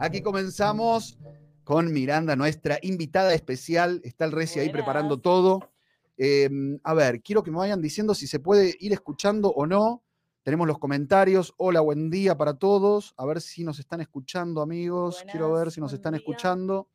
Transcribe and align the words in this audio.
Aquí 0.00 0.22
comenzamos 0.22 1.18
con 1.64 1.92
Miranda, 1.92 2.36
nuestra 2.36 2.78
invitada 2.82 3.34
especial. 3.34 4.00
Está 4.04 4.24
el 4.24 4.32
Reci 4.32 4.60
ahí 4.60 4.70
preparando 4.70 5.18
todo. 5.18 5.70
Eh, 6.16 6.48
a 6.82 6.94
ver, 6.94 7.20
quiero 7.20 7.42
que 7.42 7.50
me 7.50 7.58
vayan 7.58 7.82
diciendo 7.82 8.14
si 8.14 8.26
se 8.26 8.40
puede 8.40 8.76
ir 8.80 8.92
escuchando 8.92 9.50
o 9.50 9.66
no. 9.66 10.02
Tenemos 10.42 10.66
los 10.66 10.78
comentarios. 10.78 11.52
Hola, 11.58 11.80
buen 11.80 12.10
día 12.10 12.38
para 12.38 12.54
todos. 12.54 13.12
A 13.18 13.26
ver 13.26 13.40
si 13.40 13.64
nos 13.64 13.78
están 13.80 14.00
escuchando, 14.00 14.62
amigos. 14.62 15.24
quiero 15.30 15.52
ver 15.52 15.70
si 15.70 15.80
nos 15.80 15.92
están 15.92 16.14
día. 16.14 16.20
escuchando. 16.20 16.88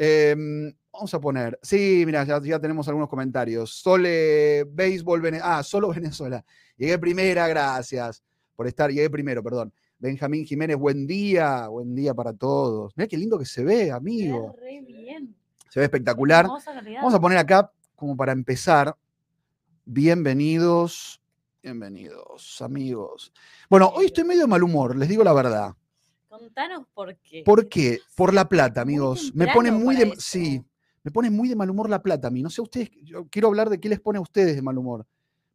Eh, 0.00 0.72
vamos 0.92 1.12
a 1.12 1.20
poner. 1.20 1.58
Sí, 1.60 2.04
mira, 2.06 2.22
ya, 2.24 2.40
ya 2.40 2.60
tenemos 2.60 2.86
algunos 2.86 3.08
comentarios. 3.08 3.74
Sole 3.74 4.64
Béisbol 4.64 5.20
Venezuela. 5.20 5.58
Ah, 5.58 5.62
solo 5.64 5.88
Venezuela. 5.94 6.44
Llegué 6.76 6.96
primera, 6.98 7.48
gracias 7.48 8.22
por 8.54 8.68
estar. 8.68 8.90
Llegué 8.90 9.10
primero, 9.10 9.42
perdón. 9.42 9.72
Benjamín 9.98 10.46
Jiménez, 10.46 10.76
buen 10.76 11.08
día, 11.08 11.66
buen 11.66 11.96
día 11.96 12.14
para 12.14 12.32
todos. 12.32 12.92
Mira 12.96 13.08
qué 13.08 13.16
lindo 13.16 13.36
que 13.36 13.44
se 13.44 13.64
ve, 13.64 13.90
amigo. 13.90 14.54
Re 14.56 14.80
bien. 14.82 15.34
Se 15.68 15.80
ve 15.80 15.86
espectacular. 15.86 16.46
Vamos 16.46 17.14
a 17.14 17.20
poner 17.20 17.38
acá, 17.38 17.72
como 17.96 18.16
para 18.16 18.30
empezar, 18.30 18.96
bienvenidos, 19.84 21.20
bienvenidos, 21.60 22.62
amigos. 22.62 23.32
Bueno, 23.68 23.88
hoy 23.88 24.06
estoy 24.06 24.22
medio 24.22 24.42
de 24.42 24.46
mal 24.46 24.62
humor, 24.62 24.96
les 24.96 25.08
digo 25.08 25.24
la 25.24 25.32
verdad. 25.32 25.74
Contanos 26.38 26.86
por 26.94 27.16
qué. 27.16 27.42
¿Por 27.44 27.68
qué? 27.68 28.00
Por 28.14 28.32
la 28.32 28.48
plata, 28.48 28.80
amigos. 28.80 29.32
Me 29.34 29.48
pone 29.48 29.70
muy 29.72 29.96
de, 29.96 30.04
eso. 30.04 30.14
sí, 30.18 30.64
me 31.02 31.10
pone 31.10 31.30
muy 31.30 31.48
de 31.48 31.56
mal 31.56 31.68
humor 31.70 31.90
la 31.90 32.02
plata 32.02 32.28
a 32.28 32.30
mí. 32.30 32.42
No 32.42 32.50
sé 32.50 32.60
ustedes, 32.60 32.90
yo 33.02 33.26
quiero 33.28 33.48
hablar 33.48 33.70
de 33.70 33.80
qué 33.80 33.88
les 33.88 34.00
pone 34.00 34.18
a 34.18 34.20
ustedes 34.20 34.54
de 34.54 34.62
mal 34.62 34.78
humor. 34.78 35.06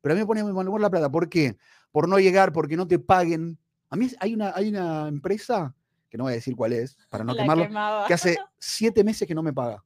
Pero 0.01 0.13
a 0.13 0.15
mí 0.15 0.21
me 0.21 0.25
pone 0.25 0.43
de 0.43 0.51
mal 0.51 0.67
humor 0.67 0.81
la 0.81 0.89
plata. 0.89 1.09
¿Por 1.09 1.29
qué? 1.29 1.57
Por 1.91 2.09
no 2.09 2.19
llegar, 2.19 2.51
porque 2.51 2.75
no 2.75 2.87
te 2.87 2.99
paguen. 2.99 3.57
A 3.89 3.95
mí 3.95 4.09
hay 4.19 4.33
una, 4.33 4.51
hay 4.55 4.69
una 4.69 5.07
empresa, 5.07 5.73
que 6.09 6.17
no 6.17 6.25
voy 6.25 6.33
a 6.33 6.35
decir 6.35 6.55
cuál 6.55 6.73
es, 6.73 6.97
para 7.09 7.23
no 7.23 7.33
La 7.35 7.41
quemarlo, 7.41 7.63
quemaba. 7.63 8.07
que 8.07 8.13
hace 8.13 8.37
siete 8.59 9.03
meses 9.03 9.27
que 9.27 9.35
no 9.35 9.43
me 9.43 9.53
paga. 9.53 9.83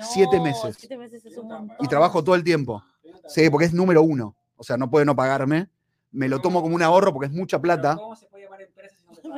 siete 0.00 0.40
meses. 0.40 0.76
Siete 0.78 0.98
meses 0.98 1.24
es 1.24 1.36
un 1.36 1.48
montón. 1.48 1.76
Y 1.80 1.88
trabajo 1.88 2.22
todo 2.22 2.34
el 2.34 2.44
tiempo. 2.44 2.82
Sí, 3.28 3.48
porque 3.48 3.66
es 3.66 3.72
número 3.72 4.02
uno. 4.02 4.36
O 4.56 4.64
sea, 4.64 4.76
no 4.76 4.90
puede 4.90 5.04
no 5.06 5.16
pagarme. 5.16 5.68
Me 6.10 6.28
lo 6.28 6.40
tomo 6.40 6.60
como 6.60 6.74
un 6.74 6.82
ahorro 6.82 7.12
porque 7.12 7.26
es 7.26 7.32
mucha 7.32 7.60
plata. 7.60 7.96
¿Cómo 7.96 8.14
se 8.14 8.26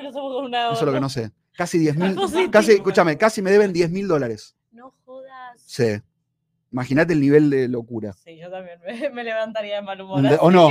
somos 0.12 0.34
con 0.34 0.44
una 0.46 0.66
Eso 0.72 0.80
es 0.80 0.82
lo 0.86 0.92
que 0.92 1.00
no 1.00 1.08
sé. 1.08 1.30
Casi 1.56 1.78
10 1.78 1.96
mil. 1.96 2.16
Casi, 2.50 2.72
escúchame, 2.72 3.16
casi 3.16 3.40
me 3.42 3.50
deben 3.50 3.72
10 3.72 3.90
mil 3.90 4.08
dólares. 4.08 4.56
No 4.72 4.92
jodas. 5.04 5.60
Sí. 5.64 6.00
Imagínate 6.72 7.12
el 7.12 7.20
nivel 7.20 7.50
de 7.50 7.68
locura. 7.68 8.12
Sí, 8.14 8.36
yo 8.36 8.50
también 8.50 8.80
me, 8.84 9.10
me 9.10 9.22
levantaría 9.24 9.76
de 9.76 9.82
mal 9.82 10.00
humor. 10.00 10.18
¿Ente- 10.18 10.34
Así. 10.34 10.38
o 10.40 10.50
no? 10.50 10.68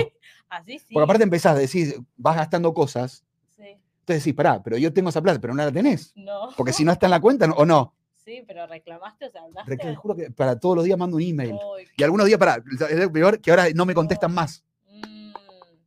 Así 0.49 0.79
sí. 0.79 0.93
Porque 0.93 1.03
aparte 1.05 1.23
empezás, 1.23 1.57
decís, 1.57 1.95
vas 2.17 2.35
gastando 2.35 2.73
cosas. 2.73 3.23
Sí. 3.55 3.63
Entonces 4.01 4.23
decís, 4.25 4.33
pará, 4.33 4.61
pero 4.61 4.77
yo 4.77 4.91
tengo 4.91 5.07
esa 5.09 5.21
plata, 5.21 5.39
pero 5.39 5.53
no 5.53 5.63
la 5.63 5.71
tenés. 5.71 6.11
No. 6.17 6.49
Porque 6.57 6.73
si 6.73 6.83
no 6.83 6.91
está 6.91 7.05
en 7.05 7.11
la 7.11 7.21
cuenta, 7.21 7.47
no- 7.47 7.53
o 7.55 7.65
no. 7.65 7.95
Sí, 8.15 8.43
pero 8.47 8.67
reclamaste, 8.67 9.25
o 9.27 9.29
sea, 9.31 9.41
hablaste. 9.43 9.77
Te 9.77 9.95
juro 9.95 10.15
que 10.15 10.31
para 10.31 10.57
todos 10.59 10.75
los 10.77 10.85
días 10.85 10.97
mando 10.97 11.15
un 11.17 11.23
email. 11.23 11.55
Y 11.97 12.03
algunos 12.03 12.25
días, 12.25 12.39
para, 12.39 12.55
es 12.89 12.95
lo 12.97 13.11
peor 13.11 13.39
que 13.39 13.51
ahora 13.51 13.65
no 13.73 13.85
me 13.85 13.93
contestan 13.93 14.33
más. 14.33 14.63
mm, 14.89 15.33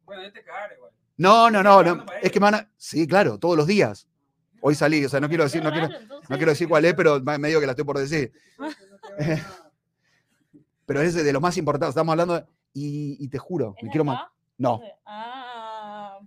Bueno, 0.04 0.22
ya 0.22 0.32
te 0.32 0.42
cagar 0.42 0.70
igual. 0.76 0.85
No, 1.18 1.50
no, 1.50 1.62
no, 1.62 1.82
no. 1.82 2.04
Es 2.22 2.30
que 2.30 2.40
me 2.40 2.44
van 2.44 2.54
a. 2.56 2.70
Sí, 2.76 3.06
claro, 3.06 3.38
todos 3.38 3.56
los 3.56 3.66
días. 3.66 4.06
Hoy 4.60 4.74
salí, 4.74 5.04
o 5.04 5.08
sea, 5.08 5.20
no 5.20 5.28
quiero 5.28 5.44
decir, 5.44 5.62
no 5.62 5.70
quiero, 5.70 5.88
no 6.28 6.36
quiero 6.36 6.50
decir 6.52 6.68
cuál 6.68 6.84
es, 6.84 6.94
pero 6.94 7.20
medio 7.20 7.60
que 7.60 7.66
la 7.66 7.72
estoy 7.72 7.84
por 7.84 7.98
decir. 7.98 8.32
Te. 9.18 9.42
Pero 10.86 11.00
es 11.02 11.14
de 11.14 11.32
lo 11.32 11.40
más 11.40 11.56
importante. 11.56 11.90
Estamos 11.90 12.12
hablando 12.12 12.34
de- 12.34 12.44
y, 12.72 13.16
y 13.24 13.28
te 13.28 13.38
juro, 13.38 13.74
¿Es 13.76 13.82
me 13.84 13.90
quiero 13.90 14.10
acá? 14.10 14.30
No. 14.58 14.80
Ah, 15.04 16.18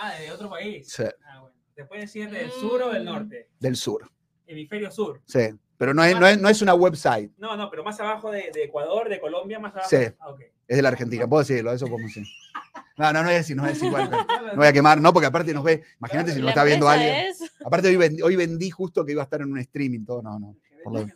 Ah, 0.00 0.12
de 0.18 0.32
otro 0.32 0.50
país. 0.50 0.88
Sí, 0.90 1.04
Ah, 1.24 1.40
bueno. 1.40 1.54
¿Después 1.76 2.00
decir 2.00 2.28
del 2.30 2.50
sur 2.50 2.82
o 2.82 2.88
del 2.92 3.02
Mm. 3.02 3.06
norte? 3.06 3.50
del 3.60 3.76
sur. 3.76 4.10
Hemisferio 4.46 4.90
sur. 4.90 5.20
Sí. 5.26 5.50
Pero 5.76 5.94
no 5.94 6.02
es, 6.02 6.18
no 6.18 6.26
es, 6.26 6.40
no 6.40 6.48
es 6.48 6.60
una 6.62 6.74
website, 6.74 7.30
No, 7.38 7.56
no, 7.56 7.70
pero 7.70 7.84
más 7.84 8.00
abajo 8.00 8.32
de, 8.32 8.50
de 8.52 8.64
Ecuador, 8.64 9.08
de 9.08 9.20
Colombia, 9.20 9.60
más 9.60 9.72
abajo. 9.74 9.88
Sí. 9.88 9.96
Ah, 10.20 10.34
es 10.66 10.76
de 10.76 10.82
la 10.82 10.88
Argentina. 10.88 11.28
Puedo 11.28 11.40
decirlo, 11.42 11.70
eso 11.72 11.86
como 11.88 12.08
sí. 12.08 12.22
No, 12.98 13.12
no, 13.12 13.20
no 13.20 13.24
voy 13.26 13.34
a 13.34 13.36
decir, 13.36 13.56
no 13.56 13.62
voy 13.62 13.70
a 13.70 13.74
decir 13.74 13.90
cuál. 13.90 14.10
No 14.10 14.56
voy 14.56 14.66
a 14.66 14.72
quemar, 14.72 15.00
no, 15.00 15.12
porque 15.12 15.26
aparte 15.26 15.54
nos 15.54 15.62
ve. 15.64 15.84
Imagínate 16.00 16.32
si 16.32 16.38
¿y 16.38 16.40
nos 16.42 16.48
está 16.50 16.64
viendo 16.64 16.88
alguien. 16.88 17.14
es? 17.14 17.38
Aparte, 17.64 17.88
hoy 17.88 17.96
vendí, 17.96 18.22
hoy 18.22 18.34
vendí 18.36 18.70
justo 18.70 19.04
que 19.04 19.12
iba 19.12 19.22
a 19.22 19.24
estar 19.24 19.40
en 19.40 19.52
un 19.52 19.58
streaming, 19.58 20.04
todo. 20.04 20.20
No, 20.22 20.38
no. 20.38 20.56
Por 20.82 20.92
lo- 20.92 21.06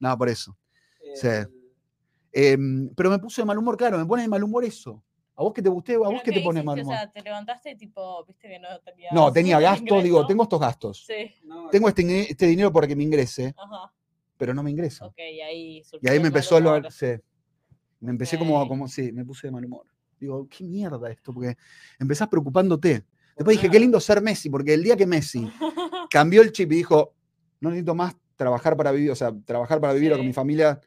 No, 0.00 0.18
por 0.18 0.28
eso. 0.28 0.56
Sí. 1.14 1.28
el- 1.28 1.48
Em, 2.34 2.88
pero 2.94 3.10
me 3.10 3.18
puse 3.18 3.42
de 3.42 3.46
mal 3.46 3.58
humor, 3.58 3.76
claro, 3.76 3.98
me 3.98 4.06
pone 4.06 4.22
de 4.22 4.28
mal 4.28 4.42
humor 4.42 4.64
eso. 4.64 5.04
¿A 5.36 5.42
vos 5.42 5.52
que 5.52 5.60
te 5.60 5.68
gusté? 5.68 5.94
¿A 5.94 5.98
vos 5.98 6.08
¿Pero 6.08 6.22
qué 6.24 6.32
te 6.32 6.40
pone 6.40 6.60
de 6.60 6.64
hiciste? 6.64 6.66
mal 6.66 6.78
O 6.78 6.82
humor? 6.82 6.94
sea, 6.96 7.10
te 7.12 7.20
levantaste 7.20 7.70
y 7.72 7.76
tipo, 7.76 8.24
viste 8.24 8.48
que 8.48 8.58
no 8.58 8.68
tenías. 8.80 9.12
No, 9.12 9.30
tenía 9.32 9.60
gasto, 9.60 10.00
digo, 10.00 10.26
tengo 10.26 10.42
estos 10.44 10.58
gastos. 10.60 11.04
Sí, 11.06 11.34
no, 11.44 11.68
Tengo 11.68 11.88
este, 11.88 12.30
este 12.30 12.46
dinero 12.46 12.72
para 12.72 12.86
que 12.86 12.96
me 12.96 13.02
ingrese, 13.02 13.54
ajá. 13.56 13.92
pero 14.38 14.54
no 14.54 14.62
me 14.62 14.70
ingresa. 14.70 15.06
Ok, 15.06 15.18
y 15.18 15.40
ahí 15.42 15.82
Y 16.00 16.08
ahí 16.08 16.14
me 16.14 16.20
mal 16.20 16.26
empezó 16.28 16.58
lo, 16.58 16.70
humor. 16.76 16.90
sí. 16.90 17.06
Me 18.00 18.10
empecé 18.10 18.38
como, 18.38 18.66
como, 18.66 18.88
sí, 18.88 19.12
me 19.12 19.24
puse 19.26 19.46
de 19.48 19.52
mal 19.52 19.64
humor. 19.64 19.86
Digo, 20.22 20.46
qué 20.48 20.62
mierda 20.62 21.10
esto, 21.10 21.32
porque 21.32 21.56
empezás 21.98 22.28
preocupándote. 22.28 23.04
Después 23.36 23.56
dije, 23.56 23.68
qué 23.68 23.80
lindo 23.80 23.98
ser 23.98 24.22
Messi, 24.22 24.48
porque 24.48 24.72
el 24.72 24.84
día 24.84 24.96
que 24.96 25.04
Messi 25.04 25.50
cambió 26.10 26.42
el 26.42 26.52
chip 26.52 26.70
y 26.70 26.76
dijo, 26.76 27.12
no 27.58 27.70
necesito 27.70 27.96
más 27.96 28.14
trabajar 28.36 28.76
para 28.76 28.92
vivir, 28.92 29.10
o 29.10 29.16
sea, 29.16 29.32
trabajar 29.44 29.80
para 29.80 29.94
vivir 29.94 30.12
o 30.12 30.16
con 30.16 30.24
mi 30.24 30.32
familia, 30.32 30.80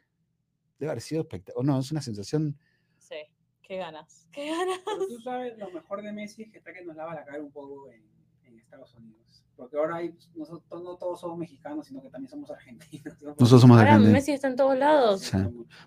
debe 0.78 0.92
haber 0.92 1.02
sido 1.02 1.20
espectacular. 1.20 1.66
No, 1.66 1.78
es 1.80 1.92
una 1.92 2.00
sensación. 2.00 2.58
Sí, 2.96 3.16
qué 3.62 3.76
ganas. 3.76 4.26
Qué 4.32 4.48
ganas. 4.48 4.80
Pero 4.86 5.06
tú 5.06 5.20
sabes, 5.20 5.58
lo 5.58 5.70
mejor 5.70 6.00
de 6.00 6.12
Messi 6.12 6.44
es 6.44 6.50
que 6.50 6.56
está 6.56 6.72
que 6.72 6.82
nos 6.82 6.96
lava 6.96 7.14
la 7.14 7.24
cara 7.26 7.42
un 7.42 7.52
poco 7.52 7.90
en, 7.90 8.02
en 8.44 8.58
Estados 8.58 8.94
Unidos. 8.94 9.44
Porque 9.54 9.76
ahora 9.76 9.96
hay, 9.96 10.14
nosotros 10.34 10.82
no 10.82 10.96
todos 10.96 11.20
somos 11.20 11.36
mexicanos, 11.36 11.86
sino 11.86 12.00
que 12.00 12.08
también 12.08 12.30
somos 12.30 12.50
argentinos. 12.50 13.22
¿no? 13.22 13.34
Nosotros 13.38 13.60
somos 13.60 13.76
Ahora 13.76 13.90
argentinos. 13.90 14.12
Messi 14.14 14.32
está 14.32 14.48
en 14.48 14.56
todos 14.56 14.78
lados. 14.78 15.20
Sí. 15.20 15.36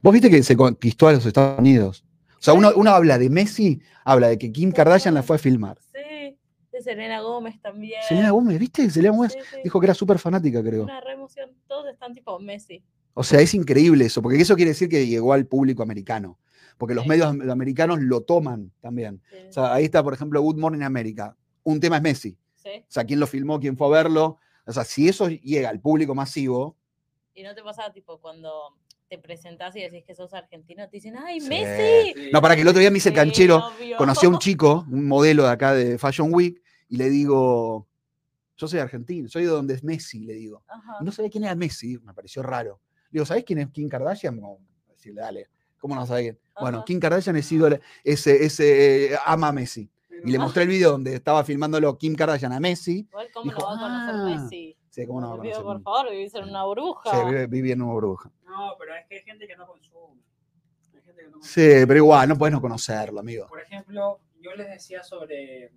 Vos 0.03 0.13
viste 0.13 0.29
que 0.29 0.43
se 0.43 0.55
conquistó 0.55 1.07
a 1.07 1.13
los 1.13 1.25
Estados 1.25 1.57
Unidos. 1.57 2.05
O 2.39 2.41
sea, 2.41 2.53
uno, 2.53 2.71
uno 2.75 2.91
habla 2.91 3.17
de 3.17 3.29
Messi, 3.29 3.81
habla 4.05 4.29
de 4.29 4.37
que 4.37 4.51
Kim 4.51 4.71
Kardashian 4.71 5.13
la 5.13 5.23
fue 5.23 5.35
a 5.35 5.39
filmar. 5.39 5.77
Sí, 5.93 6.37
de 6.71 6.81
Selena 6.81 7.19
Gómez 7.21 7.61
también. 7.61 8.01
Selena 8.07 8.31
Gómez, 8.31 8.57
¿viste? 8.59 8.89
Selena 8.89 9.13
Gómez 9.15 9.33
Sí, 9.33 9.39
sí. 9.51 9.57
dijo 9.63 9.79
que 9.79 9.85
era 9.87 9.93
súper 9.93 10.19
fanática, 10.19 10.63
creo. 10.63 10.83
Una 10.83 11.01
re 11.01 11.13
emoción. 11.13 11.51
Todos 11.67 11.91
están 11.91 12.13
tipo 12.13 12.39
Messi. 12.39 12.81
O 13.13 13.23
sea, 13.23 13.41
es 13.41 13.53
increíble 13.53 14.05
eso, 14.05 14.21
porque 14.21 14.39
eso 14.39 14.55
quiere 14.55 14.71
decir 14.71 14.87
que 14.87 15.05
llegó 15.05 15.33
al 15.33 15.45
público 15.45 15.83
americano. 15.83 16.39
Porque 16.77 16.95
los 16.95 17.03
Sí. 17.03 17.09
medios 17.09 17.27
am- 17.27 17.49
americanos 17.49 17.99
lo 17.99 18.21
toman 18.21 18.71
también. 18.79 19.21
O 19.49 19.51
sea, 19.51 19.73
ahí 19.73 19.83
está, 19.83 20.01
por 20.01 20.13
ejemplo, 20.13 20.41
Good 20.41 20.57
Morning 20.57 20.83
America. 20.83 21.35
Un 21.63 21.81
tema 21.81 21.97
es 21.97 22.01
Messi. 22.03 22.37
Sí. 22.55 22.69
O 22.79 22.85
sea, 22.87 23.03
quién 23.03 23.19
lo 23.19 23.27
filmó, 23.27 23.59
quién 23.59 23.75
fue 23.75 23.87
a 23.87 23.89
verlo. 24.03 24.37
O 24.65 24.71
sea, 24.71 24.85
si 24.85 25.09
eso 25.09 25.27
llega 25.27 25.69
al 25.69 25.81
público 25.81 26.15
masivo. 26.15 26.77
Y 27.33 27.43
no 27.43 27.53
te 27.53 27.61
pasa 27.63 27.91
tipo 27.91 28.19
cuando 28.21 28.77
te 29.09 29.17
presentás 29.17 29.75
y 29.75 29.81
decís 29.81 30.03
que 30.05 30.13
sos 30.15 30.33
argentino, 30.33 30.85
te 30.87 30.97
dicen, 30.97 31.17
¡ay, 31.17 31.41
Sí. 31.41 31.49
Messi! 31.49 32.13
Sí. 32.15 32.29
No, 32.31 32.41
para 32.41 32.55
que 32.55 32.61
el 32.61 32.67
otro 32.67 32.79
día 32.79 32.91
me 32.91 32.97
hice 32.99 33.09
el 33.09 33.15
Sí, 33.15 33.19
canchero. 33.21 33.57
obvio. 33.57 33.97
Conocí 33.97 34.25
a 34.25 34.29
un 34.29 34.37
chico, 34.37 34.85
un 34.89 35.07
modelo 35.07 35.43
de 35.43 35.49
acá 35.49 35.73
de 35.73 35.97
Fashion 35.97 36.31
Week, 36.33 36.61
y 36.87 36.97
le 36.97 37.09
digo, 37.09 37.87
yo 38.55 38.67
soy 38.67 38.79
argentino, 38.79 39.27
soy 39.27 39.43
de 39.43 39.49
donde 39.49 39.73
es 39.73 39.83
Messi, 39.83 40.19
le 40.25 40.33
digo. 40.33 40.63
Ajá. 40.67 40.97
Y 41.01 41.03
no 41.03 41.11
sabía 41.11 41.31
quién 41.31 41.43
era 41.43 41.55
Messi, 41.55 41.97
me 42.03 42.13
pareció 42.13 42.43
raro. 42.43 42.79
Le 43.05 43.17
digo, 43.17 43.25
¿sabés 43.25 43.43
quién 43.43 43.59
es 43.59 43.69
Kim 43.69 43.89
Kardashian? 43.89 44.35
Como, 44.39 44.59
decirle, 44.87 45.21
dale, 45.21 45.47
¿cómo 45.79 45.95
no 45.95 46.05
sabés 46.05 46.23
quién? 46.25 46.39
Bueno, 46.61 46.77
Ajá. 46.79 46.85
Kim 46.85 46.99
Kardashian 46.99 47.35
es 47.35 47.51
ídolo, 47.51 47.79
ese, 48.03 48.45
ese, 48.45 49.17
ama 49.25 49.47
a 49.47 49.51
Messi. 49.51 49.89
Y 50.23 50.31
le 50.31 50.37
mostré 50.37 50.63
el 50.63 50.69
video 50.69 50.91
donde 50.91 51.15
estaba 51.15 51.43
filmándolo 51.45 51.97
Kim 51.97 52.13
Kardashian 52.13 52.51
a 52.51 52.59
Messi. 52.59 53.07
Igual, 53.09 53.29
¿cómo 53.33 53.45
dijo, 53.45 53.61
no 53.61 53.67
va 53.67 53.73
a 53.73 53.79
conocer 53.79 54.15
"Ah". 54.15 54.41
Messi? 54.43 54.75
Sí, 54.89 55.05
¿cómo 55.05 55.21
no 55.21 55.27
va 55.29 55.33
a 55.35 55.37
conocer? 55.37 55.63
por 55.63 55.81
favor, 55.81 56.09
vivís 56.11 56.33
en 56.35 56.43
una 56.45 56.63
burbuja. 56.65 57.11
Sí, 57.11 57.17
vive, 57.29 57.47
vive 57.47 57.71
en 57.71 57.81
una 57.81 57.93
burbuja. 57.93 58.31
No, 58.45 58.75
pero 58.79 58.95
es 58.95 59.05
que 59.07 59.15
hay 59.17 59.21
gente 59.23 59.47
que 59.47 59.55
no 59.55 59.67
consume. 59.67 60.21
Hay 60.95 61.01
gente 61.01 61.21
que 61.23 61.29
no 61.29 61.41
Sí, 61.41 61.61
consume. 61.61 61.87
pero 61.87 61.97
igual, 61.97 62.29
no 62.29 62.37
puedes 62.37 62.53
no 62.53 62.61
conocerlo, 62.61 63.19
amigo. 63.19 63.47
Por 63.47 63.61
ejemplo, 63.61 64.19
yo 64.41 64.53
les 64.55 64.67
decía 64.67 65.03
sobre, 65.03 65.71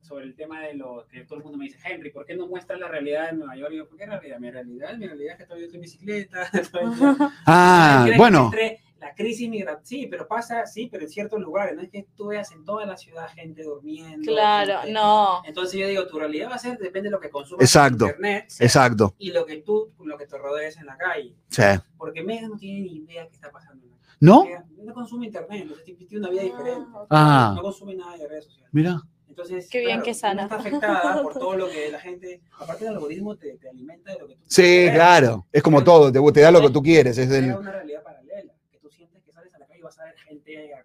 sobre 0.00 0.24
el 0.24 0.34
tema 0.34 0.60
de 0.62 0.74
lo 0.74 1.06
que 1.08 1.24
todo 1.24 1.38
el 1.38 1.44
mundo 1.44 1.58
me 1.58 1.66
dice, 1.66 1.78
Henry, 1.84 2.10
¿por 2.10 2.26
qué 2.26 2.34
no 2.34 2.46
muestras 2.48 2.78
la 2.80 2.88
realidad 2.88 3.30
de 3.30 3.36
Nueva 3.38 3.56
York? 3.56 3.72
Y 3.72 3.76
yo, 3.76 3.88
¿por 3.88 3.96
qué 3.98 4.06
realidad? 4.06 4.38
Mi 4.40 4.50
realidad, 4.50 4.96
mi 4.96 5.06
realidad 5.06 5.32
es 5.34 5.38
que 5.38 5.44
todavía 5.44 5.66
estoy 5.66 5.76
en 5.78 5.82
bicicleta. 5.82 6.50
todavía- 6.72 7.16
Ah, 7.46 8.00
¿Quieres 8.04 8.16
que 8.16 8.18
bueno, 8.18 8.50
La 8.98 9.14
crisis 9.14 9.48
migratoria, 9.50 9.84
sí, 9.86 10.06
pero 10.06 10.26
pasa, 10.26 10.64
sí, 10.66 10.88
pero 10.90 11.04
en 11.04 11.10
ciertos 11.10 11.38
lugares, 11.38 11.76
no 11.76 11.82
es 11.82 11.90
que 11.90 12.06
tú 12.16 12.28
veas 12.28 12.50
en 12.52 12.64
toda 12.64 12.86
la 12.86 12.96
ciudad 12.96 13.28
gente 13.28 13.62
durmiendo. 13.62 14.24
Claro, 14.26 14.78
gente- 14.78 14.92
no. 14.92 15.42
Entonces 15.44 15.78
yo 15.78 15.86
digo, 15.86 16.06
tu 16.06 16.18
realidad 16.18 16.48
va 16.50 16.54
a 16.54 16.58
ser, 16.58 16.78
depende 16.78 17.08
de 17.08 17.10
lo 17.10 17.20
que 17.20 17.28
consumas 17.28 17.62
Exacto, 17.62 18.04
en 18.06 18.10
internet 18.12 18.52
exacto. 18.58 19.14
y 19.18 19.32
lo 19.32 19.44
que 19.44 19.58
tú, 19.58 19.92
lo 20.02 20.16
que 20.16 20.26
te 20.26 20.38
rodees 20.38 20.78
en 20.78 20.86
la 20.86 20.96
calle. 20.96 21.34
Sí. 21.50 21.62
Porque 21.98 22.22
Mega 22.22 22.48
no 22.48 22.56
tiene 22.56 22.80
ni 22.80 22.96
idea 22.96 23.26
qué 23.28 23.34
está 23.34 23.50
pasando. 23.50 23.84
en 23.84 23.90
la 23.90 23.96
calle. 23.98 24.16
¿No? 24.20 24.44
Mega 24.44 24.64
no 24.82 24.94
consume 24.94 25.26
internet, 25.26 25.60
entonces 25.62 25.84
tiene 25.84 26.18
una 26.18 26.30
vida 26.30 26.42
diferente. 26.42 26.86
Ah, 26.94 27.00
ok. 27.02 27.06
Ah. 27.10 27.52
No 27.56 27.62
consume 27.62 27.94
nada 27.96 28.16
de 28.16 28.28
redes 28.28 28.44
sociales. 28.44 28.68
Mira. 28.72 29.00
Entonces, 29.28 29.68
Qué 29.68 29.80
bien, 29.80 29.90
claro, 30.00 30.04
qué 30.04 30.14
sana. 30.14 30.34
no 30.34 30.42
está 30.44 30.56
afectada 30.56 31.22
por 31.22 31.34
todo 31.34 31.54
lo 31.56 31.68
que 31.68 31.90
la 31.90 32.00
gente, 32.00 32.40
aparte 32.58 32.84
del 32.86 32.94
algoritmo 32.94 33.36
te, 33.36 33.58
te 33.58 33.68
alimenta 33.68 34.12
de 34.12 34.20
lo 34.20 34.26
que 34.28 34.36
tú 34.36 34.40
Sí, 34.46 34.62
quieres 34.62 34.94
claro. 34.94 35.46
Es 35.52 35.62
como 35.62 35.84
todo, 35.84 36.10
te, 36.10 36.32
te 36.32 36.40
da 36.40 36.50
lo 36.50 36.62
que 36.62 36.70
tú 36.70 36.80
quieres. 36.82 37.18
Es 37.18 37.30
el, 37.30 37.54
una 37.54 37.70
realidad 37.70 38.02
paralela. 38.02 38.25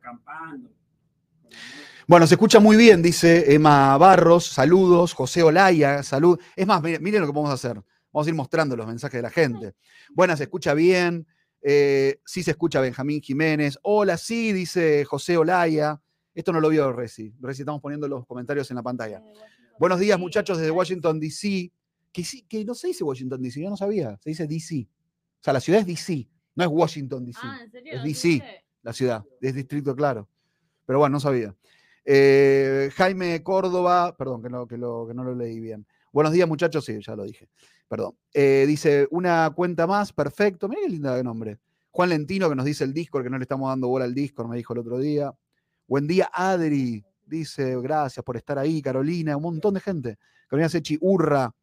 Trabajando. 0.02 0.70
Bueno, 2.08 2.28
se 2.28 2.36
escucha 2.36 2.60
muy 2.60 2.78
bien, 2.78 3.02
dice 3.02 3.54
Emma 3.54 3.98
Barros, 3.98 4.46
saludos, 4.46 5.14
José 5.14 5.44
Olaya, 5.44 6.04
salud. 6.04 6.40
Es 6.56 6.66
más, 6.68 6.82
miren, 6.82 7.04
miren 7.04 7.22
lo 7.22 7.28
que 7.28 7.34
podemos 7.34 7.54
hacer. 7.54 7.82
Vamos 8.12 8.28
a 8.28 8.30
ir 8.30 8.36
mostrando 8.36 8.76
los 8.76 8.88
mensajes 8.88 9.18
de 9.18 9.22
la 9.22 9.30
gente. 9.30 9.74
Buenas, 10.10 10.40
se 10.40 10.46
escucha 10.46 10.74
bien. 10.74 11.26
Eh, 11.62 12.20
sí 12.26 12.44
se 12.44 12.52
escucha 12.52 12.82
Benjamín 12.82 13.22
Jiménez. 13.22 13.78
Hola, 13.84 14.18
sí, 14.18 14.52
dice 14.52 15.06
José 15.06 15.38
Olaya. 15.38 16.02
Esto 16.34 16.52
no 16.52 16.60
lo 16.60 16.70
vio 16.70 16.92
Reci. 16.92 17.34
Reci, 17.40 17.62
estamos 17.62 17.82
poniendo 17.82 18.08
los 18.08 18.26
comentarios 18.26 18.70
en 18.72 18.76
la 18.76 18.84
pantalla. 18.84 19.22
Buenos 19.80 20.00
días, 20.00 20.20
muchachos, 20.20 20.58
desde 20.58 20.72
Washington, 20.72 21.20
D.C. 21.20 21.72
Que, 22.12 22.24
sí, 22.24 22.44
que 22.44 22.66
no 22.66 22.74
se 22.74 22.88
dice 22.88 23.04
Washington, 23.04 23.42
D.C., 23.42 23.62
yo 23.62 23.70
no 23.70 23.78
sabía. 23.78 24.18
Se 24.22 24.30
dice 24.30 24.48
D.C. 24.48 24.88
O 25.40 25.44
sea, 25.44 25.54
la 25.54 25.60
ciudad 25.60 25.82
es 25.82 25.88
D.C., 25.88 26.28
no 26.56 26.64
es 26.64 26.70
Washington, 26.70 27.26
D.C. 27.26 27.40
Ah, 27.44 27.60
¿en 27.64 27.72
serio? 27.72 27.94
Es 27.94 28.00
¿No 28.00 28.04
DC. 28.04 28.61
La 28.84 28.94
ciudad, 28.94 29.24
es 29.42 29.56
distrito 29.56 29.96
claro. 29.96 30.28
Pero 30.86 31.00
bueno, 31.00 31.14
no 31.14 31.20
sabía. 31.20 31.56
Eh, 32.04 32.90
Jaime 32.96 33.44
Córdoba, 33.44 34.16
perdón, 34.18 34.42
que 34.42 34.50
no, 34.50 34.68
que, 34.68 34.78
lo, 34.78 35.08
que 35.08 35.14
no 35.14 35.24
lo 35.24 35.36
leí 35.36 35.60
bien. 35.60 35.86
Buenos 36.12 36.34
días, 36.34 36.48
muchachos, 36.48 36.84
sí, 36.84 37.00
ya 37.00 37.16
lo 37.16 37.24
dije. 37.24 37.48
Perdón. 37.88 38.16
Eh, 38.34 38.66
dice, 38.68 39.08
una 39.12 39.52
cuenta 39.56 39.86
más, 39.88 40.12
perfecto. 40.12 40.68
Mira 40.68 40.82
qué 40.82 40.90
linda 40.90 41.24
nombre. 41.24 41.60
Juan 41.92 42.10
Lentino, 42.10 42.50
que 42.50 42.56
nos 42.56 42.66
dice 42.66 42.84
el 42.84 42.94
Discord, 42.94 43.24
que 43.24 43.30
no 43.30 43.38
le 43.38 43.44
estamos 43.44 43.70
dando 43.70 43.88
bola 43.88 44.06
al 44.06 44.14
Discord, 44.14 44.48
me 44.48 44.58
dijo 44.58 44.74
el 44.74 44.80
otro 44.80 44.98
día. 44.98 45.34
Buen 45.88 46.08
día, 46.08 46.30
Adri. 46.34 47.04
Dice, 47.26 47.78
gracias 47.82 48.24
por 48.24 48.38
estar 48.38 48.58
ahí, 48.58 48.82
Carolina, 48.82 49.38
un 49.38 49.44
montón 49.44 49.74
de 49.74 49.80
gente. 49.80 50.18
Carolina 50.48 50.70
Sechi, 50.70 50.98
Urra, 51.00 51.54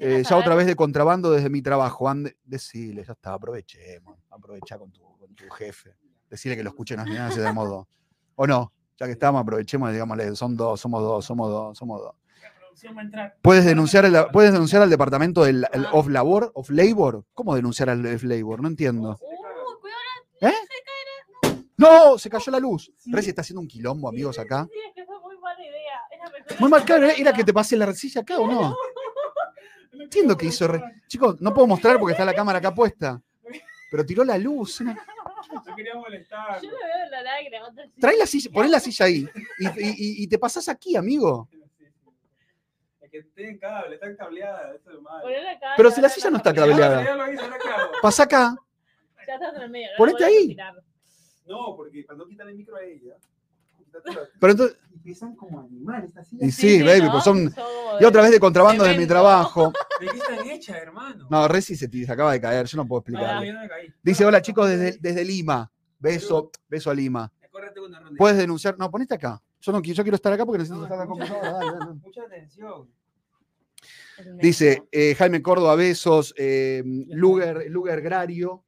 eh, 0.00 0.22
ya 0.28 0.36
otra 0.36 0.54
vez 0.54 0.66
de 0.66 0.76
contrabando 0.76 1.30
desde 1.30 1.50
mi 1.50 1.62
trabajo. 1.62 2.08
Ande, 2.08 2.36
decile, 2.44 3.04
ya 3.04 3.12
está, 3.12 3.34
aprovechemos. 3.34 4.18
Aprovecha 4.30 4.78
con 4.78 4.92
tu, 4.92 5.02
tu 5.38 5.48
jefe. 5.54 5.94
Decirle 6.28 6.56
que 6.56 6.62
lo 6.62 6.70
escuchen 6.70 6.98
las 6.98 7.06
mañanas 7.06 7.36
de 7.36 7.52
modo. 7.52 7.88
O 8.34 8.46
no, 8.46 8.72
ya 8.98 9.06
que 9.06 9.12
estamos, 9.12 9.40
aprovechemos 9.40 9.88
y 9.90 9.92
digámosle, 9.92 10.34
son 10.36 10.56
dos, 10.56 10.80
somos 10.80 11.02
dos, 11.02 11.24
somos 11.24 11.50
dos, 11.50 11.78
somos 11.78 12.00
dos. 12.02 12.14
La 12.42 12.54
producción 12.54 12.96
va 12.96 13.00
a 13.00 13.04
entrar. 13.04 13.36
¿Puedes 13.42 13.64
denunciar, 13.64 14.04
el- 14.04 14.26
puedes 14.32 14.52
denunciar 14.52 14.82
al 14.82 14.90
departamento 14.90 15.44
del 15.44 15.66
el 15.72 15.86
of 15.92 16.08
labor, 16.08 16.50
of 16.54 16.68
labor? 16.70 17.24
¿Cómo 17.34 17.54
denunciar 17.54 17.88
al 17.90 18.04
of 18.06 18.22
labor? 18.24 18.60
No 18.60 18.68
entiendo. 18.68 19.18
Uh, 19.20 20.46
¿Eh? 20.46 20.52
¡No! 21.76 22.18
Se 22.18 22.28
cayó 22.28 22.50
la 22.52 22.58
luz. 22.58 22.92
Reci 23.06 23.30
está 23.30 23.40
haciendo 23.42 23.60
un 23.60 23.68
quilombo, 23.68 24.08
amigos, 24.08 24.38
acá. 24.38 24.66
Sí, 24.70 24.78
es 24.88 24.94
que 24.94 25.04
fue 25.06 25.18
muy 25.20 25.38
mala 25.38 25.60
idea. 25.60 26.00
Era 26.10 26.24
mejor 26.30 26.60
Muy 26.60 26.70
mal, 26.70 26.84
claro, 26.84 27.06
era 27.08 27.32
que 27.32 27.44
te 27.44 27.52
pase 27.52 27.76
la 27.76 27.92
silla 27.94 28.20
acá 28.22 28.38
o 28.38 28.46
no. 28.46 28.76
Entiendo 29.92 30.36
que 30.36 30.46
hizo. 30.46 30.68
Re- 30.68 30.82
Chicos, 31.06 31.40
no 31.40 31.52
puedo 31.54 31.66
mostrar 31.66 31.98
porque 31.98 32.12
está 32.12 32.24
la 32.24 32.34
cámara 32.34 32.58
acá 32.58 32.74
puesta. 32.74 33.20
Pero 33.90 34.04
tiró 34.04 34.24
la 34.24 34.38
luz. 34.38 34.80
una- 34.80 34.96
Yo 35.66 35.74
quería 35.76 35.94
molestar. 35.94 36.60
Yo 36.62 36.70
lo 36.70 36.76
veo 36.76 37.04
en 37.04 37.10
la 37.10 37.22
lágrima. 37.22 37.72
Trae 38.00 38.16
la 38.16 38.26
silla, 38.26 38.50
poné 38.52 38.68
la 38.68 38.80
silla 38.80 39.06
ahí. 39.06 39.26
Y, 39.58 39.66
y- 39.66 40.22
y- 40.24 40.28
te 40.28 40.38
pasás 40.38 40.68
aquí, 40.68 40.96
amigo. 40.96 41.48
Es 43.00 43.10
que 43.10 43.22
tienen 43.34 43.58
cable, 43.58 43.94
están 43.94 44.16
cableadas. 44.16 44.76
Esto 44.76 44.92
es 44.92 45.00
malo. 45.00 45.22
Ponela 45.22 45.50
acá, 45.52 45.74
Pero 45.76 45.90
si 45.90 46.00
la 46.00 46.08
no 46.08 46.14
silla 46.14 46.30
no 46.30 46.36
está 46.36 46.52
cableada. 46.54 47.16
Pasa 48.02 48.22
acá. 48.24 48.56
Ya 49.26 49.34
estás 49.34 49.54
en 49.56 49.62
el 49.62 49.70
medio. 49.70 49.88
no 49.92 49.96
Ponete 49.98 50.24
ahí. 50.24 50.56
No, 51.46 51.74
porque 51.76 52.04
cuando 52.04 52.26
quitan 52.26 52.48
el 52.48 52.54
micro 52.56 52.76
a 52.76 52.82
ella. 52.84 53.16
Pero 54.40 54.52
entonces. 54.52 54.78
Y 54.94 54.98
pesan 54.98 55.34
como 55.36 55.60
animales. 55.60 56.12
Y 56.40 56.50
sí, 56.50 56.82
baby, 56.82 57.02
¿no? 57.02 57.12
pues 57.12 57.24
son. 57.24 57.54
Y 58.00 58.04
otra 58.04 58.22
vez 58.22 58.30
de 58.30 58.40
contrabando 58.40 58.84
de 58.84 58.96
mi 58.96 59.06
trabajo. 59.06 59.72
¿De 60.00 60.06
qué 60.06 60.16
están 60.18 60.46
hechas, 60.48 60.76
hermano? 60.76 61.26
No, 61.30 61.48
Reci 61.48 61.76
se, 61.76 61.88
te- 61.88 62.04
se 62.04 62.12
acaba 62.12 62.32
de 62.32 62.40
caer, 62.40 62.66
yo 62.66 62.76
no 62.76 62.86
puedo 62.86 63.02
No, 63.08 63.20
no, 63.20 63.34
no 63.52 63.60
me 63.60 63.68
caí. 63.68 63.92
Dice, 64.02 64.24
hola 64.24 64.40
chicos, 64.42 64.68
desde, 64.68 64.98
desde 65.00 65.24
Lima. 65.24 65.70
Beso, 65.98 66.50
beso 66.68 66.90
a 66.90 66.94
Lima. 66.94 67.32
Puedes 68.16 68.36
denunciar. 68.38 68.78
No, 68.78 68.90
ponete 68.90 69.14
acá. 69.14 69.42
Yo 69.60 69.72
no 69.72 69.82
yo 69.82 70.02
quiero 70.04 70.14
estar 70.14 70.32
acá 70.32 70.46
porque 70.46 70.58
necesito 70.58 70.82
estar 70.84 70.94
en 70.96 71.00
la 71.00 71.06
computadora. 71.06 71.52
dale, 71.52 71.72
dale. 71.78 71.94
Mucha 71.94 72.22
atención. 72.22 72.88
Dice 74.40 74.82
eh, 74.90 75.14
Jaime 75.16 75.42
Córdoba, 75.42 75.74
besos. 75.76 76.34
eh, 76.36 76.82
Luger, 77.08 77.66
Luger 77.68 78.00
Grario. 78.00 78.64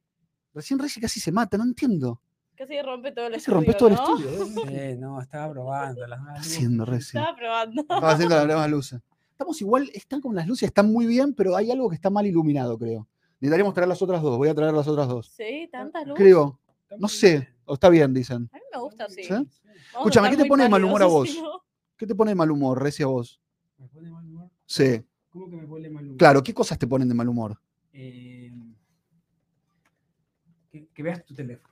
Recién 0.53 0.79
Reci 0.79 0.99
casi 0.99 1.19
se 1.19 1.31
mata, 1.31 1.57
no 1.57 1.63
entiendo. 1.63 2.21
Casi 2.61 2.79
rompe 2.79 3.11
todo 3.11 3.25
el 3.25 3.33
Casi 3.33 3.41
estudio. 3.41 3.55
rompes 3.57 3.77
todo 3.77 3.89
el 3.89 3.95
¿no? 3.95 4.19
estudio. 4.19 4.29
¿eh? 4.29 4.91
Sí, 4.93 4.99
no, 4.99 5.19
estaba 5.19 5.51
probando 5.51 6.05
las 6.05 6.19
¿Qué 6.19 6.23
nuevas 6.23 6.41
está 6.45 6.55
haciendo 6.55 6.85
Reci? 6.85 7.17
Estaba 7.17 7.35
probando. 7.35 7.81
Estaba 7.81 8.11
haciendo 8.11 8.35
las 8.35 8.45
nuevas 8.45 8.69
luces. 8.69 9.01
Estamos 9.31 9.61
igual, 9.61 9.89
están 9.95 10.21
con 10.21 10.35
las 10.35 10.47
luces, 10.47 10.67
están 10.67 10.93
muy 10.93 11.07
bien, 11.07 11.33
pero 11.33 11.55
hay 11.55 11.71
algo 11.71 11.89
que 11.89 11.95
está 11.95 12.11
mal 12.11 12.27
iluminado, 12.27 12.77
creo. 12.77 13.07
Necesitaríamos 13.39 13.73
traer 13.73 13.87
las 13.87 13.99
otras 14.03 14.21
dos. 14.21 14.37
Voy 14.37 14.47
a 14.47 14.53
traer 14.53 14.75
las 14.75 14.87
otras 14.87 15.07
dos. 15.07 15.31
Sí, 15.35 15.67
tantas 15.71 16.05
luces. 16.05 16.23
Creo. 16.23 16.59
No 16.99 17.07
sé. 17.07 17.49
O 17.65 17.73
está 17.73 17.89
bien, 17.89 18.13
dicen. 18.13 18.47
A 18.53 18.57
mí 18.57 18.63
me 18.71 18.79
gusta 18.79 19.05
así. 19.05 19.23
¿Sí? 19.23 19.33
A 19.33 19.43
Escúchame, 19.97 20.29
¿qué 20.29 20.37
te 20.37 20.45
pone 20.45 20.61
de 20.61 20.69
mal 20.69 20.85
humor 20.85 21.01
a 21.01 21.07
vos? 21.07 21.35
¿Qué 21.97 22.05
te 22.05 22.13
pone 22.13 22.29
de 22.29 22.35
mal 22.35 22.51
humor, 22.51 22.79
Reci, 22.79 23.01
a 23.01 23.07
vos? 23.07 23.41
¿Me 23.79 23.87
pone 23.87 24.11
mal 24.11 24.23
humor? 24.23 24.51
Sí. 24.67 25.03
¿Cómo 25.31 25.49
que 25.49 25.55
me 25.55 25.65
pone 25.65 25.89
mal 25.89 26.05
humor? 26.05 26.17
Claro, 26.17 26.43
¿qué 26.43 26.53
cosas 26.53 26.77
te 26.77 26.85
ponen 26.85 27.09
de 27.09 27.15
mal 27.15 27.27
humor? 27.27 27.59
Eh, 27.91 28.51
que, 30.69 30.85
que 30.93 31.01
veas 31.01 31.25
tu 31.25 31.33
teléfono. 31.33 31.70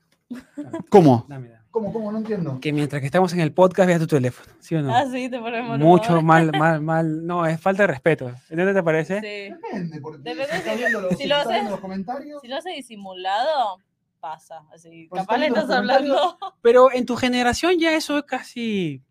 ¿Cómo? 0.89 1.25
Dame, 1.27 1.49
dame. 1.49 1.59
¿Cómo, 1.71 1.93
cómo? 1.93 2.11
No 2.11 2.17
entiendo. 2.17 2.59
Que 2.59 2.73
mientras 2.73 2.99
que 2.99 3.05
estamos 3.05 3.31
en 3.33 3.41
el 3.41 3.53
podcast 3.53 3.87
veas 3.87 3.99
tu 3.99 4.07
teléfono, 4.07 4.51
¿sí 4.59 4.73
o 4.75 4.81
no? 4.81 4.93
Ah, 4.95 5.05
sí, 5.05 5.29
te 5.29 5.39
pone 5.39 5.61
mal 5.61 5.77
Mucho 5.79 6.21
mal, 6.23 6.51
mal, 6.57 6.81
mal. 6.81 7.25
No, 7.27 7.45
es 7.45 7.61
falta 7.61 7.83
de 7.83 7.87
respeto. 7.87 8.31
¿No 8.49 8.73
te 8.73 8.83
parece? 8.83 9.19
Sí. 9.21 9.53
Depende, 9.53 10.01
porque 10.01 10.17
Depende 10.23 10.47
si 10.51 10.57
está 10.57 10.71
si- 10.73 10.77
viendo 10.79 11.01
los, 11.01 11.11
si 11.11 11.17
si 11.17 11.27
lo 11.27 11.35
haces- 11.35 11.49
viendo 11.51 11.71
los 11.71 11.79
comentarios. 11.79 12.41
Si 12.41 12.47
lo 12.47 12.55
hace 12.57 12.71
disimulado, 12.71 13.79
pasa. 14.19 14.63
Así, 14.73 15.05
Pues 15.09 15.21
capaz 15.21 15.37
le 15.37 15.47
estás 15.47 15.69
hablando. 15.69 16.37
Pero 16.61 16.91
en 16.91 17.05
tu 17.05 17.15
generación 17.15 17.77
ya 17.79 17.95
eso 17.95 18.17
es 18.17 18.23
casi. 18.23 19.03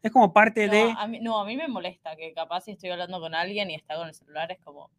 Es 0.00 0.12
como 0.12 0.32
parte 0.32 0.68
de. 0.68 0.92
No 0.92 1.00
a, 1.00 1.06
mí, 1.08 1.18
no, 1.20 1.40
a 1.40 1.44
mí 1.44 1.56
me 1.56 1.66
molesta 1.66 2.14
que 2.14 2.32
capaz 2.32 2.60
si 2.62 2.70
estoy 2.70 2.90
hablando 2.90 3.18
con 3.20 3.34
alguien 3.34 3.70
y 3.70 3.74
está 3.74 3.96
con 3.96 4.06
el 4.06 4.14
celular, 4.14 4.52
es 4.52 4.60
como, 4.60 4.90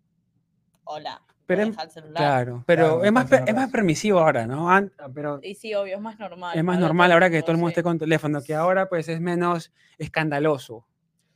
hola, 0.84 1.22
Pero 1.46 1.64
el 1.64 1.74
celular. 1.90 2.16
Claro, 2.16 2.64
pero 2.68 2.84
Claro, 3.00 3.04
es, 3.04 3.12
más, 3.12 3.32
es 3.32 3.56
más 3.56 3.72
permisivo 3.72 4.20
ahora, 4.20 4.46
¿no? 4.46 4.70
An- 4.70 4.92
Pero 5.14 5.40
Y 5.42 5.56
sí, 5.56 5.74
obvio, 5.74 5.96
es 5.96 6.02
más 6.02 6.20
normal. 6.20 6.58
es 6.58 6.64
más 6.64 6.80
normal 6.80 7.12
ahora 7.12 7.30
que 7.30 7.42
todo 7.42 7.52
el 7.52 7.58
mundo 7.58 7.70
esté 7.70 7.84
con 7.84 7.98
teléfono, 7.98 8.42
que 8.42 8.54
ahora 8.56 8.88
pues 8.90 9.08
es 9.10 9.20
menos 9.22 9.72
escandaloso. 9.98 10.86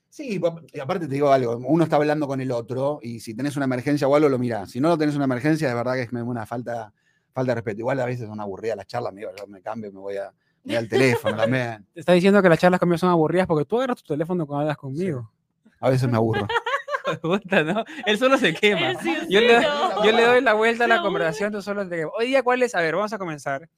Sí, 0.10 0.40
y 0.72 0.80
aparte 0.80 1.07
te 1.07 1.13
digo 1.16 1.31
algo, 1.31 1.57
uno 1.57 1.84
está 1.86 1.95
hablando 1.95 2.28
con 2.28 2.40
el 2.40 2.51
otro 2.51 3.00
y 3.01 3.19
si 3.19 3.34
tenés 3.34 3.56
una 3.56 3.66
emergencia 3.66 4.07
o 4.07 4.16
algo 4.16 4.30
lo 4.30 4.38
mirás. 4.38 4.69
Si 4.69 4.80
no 4.80 4.90
lo 4.90 4.98
tenés 4.98 5.16
una 5.16 5.25
emergencia, 5.25 5.68
de 5.68 5.74
verdad 5.74 5.95
que 5.95 6.04
es 6.04 6.12
una 6.13 6.45
falta, 6.45 6.94
falta 7.31 7.51
de 7.51 7.56
respeto. 7.56 7.80
Igual 7.80 8.00
a 8.00 8.06
veces 8.06 8.28
son 8.28 8.40
aburridas 8.40 8.78
las 8.78 8.86
charlas, 8.86 9.12
me, 9.12 9.22
digo, 9.22 9.31
yo 9.36 9.48
me 9.48 9.60
cambio, 9.63 9.92
me 9.92 10.00
voy, 10.00 10.18
a, 10.18 10.31
me 10.66 10.73
voy 10.73 10.76
al 10.76 10.88
teléfono 10.88 11.35
también. 11.35 11.88
Te 11.95 12.02
está 12.02 12.14
diciendo 12.14 12.44
que 12.44 12.50
las 12.50 12.59
charlas 12.59 12.80
conmigo 12.80 13.00
son 13.00 13.09
aburridas 13.09 13.47
porque 13.47 13.66
tú 13.66 13.78
agarras 13.78 14.04
tu 14.04 14.14
teléfono 14.14 14.45
cuando 14.45 14.62
hablas 14.62 14.78
conmigo. 14.78 15.31
A 15.80 15.90
veces 15.90 16.07
me 16.07 16.18
aburro. 16.18 16.47
Puta, 17.21 17.63
¿no? 17.63 17.83
Él 18.05 18.17
solo 18.17 18.37
se 18.37 18.53
quema. 18.53 18.93
Yo 19.29 19.39
le, 19.41 19.61
yo 20.05 20.11
le 20.11 20.25
doy 20.25 20.41
la 20.41 20.53
vuelta 20.53 20.85
a 20.85 20.87
la 20.87 21.01
conversación, 21.01 21.51
tú 21.51 21.61
solo 21.61 21.87
te 21.87 21.97
quemas. 21.97 22.13
Hoy 22.17 22.27
día, 22.27 22.43
¿cuál 22.43 22.61
es? 22.63 22.75
A 22.75 22.81
ver, 22.81 22.95
vamos 22.95 23.13
a 23.13 23.17
comenzar. 23.17 23.69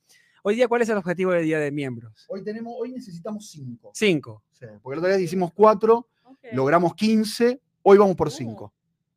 Hoy 0.44 0.56
día, 0.56 0.68
¿cuál 0.68 0.82
es 0.84 0.90
el 0.90 0.98
objetivo 0.98 1.32
del 1.32 1.44
día 1.46 1.60
de 1.60 1.72
miembros? 1.72 2.26
Hoy, 2.30 2.44
tenemos, 2.44 2.74
hoy 2.78 2.92
necesitamos 2.92 3.50
cinco. 3.50 3.92
Cinco. 3.96 4.44
Sí, 4.52 4.66
porque 4.82 4.94
el 4.96 5.00
otro 5.00 5.16
día 5.16 5.24
hicimos 5.26 5.52
cuatro, 5.54 6.08
logramos 6.52 6.94
15, 6.94 7.60
hoy 7.82 7.98
vamos 7.98 8.16
por 8.16 8.28
Uh. 8.28 8.32
cinco. 8.32 8.74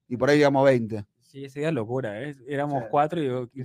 Y 0.08 0.16
por 0.16 0.30
ahí 0.30 0.38
llegamos 0.38 0.62
a 0.62 0.64
20. 0.70 1.04
Sí, 1.20 1.44
ese 1.44 1.60
día 1.60 1.70
locura, 1.70 2.22
¿eh? 2.22 2.34
Éramos 2.48 2.84
Sí. 2.84 2.88
cuatro 2.90 3.22
y 3.22 3.26
yo 3.26 3.46
Y. 3.52 3.62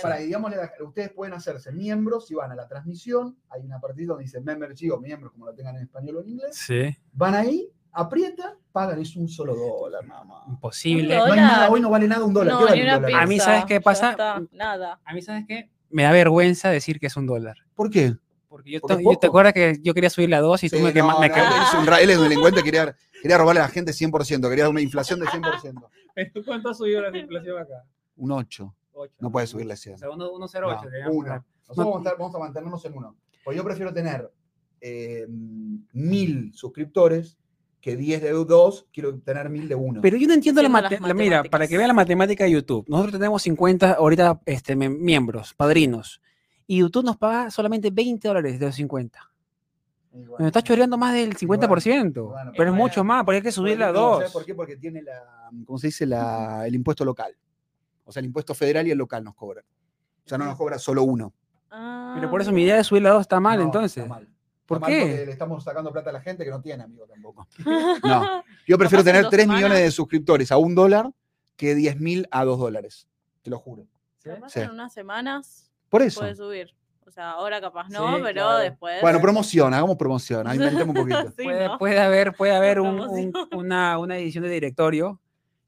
Para, 0.00 0.18
la- 0.20 0.72
ustedes 0.82 1.10
pueden 1.12 1.34
hacerse 1.34 1.70
miembros 1.72 2.26
si 2.26 2.34
van 2.34 2.50
a 2.52 2.54
la 2.54 2.66
transmisión. 2.66 3.36
Hay 3.50 3.60
una 3.60 3.78
partida 3.78 4.06
donde 4.08 4.24
dice 4.24 4.40
membership 4.40 4.90
o 4.92 4.98
miembros, 4.98 5.32
como 5.32 5.44
lo 5.44 5.54
tengan 5.54 5.76
en 5.76 5.82
español 5.82 6.16
o 6.16 6.20
en 6.22 6.28
inglés. 6.30 6.56
Sí, 6.56 6.96
Van 7.12 7.34
ahí, 7.34 7.68
aprietan, 7.92 8.54
pagan, 8.72 9.00
es 9.00 9.16
un 9.16 9.28
solo 9.28 9.54
dólar 9.54 10.06
nada 10.06 10.24
más. 10.24 10.48
imposible. 10.48 11.14
Un 11.20 11.26
No 11.28 11.32
hay 11.32 11.40
nada, 11.40 11.70
hoy 11.70 11.80
no 11.80 11.90
vale 11.90 12.06
nada 12.08 12.24
un 12.24 12.32
dólar. 12.34 12.54
¿Qué 12.56 12.60
No, 12.60 12.66
vale 12.66 12.76
ni 12.76 12.82
un 12.82 12.94
dólar? 12.94 13.06
pizza. 13.06 13.22
A 13.22 13.26
mí, 13.26 13.38
¿sabes 13.40 13.64
qué 13.66 13.80
pasa? 13.80 14.10
está, 14.12 14.42
Nada. 14.52 15.00
A 15.04 15.14
mí, 15.14 15.22
¿sabes 15.22 15.44
qué? 15.46 15.70
Me 15.90 16.04
da 16.04 16.12
vergüenza 16.12 16.70
decir 16.70 17.00
que 17.00 17.06
es 17.08 17.16
un 17.16 17.26
dólar. 17.26 17.56
¿Por 17.74 17.90
qué? 17.90 18.14
Porque 18.48 18.70
yo, 18.72 18.80
Porque 18.80 19.02
yo 19.04 19.16
te 19.16 19.26
acuerdas 19.28 19.52
que 19.52 19.78
yo 19.82 19.94
quería 19.94 20.10
subirle 20.10 20.36
a 20.36 20.40
dos 20.40 20.62
y 20.64 20.68
tú 20.70 20.76
Sí, 20.76 20.82
me, 20.82 20.92
quema- 20.92 21.14
no, 21.14 21.20
me 21.20 21.28
no, 21.28 21.34
ca- 21.34 21.40
él, 21.56 21.62
es 21.62 21.74
un, 21.74 21.86
ra- 21.86 22.00
él 22.00 22.10
es 22.10 22.16
un 22.18 22.24
delincuente, 22.24 22.62
quería, 22.64 22.96
quería 23.22 23.38
robarle 23.38 23.60
a 23.60 23.64
la 23.64 23.68
gente 23.70 23.92
100%, 23.92 24.48
quería 24.48 24.68
una 24.68 24.80
inflación 24.80 25.20
de 25.20 25.26
100%. 25.26 25.88
¿Pero 26.14 26.44
¿Cuánto 26.44 26.70
ha 26.70 26.74
subido 26.74 27.00
la 27.00 27.16
inflación 27.16 27.58
acá? 27.58 27.84
Un 28.16 28.32
8. 28.32 28.74
Ocho. 28.92 29.14
No 29.20 29.30
puede 29.30 29.46
subirle 29.46 29.76
100. 29.76 29.94
O 29.94 29.98
sea, 29.98 30.10
uno- 30.10 30.30
1.08. 30.32 30.84
No, 30.84 30.90
digamos. 30.90 31.16
uno. 31.16 31.44
Nosotros 31.68 31.76
vamos 31.76 31.94
a, 31.94 31.98
estar- 32.00 32.18
vamos 32.18 32.34
a 32.34 32.38
mantenernos 32.40 32.84
en 32.84 32.96
uno. 32.96 33.16
Pues 33.44 33.56
yo 33.56 33.62
prefiero 33.64 33.94
tener 33.94 34.30
eh, 34.80 35.26
mil 35.92 36.52
suscriptores 36.54 37.38
que 37.80 37.96
10 37.96 38.20
de 38.22 38.30
2, 38.30 38.86
quiero 38.92 39.18
tener 39.20 39.48
mil 39.48 39.68
de 39.68 39.74
1. 39.74 40.00
Pero 40.02 40.16
yo 40.16 40.28
no 40.28 40.34
entiendo 40.34 40.62
la, 40.62 40.68
la- 40.68 41.14
Mira, 41.14 41.42
para 41.44 41.66
que 41.66 41.78
vea 41.78 41.86
la 41.86 41.94
matemática 41.94 42.44
de 42.44 42.50
YouTube. 42.50 42.84
Nosotros 42.88 43.14
tenemos 43.18 43.42
50 43.42 43.92
ahorita 43.92 44.40
este, 44.46 44.76
miembros, 44.76 45.54
padrinos. 45.54 46.20
Y 46.66 46.78
YouTube 46.78 47.04
nos 47.04 47.16
paga 47.16 47.50
solamente 47.50 47.90
20 47.90 48.28
dólares 48.28 48.60
de 48.60 48.66
los 48.66 48.74
50. 48.74 49.18
Nos 50.12 50.40
está 50.46 50.60
choreando 50.62 50.98
más 50.98 51.14
del 51.14 51.36
50%. 51.36 52.12
bueno, 52.30 52.52
pero 52.56 52.70
es 52.70 52.76
mucho 52.76 53.04
más, 53.04 53.24
porque 53.24 53.36
hay 53.36 53.42
que 53.42 53.52
subirle 53.52 53.84
a 53.84 53.92
dos. 53.92 54.18
¿Sabes 54.18 54.32
por 54.32 54.44
qué? 54.44 54.54
Porque 54.54 54.76
tiene 54.76 55.02
la, 55.02 55.48
¿cómo 55.64 55.78
se 55.78 55.86
dice? 55.88 56.04
La, 56.04 56.66
el 56.66 56.74
impuesto 56.74 57.04
local. 57.04 57.36
O 58.04 58.12
sea, 58.12 58.20
el 58.20 58.26
impuesto 58.26 58.54
federal 58.54 58.86
y 58.88 58.90
el 58.90 58.98
local 58.98 59.22
nos 59.22 59.34
cobran. 59.36 59.64
O 60.24 60.28
sea, 60.28 60.36
no 60.36 60.44
nos 60.46 60.56
cobra 60.56 60.78
solo 60.78 61.04
uno. 61.04 61.32
Ah, 61.70 62.12
Pero 62.16 62.28
por 62.28 62.40
eso 62.42 62.50
mi 62.50 62.62
idea 62.64 62.76
de 62.76 62.84
subir 62.84 63.02
la 63.02 63.10
2 63.10 63.20
está 63.22 63.38
mal, 63.38 63.58
No, 63.58 63.64
entonces. 63.66 63.98
está 64.02 64.08
mal. 64.14 64.28
¿Por 64.70 64.80
mal 64.80 64.90
porque 64.90 65.16
qué? 65.16 65.26
le 65.26 65.32
estamos 65.32 65.64
sacando 65.64 65.90
plata 65.92 66.10
a 66.10 66.12
la 66.12 66.20
gente 66.20 66.44
que 66.44 66.50
no 66.50 66.60
tiene, 66.62 66.84
amigo, 66.84 67.04
tampoco. 67.06 67.46
No. 68.04 68.44
Yo 68.68 68.78
prefiero 68.78 69.02
tener 69.02 69.22
dos 69.22 69.30
3 69.32 69.48
millones 69.48 69.78
de 69.80 69.90
suscriptores 69.90 70.52
a 70.52 70.56
un 70.58 70.74
dólar 70.76 71.10
que 71.56 71.74
10 71.74 71.98
mil 72.00 72.28
a 72.30 72.44
2 72.44 72.58
dólares. 72.58 73.08
Te 73.42 73.50
lo 73.50 73.58
juro. 73.58 73.86
Sí. 74.48 74.60
en 74.60 74.70
unas 74.70 74.92
semanas 74.92 75.72
Por 75.88 76.02
eso. 76.02 76.20
puede 76.20 76.36
subir. 76.36 76.74
O 77.06 77.10
sea, 77.10 77.32
ahora 77.32 77.60
capaz 77.60 77.88
no, 77.88 78.06
Sí, 78.16 78.22
pero 78.22 78.32
claro. 78.34 78.58
después. 78.58 79.00
Bueno, 79.02 79.20
promoción, 79.20 79.74
hagamos 79.74 79.96
promoción. 79.96 80.46
Ahí 80.46 80.58
un 80.60 80.94
poquito. 80.94 81.30
Sí, 81.36 81.42
puede, 81.42 81.66
¿no? 81.66 81.78
puede 81.78 81.98
haber, 81.98 82.32
puede 82.34 82.52
haber 82.56 82.80
un- 82.80 82.96
promoción. 82.96 83.32
un- 83.52 83.58
una, 83.58 83.98
una 83.98 84.16
edición 84.18 84.44
de 84.44 84.50
directorio 84.50 85.20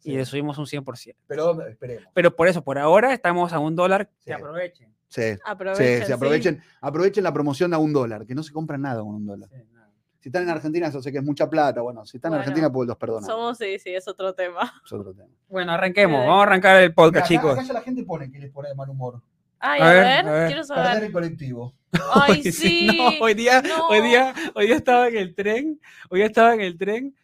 y 0.04 0.10
Sí. 0.10 0.16
le 0.16 0.24
subimos 0.24 0.58
un 0.58 0.66
100%. 0.66 1.16
Pero 1.26 1.66
esperemos. 1.66 2.04
Pero 2.14 2.34
por 2.36 2.48
eso, 2.48 2.62
por 2.62 2.78
ahora 2.78 3.12
estamos 3.12 3.52
a 3.52 3.58
un 3.58 3.76
dólar. 3.76 4.08
Sí. 4.18 4.26
Que 4.26 4.34
aprovechen. 4.34 4.92
Sí. 5.08 5.22
Aprovechen, 5.44 6.06
Sí, 6.06 6.12
aprovechen, 6.12 6.62
aprovechen 6.80 7.24
la 7.24 7.32
promoción 7.32 7.74
a 7.74 7.78
un 7.78 7.92
dólar, 7.92 8.26
que 8.26 8.34
no 8.34 8.42
se 8.42 8.52
compra 8.52 8.78
nada 8.78 9.00
con 9.02 9.14
un 9.14 9.26
dólar. 9.26 9.50
Nada. 9.72 9.90
Si 10.20 10.28
están 10.28 10.44
en 10.44 10.50
Argentina, 10.50 10.86
eso 10.86 11.02
sé 11.02 11.10
que 11.12 11.18
es 11.18 11.24
mucha 11.24 11.50
plata. 11.50 11.80
Bueno, 11.82 12.06
si 12.06 12.16
están 12.16 12.30
en 12.30 12.38
Bueno, 12.38 12.40
Argentina, 12.42 12.72
pues 12.72 12.86
los 12.88 12.96
perdonan. 12.96 13.24
Somos, 13.24 13.58
sí, 13.58 13.78
sí, 13.78 13.94
es 13.94 14.06
otro 14.08 14.32
tema. 14.34 14.72
Es 14.84 14.92
otro 14.92 15.12
tema. 15.12 15.28
Bueno, 15.48 15.72
arranquemos. 15.72 16.22
Eh, 16.22 16.26
Vamos 16.26 16.40
a 16.40 16.42
arrancar 16.44 16.76
el 16.76 16.82
Mira, 16.84 16.94
podcast, 16.94 17.26
acá, 17.26 17.28
chicos. 17.28 17.52
acá 17.52 17.62
ya 17.62 17.72
la 17.74 17.80
gente 17.82 18.04
pone 18.04 18.30
que 18.30 18.38
les 18.38 18.50
pone 18.50 18.68
de 18.68 18.74
mal 18.74 18.88
humor. 18.88 19.20
Ay, 19.58 19.80
A 19.80 19.84
a, 19.90 19.92
ver, 19.92 20.02
ver, 20.04 20.28
a 20.28 20.32
ver. 20.32 20.46
quiero 20.48 20.66
Perder 20.66 20.84
saber. 20.86 21.04
el 21.04 21.12
colectivo. 21.12 21.74
Ay, 22.14 22.30
Hoy 22.46 22.52
sí. 22.52 22.86
No, 22.96 23.24
hoy 23.24 23.34
día, 23.34 23.62
hoy 23.90 23.98
No. 23.98 24.04
día, 24.06 24.34
hoy 24.54 24.66
día 24.66 24.76
estaba 24.76 25.08
en 25.08 25.16
el 25.18 25.34
tren, 25.34 25.80
hoy 26.08 26.18
día 26.20 26.26
estaba 26.26 26.54
en 26.54 26.60
el 26.62 26.78
tren 26.78 27.14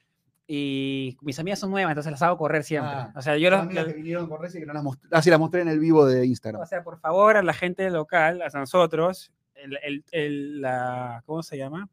y 0.50 1.16
mis 1.20 1.38
amigas 1.38 1.58
son 1.58 1.70
nuevas, 1.70 1.90
entonces 1.92 2.10
las 2.10 2.22
hago 2.22 2.38
correr 2.38 2.64
siempre. 2.64 2.90
Ah, 2.90 3.12
o 3.14 3.20
sea, 3.20 3.36
yo 3.36 3.50
Las 3.50 3.68
que 3.68 3.92
vinieron 3.92 4.26
que 4.28 4.64
no 4.66 4.72
las 4.72 4.82
mostré. 4.82 5.08
Ah, 5.12 5.20
sí, 5.20 5.28
las 5.28 5.38
mostré 5.38 5.60
en 5.60 5.68
el 5.68 5.78
vivo 5.78 6.06
de 6.06 6.24
Instagram. 6.26 6.62
o 6.62 6.66
sea, 6.66 6.82
por 6.82 6.98
favor, 6.98 7.36
a 7.36 7.42
la 7.42 7.52
gente 7.52 7.88
local, 7.90 8.40
a 8.42 8.48
nosotros, 8.58 9.30
el, 9.54 9.78
el- 9.82 10.04
el- 10.10 10.60
la, 10.62 11.22
¿cómo 11.26 11.42
se 11.42 11.58
llama? 11.58 11.88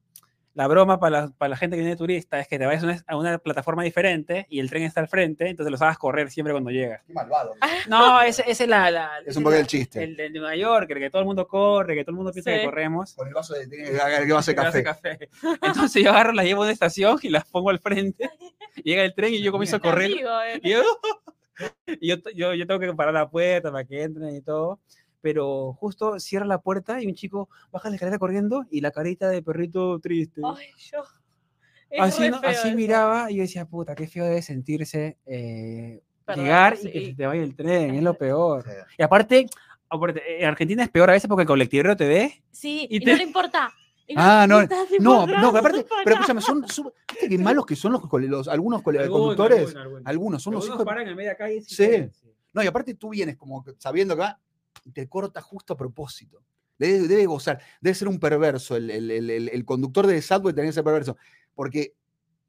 La 0.56 0.68
broma 0.68 1.00
para 1.00 1.22
la, 1.24 1.28
para 1.38 1.50
la 1.50 1.58
gente 1.58 1.76
que 1.76 1.82
viene 1.82 1.92
de 1.92 1.98
turista 1.98 2.40
es 2.40 2.48
que 2.48 2.58
te 2.58 2.66
vayas 2.66 2.82
a 2.84 2.86
una, 2.88 3.04
a 3.08 3.18
una 3.18 3.38
plataforma 3.40 3.84
diferente 3.84 4.48
y 4.50 4.60
el 4.62 4.70
tren 4.70 4.84
está 4.84 5.02
al 5.02 5.10
frente, 5.10 5.48
entonces 5.50 5.70
los 5.70 5.82
hagas 5.82 5.98
correr 5.98 6.32
siempre 6.32 6.54
cuando 6.54 6.72
llegas. 6.72 7.02
Qué 7.06 7.12
malvado. 7.14 7.54
No, 7.90 8.22
ese 8.22 8.42
ese 8.48 8.64
es 8.64 8.70
la, 8.70 8.90
la- 8.90 9.20
Es 9.20 9.28
ese 9.28 9.40
un 9.40 9.44
poco 9.44 9.54
la- 9.56 9.60
el 9.60 9.68
chiste. 9.68 10.02
El, 10.02 10.12
el 10.12 10.16
de 10.34 10.40
Nueva 10.40 10.56
York, 10.56 10.90
el 10.92 11.00
que 11.00 11.10
todo 11.10 11.20
el 11.22 11.26
mundo 11.28 11.46
corre, 11.48 11.94
que 11.94 12.04
todo 12.06 12.12
el 12.12 12.16
mundo 12.16 12.32
piensa 12.32 12.52
que 12.52 12.60
Sí. 12.60 12.66
corremos. 12.66 13.14
Con 13.16 13.28
el 13.28 13.34
vaso 13.34 13.54
de, 13.54 13.70
que 13.70 13.84
que 13.84 14.34
vaso 14.34 14.52
de 14.52 14.56
que 14.56 14.62
café. 14.64 14.84
café. 14.84 15.30
Entonces 15.62 16.02
yo 16.04 16.10
agarro, 16.10 16.32
las 16.32 16.46
llevo 16.46 16.62
a 16.62 16.66
una 16.66 16.72
estación 16.74 17.20
y 17.22 17.30
las 17.30 17.46
pongo 17.46 17.70
al 17.70 17.80
frente. 17.80 18.30
Llega 18.84 19.04
el 19.04 19.14
tren 19.14 19.34
y 19.34 19.42
yo 19.42 19.52
comienzo 19.52 19.76
a 19.76 19.80
correr. 19.80 20.06
Amigo, 20.12 20.30
eh. 20.42 20.60
Y 20.64 20.72
yo, 20.72 20.82
y 22.00 22.08
yo, 22.08 22.16
yo, 22.34 22.54
yo 22.54 22.66
tengo 22.66 22.80
que 22.80 22.94
parar 22.94 23.14
la 23.14 23.30
puerta 23.30 23.72
para 23.72 23.84
que 23.84 24.04
entren 24.04 24.34
y 24.36 24.42
todo. 24.42 24.80
Pero 25.26 25.74
justo 25.74 26.20
cierra 26.20 26.46
la 26.46 26.62
puerta 26.62 27.02
y 27.02 27.08
un 27.08 27.16
chico 27.16 27.50
baja 27.72 27.90
la 27.90 27.96
escalera 27.96 28.20
corriendo 28.20 28.68
y 28.70 28.82
la 28.82 28.92
carita 28.92 29.28
de 29.28 29.42
perrito 29.42 30.00
triste. 30.00 30.40
Ay, 30.46 30.68
yo. 30.92 31.02
Es 31.90 32.00
así 32.00 32.30
no- 32.30 32.40
así 32.44 32.76
miraba 32.76 33.32
y 33.32 33.38
yo 33.38 33.42
decía, 33.42 33.66
puta, 33.66 33.96
qué 33.96 34.08
feo 34.08 34.24
debe 34.24 34.44
sentirse 34.44 35.18
eh, 35.26 36.04
Perdón, 36.26 36.44
llegar 36.44 36.78
y 36.80 36.92
que 36.92 37.06
se 37.08 37.14
te 37.16 37.26
vaya 37.26 37.42
el 37.42 37.56
tren, 37.56 37.96
es 37.96 38.04
lo 38.04 38.14
peor. 38.20 38.66
Sí. 38.66 38.70
Y 39.00 39.02
aparte, 39.02 39.48
en 39.90 40.46
Argentina 40.46 40.84
es 40.84 40.90
peor 40.90 41.10
a 41.10 41.14
veces 41.14 41.28
porque 41.28 41.42
el 41.42 41.48
colectivero 41.48 41.98
te 41.98 42.08
ve 42.08 42.44
Sí, 42.52 42.86
Y 42.88 42.98
y, 42.98 43.00
te- 43.00 43.12
no 43.14 43.18
le 43.18 43.24
importa. 43.24 43.74
Ah, 44.16 44.46
no, 44.48 44.62
No, 45.00 45.26
no, 45.26 45.48
aparte, 45.58 45.88
pero 46.04 46.18
escúchame, 46.18 46.42
son, 46.42 46.68
son- 46.68 46.92
¿viste 47.12 47.30
qué 47.30 47.38
malos 47.40 47.66
que 47.66 47.76
son 47.76 47.94
los, 47.94 48.04
los- 48.30 48.48
algunos 48.48 48.84
cole- 48.84 49.10
conductores? 49.10 49.74
Algunos, 50.04 50.44
son 50.44 50.54
los 50.54 50.68
hijos 50.68 50.78
de- 50.78 50.86
paran 50.86 51.08
en 51.08 51.16
media 51.16 51.36
calle. 51.36 51.64
Sí. 51.64 52.12
No, 52.54 52.62
y 52.64 52.68
aparte 52.68 52.94
tú 52.94 53.10
vienes 53.10 53.36
como 53.36 53.64
que 53.64 53.74
sabiendo 53.80 54.16
que 54.16 54.22
va 54.22 54.40
te 54.94 55.08
corta 55.08 55.42
justo 55.42 55.74
a 55.74 55.78
propósito. 55.78 56.42
Debe, 56.78 57.08
debe 57.08 57.26
gozar, 57.26 57.62
debe 57.82 57.94
ser 57.96 58.08
un 58.08 58.20
perverso. 58.20 58.76
El, 58.76 58.90
el- 58.92 59.30
el- 59.50 59.66
conductor 59.66 60.06
de 60.08 60.22
Subway 60.22 60.54
tiene 60.54 60.70
que 60.70 60.74
ser 60.74 60.84
perverso. 60.84 61.16
Porque 61.54 61.94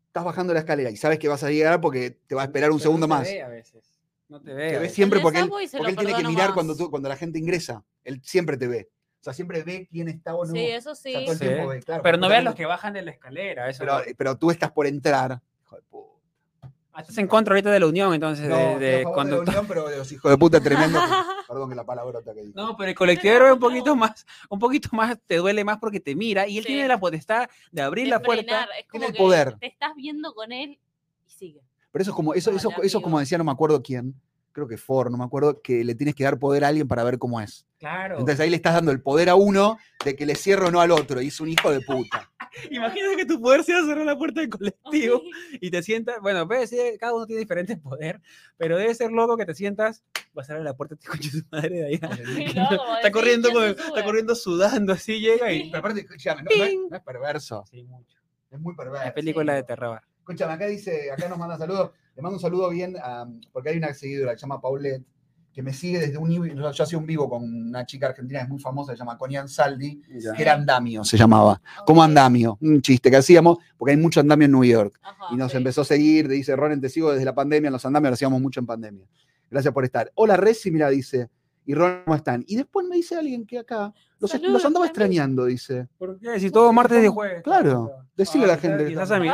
estás 0.09 0.25
bajando 0.25 0.53
la 0.53 0.61
escalera 0.61 0.91
y 0.91 0.97
sabes 0.97 1.19
que 1.19 1.29
vas 1.29 1.45
a 1.45 1.51
llegar 1.51 1.81
porque 1.81 2.11
te 2.27 2.35
va 2.35 2.43
a 2.43 2.45
esperar 2.47 2.71
un 2.71 2.79
Pero 2.79 2.83
segundo 2.83 3.07
no 3.07 3.15
te 3.15 3.19
más. 3.21 3.29
ve 3.29 3.43
a 3.43 3.49
veces. 3.49 3.93
No 4.29 4.41
te 4.41 4.47
Te 4.51 4.55
ve. 4.55 4.77
a 4.77 4.81
ve 4.81 4.89
siempre 4.89 5.21
porque 5.21 5.39
él, 5.39 5.49
porque 5.49 5.95
tiene 5.95 6.15
que 6.15 6.25
mirar 6.25 6.49
más. 6.49 6.55
cuando, 6.55 6.77
tú, 6.77 6.91
cuando 6.91 7.09
la 7.09 7.17
gente 7.17 7.39
ingresa. 7.39 7.85
Él 8.03 8.21
siempre 8.25 8.57
te 8.57 8.67
ve. 8.67 8.89
O 9.21 9.25
sea, 9.27 9.33
siempre 9.33 9.63
ve 9.63 9.87
quién 9.91 10.09
está 10.09 10.35
o 10.35 10.45
no. 10.45 10.53
Sí, 10.53 10.61
eso 10.67 10.91
O 10.91 10.95
sí. 10.97 11.13
sea, 11.13 11.21
todo 11.23 11.33
el 11.33 11.39
Sí. 11.39 11.45
tiempo 11.47 11.69
ve, 11.69 11.81
claro, 11.83 12.03
Pero 12.03 12.17
no 12.17 12.29
veas 12.29 12.39
justamente- 12.41 12.45
los 12.45 12.55
que 12.57 12.67
bajan 12.67 12.93
de 12.95 13.03
la 13.03 13.11
escalera. 13.13 13.69
Eso 13.71 13.79
Pero, 13.81 13.99
no. 13.99 14.05
pero 14.17 14.37
tú 14.39 14.51
estás 14.51 14.73
por 14.73 14.87
entrar. 14.89 15.41
Hijo 15.63 15.77
de 15.77 15.83
puta. 15.83 16.21
Ah, 16.63 16.71
Estás 16.99 17.19
en 17.19 17.27
contra 17.29 17.53
ahorita 17.55 17.71
de 17.71 17.81
la 17.81 17.87
unión, 17.87 18.15
entonces, 18.15 18.49
No, 18.49 18.57
de, 18.57 18.79
de 18.79 19.01
a 19.01 19.03
favor 19.05 19.25
de 19.27 19.31
la 19.33 19.39
unión, 19.41 19.67
pero 19.67 19.89
de 19.89 19.97
los 19.99 20.11
hijos 20.13 20.31
de 20.31 20.39
puta 20.39 20.61
tremendos. 20.61 21.03
que- 21.09 21.47
Perdón 21.49 21.69
que 21.71 21.77
la 21.77 21.85
palabrota 21.85 22.35
que 22.35 22.41
dije. 22.43 22.53
No, 22.57 22.77
pero 22.77 22.89
el 22.91 22.95
colectivero 22.97 23.47
es 23.47 23.53
un 23.53 23.61
poquito 23.61 23.95
más, 23.95 24.27
un 24.49 24.59
poquito 24.59 24.89
más, 24.93 25.17
te 25.27 25.37
duele 25.37 25.65
más 25.65 25.79
porque 25.79 26.01
te 26.01 26.15
mira 26.17 26.47
y 26.49 26.59
él 26.59 26.65
Sí. 26.65 26.69
tiene 26.73 26.89
la 26.89 26.99
potestad 26.99 27.49
de 27.71 27.83
abrir 27.83 28.05
de 28.07 28.11
la 28.11 28.21
puerta. 28.21 28.67
tiene 28.67 28.87
como 28.91 29.05
el 29.07 29.13
que 29.13 29.19
poder. 29.19 29.57
Te 29.59 29.67
estás 29.67 29.95
viendo 29.95 30.35
con 30.35 30.51
él 30.53 30.79
y 31.27 31.31
sigue. 31.31 31.61
Pero 31.93 32.03
eso 32.03 32.11
es 32.11 32.15
como, 32.17 32.35
eso, 32.35 32.51
eso, 32.51 32.71
eso 32.83 33.01
como 33.01 33.19
decía, 33.21 33.39
no 33.39 33.45
me 33.45 33.53
acuerdo 33.53 33.81
quién, 33.83 34.15
creo 34.57 34.67
que 34.67 34.79
Ford, 34.79 35.11
no 35.11 35.19
me 35.19 35.25
acuerdo, 35.25 35.61
que 35.61 35.85
le 35.85 35.95
tienes 35.95 36.15
que 36.15 36.25
dar 36.25 36.39
poder 36.39 36.65
a 36.65 36.69
alguien 36.69 36.89
para 36.89 37.05
ver 37.05 37.19
cómo 37.19 37.43
es. 37.43 37.67
Claro. 37.79 38.15
Entonces 38.19 38.41
ahí 38.41 38.49
le 38.49 38.57
estás 38.57 38.73
dando 38.73 38.91
el 38.91 39.03
poder 39.03 39.29
a 39.29 39.35
uno 39.35 39.77
de 40.03 40.17
que 40.17 40.25
le 40.25 40.35
cierre 40.35 40.65
o 40.65 40.71
no 40.71 40.81
al 40.81 40.91
otro, 40.93 41.21
y 41.21 41.27
es 41.29 41.39
un 41.43 41.49
hijo 41.51 41.71
de 41.71 41.83
puta. 41.83 42.33
Imagínate 42.71 43.17
que 43.17 43.27
tu 43.27 43.39
poder 43.39 43.65
sea 43.65 43.85
cerrar 43.85 44.07
la 44.07 44.17
puerta 44.17 44.41
del 44.41 44.49
colectivo 44.49 45.21
y 45.61 45.71
te 45.71 45.83
sientas, 45.83 46.17
bueno, 46.23 46.49
puede 46.49 46.67
ser, 46.67 46.97
cada 46.99 47.15
uno 47.15 47.27
tiene 47.27 47.41
diferente 47.41 47.77
poder, 47.77 48.23
pero 48.57 48.79
debe 48.79 48.95
ser 48.95 49.13
loco 49.13 49.37
que 49.37 49.45
te 49.45 49.55
sientas, 49.55 50.03
vas 50.33 50.47
a 50.47 50.47
cerrar 50.47 50.63
la 50.63 50.75
puerta, 50.75 50.97
te 51.01 51.05
escuches 51.05 51.33
su 51.33 51.43
madre 51.53 51.77
de 51.77 51.87
allá. 51.97 52.17
sí, 52.17 52.47
no, 52.55 52.97
está 52.97 53.11
corriendo, 53.13 53.53
con- 53.53 53.65
está 53.65 54.03
corriendo 54.03 54.35
sudando, 54.35 54.95
así 54.95 55.21
llega 55.21 55.53
y. 55.53 55.65
Pero 55.71 55.81
aparte, 55.81 56.01
escúchame, 56.01 56.43
no, 56.45 56.49
no 56.57 56.65
es, 56.65 56.71
Ping. 56.71 56.89
no 56.91 56.97
es 56.97 57.03
perverso, 57.03 57.65
Sí, 57.71 57.83
mucho. 57.85 58.17
es 58.51 58.59
muy 58.59 58.75
perverso. 58.75 59.05
La 59.05 59.13
película 59.13 59.53
sí. 59.53 59.57
de 59.57 59.63
terror. 59.65 60.01
Escúchame, 60.21 60.55
acá 60.55 60.67
dice, 60.67 61.11
acá 61.13 61.29
nos 61.29 61.37
manda 61.39 61.59
saludos. 61.59 61.91
Le 62.17 62.23
mando 62.23 62.37
un 62.37 62.41
saludo 62.41 62.71
bien, 62.71 62.97
a- 63.03 63.27
porque 63.53 63.69
hay 63.71 63.77
una 63.79 63.93
seguidora 63.95 64.33
que 64.33 64.39
se 64.39 64.43
llama 64.43 64.61
Paulette, 64.61 65.05
que 65.53 65.63
me 65.63 65.73
sigue 65.73 65.99
desde 65.99 66.19
un 66.19 66.29
vivo. 66.29 66.45
Yo, 66.47 66.71
yo 66.71 66.85
hacía 66.85 66.99
un 66.99 67.07
vivo 67.07 67.29
con 67.31 67.43
una 67.43 67.87
chica 67.87 68.09
argentina 68.09 68.41
que 68.41 68.45
es 68.45 68.49
muy 68.51 68.59
famosa, 68.59 68.93
se 68.93 68.99
llama 68.99 69.17
Conian 69.17 69.49
Saldi, 69.49 70.03
que 70.35 70.43
era 70.43 70.53
Andamio, 70.55 71.03
se 71.05 71.17
llamaba. 71.17 71.61
Como 71.87 72.01
Ok. 72.03 72.07
Andamio, 72.09 72.59
un 72.61 72.83
chiste 72.83 73.11
que 73.11 73.17
hacíamos, 73.17 73.59
porque 73.79 73.93
hay 73.93 73.97
mucho 73.97 74.21
andamio 74.21 74.45
en 74.47 74.53
New 74.53 74.65
York. 74.65 74.99
Ajá, 75.03 75.27
Y 75.31 75.37
nos 75.37 75.53
sí. 75.53 75.57
empezó 75.59 75.81
a 75.83 75.85
seguir, 75.85 76.29
dice 76.29 76.55
Ronen, 76.57 76.81
te 76.81 76.89
sigo 76.91 77.11
desde 77.13 77.25
la 77.25 77.35
pandemia, 77.35 77.69
en 77.69 77.73
los 77.73 77.85
andamios 77.87 78.11
lo 78.11 78.15
hacíamos 78.15 78.41
mucho 78.41 78.61
en 78.61 78.67
pandemia. 78.67 79.07
Gracias 79.51 79.73
por 79.73 79.85
estar. 79.85 80.11
Hola 80.15 80.37
Reci, 80.37 80.71
mira, 80.71 80.91
dice. 80.91 81.29
Y 81.69 81.75
Ron, 81.75 82.03
¿cómo 82.05 82.15
están? 82.15 82.45
Y 82.47 82.57
después 82.57 82.87
me 82.87 82.95
dice 82.97 83.17
alguien 83.17 83.45
que 83.45 83.59
acá 83.59 83.93
los, 84.21 84.31
Saludos 84.31 84.53
los 84.53 84.65
andaba 84.65 84.87
también. 84.87 85.03
extrañando, 85.11 85.45
dice. 85.47 85.89
¿Por 85.99 86.19
qué? 86.21 86.39
Si 86.39 86.51
todo 86.51 86.73
martes 86.73 87.05
y 87.05 87.09
jueves. 87.09 87.43
Claro, 87.43 87.91
decile 88.17 88.45
a 88.45 88.49
la 88.49 88.53
Ah, 88.55 88.59
gente 88.59 88.87
Quizás 88.87 89.11
a, 89.11 89.19
mi- 89.19 89.29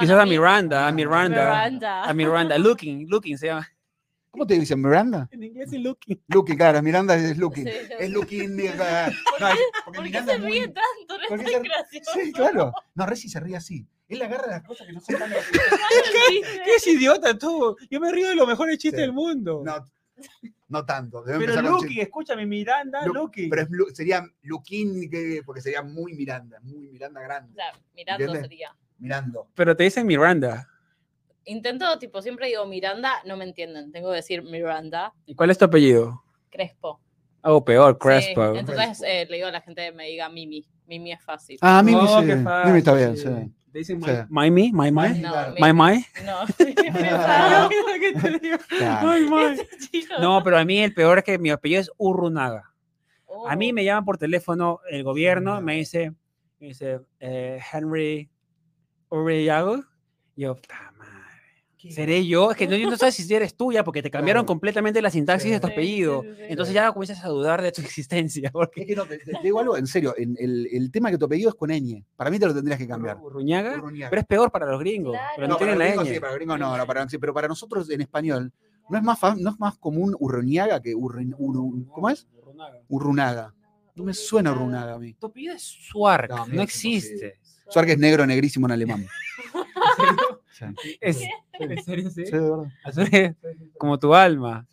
quizás 0.00 0.18
a. 0.18 0.24
Miranda, 0.26 0.88
a 0.88 0.92
Miranda. 0.92 1.28
Miranda. 1.44 2.02
A 2.04 2.14
Miranda. 2.14 2.58
Looking, 2.58 3.06
looking 3.08 3.36
se 3.38 3.46
llama. 3.48 3.68
¿Cómo 4.30 4.46
te 4.46 4.58
dicen, 4.58 4.80
Miranda? 4.82 5.28
En 5.32 5.42
inglés 5.44 5.72
es 5.72 5.80
looking. 5.80 6.20
Looking, 6.28 6.56
claro, 6.56 6.82
Miranda 6.82 7.14
es 7.16 7.38
Looking. 7.38 7.64
Sí, 7.64 7.70
Es 7.98 8.10
Looking. 8.10 8.56
no, 8.56 8.62
es- 8.64 8.72
porque 9.36 9.54
¿Por 9.84 9.94
qué 9.94 10.00
Miranda 10.02 10.32
se 10.34 10.38
muy- 10.38 10.50
ríe 10.52 10.66
tanto? 10.68 10.82
No 11.08 11.28
porque 11.28 11.44
es 11.44 11.52
tan 11.52 11.62
gracioso. 11.62 12.10
Sí, 12.14 12.32
claro. 12.32 12.72
No, 12.94 13.06
Reci 13.06 13.28
se 13.30 13.40
ríe 13.40 13.56
así. 13.56 13.86
Él 14.08 14.22
agarra 14.22 14.46
las 14.46 14.62
cosas 14.62 14.86
que 14.86 14.92
no 14.92 15.00
son 15.00 15.18
tan 15.18 15.30
graciosas. 15.30 15.80
¿Qué 16.64 16.74
es 16.76 16.86
idiota 16.86 17.36
tú? 17.38 17.76
Yo 17.90 17.98
me 18.00 18.12
río 18.12 18.28
de 18.28 18.34
los 18.34 18.46
mejores 18.46 18.78
chistes 18.78 18.98
Sí. 18.98 19.02
del 19.02 19.12
mundo. 19.12 19.62
No, 19.64 19.84
no 20.68 20.84
tanto. 20.84 21.22
Debe 21.22 21.46
pero 21.46 21.78
chistes. 21.78 21.98
escúchame, 22.04 22.46
Miranda, 22.46 23.04
Lu-. 23.06 23.30
Pero 23.50 23.62
es 23.62 23.70
Lu- 23.70 23.90
sería 23.94 24.24
que- 24.64 25.42
porque 25.44 25.60
sería 25.60 25.82
muy 25.82 26.14
Miranda, 26.14 26.58
muy 26.62 26.88
Miranda 26.88 27.20
O 27.20 27.24
grande. 27.24 27.54
sea, 27.54 27.72
mirando 27.94 28.24
¿Entiendes? 28.24 28.42
sería. 28.42 28.76
Mirando. 28.98 29.48
Pero 29.54 29.76
te 29.76 29.84
dicen 29.84 30.06
Miranda. 30.06 30.68
Intento, 31.44 31.98
tipo, 31.98 32.20
siempre 32.22 32.48
digo 32.48 32.66
Miranda, 32.66 33.12
no 33.24 33.36
me 33.36 33.44
entienden. 33.44 33.92
Tengo 33.92 34.10
que 34.10 34.16
decir 34.16 34.42
Miranda. 34.42 35.12
¿Y 35.26 35.34
cuál 35.36 35.50
es 35.50 35.58
tu 35.58 35.66
apellido? 35.66 36.22
Crespo. 36.50 37.00
Algo 37.42 37.64
peor, 37.64 37.92
Sí, 37.92 37.98
Crespo. 38.00 38.44
entonces 38.56 38.74
Crespo. 38.86 39.04
eh, 39.04 39.26
le 39.30 39.36
digo 39.36 39.46
a 39.48 39.52
la 39.52 39.60
gente 39.60 39.84
que 39.84 39.92
me 39.92 40.06
diga 40.08 40.28
Mimi. 40.28 40.66
Mimi 40.86 41.12
es 41.12 41.22
fácil. 41.22 41.58
Ah, 41.60 41.82
Mimi, 41.84 42.00
Oh, 42.00 42.20
sí. 42.20 42.26
Mimi 42.26 42.78
está 42.78 42.94
bien, 42.94 43.16
sí. 43.16 43.28
Te 43.76 43.80
dicen 43.80 44.00
Sí. 44.00 44.10
my, 44.30 44.50
my, 44.50 44.72
my, 44.72 44.90
my, 44.90 45.08
Mimi, 45.10 45.20
no, 45.20 45.30
claro. 45.32 45.54
my, 45.60 45.72
my. 45.74 46.06
No. 46.24 46.46
Ah. 48.80 49.04
My. 49.28 49.60
No, 50.18 50.42
pero 50.42 50.56
a 50.56 50.64
mí 50.64 50.78
el 50.78 50.94
peor 50.94 51.18
es 51.18 51.24
que 51.24 51.38
mi 51.38 51.50
apellido 51.50 51.82
es 51.82 51.90
Urrunaga. 51.98 52.72
A 53.46 53.54
mí 53.54 53.70
Oh. 53.70 53.74
me 53.74 53.84
llaman 53.84 54.06
por 54.06 54.16
teléfono 54.16 54.80
el 54.90 55.04
gobierno, 55.04 55.60
me 55.60 55.74
dice, 55.74 56.14
me 56.58 56.68
dice 56.68 57.00
eh, 57.20 57.60
Henry 57.70 58.30
Urriago. 59.10 59.84
Yo, 60.36 60.54
madre. 60.54 60.95
¿Seré 61.90 62.26
yo? 62.26 62.50
Es 62.50 62.56
que 62.56 62.66
no, 62.66 62.76
yo 62.76 62.88
no 62.90 62.96
sabes 62.96 63.14
si 63.14 63.34
eres 63.34 63.56
tuya 63.56 63.84
porque 63.84 64.02
te 64.02 64.10
cambiaron 64.10 64.42
Claro. 64.42 64.46
completamente 64.46 65.00
la 65.02 65.10
sintaxis 65.10 65.48
Sí. 65.48 65.50
de 65.52 65.60
tu 65.60 65.66
apellido. 65.68 66.22
sí, 66.22 66.28
sí. 66.36 66.42
Entonces 66.48 66.74
ya 66.74 66.92
comienzas 66.92 67.24
a 67.24 67.28
dudar 67.28 67.62
de 67.62 67.72
tu 67.72 67.80
existencia. 67.82 68.50
Porque... 68.52 68.82
Es 68.82 68.86
que 68.86 68.96
no, 68.96 69.04
te, 69.06 69.18
te 69.18 69.32
digo 69.42 69.60
algo 69.60 69.76
en 69.76 69.86
serio. 69.86 70.14
en 70.16 70.36
el, 70.38 70.68
el 70.72 70.90
tema 70.90 71.10
que 71.10 71.18
tu 71.18 71.24
apellido 71.26 71.48
es 71.50 71.54
con 71.54 71.70
ñ. 71.70 72.04
Para 72.16 72.30
mí 72.30 72.38
te 72.38 72.46
lo 72.46 72.54
tendrías 72.54 72.78
que 72.78 72.86
cambiar. 72.88 73.18
Urruñaga, 73.18 73.74
Urruñaga. 73.78 74.10
pero 74.10 74.20
es 74.20 74.26
peor 74.26 74.50
para 74.50 74.66
los 74.66 74.80
gringos. 74.80 75.12
Claro. 75.12 75.32
Pero 75.36 75.48
No, 75.48 75.56
tienen 75.56 75.78
la 75.78 75.86
gringos 75.86 76.08
ñ. 76.08 76.12
sí, 76.14 76.20
para 76.20 76.32
los 76.32 76.38
gringos 76.38 76.58
no, 76.58 76.76
no, 76.76 76.86
para- 76.86 77.08
sí, 77.08 77.18
pero 77.18 77.34
para 77.34 77.48
nosotros 77.48 77.90
en 77.90 78.00
español 78.00 78.52
no 78.88 78.98
es 78.98 79.02
más, 79.04 79.18
no 79.38 79.50
es 79.50 79.58
más 79.58 79.76
común 79.78 80.14
Urruñaga 80.18 80.80
que 80.80 80.94
Urrin- 80.94 81.34
Uru- 81.38 81.88
¿cómo 81.92 82.08
es? 82.10 82.26
Urrunaga. 82.40 82.80
Urrunaga. 82.88 83.54
No 83.94 84.04
me 84.04 84.12
suena 84.12 84.52
Runaga 84.52 84.94
a 84.94 84.98
mí. 84.98 85.14
Tu 85.14 85.26
apellido 85.26 85.54
es 85.54 85.62
Suark, 85.62 86.28
No, 86.30 86.46
no, 86.46 86.60
existe. 86.62 87.40
Suark 87.68 87.88
es 87.88 87.98
negro, 87.98 88.26
negrísimo 88.26 88.66
en 88.66 88.72
alemán. 88.72 89.06
Sí, 90.82 90.98
Es, 91.00 91.22
¿En 91.58 91.82
serio? 91.84 92.10
Sí. 92.10 92.26
sí, 92.26 92.32
de 92.32 92.40
verdad. 92.40 92.64
Azul, 92.84 93.36
Como 93.78 93.98
tu 93.98 94.14
alma. 94.14 94.66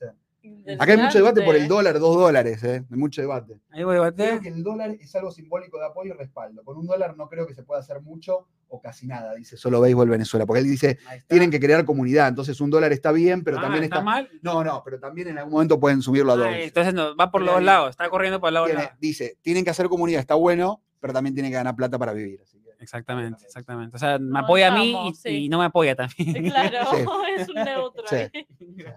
Acá 0.78 0.92
hay 0.94 0.98
mucho 0.98 1.18
debate 1.18 1.42
por 1.42 1.56
el 1.56 1.68
dólar, 1.70 2.00
dos 2.00 2.16
dólares, 2.18 2.62
¿eh? 2.64 2.84
Hay 2.90 2.98
mucho 2.98 3.22
debate. 3.22 3.60
A 3.72 3.78
Creo 4.12 4.42
que 4.42 4.50
el 4.50 4.62
dólar 4.64 4.92
es 5.00 5.16
algo 5.16 5.32
simbólico 5.32 5.78
de 5.80 5.86
apoyo 5.86 6.14
y 6.14 6.18
respaldo. 6.18 6.64
Con 6.64 6.78
un 6.78 6.86
dólar 6.86 7.16
no 7.16 7.30
creo 7.30 7.48
que 7.48 7.54
se 7.54 7.64
pueda 7.64 7.80
hacer 7.80 8.02
mucho 8.02 8.48
o 8.68 8.82
casi 8.82 9.08
nada, 9.08 9.36
dice 9.36 9.56
solo 9.56 9.80
béisbol 9.80 10.10
Venezuela. 10.10 10.46
Porque 10.46 10.60
él 10.62 10.66
dice, 10.66 10.92
está. 11.14 11.28
tienen 11.28 11.50
que 11.52 11.60
crear 11.60 11.86
comunidad. 11.86 12.28
Entonces 12.28 12.60
un 12.60 12.70
dólar 12.70 12.92
está 12.92 13.12
bien, 13.12 13.44
pero 13.44 13.58
Ah, 13.60 13.62
también 13.62 13.84
está. 13.86 14.02
mal. 14.02 14.30
No, 14.42 14.64
no, 14.64 14.82
pero 14.84 15.00
también 15.00 15.30
en 15.30 15.38
algún 15.38 15.54
momento 15.54 15.80
pueden 15.80 16.02
subirlo 16.02 16.32
a 16.32 16.36
Ah, 16.36 16.38
dos. 16.40 16.48
entonces 16.52 16.94
no, 16.94 17.16
va 17.16 17.32
por 17.32 17.42
los 17.42 17.54
dos 17.56 17.64
lados, 17.64 17.92
está 17.92 18.10
corriendo 18.10 18.42
por 18.42 18.52
los 18.52 18.62
dos 18.64 18.68
Tiene- 18.70 18.84
lados. 18.84 18.98
dice, 19.00 19.38
tienen 19.42 19.64
que 19.64 19.70
hacer 19.70 19.88
comunidad, 19.88 20.20
está 20.20 20.36
bueno, 20.36 20.82
pero 21.00 21.14
también 21.14 21.34
tienen 21.36 21.52
que 21.52 21.58
ganar 21.58 21.76
plata 21.76 21.98
para 22.00 22.14
vivir. 22.14 22.40
así 22.42 22.58
Exactamente, 22.84 23.46
exactamente. 23.46 23.96
O 23.96 24.00
sea, 24.00 24.20
me 24.20 24.30
No, 24.32 24.40
apoya 24.40 24.68
a 24.68 24.78
mí 24.78 24.88
y, 24.88 24.92
estamos, 24.92 25.20
sí. 25.20 25.30
y 25.46 25.50
no 25.50 25.58
me 25.60 25.66
apoya 25.66 25.96
también. 25.96 26.44
Claro, 26.52 26.92
Sí. 26.92 26.98
es 27.38 27.50
un 27.50 27.56
neutro. 27.56 28.04
Sí. 28.08 28.16
ahí. 28.16 28.48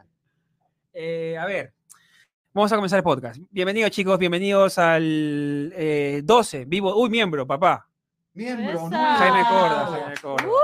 Eh, 0.99 1.37
a 1.38 1.45
ver, 1.45 1.75
vamos 2.55 2.73
a 2.73 2.76
comenzar 2.76 2.97
el 2.97 3.02
podcast. 3.02 3.38
Bienvenidos, 3.50 3.90
chicos, 3.90 4.19
bienvenidos 4.19 4.78
al 4.78 5.71
eh, 5.76 6.23
12, 6.25 6.64
vivo. 6.64 6.97
Uy, 6.99 7.11
miembro, 7.11 7.47
papá. 7.47 7.87
Miembro. 8.33 8.88
¿no? 8.88 8.97
Jaime. 8.97 9.45
Corda, 9.47 9.87
Jaime 9.88 10.14
Corda. 10.23 10.47
Vamos, 10.47 10.59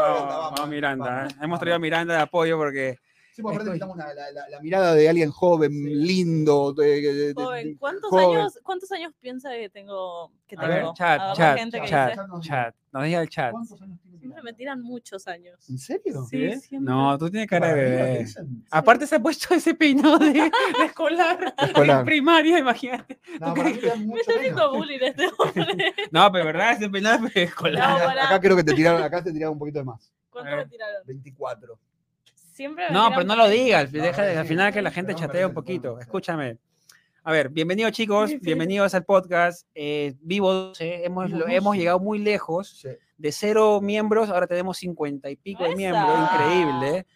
Miranda, 0.00 0.46
vamos, 0.56 0.68
Miranda. 0.70 1.04
vamos, 1.16 1.32
¿eh? 1.32 1.36
Hemos 1.42 1.60
traído 1.60 1.76
a 1.76 1.78
Miranda 1.80 2.14
de 2.14 2.20
apoyo 2.22 2.56
porque. 2.56 2.96
Sí, 3.38 3.42
porque 3.42 3.54
aparte 3.58 3.70
necesitamos 3.70 3.94
una- 3.94 4.14
la, 4.14 4.32
la- 4.32 4.48
la 4.48 4.60
mirada 4.60 4.94
de 4.94 5.08
alguien 5.08 5.30
joven, 5.30 5.70
lindo. 5.84 6.72
de- 6.72 7.00
de- 7.00 7.12
de- 7.28 7.34
Joven, 7.34 7.76
¿cuántos, 7.78 8.10
joven. 8.10 8.36
Años, 8.40 8.58
¿cuántos 8.64 8.90
años 8.90 9.12
piensa 9.20 9.50
que 9.52 9.68
tengo? 9.70 10.32
Que 10.48 10.56
A 10.56 10.60
tengo? 10.60 10.72
ver, 10.72 10.82
A 10.86 10.92
chat, 10.94 11.18
la 11.20 11.32
chat, 11.34 11.58
gente 11.58 11.80
que 11.80 11.86
chat, 11.86 12.10
dice. 12.18 12.48
chat. 12.48 12.74
Nos 12.90 13.04
diga 13.04 13.20
el 13.20 13.28
chat. 13.28 13.52
¿Cuántos 13.52 13.80
años 13.80 13.96
tiene 14.02 14.18
Siempre 14.18 14.42
me 14.42 14.52
tiran 14.52 14.82
muchos 14.82 15.28
años. 15.28 15.56
¿En 15.70 15.78
serio? 15.78 16.26
Sí, 16.28 16.50
¿Sí? 16.54 16.60
siempre. 16.60 16.92
No, 16.92 17.16
tú 17.16 17.30
tienes 17.30 17.48
cara 17.48 17.68
de 17.68 17.74
maravilla, 17.74 18.06
¿qué 18.34 18.42
bebé. 18.42 18.62
Aparte 18.72 19.06
se 19.06 19.14
ha 19.14 19.20
puesto 19.22 19.54
ese 19.54 19.72
peinado 19.74 20.18
de, 20.18 20.32
de 20.32 20.50
escolar, 20.86 21.54
Escolar. 21.56 22.00
en 22.00 22.04
primaria, 22.06 22.58
imagínate. 22.58 23.20
No, 23.38 23.54
para 23.54 23.68
mí 23.70 23.78
Me 24.08 24.20
está 24.20 24.32
haciendo 24.34 24.74
bullying 24.74 24.98
este 25.00 25.28
hombre. 25.38 25.94
No, 26.10 26.32
pero 26.32 26.44
verdad, 26.44 26.72
ese 26.72 26.90
peinado 26.90 27.24
es 27.28 27.36
escolar. 27.36 28.00
No, 28.16 28.20
Acá- 28.22 28.40
creo 28.40 28.56
que 28.56 28.64
te 28.64 28.74
tiraron, 28.74 29.00
acá 29.00 29.22
te 29.22 29.30
tiraron 29.32 29.52
un 29.52 29.58
poquito 29.60 29.78
de 29.78 29.84
más. 29.84 30.12
¿Cuánto 30.28 30.52
A 30.52 30.56
me 30.56 30.66
tiraron? 30.66 31.02
24. 31.06 31.78
Siempre 32.58 32.86
me 32.88 32.92
No, 32.92 33.10
pero 33.10 33.22
no 33.22 33.36
lo 33.36 33.46
digas, 33.48 33.92
deja, 33.92 34.34
no, 34.34 34.40
al 34.40 34.44
final 34.44 34.72
que 34.72 34.82
la 34.82 34.90
gente 34.90 35.12
no, 35.12 35.18
chatea 35.20 35.46
un 35.46 35.54
poquito. 35.54 36.00
Escúchame. 36.00 36.58
A 37.22 37.30
ver, 37.30 37.50
bienvenidos 37.50 37.92
chicos, 37.92 38.30
Sí, 38.30 38.34
sí. 38.34 38.40
bienvenidos 38.44 38.94
al 38.94 39.04
podcast. 39.04 39.64
eh, 39.76 40.16
Vivo 40.22 40.52
12, 40.52 41.04
hemos, 41.04 41.26
Vivo 41.26 41.38
lo- 41.38 41.44
12. 41.44 41.54
hemos 41.56 41.76
llegado 41.76 42.00
muy 42.00 42.18
lejos. 42.18 42.80
Sí. 42.82 42.88
De 43.16 43.30
cero 43.30 43.80
miembros, 43.80 44.28
ahora 44.28 44.48
tenemos 44.48 44.76
cincuenta 44.76 45.30
y 45.30 45.36
pico 45.36 45.62
de 45.62 45.76
miembros, 45.76 46.18
increíble. 46.32 47.06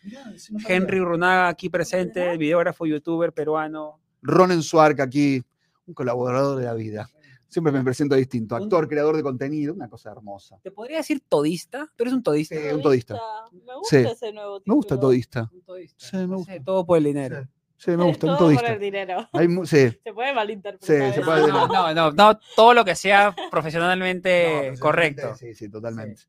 Henry 0.68 1.00
Runaga 1.00 1.48
aquí 1.48 1.68
presente, 1.68 2.36
videógrafo, 2.36 2.86
youtuber 2.86 3.32
peruano. 3.32 3.98
Ronen 4.22 4.62
Suark 4.62 5.00
aquí, 5.00 5.42
un 5.88 5.94
colaborador 5.94 6.56
de 6.60 6.66
la 6.66 6.74
vida. 6.74 7.10
Siempre 7.52 7.70
me 7.70 7.84
presento 7.84 8.14
distinto. 8.14 8.56
Actor, 8.56 8.88
creador 8.88 9.14
de 9.14 9.22
contenido, 9.22 9.74
una 9.74 9.86
cosa 9.86 10.10
hermosa. 10.10 10.58
¿Te 10.62 10.70
podría 10.70 10.96
decir 10.96 11.20
todista? 11.28 11.86
¿Tú 11.94 12.04
eres 12.04 12.14
un 12.14 12.22
todista? 12.22 12.54
Sí, 12.56 12.62
un 12.74 12.80
todista. 12.80 13.18
Me 13.52 13.74
gusta 13.76 13.88
Sí. 13.90 13.96
ese 14.10 14.32
nuevo 14.32 14.58
título. 14.60 14.72
Me 14.72 14.74
gusta 14.76 14.98
todista. 14.98 15.50
Un 15.52 15.60
todista. 15.62 16.06
Sí, 16.06 16.16
me 16.16 16.36
gusta. 16.36 16.64
todo 16.64 16.86
por 16.86 16.96
el 16.96 17.04
dinero. 17.04 17.46
Sí, 17.76 17.90
me 17.90 18.04
gusta, 18.04 18.26
un 18.26 18.32
Todo 18.32 18.38
por 18.38 18.46
todista. 18.46 18.72
el 18.72 18.80
dinero. 18.80 19.28
Hay 19.34 19.48
mu- 19.48 19.66
sí. 19.66 19.90
Se 20.02 20.12
puede 20.14 20.32
malinterpretar. 20.32 21.08
Sí, 21.08 21.14
se 21.14 21.20
eso. 21.20 21.22
puede- 21.30 21.48
No, 21.48 21.66
no, 21.66 21.92
no, 21.92 22.12
no, 22.12 22.38
todo 22.56 22.72
lo 22.72 22.84
que 22.86 22.94
sea 22.94 23.34
profesionalmente 23.50 24.70
No, 24.72 24.78
correcto. 24.78 25.34
Sí, 25.36 25.54
sí, 25.54 25.68
totalmente. 25.68 26.22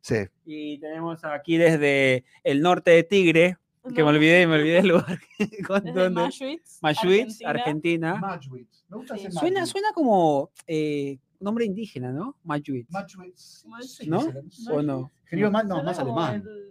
Sí. 0.00 0.16
Y 0.46 0.78
tenemos 0.80 1.22
aquí 1.24 1.58
desde 1.58 2.24
el 2.42 2.62
norte 2.62 2.92
de 2.92 3.02
Tigre, 3.02 3.58
que 3.94 4.02
me 4.04 4.08
olvidé, 4.10 4.46
me 4.46 4.54
olvidé 4.56 4.78
el 4.78 4.88
lugar. 4.88 5.18
¿Con 5.66 5.82
desde 5.84 6.00
dónde? 6.00 6.20
Maschwitz, 6.22 6.80
Argentina. 6.82 7.50
Argentina. 7.50 8.14
Matchwitz. 8.16 8.84
Me 8.88 8.96
gusta 8.98 9.16
Sí. 9.16 9.26
ese 9.26 9.38
Suena, 9.38 9.66
suena 9.66 9.88
como 9.94 10.50
eh, 10.66 11.18
nombre 11.40 11.64
indígena, 11.64 12.12
¿no? 12.12 12.36
Matchwitz. 12.44 12.90
Matchwitz. 12.90 13.64
¿No? 14.06 14.20
¿O 14.72 14.82
no? 14.82 15.10
Más, 15.50 15.64
no, 15.64 15.82
más 15.82 15.98
alemán. 15.98 16.42
el- 16.46 16.69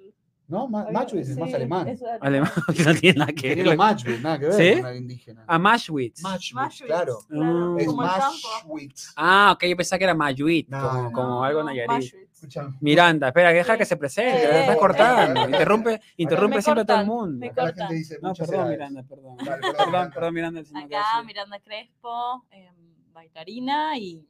¿No? 0.50 0.68
Ma- 0.68 0.88
Matchwitz 0.92 1.30
es 1.30 1.38
más 1.38 1.50
Sí, 1.50 1.56
alemán. 1.56 1.88
es 1.88 2.02
Alemán, 2.20 2.52
que 2.76 2.84
no 2.84 2.96
tiene 2.96 3.20
nada 3.20 3.32
que 3.32 3.48
Ingeniero 3.48 3.70
ver. 3.70 3.78
Matchwitz, 3.78 4.22
nada 4.22 4.40
que 4.40 4.46
ver 4.48 4.54
¿Sí? 4.56 4.76
con 4.78 4.86
algo 4.88 4.98
indígena. 5.00 5.44
A 5.48 5.60
Maschwitz. 5.60 6.22
Matchwitz, 6.24 6.54
Maschwitz, 6.54 6.88
claro. 6.88 7.20
claro, 7.28 7.54
Mm. 7.76 7.80
Es 7.80 7.86
como 7.88 8.04
el 8.04 8.10
campo. 8.10 8.26
Matchwitz. 8.64 9.14
Ah, 9.16 9.52
ok, 9.54 9.64
yo 9.66 9.78
pensaba 9.78 9.98
que 10.00 10.04
era 10.06 10.14
Mayuit, 10.16 10.68
No, 10.70 10.82
como, 10.90 11.04
no, 11.04 11.12
como 11.12 11.44
algo 11.44 11.60
no, 11.62 11.66
Nayarit. 11.68 11.88
Maschwitz. 11.90 12.30
Escucha. 12.34 12.70
Miranda, 12.80 13.28
espera, 13.28 13.52
deja 13.52 13.78
que 13.78 13.86
se 13.86 13.98
presente, 13.98 14.44
Eh, 14.46 14.48
la 14.48 14.60
estás 14.62 14.76
eh, 14.76 14.80
cortando. 14.80 15.42
eh. 15.42 15.46
Interrumpe, 15.46 16.02
interrumpe 16.18 16.56
me 16.56 16.62
siempre 16.62 16.82
a 16.82 16.86
todo 16.86 17.00
el 17.02 17.06
cortan, 17.08 17.08
mundo. 17.28 17.40
me 17.40 17.48
Acá 17.48 17.62
la 17.64 17.68
corta. 17.70 17.82
gente 17.88 17.96
dice 17.96 18.20
No, 18.22 18.30
muchas 18.30 18.48
perdón, 18.48 18.66
edades. 18.66 18.78
Miranda, 18.80 19.04
perdón. 19.04 19.38
Dale, 19.38 19.50
perdón, 19.50 19.62
Perdón, 19.76 19.86
Miranda. 19.92 20.14
perdón, 20.16 20.34
Miranda. 20.34 20.62
no 20.62 20.88
te 20.88 20.96
Acá 20.96 21.24
Miranda 21.26 21.60
Crespo, 21.60 22.46
em, 22.52 22.74
bailarina 23.14 23.98
y 23.98 24.26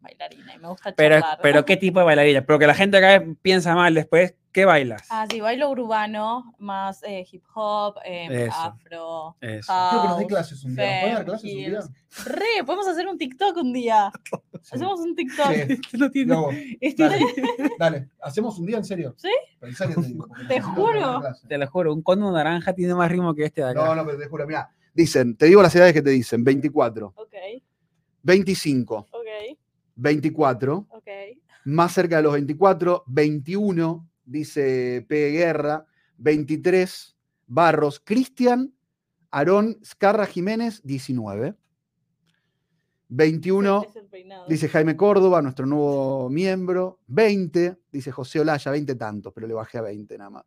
bailarina. 0.00 0.54
Y 0.54 0.58
me 0.58 0.68
gusta 0.68 0.92
Pero, 0.94 1.20
charlar. 1.20 1.38
pero 1.42 1.64
¿qué 1.64 1.76
tipo 1.76 1.98
de 2.00 2.06
bailarina? 2.06 2.42
Porque 2.44 2.66
la 2.66 2.74
gente 2.74 2.96
acá 2.96 3.24
piensa 3.42 3.74
mal 3.76 3.94
después. 3.94 4.34
¿Qué 4.52 4.66
bailas? 4.66 5.02
Ah, 5.08 5.26
sí, 5.30 5.40
bailo 5.40 5.70
urbano, 5.70 6.54
más 6.58 7.02
eh, 7.04 7.26
hip 7.30 7.42
hop, 7.54 7.94
em, 8.04 8.30
Eso. 8.30 8.52
afro. 8.54 9.36
Eso. 9.40 9.72
Quiero 9.90 10.02
que 10.02 10.08
nos 10.08 10.26
clases 10.26 10.64
un 10.64 10.76
día. 10.76 10.84
¿Nos 10.92 11.00
puede 11.00 11.12
dar 11.14 11.24
clases 11.24 11.50
un 11.52 11.56
día? 11.58 11.80
Re, 12.26 12.64
podemos 12.66 12.86
hacer 12.88 13.06
un 13.08 13.18
TikTok 13.18 13.56
un 13.56 13.72
día. 13.72 14.12
Sí. 14.62 14.76
Hacemos 14.76 15.00
un 15.00 15.16
TikTok. 15.16 15.46
Sí. 15.50 15.80
No 15.98 16.08
tiene- 16.12 16.34
Luego, 16.34 16.50
Este- 16.80 17.02
dale, 17.02 17.24
dale. 17.80 18.08
¿Hacemos 18.22 18.56
un 18.60 18.66
día 18.66 18.76
en 18.76 18.84
serio? 18.84 19.12
¿Sí? 19.16 19.28
Pero 19.58 19.70
en 19.70 19.76
serio 19.76 19.96
te 19.96 20.06
digo. 20.06 20.28
juro. 20.76 21.20
Te 21.48 21.58
lo 21.58 21.66
juro, 21.68 21.92
un 21.92 22.02
cono 22.02 22.30
naranja 22.30 22.72
tiene 22.72 22.94
más 22.94 23.10
ritmo 23.10 23.34
que 23.34 23.46
este 23.46 23.62
de 23.62 23.70
acá. 23.70 23.84
No, 23.84 23.94
no, 23.96 24.04
pero 24.06 24.18
te 24.18 24.28
juro, 24.28 24.46
mira. 24.46 24.70
Dicen, 24.94 25.36
te 25.36 25.46
digo 25.46 25.62
las 25.62 25.74
edades 25.74 25.92
que 25.94 26.02
te 26.02 26.10
dicen: 26.10 26.44
24, 26.44 27.12
Ok, 27.16 27.34
25, 28.22 29.08
ok, 29.10 29.56
24, 29.96 30.86
ok. 30.90 31.08
más 31.64 31.92
cerca 31.92 32.18
de 32.18 32.22
los 32.22 32.32
24, 32.34 33.02
21, 33.06 34.08
dice 34.24 35.04
P. 35.08 35.30
Guerra, 35.30 35.86
23, 36.18 37.16
Barros, 37.46 38.00
Cristian, 38.04 38.74
Aarón, 39.30 39.78
Scarra 39.84 40.26
Jiménez, 40.26 40.82
19. 40.84 41.54
21, 43.08 43.84
Es 43.88 43.96
el 43.96 44.06
peinado. 44.06 44.46
dice 44.48 44.68
Jaime 44.68 44.96
Córdoba, 44.96 45.42
nuestro 45.42 45.66
nuevo 45.66 46.30
miembro. 46.30 47.00
20, 47.08 47.78
dice 47.92 48.10
José 48.10 48.40
Olaya, 48.40 48.70
20 48.70 48.94
tantos, 48.94 49.32
pero 49.34 49.46
le 49.46 49.52
bajé 49.54 49.78
a 49.78 49.82
20 49.82 50.16
nada 50.16 50.30
más. 50.30 50.44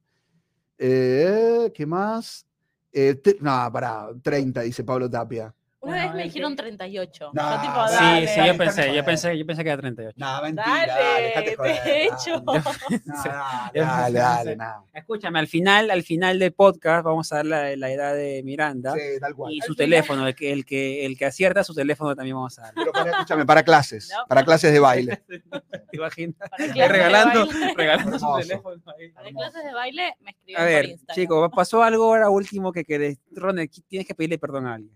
Eh, 0.78 1.72
¿Qué 1.76 1.86
más? 1.86 2.48
Eh, 2.92 3.22
no, 3.42 3.72
pará, 3.72 4.10
30, 4.22 4.62
dice 4.62 4.84
Pablo 4.84 5.10
Tapia. 5.10 5.54
Una 5.86 5.94
Bueno, 5.98 6.08
vez 6.08 6.16
me 6.16 6.24
dijeron 6.24 6.52
que- 6.56 6.64
38. 6.64 7.32
No, 7.34 7.56
Yo 7.56 7.62
tipo, 7.62 7.88
sí, 7.88 8.28
Sí, 8.28 8.42
yo 8.48 8.58
pensé, 8.58 8.96
yo 8.96 9.06
pensé, 9.06 9.38
yo 9.38 9.46
pensé 9.46 9.64
que 9.64 9.70
era 9.70 9.78
38. 9.82 10.16
No, 10.18 10.42
mentira, 10.42 10.66
Dale, 10.68 11.32
dale, 11.36 11.56
joder, 11.56 11.84
de 11.84 12.04
hecho. 12.06 12.16
Sí. 12.90 13.30
dale, 13.30 13.72
dale, 13.74 13.74
pensé- 13.74 14.20
dale, 14.20 14.56
no. 14.56 14.88
Escúchame, 14.94 15.40
al 15.40 15.48
final, 15.48 15.92
al 15.92 16.04
final 16.04 16.40
del 16.40 16.54
podcast 16.54 17.06
vamos 17.06 17.32
a 17.32 17.36
dar 17.38 17.46
la, 17.46 17.76
la 17.76 17.92
edad 17.92 18.16
de 18.16 18.42
Miranda 18.44 18.94
Sí, 18.94 19.00
tal 19.20 19.36
cual. 19.36 19.54
y 19.54 19.62
su 19.62 19.76
teléfono, 19.76 20.28
el 20.28 20.36
que, 20.36 20.52
el 20.52 20.66
que, 20.66 21.06
el 21.06 21.18
que 21.18 21.26
acierta 21.26 21.64
su 21.64 21.74
teléfono 21.74 22.16
también 22.16 22.36
vamos 22.36 22.58
a 22.60 22.64
dar. 22.64 22.74
Pero 22.74 22.92
para, 22.92 23.12
escúchame, 23.12 23.46
para 23.46 23.64
clases, 23.64 24.10
No. 24.12 24.26
para 24.28 24.44
clases 24.44 24.72
de 24.74 24.80
baile. 24.80 25.24
¿Te 25.28 25.98
imaginas? 25.98 26.36
Regalando, 26.58 27.46
baile- 27.46 27.74
regalando 27.76 28.20
su 28.20 28.36
teléfono 28.40 28.82
ahí. 29.00 29.10
Para 29.12 29.30
clases 29.30 29.64
de 29.64 29.74
baile 29.74 30.16
me 30.22 30.32
escriben 30.32 30.62
A 30.62 30.66
ver, 30.66 30.82
por 30.84 30.90
Instagram. 30.92 31.16
chicos, 31.16 31.52
pasó 31.56 31.84
algo 31.84 32.04
ahora 32.06 32.30
último 32.30 32.72
que 32.72 32.84
querés. 32.84 33.20
Ronald, 33.32 33.70
tienes 33.88 34.08
que 34.08 34.16
pedirle 34.16 34.38
perdón 34.38 34.68
a 34.68 34.76
alguien. 34.76 34.92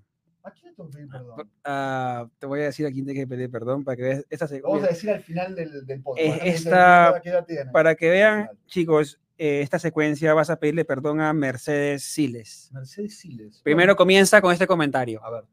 ¿A 0.50 0.54
quién 0.54 0.72
le 0.72 0.76
tengo 0.76 0.90
que 0.90 0.96
pedir 0.98 1.10
perdón? 1.10 1.50
Ah, 1.64 2.28
te 2.40 2.46
voy 2.46 2.62
a 2.62 2.64
decir 2.66 2.86
a 2.86 2.92
quién 2.92 3.06
tienes 3.06 3.24
que 3.24 3.28
pedir 3.28 3.50
perdón 3.50 3.84
para 3.84 3.96
que 3.98 4.04
veas 4.04 4.26
esta 4.30 4.48
se- 4.48 4.62
Vamos 4.62 4.84
a 4.84 4.88
decir 4.88 5.10
al 5.10 5.22
final 5.22 5.56
del, 5.56 5.86
del 5.86 6.02
podcast. 6.02 6.42
Esta-. 6.44 7.22
Para 7.72 7.96
que 7.96 8.10
vean, 8.10 8.50
chicos, 8.68 9.20
eh, 9.38 9.62
esta 9.62 9.80
secuencia 9.80 10.34
vas 10.34 10.50
a 10.50 10.58
pedirle 10.60 10.84
perdón 10.86 11.22
a 11.22 11.32
Mercedes 11.34 12.04
Siles. 12.04 12.70
Mercedes 12.74 13.18
Siles. 13.18 13.62
Primero 13.64 13.96
comienza 13.96 14.42
con 14.42 14.52
este 14.52 14.68
comentario. 14.68 15.24
A 15.24 15.32
ver. 15.32 15.44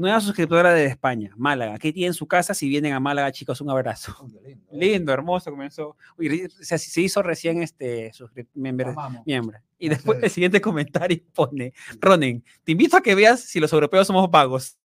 Nueva 0.00 0.18
suscriptora 0.22 0.72
de 0.72 0.86
España, 0.86 1.30
Málaga. 1.36 1.74
Aquí 1.74 1.92
tienen 1.92 2.14
su 2.14 2.26
casa 2.26 2.54
si 2.54 2.66
vienen 2.70 2.94
a 2.94 3.00
Málaga, 3.00 3.30
chicos, 3.32 3.60
un 3.60 3.68
abrazo. 3.68 4.16
Qué 4.42 4.48
lindo. 4.48 4.64
¿eh? 4.72 4.78
Lindo, 4.78 5.12
hermoso, 5.12 5.50
comenzó. 5.50 5.94
Uy, 6.16 6.48
se, 6.58 6.78
se 6.78 7.00
hizo 7.02 7.22
recién 7.22 7.62
este 7.62 8.10
miembro. 8.54 8.94
Y 9.78 9.90
después 9.90 10.22
el 10.22 10.30
siguiente 10.30 10.58
comentario 10.58 11.20
pone, 11.34 11.74
Ronen, 12.00 12.42
te 12.64 12.72
invito 12.72 12.96
a 12.96 13.02
que 13.02 13.14
veas 13.14 13.40
si 13.40 13.60
los 13.60 13.70
europeos 13.74 14.06
somos 14.06 14.30
vagos. 14.30 14.78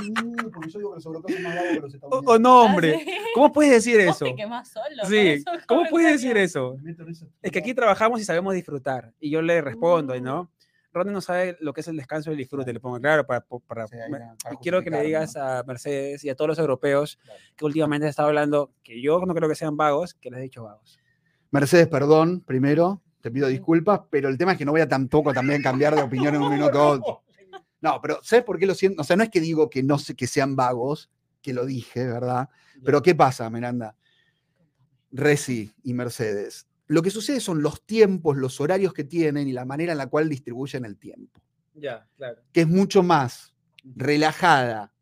Uh, 0.00 0.50
porque 0.52 0.70
yo 0.70 0.78
digo 0.78 0.90
que 0.92 0.94
los 0.96 1.06
europeos 1.06 1.34
son 1.34 1.42
más 1.42 1.54
vagos 1.56 1.72
que 1.74 1.80
los 1.80 1.92
O, 1.92 1.96
estadounidenses. 1.96 2.34
o 2.34 2.38
no, 2.38 2.60
Ah, 2.60 2.62
hombre. 2.62 2.98
sí. 3.04 3.12
¿Cómo 3.34 3.52
puedes 3.52 3.72
decir 3.72 3.98
eso? 4.00 4.24
te 4.24 4.36
solo 4.64 5.08
Sí, 5.08 5.44
¿cómo 5.66 5.82
puedes 5.90 6.12
decir 6.12 6.36
eso? 6.36 6.76
Es 7.42 7.50
que 7.50 7.58
aquí 7.58 7.74
trabajamos 7.74 8.20
y 8.20 8.24
sabemos 8.24 8.54
disfrutar. 8.54 9.12
Y 9.18 9.30
yo 9.30 9.42
le 9.42 9.60
respondo. 9.60 10.14
¿no? 10.20 10.48
Ronnie 10.94 11.12
no 11.12 11.20
sabe 11.20 11.56
lo 11.60 11.72
que 11.74 11.80
es 11.82 11.88
el 11.88 11.96
descanso 11.96 12.30
y 12.30 12.32
el 12.34 12.38
disfrute. 12.38 12.72
Le 12.72 12.80
pongo 12.80 12.98
claro 13.00 13.26
para. 13.26 13.44
para, 13.66 13.86
Sí, 13.88 13.96
ahí 13.96 14.10
me- 14.10 14.18
na- 14.20 14.36
para 14.42 14.54
y 14.54 14.58
quiero 14.58 14.82
que 14.82 14.90
le 14.90 15.02
digas 15.02 15.34
¿no? 15.34 15.42
a 15.42 15.62
Mercedes 15.64 16.24
y 16.24 16.30
a 16.30 16.34
todos 16.36 16.48
los 16.48 16.58
europeos 16.58 17.18
Claro. 17.22 17.40
que 17.56 17.64
últimamente 17.64 18.06
se 18.06 18.10
está 18.10 18.24
hablando 18.24 18.72
que 18.82 19.02
yo 19.02 19.20
no 19.26 19.34
creo 19.34 19.48
que 19.48 19.54
sean 19.54 19.76
vagos, 19.76 20.14
que 20.14 20.30
les 20.30 20.38
he 20.38 20.42
dicho 20.44 20.62
vagos. 20.64 20.98
Mercedes, 21.50 21.88
perdón, 21.88 22.40
primero, 22.40 23.02
te 23.20 23.30
pido 23.30 23.48
disculpas, 23.48 24.02
pero 24.10 24.28
el 24.28 24.38
tema 24.38 24.52
es 24.52 24.58
que 24.58 24.64
no 24.64 24.72
voy 24.72 24.80
a 24.80 24.88
tampoco 24.88 25.32
también 25.34 25.62
cambiar 25.62 25.94
de 25.94 26.02
opinión 26.02 26.34
en 26.34 26.42
un 26.42 26.50
minuto 26.54 26.78
a 26.80 26.86
otro. 26.88 27.22
No, 27.80 28.00
pero 28.00 28.18
¿sabes 28.22 28.44
por 28.44 28.58
qué 28.58 28.66
lo 28.66 28.74
siento? 28.74 29.02
O 29.02 29.04
sea, 29.04 29.16
no 29.16 29.22
es 29.24 29.30
que 29.30 29.40
digo 29.40 29.68
que 29.68 29.82
no 29.82 29.98
sé 29.98 30.14
que 30.14 30.26
sean 30.26 30.56
vagos, 30.56 31.10
que 31.42 31.52
lo 31.52 31.66
dije, 31.66 32.06
¿verdad? 32.06 32.48
Pero 32.84 33.02
¿qué 33.02 33.14
pasa, 33.14 33.50
Miranda? 33.50 33.94
Reci 35.12 35.72
y 35.82 35.92
Mercedes. 35.94 36.66
Lo 36.86 37.02
que 37.02 37.10
sucede 37.10 37.40
son 37.40 37.62
los 37.62 37.82
tiempos, 37.86 38.36
los 38.36 38.60
horarios 38.60 38.92
que 38.92 39.04
tienen 39.04 39.48
y 39.48 39.52
la 39.52 39.64
manera 39.64 39.92
en 39.92 39.98
la 39.98 40.06
cual 40.08 40.28
distribuyen 40.28 40.84
el 40.84 40.98
tiempo, 40.98 41.40
Ya, 41.74 42.06
claro. 42.16 42.42
que 42.52 42.62
es 42.62 42.68
mucho 42.68 43.02
más 43.02 43.54
relajada 43.96 44.92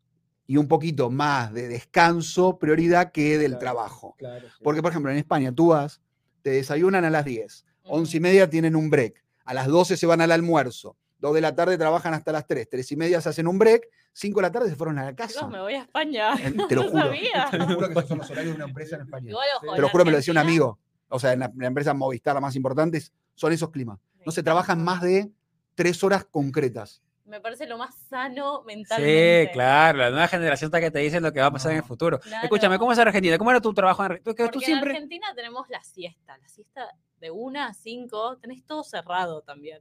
y 0.47 0.57
un 0.57 0.67
poquito 0.67 1.09
más 1.09 1.53
de 1.53 1.67
descanso, 1.67 2.57
prioridad 2.57 3.11
que 3.11 3.37
del 3.37 3.51
Claro. 3.51 3.59
trabajo. 3.59 4.15
claro 4.17 4.47
Porque, 4.63 4.81
por 4.81 4.91
ejemplo, 4.91 5.11
en 5.11 5.17
España 5.17 5.51
tú 5.51 5.67
vas, 5.67 6.01
te 6.41 6.51
desayunan 6.51 7.03
a 7.05 7.09
las 7.09 7.25
10, 7.25 7.65
Ujú. 7.83 7.95
11 7.95 8.17
y 8.17 8.19
media 8.19 8.49
tienen 8.49 8.75
un 8.75 8.89
break, 8.89 9.21
a 9.45 9.53
las 9.53 9.67
12 9.67 9.97
se 9.97 10.05
van 10.05 10.21
al 10.21 10.31
almuerzo, 10.31 10.95
2 11.19 11.33
de 11.33 11.41
la 11.41 11.55
tarde 11.55 11.77
trabajan 11.77 12.13
hasta 12.13 12.31
las 12.31 12.47
3, 12.47 12.67
3 12.69 12.91
y 12.91 12.95
media 12.97 13.19
se 13.21 13.29
hacen 13.29 13.47
un 13.47 13.57
break, 13.59 13.87
5 14.13 14.39
de 14.39 14.41
la 14.43 14.51
tarde 14.51 14.69
se 14.69 14.75
fueron 14.75 14.99
a 14.99 15.05
la 15.05 15.15
casa. 15.15 15.33
Chicos, 15.39 15.51
me 15.51 15.59
voy 15.61 15.73
a 15.73 15.81
España. 15.81 16.35
Te 16.67 16.75
lo 16.75 16.83
No 16.85 16.89
juro. 16.91 17.03
sabía. 17.05 17.47
Te 17.49 17.57
lo 17.57 17.65
juro 17.67 17.87
que 17.87 17.93
esos 17.93 18.07
son 18.07 18.17
los 18.19 18.29
horarios 18.29 18.53
de 18.53 18.55
una 18.63 18.65
empresa 18.69 18.95
en 18.97 19.01
España. 19.03 19.33
Te 19.61 19.81
lo 19.81 19.89
juro, 19.89 20.05
me 20.05 20.11
lo 20.11 20.17
decía 20.17 20.31
un 20.33 20.37
amigo. 20.37 20.79
O 21.13 21.19
sea, 21.19 21.33
en 21.33 21.39
la, 21.39 21.45
en 21.45 21.57
la 21.59 21.67
empresa 21.67 21.93
Movistar, 21.93 22.33
la 22.35 22.41
más 22.41 22.55
importante, 22.55 23.01
son 23.35 23.53
esos 23.53 23.69
climas. 23.69 23.99
No 24.25 24.31
se 24.31 24.41
trabajan 24.43 24.83
más 24.83 25.01
de 25.01 25.31
3 25.75 26.03
horas 26.03 26.25
concretas. 26.25 27.01
Me 27.25 27.39
parece 27.39 27.65
lo 27.67 27.77
más 27.77 27.95
sano 28.09 28.63
mentalmente. 28.63 29.45
Sí, 29.45 29.53
claro, 29.53 29.97
la 29.99 30.09
nueva 30.09 30.27
generación 30.27 30.67
está 30.67 30.81
que 30.81 30.91
te 30.91 30.99
dice 30.99 31.21
lo 31.21 31.31
que 31.31 31.39
va 31.39 31.47
a 31.47 31.51
pasar 31.51 31.71
en 31.71 31.77
el 31.77 31.83
No. 31.83 31.87
futuro. 31.87 32.19
Claro. 32.19 32.43
Escúchame, 32.43 32.77
¿cómo 32.77 32.91
es 32.91 32.99
Argentina? 32.99 33.37
¿Cómo 33.37 33.49
era 33.51 33.61
tu 33.61 33.73
trabajo 33.73 34.03
en 34.03 34.11
Argentina? 34.11 34.35
Porque 34.51 34.65
siempre... 34.65 34.89
en 34.91 34.95
Argentina 34.97 35.27
tenemos 35.35 35.69
la 35.69 35.81
siesta. 35.83 36.37
La 36.37 36.47
siesta 36.49 36.87
de 37.21 37.31
una 37.31 37.67
a 37.67 37.73
cinco, 37.73 38.37
tenés 38.37 38.65
todo 38.65 38.83
cerrado 38.83 39.41
también. 39.41 39.79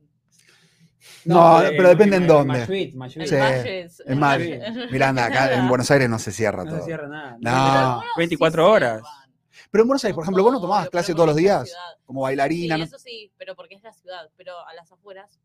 No, 1.25 1.61
eh, 1.63 1.73
pero 1.77 1.89
depende 1.89 2.17
en 2.17 2.23
eh, 2.23 2.27
dónde. 2.27 2.59
Mashuit, 2.61 2.95
Mashuit. 2.95 3.33
En 3.33 3.91
Sí, 3.91 4.03
en 4.07 4.21
Valles. 4.21 4.91
Miranda, 4.93 5.25
acá 5.27 5.53
en 5.55 5.67
Buenos 5.69 5.91
Aires 5.91 6.09
no 6.09 6.19
se 6.21 6.31
cierra 6.31 6.63
No 6.65 6.71
todo. 6.71 6.79
se 6.81 6.85
cierra 6.87 7.09
nada. 7.09 7.37
No. 7.41 7.51
algunos 7.51 8.05
sí 8.05 8.11
24 8.19 8.71
horas. 8.71 9.03
Pero 9.73 9.83
en 9.83 9.89
Buenos 9.89 10.05
Aires, 10.05 10.15
por 10.15 10.23
ejemplo, 10.25 10.45
vos 10.45 10.53
no 10.53 10.61
tomabas 10.61 10.89
clase 10.91 11.13
todos 11.15 11.27
los 11.27 11.37
días, 11.37 11.75
como 12.05 12.21
Sí, 12.21 12.23
bailarina. 12.25 12.77
¿no? 12.77 12.85
eso 12.85 12.99
sí, 12.99 13.33
pero 13.39 13.57
porque 13.57 13.75
es 13.75 13.83
la 13.83 13.93
ciudad. 13.93 14.31
Pero 14.37 14.53
a 14.67 14.73
las 14.75 14.93
afueras, 14.93 15.41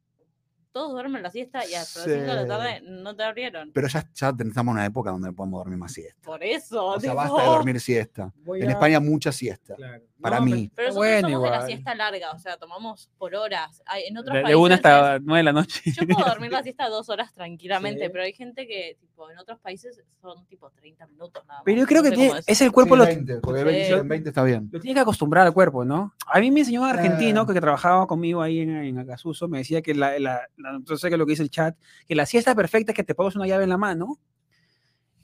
todos 0.74 0.92
duermen 0.92 1.24
la 1.24 1.32
siesta 1.32 1.66
y 1.66 1.74
hasta 1.74 2.04
Sí. 2.04 2.10
las 2.10 2.20
5 2.20 2.32
de 2.32 2.36
la 2.36 2.46
tarde 2.48 2.82
no 2.84 3.16
te 3.16 3.24
abrieron. 3.24 3.72
Pero 3.74 3.88
ya, 3.88 4.08
ya 4.14 4.30
estamos 4.30 4.58
en 4.58 4.78
una 4.78 4.86
época 4.86 5.10
donde 5.12 5.32
podemos 5.32 5.62
dormir 5.62 5.80
más 5.80 5.92
siesta. 5.94 6.22
Por 6.24 6.44
eso. 6.44 6.86
O 6.86 7.00
sea, 7.00 7.10
tipo, 7.12 7.16
basta 7.16 7.42
de 7.42 7.48
dormir 7.48 7.80
siesta. 7.80 8.32
Voy 8.44 8.62
En 8.62 8.68
a- 8.68 8.72
España 8.74 9.00
mucha 9.00 9.32
siesta. 9.32 9.76
Claro. 9.76 10.04
para 10.22 10.40
No, 10.40 10.46
mí. 10.46 10.70
Pero 10.76 10.90
nosotros 10.90 10.96
bueno 11.10 11.30
somos 11.30 11.44
de 11.44 11.50
la 11.58 11.66
siesta 11.66 11.96
larga, 11.96 12.32
o 12.32 12.40
sea, 12.40 12.58
tomamos 12.58 13.10
por 13.18 13.34
horas. 13.34 13.82
Hay- 13.86 14.04
En 14.08 14.18
otros 14.18 14.36
De, 14.36 14.42
países 14.42 14.60
una 14.60 14.76
hasta 14.76 15.20
nueve 15.20 15.38
de 15.40 15.44
la 15.44 15.54
noche. 15.54 15.82
Yo 15.92 16.06
puedo 16.08 16.28
dormir 16.28 16.52
la 16.52 16.62
siesta 16.64 16.90
dos 16.90 17.08
horas 17.10 17.34
tranquilamente, 17.34 18.06
Sí. 18.06 18.10
pero 18.12 18.24
hay 18.26 18.34
gente 18.34 18.68
que, 18.68 18.98
tipo, 19.18 19.32
en 19.32 19.40
otros 19.40 19.60
países 19.60 20.00
son 20.22 20.46
tipo 20.46 20.70
30 20.70 21.08
minutos 21.08 21.44
nada 21.48 21.60
más. 21.60 21.64
Pero 21.66 21.80
yo 21.80 21.88
creo 21.88 22.04
no 22.04 22.04
que 22.04 22.10
sé 22.10 22.16
tiene- 22.16 22.40
es 22.46 22.62
el 22.62 22.72
cuerpo 22.72 22.94
Sí, 22.94 23.00
lo, 23.00 23.06
20, 23.08 23.40
porque 23.42 23.60
Sí. 23.62 23.66
20, 23.66 23.94
en 23.94 24.08
20 24.08 24.30
está 24.30 24.44
bien. 24.44 24.70
lo 24.72 24.80
tiene 24.80 24.94
que 24.94 25.00
acostumbrar 25.02 25.48
al 25.48 25.54
cuerpo, 25.54 25.84
¿no? 25.84 26.14
A 26.28 26.40
mí 26.40 26.52
me 26.52 26.60
enseñó 26.60 26.84
un 26.84 26.88
argentino 26.90 27.42
Ah. 27.42 27.48
que 27.54 27.60
trabajaba 27.60 28.06
conmigo 28.06 28.42
ahí 28.44 28.60
en, 28.60 28.70
en 28.70 29.00
Acasuso, 29.00 29.48
me 29.48 29.58
decía 29.60 29.82
que 29.82 29.96
la, 29.96 30.20
la, 30.20 30.42
la- 30.58 30.80
no 30.80 30.98
sé 30.98 31.10
qué 31.10 31.16
es 31.16 31.20
lo 31.20 31.26
que 31.26 31.32
dice 31.32 31.42
el 31.44 31.50
chat, 31.50 31.76
que 32.08 32.14
la 32.16 32.28
siesta 32.28 32.54
perfecta 32.54 32.92
es 32.92 32.96
que 32.96 33.04
te 33.04 33.16
pongas 33.16 33.36
una 33.36 33.48
llave 33.48 33.64
en 33.64 33.70
la 33.70 33.78
mano, 33.78 34.20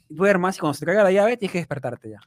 duermas 0.10 0.58
y 0.58 0.60
cuando 0.60 0.74
se 0.74 0.80
te 0.82 0.86
caiga 0.88 1.04
la 1.04 1.12
llave 1.12 1.38
tienes 1.38 1.52
que 1.52 1.60
despertarte 1.60 2.10
ya. 2.10 2.20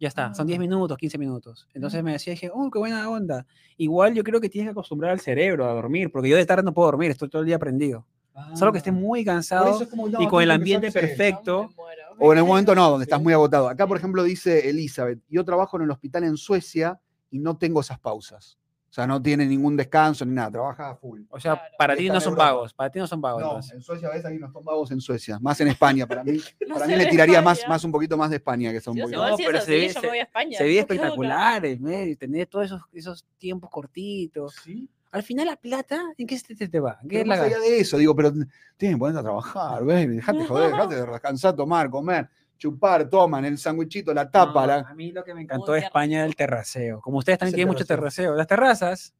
Ya 0.00 0.08
está, 0.08 0.34
son 0.34 0.46
10 0.46 0.58
Ah. 0.58 0.60
minutos, 0.60 0.98
15 0.98 1.16
minutos. 1.18 1.66
Entonces 1.72 2.02
me 2.02 2.12
decía, 2.12 2.32
dije, 2.32 2.50
oh, 2.52 2.70
qué 2.70 2.78
buena 2.78 3.08
onda. 3.08 3.46
Igual 3.78 4.12
yo 4.14 4.24
creo 4.24 4.40
que 4.40 4.50
tienes 4.50 4.66
que 4.68 4.72
acostumbrar 4.72 5.12
al 5.12 5.20
cerebro 5.20 5.66
a 5.68 5.72
dormir, 5.72 6.10
porque 6.12 6.28
yo 6.28 6.36
de 6.36 6.44
tarde 6.44 6.62
no 6.64 6.74
puedo 6.74 6.88
dormir, 6.88 7.10
estoy 7.12 7.30
todo 7.30 7.40
el 7.42 7.46
día 7.46 7.58
prendido. 7.58 8.06
Solo 8.54 8.72
que 8.72 8.78
esté 8.78 8.90
muy 8.92 9.20
Ah. 9.22 9.24
Cansado 9.26 9.70
eso 9.70 9.82
es 9.84 9.88
como, 9.88 10.08
no, 10.08 10.20
y 10.20 10.26
con 10.28 10.42
el 10.42 10.50
ambiente 10.50 10.90
sí. 10.90 10.98
perfecto. 10.98 11.70
O 12.18 12.32
en 12.32 12.38
el 12.38 12.44
momento 12.46 12.74
no, 12.74 12.90
donde 12.90 13.04
estás 13.04 13.18
Sí. 13.18 13.22
muy 13.24 13.32
agotado. 13.32 13.68
Acá, 13.68 13.86
por 13.86 13.96
ejemplo, 13.96 14.22
dice 14.22 14.68
Elizabeth, 14.68 15.20
yo 15.28 15.44
trabajo 15.44 15.76
en 15.76 15.84
el 15.84 15.90
hospital 15.90 16.24
en 16.24 16.36
Suecia 16.36 16.98
y 17.30 17.38
no 17.38 17.56
tengo 17.56 17.80
esas 17.80 17.98
pausas. 17.98 18.58
O 18.90 18.92
sea, 18.94 19.08
no 19.08 19.20
tiene 19.20 19.44
ningún 19.44 19.76
descanso 19.76 20.24
ni 20.24 20.32
nada, 20.34 20.52
trabaja 20.52 20.90
a 20.90 20.94
full. 20.94 21.22
O 21.28 21.40
sea, 21.40 21.54
Claro. 21.54 21.74
para 21.76 21.96
ti 21.96 22.08
no 22.08 22.20
son 22.20 22.34
Europa. 22.34 22.44
vagos, 22.52 22.74
para 22.74 22.90
ti 22.90 22.98
no 23.00 23.06
son 23.08 23.20
vagos. 23.20 23.40
No, 23.42 23.48
entonces. 23.48 23.72
en 23.72 23.82
Suecia, 23.82 24.08
ves, 24.08 24.24
aquí 24.24 24.38
no 24.38 24.52
son 24.52 24.64
vagos 24.64 24.90
en 24.92 25.00
Suecia. 25.00 25.38
Más 25.40 25.60
en 25.60 25.66
España, 25.68 26.06
para 26.06 26.22
mí. 26.22 26.38
No 26.68 26.74
Para 26.74 26.86
mí 26.86 26.94
le 26.94 27.06
tiraría 27.06 27.42
más, 27.42 27.60
más 27.68 27.82
un 27.82 27.90
poquito 27.90 28.16
más 28.16 28.30
de 28.30 28.36
España, 28.36 28.70
que 28.70 28.80
son 28.80 28.92
un 28.92 28.96
Dios, 28.96 29.06
poquito 29.06 29.18
igual 29.18 29.30
No, 29.32 29.36
si 29.36 29.44
pero 29.44 29.60
se 29.60 29.70
ve- 29.72 29.88
se- 29.92 29.98
a. 29.98 30.02
Se 30.02 30.06
veía 30.06 30.26
¿por 30.26 30.56
qué 30.56 30.62
no? 30.62 30.68
espectaculares, 31.08 31.80
Mary, 31.80 32.14
tener 32.14 32.46
todos 32.46 32.66
esos, 32.66 32.82
esos 32.92 33.24
tiempos 33.36 33.68
cortitos. 33.68 34.54
Sí. 34.62 34.88
Al 35.14 35.22
final 35.22 35.46
la 35.46 35.56
plata, 35.56 36.02
¿en 36.18 36.26
qué 36.26 36.38
se 36.38 36.54
te, 36.54 36.68
te 36.68 36.80
va? 36.80 36.98
¿En 37.02 37.08
qué 37.08 37.16
Pero 37.18 37.28
la 37.28 37.36
más 37.36 37.38
allá 37.44 37.50
gastas? 37.56 37.70
de 37.70 37.80
eso, 37.80 37.96
digo, 37.98 38.14
pero 38.16 38.32
tienes 38.76 38.96
que 38.96 38.98
ponerte 38.98 39.20
a 39.20 39.22
trabajar, 39.22 39.84
baby. 39.84 40.16
Dejate 40.16 40.44
joder, 40.46 40.70
dejate 40.72 40.94
de 40.96 41.06
descansar, 41.06 41.54
tomar, 41.56 41.88
comer, 41.90 42.28
chupar, 42.58 43.08
toman 43.08 43.44
el 43.44 43.56
sándwichito, 43.58 44.12
la 44.12 44.30
tapa. 44.30 44.62
No, 44.62 44.66
la... 44.66 44.74
A 44.80 44.94
mí 44.94 45.12
lo 45.12 45.22
que 45.24 45.34
me 45.34 45.42
encantó 45.42 45.72
de 45.72 45.80
España 45.80 46.18
rico. 46.22 46.30
el 46.30 46.36
terraceo. 46.36 47.00
Como 47.00 47.18
ustedes 47.18 47.38
también 47.38 47.54
tienen 47.54 47.72
mucho 47.72 47.84
terraceo? 47.84 48.34
Las 48.34 48.46
terrazas, 48.46 49.14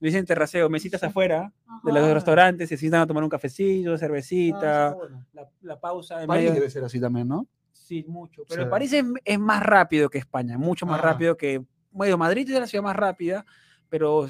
me 0.00 0.08
dicen 0.08 0.24
terraceo, 0.24 0.68
mesitas 0.70 1.02
afuera 1.02 1.52
de 1.82 1.92
los 1.92 2.12
restaurantes, 2.14 2.68
se 2.68 2.76
sientan 2.76 3.00
a 3.02 3.06
tomar 3.06 3.22
un 3.24 3.30
cafecillo, 3.30 3.96
cervecita, 3.98 4.92
bueno. 4.94 5.26
la, 5.32 5.48
la 5.62 5.80
pausa 5.80 6.20
en 6.22 6.26
París 6.28 6.44
medio. 6.44 6.54
debe 6.54 6.70
ser 6.70 6.84
así 6.84 7.00
también, 7.00 7.26
¿no? 7.28 7.46
Sí, 7.72 8.04
mucho. 8.08 8.42
Pero 8.48 8.64
Sí. 8.64 8.68
París 8.70 8.92
es, 8.92 9.04
es 9.24 9.38
más 9.38 9.62
rápido 9.62 10.08
que 10.08 10.18
España, 10.18 10.56
mucho 10.58 10.86
más 10.86 11.00
Ah. 11.00 11.02
rápido 11.02 11.36
que. 11.36 11.62
Bueno, 11.90 12.16
Madrid 12.18 12.48
es 12.50 12.58
la 12.58 12.66
ciudad 12.66 12.82
más 12.82 12.96
rápida, 12.96 13.44
pero 13.88 14.28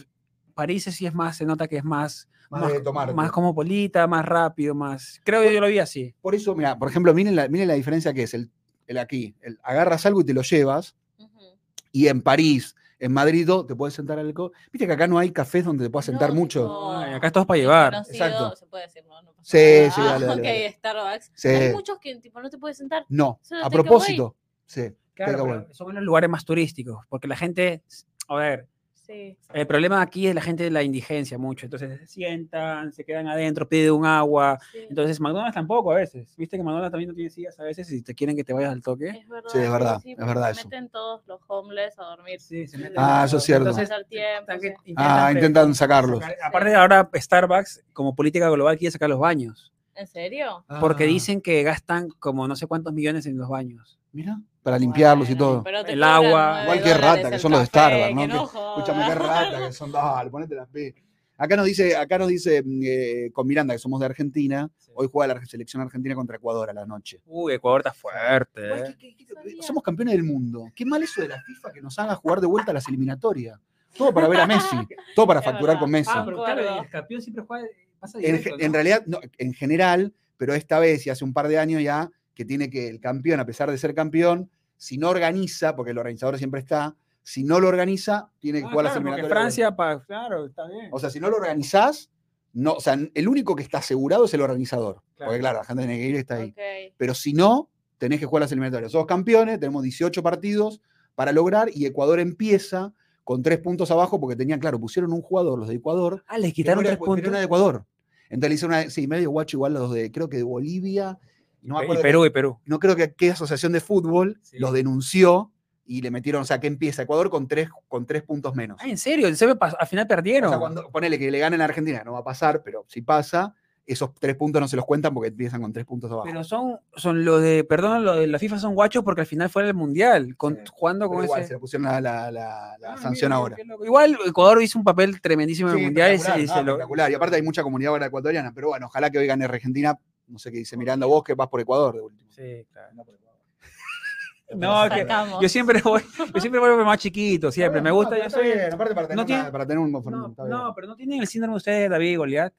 París 0.54 0.84
sí 0.84 1.06
es 1.06 1.14
más, 1.14 1.36
se 1.36 1.44
nota 1.44 1.66
que 1.68 1.76
es 1.78 1.84
más, 1.84 2.28
Más 2.50 2.72
de 2.72 2.80
tomarte. 2.80 3.14
más 3.14 3.30
cosmopolita, 3.32 4.06
más 4.06 4.24
rápido, 4.24 4.74
más. 4.74 5.20
Creo 5.24 5.42
que 5.42 5.52
yo 5.52 5.60
lo 5.60 5.66
vi 5.68 5.78
así. 5.78 6.14
Por 6.20 6.34
eso, 6.34 6.54
mira, 6.54 6.78
por 6.78 6.88
ejemplo, 6.88 7.12
miren 7.14 7.36
la, 7.36 7.48
miren 7.48 7.68
la 7.68 7.74
diferencia 7.74 8.12
que 8.14 8.22
es 8.22 8.34
el, 8.34 8.50
el 8.86 8.98
aquí. 8.98 9.34
El, 9.40 9.58
agarras 9.62 10.06
algo 10.06 10.20
y 10.20 10.24
te 10.24 10.32
lo 10.34 10.42
llevas, 10.42 10.94
Ujú. 11.18 11.56
y 11.92 12.08
en 12.08 12.22
París, 12.22 12.74
en 13.00 13.12
Madrid, 13.12 13.48
te 13.66 13.74
puedes 13.74 13.92
sentar 13.94 14.18
al 14.18 14.32
co- 14.32 14.52
Viste 14.72 14.86
que 14.86 14.92
acá 14.92 15.06
no 15.06 15.18
hay 15.18 15.30
cafés 15.30 15.64
donde 15.64 15.84
te 15.84 15.90
puedas 15.90 16.06
sentar 16.06 16.30
No, 16.30 16.36
mucho. 16.36 16.60
tipo, 16.62 16.92
Ay, 16.92 17.12
acá 17.14 17.26
es 17.26 17.32
todo 17.32 17.46
para 17.46 17.58
llevar. 17.58 17.92
conocido, 17.92 18.24
Exacto. 18.26 18.56
Se 18.56 18.66
puede 18.66 18.84
decir, 18.86 19.04
¿no? 19.06 19.20
No 19.22 19.32
pasa 19.32 19.42
Sí, 19.50 19.58
nada. 19.80 19.90
sí, 19.90 20.00
dale, 20.00 20.26
dale, 20.26 20.40
ok, 20.42 20.46
dale. 20.46 20.72
Starbucks. 20.72 21.32
Sí. 21.34 21.48
Hay 21.48 21.72
muchos 21.72 21.98
que 21.98 22.16
tipo, 22.16 22.40
no 22.40 22.48
te 22.48 22.56
puedes 22.58 22.78
sentar. 22.78 23.04
No, 23.08 23.40
a 23.62 23.68
propósito. 23.68 24.36
Sí. 24.66 24.92
Claro, 25.14 25.44
pero 25.44 25.74
son 25.74 25.94
los 25.94 26.02
lugares 26.02 26.28
más 26.30 26.44
turísticos, 26.44 27.04
porque 27.08 27.28
la 27.28 27.36
gente, 27.36 27.82
a 28.28 28.34
ver, 28.36 28.66
Sí. 29.06 29.36
el 29.52 29.66
problema 29.66 30.00
aquí 30.00 30.26
es 30.26 30.34
la 30.34 30.40
gente 30.40 30.64
de 30.64 30.70
la 30.70 30.82
indigencia 30.82 31.36
mucho, 31.36 31.66
entonces 31.66 31.98
se 32.00 32.06
sientan, 32.06 32.90
se 32.90 33.04
quedan 33.04 33.28
adentro, 33.28 33.68
piden 33.68 33.92
un 33.92 34.06
agua, 34.06 34.58
sí. 34.72 34.78
entonces 34.88 35.20
McDonald's 35.20 35.54
tampoco 35.54 35.92
a 35.92 35.96
veces, 35.96 36.34
viste 36.36 36.56
que 36.56 36.62
McDonald's 36.62 36.90
también 36.90 37.08
no 37.10 37.14
tiene 37.14 37.28
sillas 37.28 37.58
a 37.60 37.64
veces 37.64 37.92
y 37.92 38.00
te 38.02 38.14
quieren 38.14 38.34
que 38.34 38.44
te 38.44 38.54
vayas 38.54 38.72
al 38.72 38.80
toque. 38.80 39.08
Es 39.10 39.28
verdad. 39.28 39.50
Sí, 39.50 39.58
es 39.58 39.70
verdad, 39.70 39.96
es 39.96 40.02
porque 40.16 40.24
verdad 40.26 40.44
se 40.46 40.60
eso. 40.60 40.68
meten 40.68 40.88
todos 40.88 41.26
los 41.26 41.40
homeless 41.48 41.98
a 41.98 42.04
dormir. 42.04 42.40
Sí, 42.40 42.66
se 42.66 42.78
meten 42.78 42.94
Ah, 42.96 43.24
eso 43.26 43.36
es 43.36 43.42
cierto. 43.44 43.68
entonces, 43.68 43.90
Pasar 43.90 44.04
tiempo, 44.06 44.52
sí. 44.58 44.94
Ah, 44.96 45.30
intentan 45.32 45.74
sacarlos. 45.74 46.20
sacar- 46.20 46.36
aparte 46.42 46.74
ahora 46.74 47.10
Starbucks, 47.14 47.84
como 47.92 48.14
política 48.16 48.48
global, 48.48 48.78
quiere 48.78 48.92
sacar 48.92 49.10
los 49.10 49.18
baños, 49.18 49.70
¿En 49.96 50.06
serio? 50.06 50.64
porque 50.80 51.04
Ah, 51.04 51.06
dicen 51.06 51.40
que 51.40 51.62
gastan 51.62 52.08
como 52.18 52.46
no 52.48 52.56
sé 52.56 52.66
cuántos 52.66 52.92
millones 52.92 53.26
en 53.26 53.36
los 53.38 53.48
baños. 53.48 53.98
Mira, 54.12 54.40
para 54.62 54.78
limpiarlos 54.78 55.28
y 55.30 55.34
todo. 55.34 55.62
pero 55.62 55.80
El 55.86 56.02
agua. 56.02 56.60
Igual 56.64 56.82
que 56.82 56.94
rata, 56.94 57.30
que 57.30 57.38
son 57.38 57.50
los 57.52 57.60
de 57.60 57.66
Starbucks, 57.66 58.28
¿no? 58.28 58.46
jodas. 58.46 58.78
Escúchame, 58.78 59.06
qué 59.06 59.14
rata 59.14 59.66
que 59.66 59.72
son, 59.72 59.92
dale, 59.92 60.30
ponete 60.30 60.54
las 60.54 60.68
pi. 60.68 60.94
Acá 61.36 61.56
nos 61.56 61.66
dice, 61.66 61.96
acá 61.96 62.16
nos 62.16 62.28
dice 62.28 62.62
mm, 62.64 62.80
eh, 62.84 63.30
con 63.32 63.44
Miranda, 63.46 63.74
que 63.74 63.78
somos 63.80 63.98
de 63.98 64.06
Argentina, 64.06 64.70
hoy 64.94 65.08
juega 65.12 65.34
la 65.34 65.44
selección 65.46 65.82
argentina 65.82 66.14
contra 66.14 66.36
Ecuador 66.36 66.70
a 66.70 66.72
la 66.72 66.86
noche. 66.86 67.20
Uy, 67.26 67.54
Ecuador 67.54 67.80
está 67.80 67.92
fuerte. 67.92 68.60
Eh. 68.62 68.96
¿qué- 68.98 69.16
qué- 69.16 69.26
qué- 69.26 69.34
Sabía. 69.34 69.62
somos 69.62 69.82
campeones 69.82 70.14
del 70.14 70.22
mundo. 70.22 70.66
Qué 70.76 70.84
mal 70.86 71.02
eso 71.02 71.20
de 71.22 71.28
la 71.28 71.42
FIFA 71.42 71.72
que 71.72 71.82
nos 71.82 71.98
haga 71.98 72.14
jugar 72.14 72.40
de 72.40 72.46
vuelta 72.46 72.70
a 72.70 72.74
las 72.74 72.86
eliminatorias. 72.86 73.58
Todo 73.98 74.12
para 74.14 74.28
ver 74.28 74.40
a 74.40 74.46
Messi, 74.46 74.76
todo 75.16 75.26
para 75.26 75.40
facturar 75.72 75.78
con 75.78 75.90
Messi. 75.90 76.10
Ah, 76.14 76.22
pero 76.24 76.42
claro, 76.44 76.82
el 76.82 76.88
campeón 76.88 77.20
siempre 77.20 77.44
juega, 77.44 77.66
pasa 78.04 78.18
en, 78.18 78.24
directo, 78.24 78.56
ge- 78.56 78.64
en 78.64 78.70
¿no? 78.70 78.74
realidad, 78.74 79.02
no, 79.06 79.20
en 79.38 79.52
general, 79.54 80.14
pero 80.36 80.54
esta 80.54 80.78
vez 80.78 81.06
y 81.06 81.10
hace 81.10 81.24
un 81.24 81.32
par 81.32 81.48
de 81.48 81.58
años 81.58 81.82
ya, 81.82 82.10
que 82.34 82.44
tiene 82.44 82.68
que 82.70 82.88
el 82.88 83.00
campeón, 83.00 83.40
a 83.40 83.46
pesar 83.46 83.70
de 83.70 83.78
ser 83.78 83.94
campeón, 83.94 84.50
si 84.76 84.98
no 84.98 85.08
organiza, 85.10 85.76
porque 85.76 85.92
el 85.92 85.98
organizador 85.98 86.36
siempre 86.38 86.60
está, 86.60 86.96
si 87.22 87.44
no 87.44 87.60
lo 87.60 87.68
organiza, 87.68 88.28
tiene 88.38 88.60
que 88.60 88.66
Ah, 88.66 88.70
jugar 88.70 88.84
las 88.84 88.92
claro, 88.94 89.10
vuelta. 89.10 89.28
Francia, 89.28 89.74
pa- 89.76 90.02
claro, 90.04 90.46
está 90.46 90.66
bien. 90.68 90.88
O 90.90 90.98
sea, 90.98 91.10
si 91.10 91.20
no 91.20 91.30
lo 91.30 91.36
organizás, 91.36 92.10
no, 92.52 92.74
o 92.74 92.80
sea, 92.80 92.98
el 93.14 93.28
único 93.28 93.56
que 93.56 93.62
está 93.62 93.78
asegurado 93.78 94.26
es 94.26 94.34
el 94.34 94.40
organizador. 94.42 95.02
Claro. 95.16 95.30
Porque 95.30 95.40
claro, 95.40 95.58
la 95.58 95.64
gente 95.64 95.82
tiene 95.86 95.98
que 95.98 96.06
ir 96.06 96.16
está 96.16 96.34
ahí. 96.36 96.54
Pero 96.96 97.14
si 97.14 97.32
no, 97.32 97.70
tenés 97.98 98.20
que 98.20 98.26
jugar 98.26 98.42
las 98.42 98.52
eliminatorias. 98.52 98.92
Somos 98.92 99.06
campeones, 99.06 99.58
tenemos 99.58 99.82
18 99.82 100.22
partidos 100.22 100.80
para 101.14 101.32
lograr 101.32 101.68
y 101.72 101.86
Ecuador 101.86 102.20
empieza 102.20 102.92
con 103.22 103.42
tres 103.42 103.58
puntos 103.60 103.90
abajo 103.90 104.20
porque 104.20 104.36
tenían, 104.36 104.60
claro, 104.60 104.78
pusieron 104.78 105.12
un 105.12 105.22
jugador, 105.22 105.58
los 105.58 105.68
de 105.68 105.76
Ecuador, 105.76 106.22
ah, 106.26 106.36
les 106.36 106.50
no 106.50 106.54
quitaron 106.54 106.80
era, 106.84 106.90
tres 106.90 107.00
no 107.00 107.06
puntos. 107.06 107.32
de 107.32 107.42
Ecuador. 107.42 107.86
Entonces 108.30 108.48
le 108.50 108.54
hice 108.54 108.66
una, 108.66 108.90
sí, 108.90 109.06
medio 109.06 109.30
guacho 109.30 109.56
igual 109.56 109.74
los 109.74 109.92
de, 109.92 110.10
creo 110.10 110.28
que 110.28 110.36
de 110.38 110.42
Bolivia, 110.42 111.18
no 111.62 111.78
me 111.78 111.84
y 111.94 112.02
Perú, 112.02 112.26
y 112.26 112.30
Perú. 112.30 112.58
no 112.66 112.78
creo 112.78 112.96
que 112.96 113.14
qué 113.14 113.30
asociación 113.30 113.72
de 113.72 113.80
fútbol 113.80 114.38
Sí. 114.42 114.58
los 114.58 114.72
denunció 114.72 115.50
y 115.86 116.00
le 116.02 116.10
metieron, 116.10 116.42
o 116.42 116.44
sea, 116.44 116.60
que 116.60 116.66
empieza 116.66 117.02
Ecuador 117.02 117.28
con 117.30 117.46
tres, 117.48 117.68
con 117.88 118.06
tres 118.06 118.22
puntos 118.22 118.54
menos. 118.54 118.78
Ah, 118.80 118.88
¿en 118.88 118.96
serio? 118.98 119.34
Se 119.34 119.46
me 119.46 119.54
pas- 119.54 119.76
al 119.78 119.86
final 119.86 120.04
O 120.06 120.08
perdieron. 120.08 120.50
sea, 120.50 120.58
cuando 120.58 120.90
ponele 120.90 121.18
que 121.18 121.30
le 121.30 121.38
ganen 121.38 121.60
a 121.60 121.64
Argentina, 121.64 122.02
no 122.04 122.12
va 122.12 122.20
a 122.20 122.24
pasar, 122.24 122.62
pero 122.62 122.84
si 122.88 123.02
pasa, 123.02 123.54
esos 123.86 124.14
tres 124.14 124.34
puntos 124.36 124.60
no 124.60 124.66
se 124.68 124.76
los 124.76 124.84
cuentan 124.86 125.12
porque 125.12 125.28
empiezan 125.28 125.60
con 125.60 125.72
tres 125.72 125.84
puntos 125.84 126.10
abajo. 126.10 126.26
Pero 126.26 126.42
son, 126.42 126.78
son 126.96 127.24
los 127.24 127.42
de, 127.42 127.64
perdón, 127.64 128.04
los 128.04 128.16
de 128.16 128.26
la 128.26 128.38
FIFA 128.38 128.58
son 128.58 128.74
guachos 128.74 129.04
porque 129.04 129.20
al 129.20 129.26
final 129.26 129.50
fue 129.50 129.66
el 129.66 129.74
mundial, 129.74 130.36
con, 130.36 130.56
Sí. 130.56 130.62
jugando 130.72 131.08
con 131.08 131.22
igual, 131.24 131.40
ese. 131.40 131.48
se 131.48 131.54
le 131.54 131.60
pusieron 131.60 131.84
la, 131.84 132.00
la- 132.00 132.30
la- 132.30 132.76
la 132.80 132.92
Ah, 132.94 132.96
sanción 132.96 133.28
mira, 133.30 133.36
ahora. 133.36 133.56
Igual 133.84 134.18
Ecuador 134.26 134.62
hizo 134.62 134.78
un 134.78 134.84
papel 134.84 135.20
tremendísimo 135.20 135.68
en 135.68 135.74
Sí, 135.74 135.80
el 135.80 135.86
mundial 135.86 136.10
espectacular, 136.12 136.40
y 136.40 136.46
no, 136.46 136.54
se 136.54 136.62
lo- 136.62 136.72
espectacular. 136.72 137.10
Y 137.10 137.14
aparte 137.14 137.36
hay 137.36 137.42
mucha 137.42 137.62
comunidad 137.62 137.92
ahora 137.92 138.06
ecuatoriana, 138.06 138.52
pero 138.54 138.68
bueno, 138.68 138.86
ojalá 138.86 139.10
que 139.10 139.18
hoy 139.18 139.26
gane 139.26 139.44
Argentina. 139.44 139.98
No 140.26 140.38
sé 140.38 140.50
qué 140.50 140.56
dice 140.58 140.76
Miranda, 140.78 141.04
vos 141.06 141.22
que 141.22 141.34
vas 141.34 141.48
por 141.48 141.60
Ecuador 141.60 141.94
de 141.96 142.00
último. 142.00 142.30
Sí, 142.30 142.66
claro. 142.72 142.88
No, 142.94 143.04
por 143.04 143.14
Ecuador. 143.14 143.34
No, 144.56 144.88
que- 144.88 145.06
yo 145.42 145.48
siempre 145.48 145.80
voy, 145.82 146.02
yo 146.34 146.40
siempre 146.40 146.60
voy 146.60 146.84
más 146.84 146.98
chiquito, 146.98 147.50
siempre. 147.50 147.80
Me 147.82 147.90
No, 147.90 147.96
gusta, 147.96 148.10
pero 148.10 148.22
yo 148.22 148.26
está 148.28 148.38
soy. 148.38 148.46
bien, 148.48 148.72
aparte 148.72 148.94
para 148.94 149.06
tener, 149.08 149.16
no 149.16 149.26
tiene- 149.26 149.42
una- 149.42 149.52
para 149.52 149.66
tener 149.66 149.78
un 149.78 149.90
No, 149.92 150.34
no, 150.46 150.72
pero 150.74 150.86
no 150.86 150.96
tienen 150.96 151.20
el 151.20 151.26
síndrome 151.26 151.56
ustedes 151.56 151.80
de 151.82 151.88
David 151.88 152.10
y 152.10 152.16
Goliat, 152.16 152.52
No. 152.52 152.58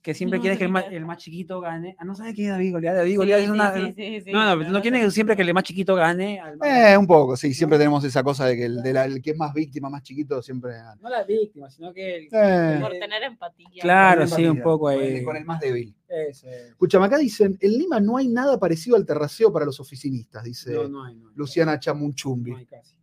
Que 0.00 0.14
siempre 0.14 0.38
No, 0.38 0.42
quieren 0.42 0.58
que 0.58 0.64
el 0.64 0.70
más, 0.70 0.84
el 0.90 1.04
más 1.04 1.18
chiquito 1.18 1.60
gane. 1.60 1.96
Ah, 1.98 2.04
no 2.04 2.14
sabes 2.14 2.32
quién 2.34 2.46
es 2.48 2.52
David 2.52 2.72
Goliat. 2.72 2.94
David 2.96 3.10
Sí, 3.10 3.16
Goliat 3.16 3.40
es 3.40 3.48
una. 3.50 3.74
sí, 3.74 3.94
sí, 3.96 4.20
sí, 4.22 4.32
no, 4.32 4.44
no, 4.44 4.58
pero 4.58 4.70
no 4.70 4.80
quieren 4.80 5.10
siempre 5.10 5.34
que 5.36 5.42
el 5.42 5.52
más 5.52 5.64
chiquito 5.64 5.94
gane. 5.96 6.38
al 6.40 6.56
más- 6.56 6.68
Eh, 6.68 6.96
un 6.96 7.06
poco, 7.06 7.36
sí, 7.36 7.52
siempre 7.52 7.78
tenemos 7.78 8.04
esa 8.04 8.22
cosa 8.22 8.46
de 8.46 8.56
que 8.56 8.64
el, 8.64 8.80
de 8.82 8.92
la- 8.92 9.04
el 9.04 9.20
que 9.20 9.30
es 9.32 9.36
más 9.36 9.52
víctima, 9.52 9.90
más 9.90 10.02
chiquito, 10.02 10.40
siempre 10.40 10.72
gana. 10.74 10.94
No 11.00 11.08
la 11.10 11.24
víctima, 11.24 11.68
sino 11.68 11.92
que. 11.92 12.16
el- 12.16 12.28
Eh. 12.30 12.78
Por 12.80 12.92
tener 12.92 13.22
empatía. 13.24 13.82
Claro, 13.82 14.26
sí, 14.26 14.46
un 14.46 14.62
poco 14.62 14.84
con 14.86 14.92
ahí. 14.94 15.16
el- 15.18 15.24
Con 15.24 15.36
el 15.36 15.44
más 15.44 15.60
débil. 15.60 15.94
Ese. 16.08 16.68
Escúchame, 16.68 17.04
acá 17.06 17.18
dicen, 17.18 17.58
en 17.60 17.70
Lima 17.72 18.00
no 18.00 18.16
hay 18.16 18.28
nada 18.28 18.58
parecido 18.58 18.96
al 18.96 19.04
terraceo 19.04 19.52
para 19.52 19.66
los 19.66 19.78
oficinistas, 19.80 20.42
dice 20.44 20.72
No, 20.72 20.88
no. 20.88 21.12
No. 21.12 21.30
Luciana 21.34 21.78
Chamunchumbi. 21.78 22.52
No 22.52 22.56
hay 22.56 22.66
casi. 22.66 22.96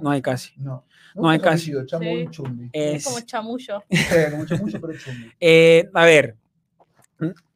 No, 0.00 0.10
hay 0.10 0.22
casi. 0.22 0.52
No, 0.56 0.84
No 1.14 1.28
hay 1.28 1.38
casi. 1.38 1.72
Chamunchumbi. 1.86 2.70
Es 2.72 2.96
Es, 2.96 3.04
como 3.04 3.20
chamullo. 3.20 3.82
Eh, 3.88 4.28
como 4.30 4.44
pero 4.80 4.98
chumbi. 4.98 5.32
eh, 5.40 5.88
a 5.94 6.04
ver, 6.04 6.36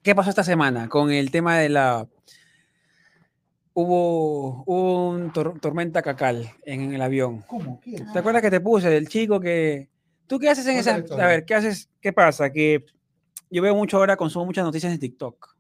¿qué 0.03 0.15
pasó 0.15 0.31
esta 0.31 0.45
semana 0.45 0.89
con 0.89 1.11
el 1.11 1.31
tema 1.31 1.59
de 1.59 1.69
la... 1.69 2.09
Hubo, 3.77 4.63
hubo 4.67 5.09
un 5.11 5.33
tor- 5.33 5.59
tormenta 5.61 6.01
cacal 6.01 6.49
en 6.65 6.95
el 6.95 7.03
avión. 7.03 7.43
¿Cómo? 7.49 7.81
¿Qué 7.81 7.97
es? 7.97 8.13
¿Te 8.13 8.19
acuerdas 8.21 8.41
que 8.41 8.51
te 8.51 8.61
puse 8.61 8.89
del 8.89 9.09
chico 9.09 9.41
que... 9.41 9.89
¿Tú 10.29 10.39
qué 10.39 10.49
haces 10.49 10.67
en 10.67 10.77
esa... 10.77 10.95
A 10.95 11.27
ver, 11.27 11.45
¿qué 11.45 11.55
haces? 11.55 11.89
¿Qué 12.01 12.13
pasa? 12.13 12.51
Que 12.51 12.85
yo 13.51 13.63
veo 13.63 13.75
mucho 13.75 13.97
ahora, 13.97 14.17
consumo 14.17 14.47
muchas 14.47 14.65
noticias 14.65 14.93
en 14.93 15.01
TikTok. 15.01 15.57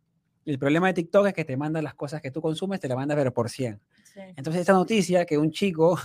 El 0.47 0.59
problema 0.59 0.87
de 0.89 0.95
TikTok 0.95 1.27
es 1.27 1.35
que 1.35 1.45
te 1.45 1.57
manda 1.57 1.83
las 1.83 1.95
cosas 1.95 2.21
que 2.21 2.31
tú 2.31 2.41
consumes, 2.41 2.79
te 2.79 2.87
las 2.87 2.97
manda 2.97 3.17
pero 3.17 3.33
por 3.33 3.51
100. 3.51 3.81
Sí. 4.15 4.21
Entonces 4.37 4.61
esta 4.61 4.73
noticia 4.73 5.25
que 5.25 5.37
un 5.37 5.51
chico... 5.51 5.99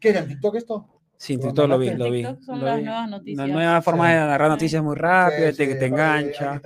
¿Qué 0.00 0.10
era 0.10 0.20
en 0.20 0.28
TikTok 0.28 0.54
esto? 0.54 0.88
Sí, 1.16 1.34
en 1.34 1.40
¿Lo 1.40 1.46
TikTok 1.48 1.68
lo 1.68 1.78
vi, 1.78 1.90
lo 1.90 2.10
vi. 2.10 2.22
TikTok 2.22 2.42
son 2.42 2.60
lo 2.60 2.66
las 2.66 2.76
vi. 2.78 2.84
nuevas 2.84 3.06
Una 3.08 3.16
noticias. 3.18 3.48
nueva 3.48 3.82
forma 3.82 4.06
Sí. 4.06 4.12
de 4.14 4.18
narrar 4.20 4.48
noticias 4.50 4.82
muy 4.82 4.94
rápido, 4.96 5.50
Sí, 5.50 5.56
te, 5.56 5.72
sí, 5.72 5.78
te 5.78 5.86
engancha. 5.86 6.60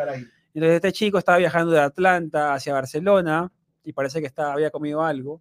Entonces 0.54 0.76
este 0.76 0.92
chico 0.92 1.16
estaba 1.18 1.38
viajando 1.38 1.72
de 1.72 1.80
Atlanta 1.80 2.52
hacia 2.52 2.74
Barcelona 2.74 3.50
y 3.84 3.92
parece 3.94 4.20
que 4.20 4.26
estaba, 4.26 4.52
había 4.52 4.70
comido 4.70 5.02
algo. 5.02 5.40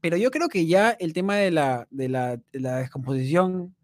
Pero 0.00 0.16
yo 0.16 0.30
creo 0.32 0.48
que 0.48 0.66
ya 0.66 0.90
el 0.90 1.12
tema 1.12 1.36
de 1.36 1.50
la, 1.52 1.86
de 1.90 2.08
la, 2.08 2.36
de 2.36 2.60
la 2.60 2.78
descomposición 2.78 3.74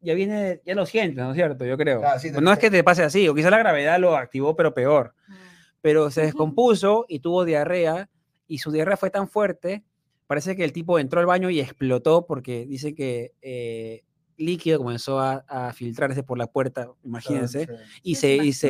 ya 0.00 0.14
viene, 0.14 0.62
ya 0.64 0.74
lo 0.74 0.86
sientes, 0.86 1.22
¿no 1.22 1.30
es 1.32 1.36
cierto? 1.36 1.66
Yo 1.66 1.76
creo. 1.76 2.00
Claro, 2.00 2.18
sí, 2.18 2.32
te- 2.32 2.40
no 2.40 2.52
es 2.52 2.58
que 2.58 2.70
te 2.70 2.82
pase 2.82 3.02
así, 3.02 3.28
o 3.28 3.34
quizá 3.34 3.50
la 3.50 3.58
gravedad 3.58 3.98
lo 4.00 4.16
activó, 4.16 4.56
pero 4.56 4.72
peor. 4.72 5.14
Mm. 5.28 5.32
Pero 5.82 6.10
se 6.10 6.22
descompuso 6.22 7.04
y 7.08 7.20
tuvo 7.20 7.44
diarrea 7.44 8.08
y 8.46 8.58
su 8.58 8.72
diarrea 8.72 8.96
fue 8.96 9.10
tan 9.10 9.28
fuerte, 9.28 9.84
parece 10.28 10.54
que 10.54 10.62
el 10.62 10.72
tipo 10.72 11.00
entró 11.00 11.18
al 11.18 11.26
baño 11.26 11.50
y 11.50 11.58
explotó 11.58 12.24
porque 12.26 12.64
dice 12.66 12.94
que 12.94 13.32
eh, 13.42 14.04
líquido 14.36 14.78
comenzó 14.78 15.18
a, 15.18 15.44
a 15.48 15.72
filtrarse 15.72 16.22
por 16.22 16.38
la 16.38 16.46
puerta, 16.46 16.88
imagínense, 17.02 17.66
Sí, 17.66 17.72
y 18.04 18.14
se, 18.14 18.36
y 18.36 18.52
se 18.52 18.68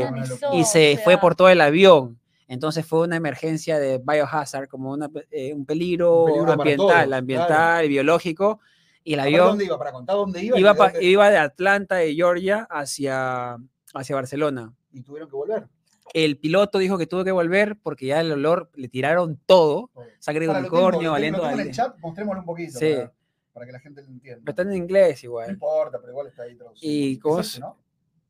y 0.53 0.63
o 0.63 0.65
se 0.65 0.99
fue 1.05 1.19
por 1.19 1.35
todo 1.35 1.51
el 1.51 1.61
avión. 1.61 2.19
Entonces 2.47 2.87
fue 2.87 3.01
una 3.03 3.17
emergencia 3.17 3.79
de 3.79 3.99
biohazard, 3.99 4.69
como 4.69 4.91
una, 4.93 5.11
pe- 5.11 5.27
eh, 5.31 5.53
un 5.53 5.67
peligro, 5.67 6.21
Un 6.21 6.25
peligro 6.25 6.53
ambiental, 6.53 7.05
todos, 7.11 7.19
ambiental 7.19 7.85
y 7.85 7.89
biológico. 7.89 8.61
Y 9.05 9.13
el 9.13 9.19
¿Para 9.21 9.29
avión 9.29 9.47
dónde 9.49 9.65
iba? 9.67 9.79
¿Para 9.79 9.93
contar 9.93 10.17
dónde 10.17 10.43
iba? 10.43 10.59
iba, 10.59 10.75
pa- 10.75 10.93
iba 10.99 11.29
de 11.31 11.37
Atlanta, 11.37 11.97
de 11.97 12.15
Georgia, 12.15 12.67
hacia, 12.71 13.59
hacia 13.93 14.15
Barcelona. 14.17 14.73
y 14.93 15.03
tuvieron 15.03 15.29
que 15.29 15.37
volver. 15.37 15.69
El 16.15 16.39
piloto 16.39 16.79
dijo 16.79 16.97
que 16.99 17.07
tuvo 17.07 17.25
que 17.25 17.31
volver 17.33 17.77
porque 17.77 18.07
ya 18.07 18.21
el 18.21 18.33
olor 18.33 18.71
le 18.75 18.89
tiraron 18.89 19.39
todo, 19.47 19.91
sangre 20.19 20.47
de 20.47 20.53
unicornio, 20.59 21.13
valiendo 21.13 21.39
lo 21.39 21.45
tengo 21.49 21.61
en 21.61 21.67
el 21.69 21.75
chat, 21.75 21.97
mostrémoslo 21.99 22.41
un 22.41 22.47
poquito 22.47 22.79
Sí. 22.79 22.95
para, 22.97 23.13
para 23.53 23.67
que 23.67 23.73
la 23.73 23.81
gente 23.81 24.03
lo 24.03 24.09
entienda. 24.09 24.41
Pero 24.45 24.51
está 24.51 24.63
en 24.63 24.75
inglés 24.83 25.23
No 25.23 25.27
igual, 25.29 25.51
importa, 25.51 25.99
pero 25.99 26.13
igual 26.13 26.27
está 26.29 26.43
ahí 26.45 26.55
traducido. 26.57 26.91
Y 26.93 27.13
¿Es 27.15 27.19
cómo 27.21 27.41
es- 27.41 27.61
no? 27.61 27.77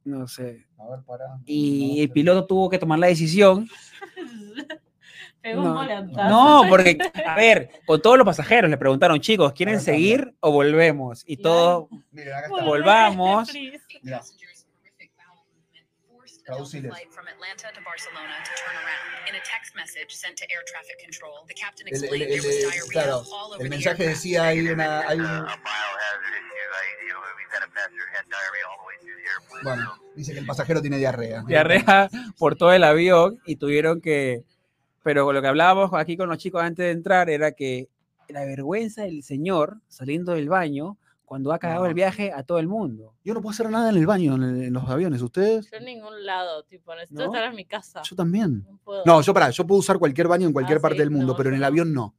no 0.05 0.27
sé. 0.29 0.67
A 0.79 0.89
ver, 0.89 1.01
para. 1.05 1.25
Y 1.45 2.01
el 2.03 2.11
piloto 2.11 2.47
tuvo 2.47 2.69
que 2.71 2.79
tomar 2.79 2.99
la 2.99 3.09
decisión 3.09 3.69
Pegó 5.41 5.63
No, 5.63 5.81
un. 5.81 6.13
No, 6.13 6.63
porque, 6.69 6.99
a 7.25 7.37
ver, 7.37 7.71
con 7.87 8.03
todos 8.03 8.19
los 8.19 8.25
pasajeros 8.25 8.69
le 8.69 8.77
preguntaron, 8.77 9.21
chicos, 9.21 9.53
¿quieren 9.53 9.81
seguir 9.81 10.35
o 10.41 10.51
volvemos? 10.51 11.23
Y 11.29 11.37
todos, 11.37 11.89
volvamos. 12.61 13.49
please. 13.53 13.81
Mirá. 16.49 16.57
Traduciles. 16.57 16.89
Traduciles. 16.91 17.15
From 17.15 17.29
Atlanta 17.29 17.69
to 17.77 17.81
Barcelona 17.85 18.35
to 18.41 18.53
turn 18.57 18.77
around. 18.81 19.29
In 19.29 19.35
a 19.37 19.43
text 19.45 19.75
message 19.77 20.11
sent 20.17 20.37
to 20.41 20.45
air 20.49 20.65
traffic 20.65 20.97
control, 21.05 21.45
the 21.47 21.55
captain 21.55 21.87
El- 21.89 21.95
el- 21.95 22.01
explained 22.01 22.25
el- 22.25 22.41
there 22.41 22.49
was 22.49 22.57
el- 22.57 22.71
diarrhea 22.73 22.93
claro, 22.93 23.17
all 23.31 23.53
over 23.53 23.61
el 23.61 23.69
the 23.69 23.77
mensaje 23.77 24.03
decía 24.09 24.45
hay 24.49 24.61
una, 24.69 25.01
hay 25.09 25.21
un, 25.21 25.47
bueno, 29.63 29.93
dice 30.15 30.33
que 30.33 30.39
el 30.41 30.47
pasajero 30.47 30.81
tiene 30.81 30.99
diarrea. 30.99 31.43
diarrea 31.47 32.09
por 32.39 32.57
todo 32.57 32.73
el 32.73 32.85
avión 32.85 33.41
y 33.45 33.57
tuvieron 33.57 34.01
que, 34.01 34.45
pero 35.03 35.33
lo 35.33 35.43
que 35.43 35.49
hablábamos 35.49 35.91
aquí 35.95 36.17
con 36.17 36.29
los 36.29 36.39
chicos 36.39 36.63
antes 36.63 36.85
de 36.87 36.91
entrar 36.93 37.29
era 37.31 37.53
que 37.53 37.89
la 38.29 38.45
vergüenza 38.45 39.03
del 39.03 39.23
señor 39.23 39.79
saliendo 39.89 40.33
del 40.35 40.49
baño 40.49 40.97
cuando 41.29 41.53
ha 41.53 41.59
cagado 41.59 41.83
No. 41.83 41.87
el 41.89 41.95
viaje 41.95 42.33
a 42.33 42.43
todo 42.43 42.59
el 42.59 42.67
mundo. 42.69 43.15
Yo 43.23 43.35
no 43.35 43.43
puedo 43.43 43.53
hacer 43.53 43.69
nada 43.69 43.91
en 43.91 43.97
el 43.97 44.07
baño, 44.07 44.35
en, 44.37 44.43
el- 44.43 44.63
en 44.65 44.73
los 44.73 44.89
aviones. 44.89 45.21
¿Ustedes? 45.21 45.71
Yo 45.71 45.77
en 45.77 45.85
ningún 45.85 46.25
lado, 46.25 46.63
tipo, 46.65 46.95
necesito 46.95 47.21
¿No? 47.21 47.27
estar 47.27 47.45
en 47.51 47.55
mi 47.55 47.67
casa. 47.67 48.01
Yo 48.03 48.17
también. 48.17 48.65
No 48.67 48.79
puedo. 48.83 49.03
No, 49.05 49.21
yo 49.21 49.35
para, 49.35 49.51
yo 49.51 49.67
puedo 49.67 49.79
usar 49.81 49.99
cualquier 49.99 50.27
baño 50.27 50.47
en 50.47 50.53
cualquier 50.55 50.79
Ah, 50.79 50.81
parte 50.83 50.97
sí, 50.97 51.01
del 51.01 51.11
mundo, 51.11 51.35
no, 51.35 51.37
pero 51.37 51.51
en 51.51 51.57
el 51.57 51.65
avión 51.65 51.93
no. 51.93 52.15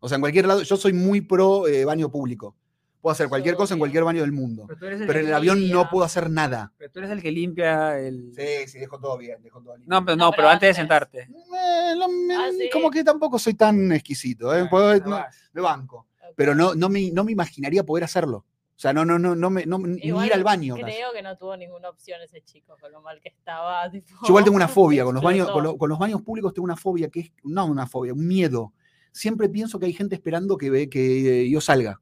O 0.00 0.08
sea, 0.08 0.16
en 0.16 0.20
cualquier 0.22 0.46
lado, 0.48 0.62
yo 0.62 0.76
soy 0.76 0.92
muy 0.92 1.20
pro 1.20 1.68
eh, 1.68 1.84
baño 1.84 2.10
público. 2.10 2.56
Puedo 3.00 3.12
hacer 3.12 3.28
cualquier 3.30 3.54
cosa 3.54 3.72
en 3.74 3.78
cualquier 3.78 4.04
baño 4.04 4.20
del 4.20 4.32
mundo. 4.32 4.66
Pero 4.78 4.94
en 5.20 5.26
el 5.28 5.32
avión 5.34 5.70
no 5.70 5.88
puedo 5.88 6.04
hacer 6.04 6.28
nada. 6.28 6.70
pero 6.76 6.90
tú 6.90 6.98
eres 6.98 7.10
el 7.10 7.22
que 7.22 7.30
limpia 7.30 7.98
el... 7.98 8.32
Sí, 8.36 8.66
sí, 8.68 8.78
dejo 8.78 8.98
todo 9.00 9.16
bien, 9.16 9.42
dejo 9.42 9.62
todo 9.62 9.74
limpio. 9.76 9.90
No, 9.94 10.04
pero, 10.04 10.16
no, 10.16 10.24
No, 10.26 10.30
pero 10.32 10.36
pero 10.42 10.48
antes 10.50 10.68
de 10.68 10.74
sentarte. 10.74 11.20
Eh, 11.20 11.94
lo- 11.96 12.08
me- 12.08 12.34
Ah, 12.36 12.48
sí. 12.58 12.68
Como 12.70 12.90
que 12.90 13.02
tampoco 13.02 13.38
soy 13.38 13.54
tan 13.54 13.90
exquisito, 13.92 14.54
¿eh? 14.54 14.62
Ah, 14.66 14.68
Puedo- 14.68 14.98
no, 15.06 15.24
me 15.54 15.60
banco. 15.62 16.06
Pero 16.36 16.54
no, 16.54 16.74
no, 16.74 16.88
me, 16.88 17.10
no 17.10 17.24
me 17.24 17.32
imaginaría 17.32 17.84
poder 17.84 18.04
hacerlo. 18.04 18.38
O 18.76 18.80
sea, 18.82 18.92
no, 18.94 19.04
no, 19.04 19.18
no, 19.18 19.36
no 19.36 19.50
me, 19.50 19.66
no, 19.66 19.78
ni 19.78 19.98
Igual 20.02 20.26
ir 20.26 20.32
al 20.34 20.42
baño. 20.44 20.74
casi. 20.76 20.84
Creo 20.96 21.12
que 21.12 21.20
no 21.22 21.36
tuvo 21.36 21.54
ninguna 21.56 21.90
opción 21.90 22.20
ese 22.22 22.40
chico 22.42 22.76
con 22.80 22.90
lo 22.92 23.02
mal 23.02 23.20
que 23.20 23.28
estaba. 23.28 23.90
Tipo, 23.90 24.06
Yo 24.22 24.28
igual 24.28 24.44
tengo 24.44 24.56
una 24.56 24.68
fobia 24.68 25.04
con 25.04 25.14
los 25.14 25.22
baños, 25.24 25.50
con, 25.50 25.62
lo- 25.62 25.76
con 25.76 25.88
los 25.90 25.98
baños 25.98 26.22
públicos 26.22 26.54
tengo 26.54 26.64
una 26.64 26.76
fobia 26.76 27.08
que 27.10 27.20
es, 27.20 27.32
no 27.44 27.66
una 27.66 27.86
fobia, 27.86 28.14
un 28.14 28.26
miedo. 28.26 28.72
Siempre 29.12 29.48
pienso 29.48 29.78
que 29.78 29.86
hay 29.86 29.92
gente 29.92 30.14
esperando 30.14 30.56
que 30.56 30.70
ve 30.70 30.88
que 30.88 31.42
eh, 31.42 31.50
yo 31.50 31.60
salga. 31.60 32.00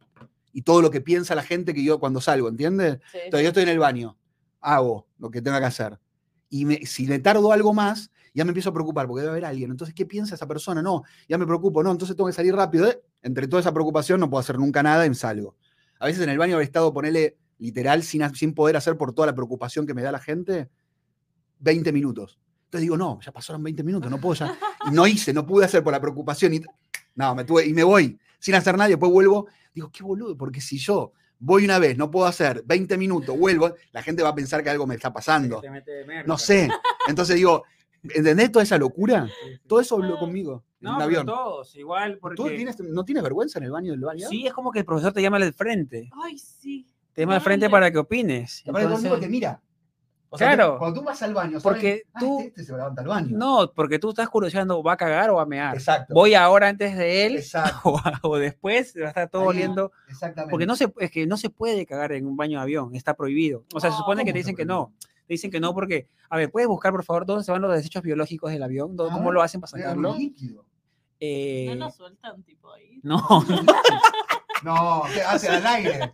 Y 0.52 0.62
todo 0.62 0.80
lo 0.82 0.90
que 0.90 1.00
piensa 1.00 1.34
la 1.34 1.42
gente 1.42 1.74
que 1.74 1.82
yo 1.82 1.98
cuando 1.98 2.20
salgo, 2.20 2.48
¿entiendes? 2.48 2.98
Sí, 3.10 3.18
Entonces 3.24 3.42
yo 3.42 3.48
estoy 3.48 3.62
en 3.64 3.68
el 3.70 3.78
baño, 3.78 4.16
hago 4.60 5.06
lo 5.18 5.30
que 5.30 5.42
tenga 5.42 5.58
que 5.58 5.66
hacer. 5.66 5.98
Y 6.48 6.64
me- 6.64 6.86
si 6.86 7.06
le 7.06 7.18
tardo 7.18 7.50
algo 7.52 7.74
más, 7.74 8.10
ya 8.34 8.44
me 8.44 8.50
empiezo 8.50 8.70
a 8.70 8.72
preocupar 8.72 9.06
porque 9.08 9.22
debe 9.22 9.32
haber 9.32 9.44
alguien. 9.46 9.70
Entonces, 9.70 9.94
¿qué 9.94 10.06
piensa 10.06 10.34
esa 10.36 10.46
persona? 10.46 10.80
No, 10.80 11.02
ya 11.28 11.38
me 11.38 11.46
preocupo, 11.46 11.82
no, 11.82 11.90
entonces 11.90 12.16
tengo 12.16 12.28
que 12.28 12.32
salir 12.34 12.54
rápido. 12.54 12.86
¿eh? 12.88 13.02
Entre 13.22 13.48
toda 13.48 13.60
esa 13.60 13.72
preocupación 13.72 14.20
no 14.20 14.30
puedo 14.30 14.40
hacer 14.40 14.58
nunca 14.58 14.82
nada 14.82 15.06
y 15.06 15.14
salgo. 15.14 15.56
A 15.98 16.06
veces 16.06 16.22
en 16.22 16.30
el 16.30 16.38
baño 16.38 16.54
haber 16.54 16.66
estado, 16.66 16.92
ponerle 16.92 17.36
literal, 17.58 18.02
sin, 18.02 18.34
sin 18.34 18.54
poder 18.54 18.76
hacer 18.76 18.96
por 18.96 19.12
toda 19.12 19.26
la 19.26 19.34
preocupación 19.34 19.86
que 19.86 19.94
me 19.94 20.02
da 20.02 20.12
la 20.12 20.20
gente, 20.20 20.68
20 21.58 21.92
minutos. 21.92 22.38
Entonces 22.64 22.82
digo, 22.82 22.96
no, 22.96 23.18
ya 23.20 23.32
pasaron 23.32 23.62
20 23.62 23.82
minutos, 23.82 24.10
no 24.10 24.20
puedo 24.20 24.34
ya. 24.34 24.56
Y 24.86 24.90
no 24.92 25.06
hice, 25.06 25.32
no 25.32 25.46
pude 25.46 25.64
hacer 25.64 25.82
por 25.82 25.92
la 25.92 26.00
preocupación. 26.00 26.54
Y, 26.54 26.62
no, 27.14 27.34
me 27.34 27.44
tuve, 27.44 27.66
y 27.66 27.72
me 27.72 27.82
voy 27.82 28.18
sin 28.38 28.54
hacer 28.54 28.76
nada, 28.76 28.88
y 28.88 28.92
después 28.92 29.10
vuelvo. 29.10 29.48
Digo, 29.74 29.90
qué 29.90 30.04
boludo, 30.04 30.36
porque 30.36 30.60
si 30.60 30.78
yo 30.78 31.12
voy 31.40 31.64
una 31.64 31.78
vez, 31.78 31.96
no 31.96 32.10
puedo 32.10 32.26
hacer 32.26 32.62
20 32.64 32.96
minutos, 32.96 33.36
vuelvo, 33.36 33.74
la 33.92 34.02
gente 34.02 34.22
va 34.22 34.30
a 34.30 34.34
pensar 34.34 34.62
que 34.62 34.70
algo 34.70 34.86
me 34.86 34.94
está 34.94 35.12
pasando. 35.12 35.60
Te 35.60 35.70
mete 35.70 35.90
de 35.90 36.04
merda. 36.04 36.24
No 36.26 36.38
sé. 36.38 36.68
Entonces 37.08 37.36
digo, 37.36 37.64
¿entendés 38.02 38.52
toda 38.52 38.62
esa 38.62 38.78
locura? 38.78 39.28
Todo 39.66 39.80
eso 39.80 39.96
habló 39.96 40.18
conmigo 40.18 40.64
en 40.80 40.84
No, 40.84 40.96
un 40.96 41.02
avión. 41.02 41.26
todos, 41.26 41.74
igual, 41.76 42.18
porque... 42.20 42.36
¿Tú 42.36 42.48
tienes- 42.48 42.78
no 42.80 43.04
tienes 43.04 43.22
vergüenza 43.22 43.58
en 43.58 43.64
el 43.64 43.70
baño 43.72 43.92
del 43.92 44.00
baño? 44.00 44.28
Sí, 44.28 44.46
es 44.46 44.52
como 44.52 44.70
que 44.70 44.78
el 44.80 44.84
profesor 44.84 45.12
te 45.12 45.22
llama 45.22 45.36
al 45.38 45.52
frente. 45.52 46.10
Ay, 46.22 46.38
sí. 46.38 46.86
Te 47.12 47.22
llama 47.22 47.34
al 47.36 47.40
frente 47.40 47.68
para 47.68 47.90
que 47.90 47.98
opines. 47.98 48.62
Y 48.64 48.70
aparte 48.70 48.86
todo 48.86 48.96
el 48.98 49.04
Entonces- 49.04 49.20
te 49.26 49.28
mira. 49.30 49.60
O 50.30 50.36
sea, 50.36 50.48
Claro. 50.54 50.76
cuando 50.78 51.00
tú 51.00 51.06
vas 51.06 51.22
al 51.22 51.32
baño, 51.32 51.58
Porque 51.62 52.02
¿saben? 52.04 52.12
Ah, 52.12 52.18
tú- 52.20 52.36
este, 52.40 52.48
este 52.48 52.64
se 52.64 52.72
levanta 52.72 53.00
al 53.00 53.08
baño. 53.08 53.36
No, 53.38 53.72
porque 53.74 53.98
tú 53.98 54.10
estás 54.10 54.28
curioseando, 54.28 54.82
¿va 54.82 54.92
a 54.92 54.96
cagar 54.98 55.30
o 55.30 55.36
va 55.36 55.42
a 55.42 55.46
mear? 55.46 55.74
Exacto. 55.74 56.12
Voy 56.12 56.34
ahora 56.34 56.68
antes 56.68 56.98
de 56.98 57.24
él 57.24 57.36
Exacto. 57.38 57.80
o, 58.22 58.28
o 58.28 58.36
después, 58.36 58.92
va 59.00 59.06
a 59.06 59.08
estar 59.08 59.30
todo 59.30 59.42
Ahí, 59.44 59.48
oliendo. 59.56 59.90
Exactamente. 60.06 60.50
Porque 60.50 60.66
no 60.66 60.76
se, 60.76 60.92
es 60.98 61.10
que 61.10 61.26
no 61.26 61.38
se 61.38 61.48
puede 61.48 61.86
cagar 61.86 62.12
en 62.12 62.26
un 62.26 62.36
baño 62.36 62.58
de 62.58 62.62
avión, 62.62 62.94
está 62.94 63.14
prohibido. 63.14 63.64
O 63.74 63.80
sea, 63.80 63.88
se 63.90 63.94
No, 63.96 64.00
supone 64.00 64.20
que 64.22 64.30
¿cómo 64.30 64.34
te 64.34 64.38
dicen 64.40 64.54
que 64.54 64.66
no. 64.66 64.92
Te 65.26 65.32
dicen 65.34 65.50
que 65.50 65.60
no 65.60 65.72
porque, 65.72 66.08
a 66.28 66.36
ver, 66.36 66.50
¿puedes 66.50 66.68
buscar 66.68 66.92
por 66.92 67.04
favor 67.04 67.24
dónde 67.24 67.44
se 67.44 67.50
van 67.52 67.62
los 67.62 67.72
desechos 67.74 68.02
biológicos 68.02 68.50
del 68.52 68.62
avión? 68.62 68.96
¿Dó- 68.96 69.08
¿Cómo 69.10 69.30
Ah, 69.30 69.32
lo 69.32 69.40
hacen 69.42 69.62
para 69.62 69.70
sacarlo? 69.70 70.14
líquido. 70.14 70.66
Eh, 71.20 71.66
No 71.70 71.74
nos 71.76 71.96
sueltan 71.96 72.42
tipo 72.44 72.72
ahí. 72.72 73.00
no, 73.02 73.18
No, 74.64 75.04
¿qué 75.12 75.22
hace 75.22 75.48
al 75.48 75.66
aire? 75.66 76.10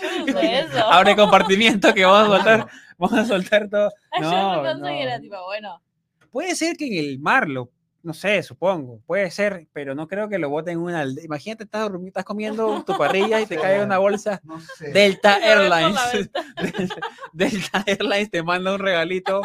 Yo 0.00 0.26
no 0.26 0.40
sé 0.40 0.58
eso. 0.60 0.78
abre 0.90 1.14
compartimiento 1.16 1.92
que 1.94 2.04
vamos 2.04 2.28
a 2.28 2.36
soltar, 2.36 2.66
vamos 2.98 3.18
a 3.18 3.24
soltar 3.24 3.68
todo. 3.68 3.90
Yo 4.20 4.30
No, 4.30 4.56
no 4.56 4.62
pensé 4.62 4.88
que 4.90 5.02
era 5.02 5.16
no. 5.16 5.22
tipo, 5.22 5.44
bueno. 5.44 5.82
Puede 6.30 6.54
ser 6.54 6.76
que 6.76 6.86
en 6.86 7.04
el 7.04 7.18
mar 7.18 7.48
lo, 7.48 7.70
no 8.02 8.14
sé, 8.14 8.42
supongo, 8.42 9.00
puede 9.06 9.30
ser, 9.30 9.66
pero 9.72 9.94
no 9.94 10.06
creo 10.08 10.28
que 10.28 10.38
lo 10.38 10.48
boten 10.48 10.74
en 10.74 10.80
una 10.80 11.02
alde- 11.04 11.24
Imagínate, 11.24 11.64
estás, 11.64 11.88
durmi- 11.90 12.06
estás 12.08 12.24
comiendo 12.24 12.82
tu 12.84 12.96
parrilla 12.96 13.40
y 13.40 13.46
te 13.46 13.56
cae 13.60 13.82
una 13.84 13.98
bolsa. 13.98 14.40
No 14.44 14.60
sé. 14.60 14.90
Delta 14.92 15.38
lo 15.38 15.44
Airlines. 15.44 16.30
Delta 17.32 17.82
Airlines 17.86 18.30
te 18.30 18.42
manda 18.42 18.72
un 18.72 18.78
regalito. 18.80 19.42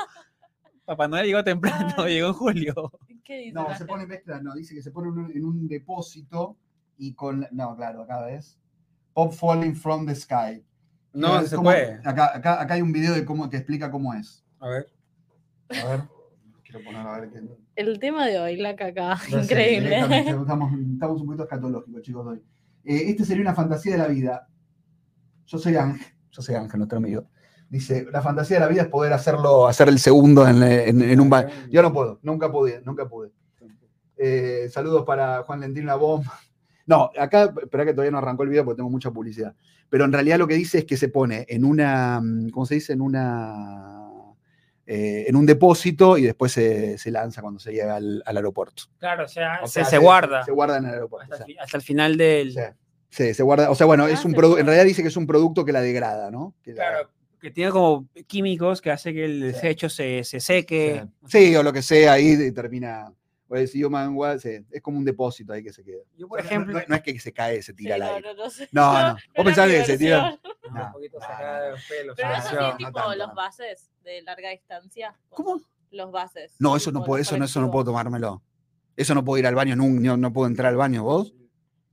Papá 0.86 1.08
Noel 1.08 1.26
llegó 1.26 1.44
temprano, 1.44 1.94
Ay. 1.98 2.14
llegó 2.16 2.28
en 2.28 2.34
julio. 2.34 2.92
¿Qué 3.24 3.38
dice 3.40 3.54
No, 3.54 3.76
se 3.76 3.86
pone 3.86 4.06
mezcla, 4.06 4.40
no, 4.42 4.54
dice 4.54 4.76
que 4.76 4.82
se 4.82 4.92
pone 4.92 5.10
en 5.10 5.18
un, 5.18 5.32
en 5.32 5.46
un 5.46 5.68
depósito 5.68 6.58
y 6.98 7.14
con. 7.14 7.48
No, 7.52 7.76
claro, 7.76 8.04
acá 8.04 8.22
ves. 8.26 8.58
Pop 9.14 9.34
falling 9.34 9.76
from 9.76 10.06
the 10.06 10.14
sky. 10.16 10.64
No, 11.14 11.40
Es 11.40 11.50
se 11.50 11.56
como- 11.56 11.70
puede. 11.70 12.00
Acá, 12.04 12.36
acá, 12.36 12.62
acá 12.62 12.74
hay 12.76 12.82
un 12.82 12.92
video 12.92 13.14
de 13.14 13.26
cómo 13.26 13.50
que 13.50 13.58
explica 13.58 13.90
cómo 13.90 14.14
es. 14.14 14.46
A 14.60 14.68
ver. 14.70 14.88
A 15.70 15.88
ver. 15.90 16.02
Quiero 16.64 16.84
poner 16.84 17.08
a 17.08 17.20
ver 17.20 17.30
qué. 17.32 17.42
El 17.78 18.00
tema 18.00 18.28
de 18.28 18.40
hoy, 18.40 18.58
la 18.58 18.76
caca. 18.76 19.18
Increíble. 19.30 20.00
Estamos, 20.00 20.74
estamos 20.94 21.22
un 21.22 21.26
poquito 21.28 21.44
escatológicos, 21.44 22.02
chicos, 22.02 22.28
hoy. 22.28 22.42
Eh, 22.84 23.10
este 23.10 23.26
sería 23.26 23.42
una 23.42 23.56
fantasía 23.56 23.94
de 23.94 23.98
la 23.98 24.08
vida. 24.08 24.48
Yo 25.48 25.58
soy 25.58 25.76
Ángel, 25.76 26.06
yo 26.32 26.42
soy 26.42 26.56
Ángel, 26.56 26.80
nuestro 26.80 26.98
amigo. 26.98 27.28
Dice, 27.70 28.06
la 28.12 28.22
fantasía 28.22 28.58
de 28.58 28.62
la 28.62 28.68
vida 28.68 28.84
es 28.84 28.88
poder 28.88 29.12
hacerlo, 29.14 29.68
hacer 29.68 29.90
el 29.90 30.00
segundo 30.00 30.48
en, 30.48 30.62
en- 30.64 31.02
en 31.02 31.20
un 31.20 31.30
baño. 31.30 31.50
Yo 31.70 31.82
no 31.82 31.92
puedo, 31.92 32.20
nunca 32.22 32.52
pude, 32.52 32.82
nunca 32.86 33.08
pude. 33.08 33.32
Eh, 34.18 34.70
saludos 34.72 35.04
para 35.06 35.44
Juan 35.44 35.60
Lentín 35.62 35.86
La 35.86 35.96
Bomba. 35.96 36.34
No, 36.88 37.10
acá, 37.18 37.52
espera 37.64 37.84
que 37.84 37.94
todavía 37.94 38.12
no 38.12 38.20
arrancó 38.20 38.44
el 38.44 38.50
video 38.50 38.64
porque 38.64 38.78
tengo 38.78 38.92
mucha 38.92 39.10
publicidad. 39.10 39.56
Pero 39.90 40.06
en 40.06 40.14
realidad 40.14 40.38
lo 40.38 40.46
que 40.48 40.54
dice 40.54 40.78
es 40.78 40.86
que 40.86 40.98
se 40.98 41.10
pone 41.10 41.44
en 41.50 41.66
una, 41.66 42.22
mm, 42.22 42.50
¿cómo 42.52 42.68
se 42.68 42.76
dice? 42.76 42.94
En 42.94 43.02
una, 43.02 43.98
eh, 44.86 45.26
en 45.28 45.36
un 45.36 45.48
depósito 45.48 46.16
y 46.16 46.22
después 46.26 46.52
se, 46.52 47.00
se 47.00 47.10
lanza 47.10 47.42
cuando 47.42 47.60
se 47.60 47.72
llega 47.72 47.96
al, 47.96 48.22
al 48.24 48.38
aeropuerto. 48.38 48.84
Claro, 49.00 49.26
o 49.26 49.28
sea, 49.28 49.62
O 49.64 49.68
se, 49.68 49.74
sea, 49.74 49.86
se 49.86 49.98
guarda 49.98 50.44
Se, 50.44 50.52
guarda 50.52 50.78
en 50.78 50.86
el 50.86 50.92
aeropuerto. 50.94 51.24
hasta, 51.34 51.36
o 51.36 51.38
sea, 51.40 51.46
el 51.48 51.54
fi- 51.54 51.60
hasta 51.60 51.78
el 51.78 51.84
final 51.84 52.18
del. 52.18 52.52
sí, 52.54 52.60
sí, 53.10 53.34
se 53.34 53.42
guarda. 53.42 53.72
O 53.72 53.76
sea, 53.76 53.88
bueno, 53.88 54.04
Ah, 54.06 54.12
es 54.12 54.24
un 54.24 54.32
se 54.34 54.38
producto, 54.38 54.60
en 54.60 54.68
realidad 54.68 54.86
dice 54.86 55.02
que 55.02 55.08
es 55.08 55.18
un 55.18 55.26
producto 55.26 55.66
que 55.66 55.72
la 55.72 55.82
degrada, 55.82 56.30
¿no? 56.30 56.54
Que 56.62 56.74
la- 56.76 56.76
Claro, 56.88 57.10
que 57.46 57.52
tiene 57.52 57.72
como 57.72 58.08
químicos 58.28 58.82
que 58.82 58.90
hace 58.92 59.14
que 59.14 59.26
el 59.26 59.40
desecho 59.40 59.88
se, 59.88 60.24
se 60.24 60.40
seque. 60.40 61.06
Sí, 61.28 61.50
sí, 61.50 61.56
o 61.56 61.62
lo 61.64 61.72
que 61.72 61.82
sea, 61.84 62.14
ahí 62.14 62.32
y 62.32 62.52
termina. 62.52 63.14
O 63.48 63.56
el 63.56 63.70
Human 63.86 64.16
Wa- 64.16 64.40
sí, 64.40 64.58
es 64.72 64.82
como 64.82 64.98
un 64.98 65.06
depósito 65.06 65.54
ahí 65.54 65.64
que 65.64 65.72
se 65.72 65.84
queda. 65.84 66.02
Yo, 66.18 66.28
por 66.28 66.40
O 66.40 66.42
sea, 66.44 66.50
no- 66.58 66.64
ejemplo, 66.64 66.80
no, 66.80 66.86
no 66.88 66.96
es 66.96 67.02
que 67.04 67.20
se 67.20 67.32
cae, 67.32 67.62
se 67.62 67.72
Sí, 67.74 67.76
tira 67.78 67.96
al 67.96 68.02
no, 68.02 68.08
aire. 68.08 68.22
no, 68.36 68.44
no 68.44 68.50
sé. 68.50 68.68
No, 68.72 69.08
no. 69.10 69.14
Vos 69.38 69.46
pensás 69.46 69.70
que 69.70 69.86
se 69.86 69.98
tira- 70.00 70.40
un 70.64 70.92
poquito 70.92 71.20
no, 71.20 71.26
sacada 71.26 71.60
no. 71.60 71.64
de 71.66 71.72
los 71.72 71.84
pelos. 71.88 72.16
Pero 72.18 72.34
eso 72.34 72.50
sí, 72.50 72.56
no 72.60 72.78
tipo 72.78 72.92
tanto. 72.92 73.16
los 73.16 73.36
bases 73.36 73.92
de 74.04 74.22
larga 74.24 74.50
distancia. 74.50 75.16
¿Cómo? 75.30 75.62
Los 75.92 76.12
bases. 76.12 76.56
No, 76.58 76.76
eso 76.76 76.92
no 76.92 77.04
puedo, 77.04 77.22
eso 77.22 77.38
no, 77.38 77.46
eso 77.46 77.62
no 77.62 77.70
puedo 77.70 77.86
tomármelo. 77.86 78.42
Eso 78.98 79.14
no 79.14 79.24
puedo 79.24 79.38
ir 79.38 79.46
al 79.46 79.54
baño, 79.56 79.76
no, 79.76 79.86
no, 79.88 80.18
no 80.18 80.34
puedo 80.34 80.48
entrar 80.48 80.70
al 80.70 80.78
baño, 80.78 81.04
¿vos? 81.04 81.36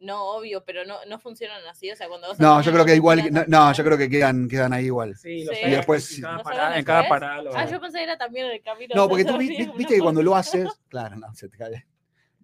No, 0.03 0.37
obvio, 0.37 0.65
pero 0.65 0.85
no, 0.85 0.97
no 1.09 1.19
funcionan 1.21 1.65
así. 1.71 1.91
O 1.91 1.97
sea, 1.97 2.09
cuando 2.09 2.29
vas 2.29 2.39
No, 2.41 2.61
yo 2.61 2.73
creo 2.73 2.85
que 2.85 2.97
igual, 2.97 3.23
no, 3.49 3.63
así. 3.63 3.79
yo 3.79 3.85
creo 3.85 3.97
que 3.97 4.11
quedan, 4.11 4.49
quedan 4.49 4.73
ahí 4.73 4.87
igual. 4.87 5.17
Sí, 5.17 5.45
los 5.45 5.57
Sí. 5.57 5.63
hay 5.65 5.73
Y 5.73 5.77
después- 5.77 6.17
en 6.17 6.23
cada 6.23 6.37
¿No 6.37 6.43
parada. 6.43 6.79
En 6.79 6.85
cada 6.85 7.09
parada 7.09 7.43
lo- 7.43 7.57
Ah, 7.57 7.65
yo 7.71 7.81
pensé 7.81 7.99
que 7.99 8.05
era 8.05 8.19
también 8.19 8.47
en 8.47 8.53
el 8.53 8.63
camino. 8.63 8.95
No, 8.97 9.09
porque 9.09 9.25
tú 9.25 9.39
vi- 9.39 9.49
viste 9.77 9.95
que 9.95 9.99
no 9.99 10.05
cuando 10.05 10.23
lo 10.23 10.35
haces, 10.35 10.69
claro, 10.89 11.17
no, 11.17 11.33
se 11.35 11.49
te 11.49 11.57
cae. 11.57 11.87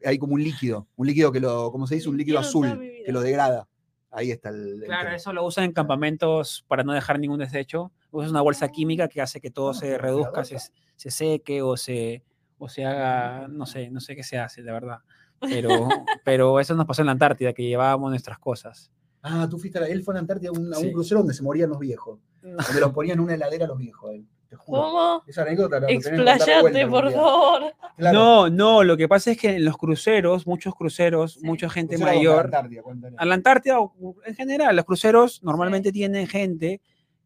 Hay 0.05 0.17
como 0.19 0.35
un 0.35 0.43
líquido, 0.45 0.87
un 0.95 1.09
líquido 1.09 1.33
que 1.33 1.41
lo, 1.41 1.73
¿cómo 1.73 1.87
se 1.89 1.97
dice? 1.97 2.09
Un 2.09 2.17
líquido 2.17 2.37
toda 2.39 2.49
azul, 2.49 2.79
mi 2.79 2.89
vida. 2.89 3.05
que 3.07 3.13
lo 3.13 3.21
degrada. 3.21 3.69
Ahí 4.11 4.31
está 4.31 4.51
el. 4.51 4.75
el 4.81 4.85
Claro, 4.85 5.05
tema. 5.07 5.17
eso 5.17 5.33
lo 5.33 5.45
usan 5.45 5.65
en 5.65 5.73
campamentos 5.73 6.65
para 6.69 6.85
no 6.85 6.93
dejar 6.93 7.19
ningún 7.19 7.41
desecho. 7.41 7.91
Usas 8.13 8.31
una 8.31 8.41
bolsa 8.41 8.69
química 8.69 9.09
que 9.09 9.21
hace 9.21 9.41
que 9.41 9.51
todo 9.51 9.71
Ah, 9.71 9.75
se 9.75 9.99
reduzca, 9.99 10.45
se, 10.45 10.57
se 10.95 11.11
seque 11.11 11.61
o 11.61 11.77
se, 11.77 12.23
o 12.57 12.69
se 12.69 12.85
haga, 12.87 13.49
no 13.49 13.67
sé, 13.67 13.91
no 13.91 14.01
sé 14.01 14.15
qué 14.17 14.23
se 14.23 14.39
hace, 14.39 14.63
la 14.63 14.73
verdad. 14.73 14.99
Pero, 15.41 15.89
pero 16.25 16.61
eso 16.61 16.75
nos 16.75 16.87
pasó 16.87 17.03
en 17.03 17.07
la 17.07 17.13
Antártida, 17.13 17.53
que 17.53 17.63
llevábamos 17.65 18.11
nuestras 18.11 18.39
cosas. 18.39 18.91
Ah, 19.23 19.47
tú 19.51 19.59
fuiste 19.59 19.79
a 19.79 19.83
la, 19.83 19.89
él 19.89 20.03
fue 20.03 20.13
a 20.13 20.17
la 20.17 20.21
Antártida 20.21 20.51
a 20.51 20.53
un, 20.53 20.73
a 20.73 20.79
un 20.79 20.85
Sí. 20.85 20.93
crucero 20.93 21.21
donde 21.21 21.35
se 21.35 21.43
morían 21.43 21.69
los 21.71 21.79
viejos. 21.79 22.19
Donde 22.43 22.81
los 22.81 22.93
ponían 22.93 23.19
en 23.19 23.25
una 23.25 23.35
heladera 23.35 23.65
a 23.65 23.69
los 23.69 23.79
viejos. 23.79 24.13
él, 24.15 24.27
te 24.49 24.57
juro. 24.57 24.81
¿Cómo? 24.81 25.23
Esa 25.27 25.43
anécdota 25.43 25.81
la 25.81 25.89
Explayate, 25.91 26.87
por 26.87 27.13
favor. 27.13 27.75
Claro. 27.97 28.19
No, 28.19 28.49
no, 28.49 28.85
lo 28.85 28.97
que 28.97 29.09
pasa 29.09 29.33
es 29.33 29.39
que 29.39 29.57
en 29.57 29.65
los 29.65 29.77
cruceros, 29.77 30.47
muchos 30.47 30.75
cruceros, 30.75 31.35
Sí. 31.35 31.41
mucha 31.45 31.69
gente 31.69 31.97
Crucero 31.97 32.11
a 32.11 32.13
la 32.15 32.19
mayor, 32.19 32.45
Antártida, 32.47 32.83
a 33.19 33.25
la 33.27 33.35
Antártida 33.35 33.77
en 34.25 34.35
general, 34.35 34.77
los 34.77 34.85
cruceros 34.85 35.43
normalmente 35.43 35.91
tienen 35.93 36.27
gente 36.29 36.81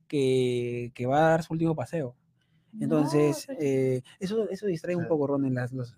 que, 0.09 0.91
que 0.95 1.07
va 1.07 1.19
a 1.19 1.31
dar 1.31 1.43
su 1.43 1.53
último 1.53 1.75
paseo. 1.77 2.17
Entonces, 2.81 3.47
No, 3.49 3.55
eh, 3.61 4.03
eso, 4.19 4.49
eso 4.49 4.67
distrae 4.67 4.97
un 4.97 5.07
poco, 5.07 5.27
Ron, 5.27 5.45
en 5.45 5.55
las, 5.55 5.73
los, 5.73 5.95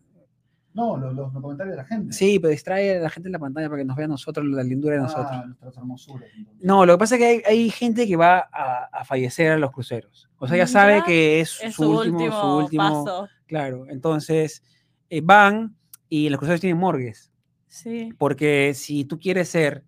No, 0.75 0.97
los, 0.97 1.15
los 1.15 1.33
comentarios 1.33 1.73
de 1.77 1.83
la 1.83 1.85
gente. 1.87 2.13
Sí, 2.13 2.39
pero 2.41 2.51
distrae 2.51 2.99
a 2.99 3.01
la 3.03 3.09
gente 3.11 3.29
en 3.29 3.33
la 3.33 3.39
pantalla 3.39 3.69
para 3.69 3.81
que 3.81 3.85
nos 3.85 3.97
vea 3.97 4.07
a 4.07 4.09
nosotros, 4.09 4.45
la 4.45 4.63
lindura 4.65 4.97
de 4.97 5.03
nosotros. 5.03 5.29
Ah, 5.31 5.45
nuestras 5.47 5.77
hermosuras. 5.77 6.29
entonces. 6.37 6.65
No, 6.67 6.85
lo 6.85 6.95
que 6.95 6.99
pasa 6.99 7.15
es 7.15 7.19
que 7.21 7.27
hay, 7.27 7.43
hay 7.47 7.71
gente 7.71 8.07
que 8.09 8.17
va 8.17 8.49
a, 8.53 8.85
a 8.93 9.05
fallecer 9.05 9.53
a 9.53 9.59
los 9.59 9.71
cruceros. 9.71 10.29
O 10.39 10.49
sea, 10.49 10.57
ya 10.57 10.65
Mm, 10.65 10.69
sabe 10.69 11.03
que 11.05 11.41
es, 11.41 11.61
Es 11.63 11.75
su, 11.77 11.89
último, 11.91 12.41
su 12.41 12.47
último. 12.65 13.05
paso. 13.05 13.29
Claro, 13.47 13.87
entonces 13.89 14.63
eh, 15.11 15.21
van 15.23 15.77
y 16.09 16.29
los 16.29 16.39
cruceros 16.39 16.61
tienen 16.61 16.79
morgues. 16.79 17.31
Sí. 17.69 18.13
Porque 18.19 18.73
si 18.75 19.05
tú 19.05 19.19
quieres 19.21 19.49
ser 19.49 19.85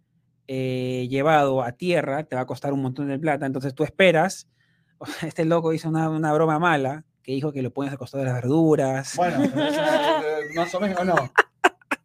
eh, 0.46 1.08
llevado 1.10 1.62
a 1.62 1.72
tierra, 1.72 2.22
te 2.24 2.36
va 2.36 2.42
a 2.42 2.46
costar 2.46 2.72
un 2.72 2.82
montón 2.82 3.08
de 3.08 3.18
plata. 3.18 3.44
Entonces 3.46 3.74
tú 3.74 3.82
esperas. 3.82 4.48
Este 5.26 5.44
loco 5.44 5.72
hizo 5.72 5.88
una, 5.88 6.08
una 6.08 6.32
broma 6.32 6.58
mala 6.60 7.04
que 7.26 7.32
dijo 7.32 7.52
que 7.52 7.60
lo 7.60 7.72
pones 7.72 7.90
al 7.92 7.98
costado 7.98 8.22
de 8.22 8.30
las 8.30 8.40
verduras. 8.40 9.16
Bueno, 9.16 9.42
eh, 9.42 10.48
más 10.54 10.72
o 10.76 10.80
menos, 10.80 11.00
¿o 11.00 11.04
no? 11.04 11.32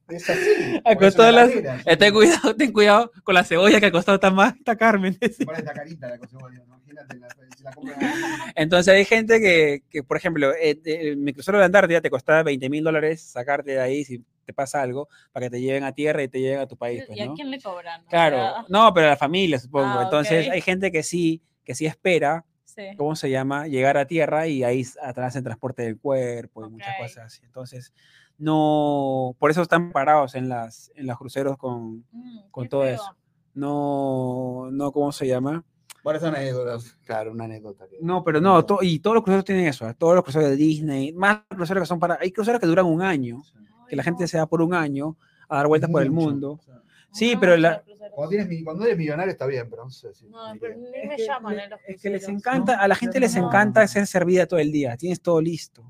Es 0.09 0.27
así. 0.29 0.81
A 0.85 0.95
costado 0.95 1.27
de 1.27 1.31
las- 1.31 1.85
Eh, 1.85 1.95
ten 1.95 2.11
cuidado, 2.11 2.55
ten 2.55 2.71
cuidado 2.73 3.11
con 3.23 3.35
la 3.35 3.43
cebolla 3.43 3.79
que 3.79 3.85
ha 3.85 3.91
costado 3.91 4.19
tan 4.19 4.33
más 4.33 4.55
esta 4.57 4.75
Carmen. 4.75 5.15
Esta 5.21 5.45
carita 5.73 6.09
la 6.09 6.17
cosa, 6.17 6.37
bueno, 6.39 6.59
imagínate, 6.65 7.15
la- 7.19 7.27
si 7.55 7.63
la 7.63 7.71
compran 7.71 8.03
ahí. 8.03 8.11
Entonces 8.55 8.93
hay 8.95 9.05
gente 9.05 9.39
que, 9.39 9.83
que, 9.91 10.01
por 10.03 10.17
ejemplo, 10.17 10.53
eh, 10.59 10.73
de- 10.81 11.15
mi 11.15 11.33
crucero 11.33 11.59
de 11.59 11.65
Antártida 11.65 12.01
te 12.01 12.09
costaba 12.09 12.41
20 12.41 12.67
mil 12.69 12.83
dólares 12.83 13.21
sacarte 13.21 13.71
de 13.71 13.79
ahí 13.79 14.03
si 14.03 14.25
te 14.43 14.53
pasa 14.53 14.81
algo, 14.81 15.07
para 15.31 15.45
que 15.45 15.49
te 15.51 15.61
lleven 15.61 15.83
a 15.83 15.93
tierra 15.93 16.23
y 16.23 16.27
te 16.29 16.39
lleven 16.41 16.59
a 16.61 16.67
tu 16.67 16.75
país. 16.77 17.03
pues, 17.05 17.15
¿Y 17.17 17.21
a 17.21 17.25
¿no? 17.27 17.35
quién 17.35 17.51
le 17.51 17.61
cobran? 17.61 18.01
O 18.01 18.09
Claro, 18.09 18.37
sea, 18.37 18.65
no, 18.69 18.91
pero 18.91 19.05
a 19.05 19.09
la 19.11 19.17
familia, 19.17 19.59
supongo. 19.59 19.99
Ah, 19.99 20.03
Entonces 20.03 20.47
ok. 20.47 20.53
hay 20.53 20.61
gente 20.61 20.91
que 20.91 21.03
sí, 21.03 21.43
que 21.63 21.75
sí 21.75 21.85
espera, 21.85 22.43
sí. 22.75 22.95
¿cómo 22.97 23.15
se 23.15 23.29
llama? 23.29 23.67
Llegar 23.67 23.97
a 23.97 24.05
tierra 24.05 24.47
y 24.47 24.63
ahí 24.63 24.85
atrás 25.03 25.35
el 25.35 25.43
transporte 25.43 25.83
del 25.83 25.97
cuerpo 25.99 26.65
y 26.65 26.69
muchas 26.69 26.95
Ok. 26.99 27.03
cosas 27.07 27.25
así. 27.25 27.41
Entonces, 27.45 27.93
no, 28.37 29.35
por 29.39 29.51
eso 29.51 29.61
están 29.61 29.91
parados 29.91 30.35
en, 30.35 30.49
las, 30.49 30.91
en 30.95 31.07
los 31.07 31.17
cruceros 31.17 31.57
con, 31.57 32.05
Mm, 32.11 32.39
con 32.51 32.67
todo 32.69 32.81
feo. 32.83 32.93
eso. 32.95 33.15
no, 33.53 34.69
no, 34.71 34.91
¿cómo 34.91 35.11
se 35.11 35.27
llama? 35.27 35.63
Bueno, 36.03 36.17
es 36.17 36.23
una 36.23 36.37
anécdota. 36.39 36.77
Claro, 37.05 37.31
una 37.31 37.43
anécdota. 37.45 37.87
que- 37.87 37.97
No, 38.01 38.23
pero 38.23 38.41
no, 38.41 38.65
to- 38.65 38.79
y 38.81 38.99
todos 38.99 39.13
los 39.15 39.23
cruceros 39.23 39.45
tienen 39.45 39.67
eso, 39.67 39.87
¿eh? 39.87 39.93
todos 39.97 40.15
los 40.15 40.23
cruceros 40.23 40.49
de 40.49 40.55
Disney, 40.55 41.13
más 41.13 41.41
cruceros 41.47 41.83
que 41.83 41.87
son 41.87 41.99
para, 41.99 42.17
hay 42.19 42.31
cruceros 42.31 42.59
que 42.59 42.65
duran 42.67 42.85
un 42.87 43.01
año, 43.03 43.43
que 43.87 43.95
la 43.95 44.03
gente 44.03 44.27
se 44.27 44.37
va 44.39 44.47
por 44.47 44.61
un 44.61 44.73
año 44.73 45.15
a 45.47 45.57
dar 45.57 45.67
vueltas 45.67 45.89
por 45.91 46.01
el 46.01 46.09
mundo. 46.11 46.53
O 46.53 46.63
sea, 46.63 46.81
Sí, 47.11 47.33
No, 47.35 47.39
pero 47.39 47.57
la-. 47.57 47.83
Cuando, 48.13 48.29
tienes, 48.29 48.47
mi- 48.47 48.63
cuando 48.63 48.83
eres 48.85 48.97
millonario 48.97 49.31
está 49.31 49.45
bien, 49.45 49.67
pero 49.69 49.85
no 49.85 49.91
sé 49.91 50.13
si. 50.13 50.25
No, 50.27 50.37
pero 50.59 50.75
ni 50.77 50.87
Es 50.87 51.07
me 51.07 51.15
que 51.15 51.25
llaman 51.25 51.59
en 51.59 51.69
los 51.69 51.79
es 51.87 52.01
que 52.01 52.09
les 52.09 52.27
encanta, 52.27 52.75
a 52.79 52.87
la 52.87 52.95
gente 52.95 53.19
les 53.19 53.35
No. 53.35 53.47
encanta 53.47 53.87
ser 53.87 54.05
servida 54.07 54.45
todo 54.45 54.59
el 54.59 54.71
día, 54.71 54.97
tienes 54.97 55.21
todo 55.21 55.39
listo. 55.41 55.83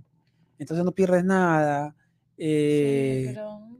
Entonces 0.60 0.86
no 0.86 0.92
pierdes 0.92 1.24
nada. 1.24 1.96
eh, 2.38 3.24
Sí, 3.28 3.34
pero, 3.36 3.60
mm, 3.60 3.72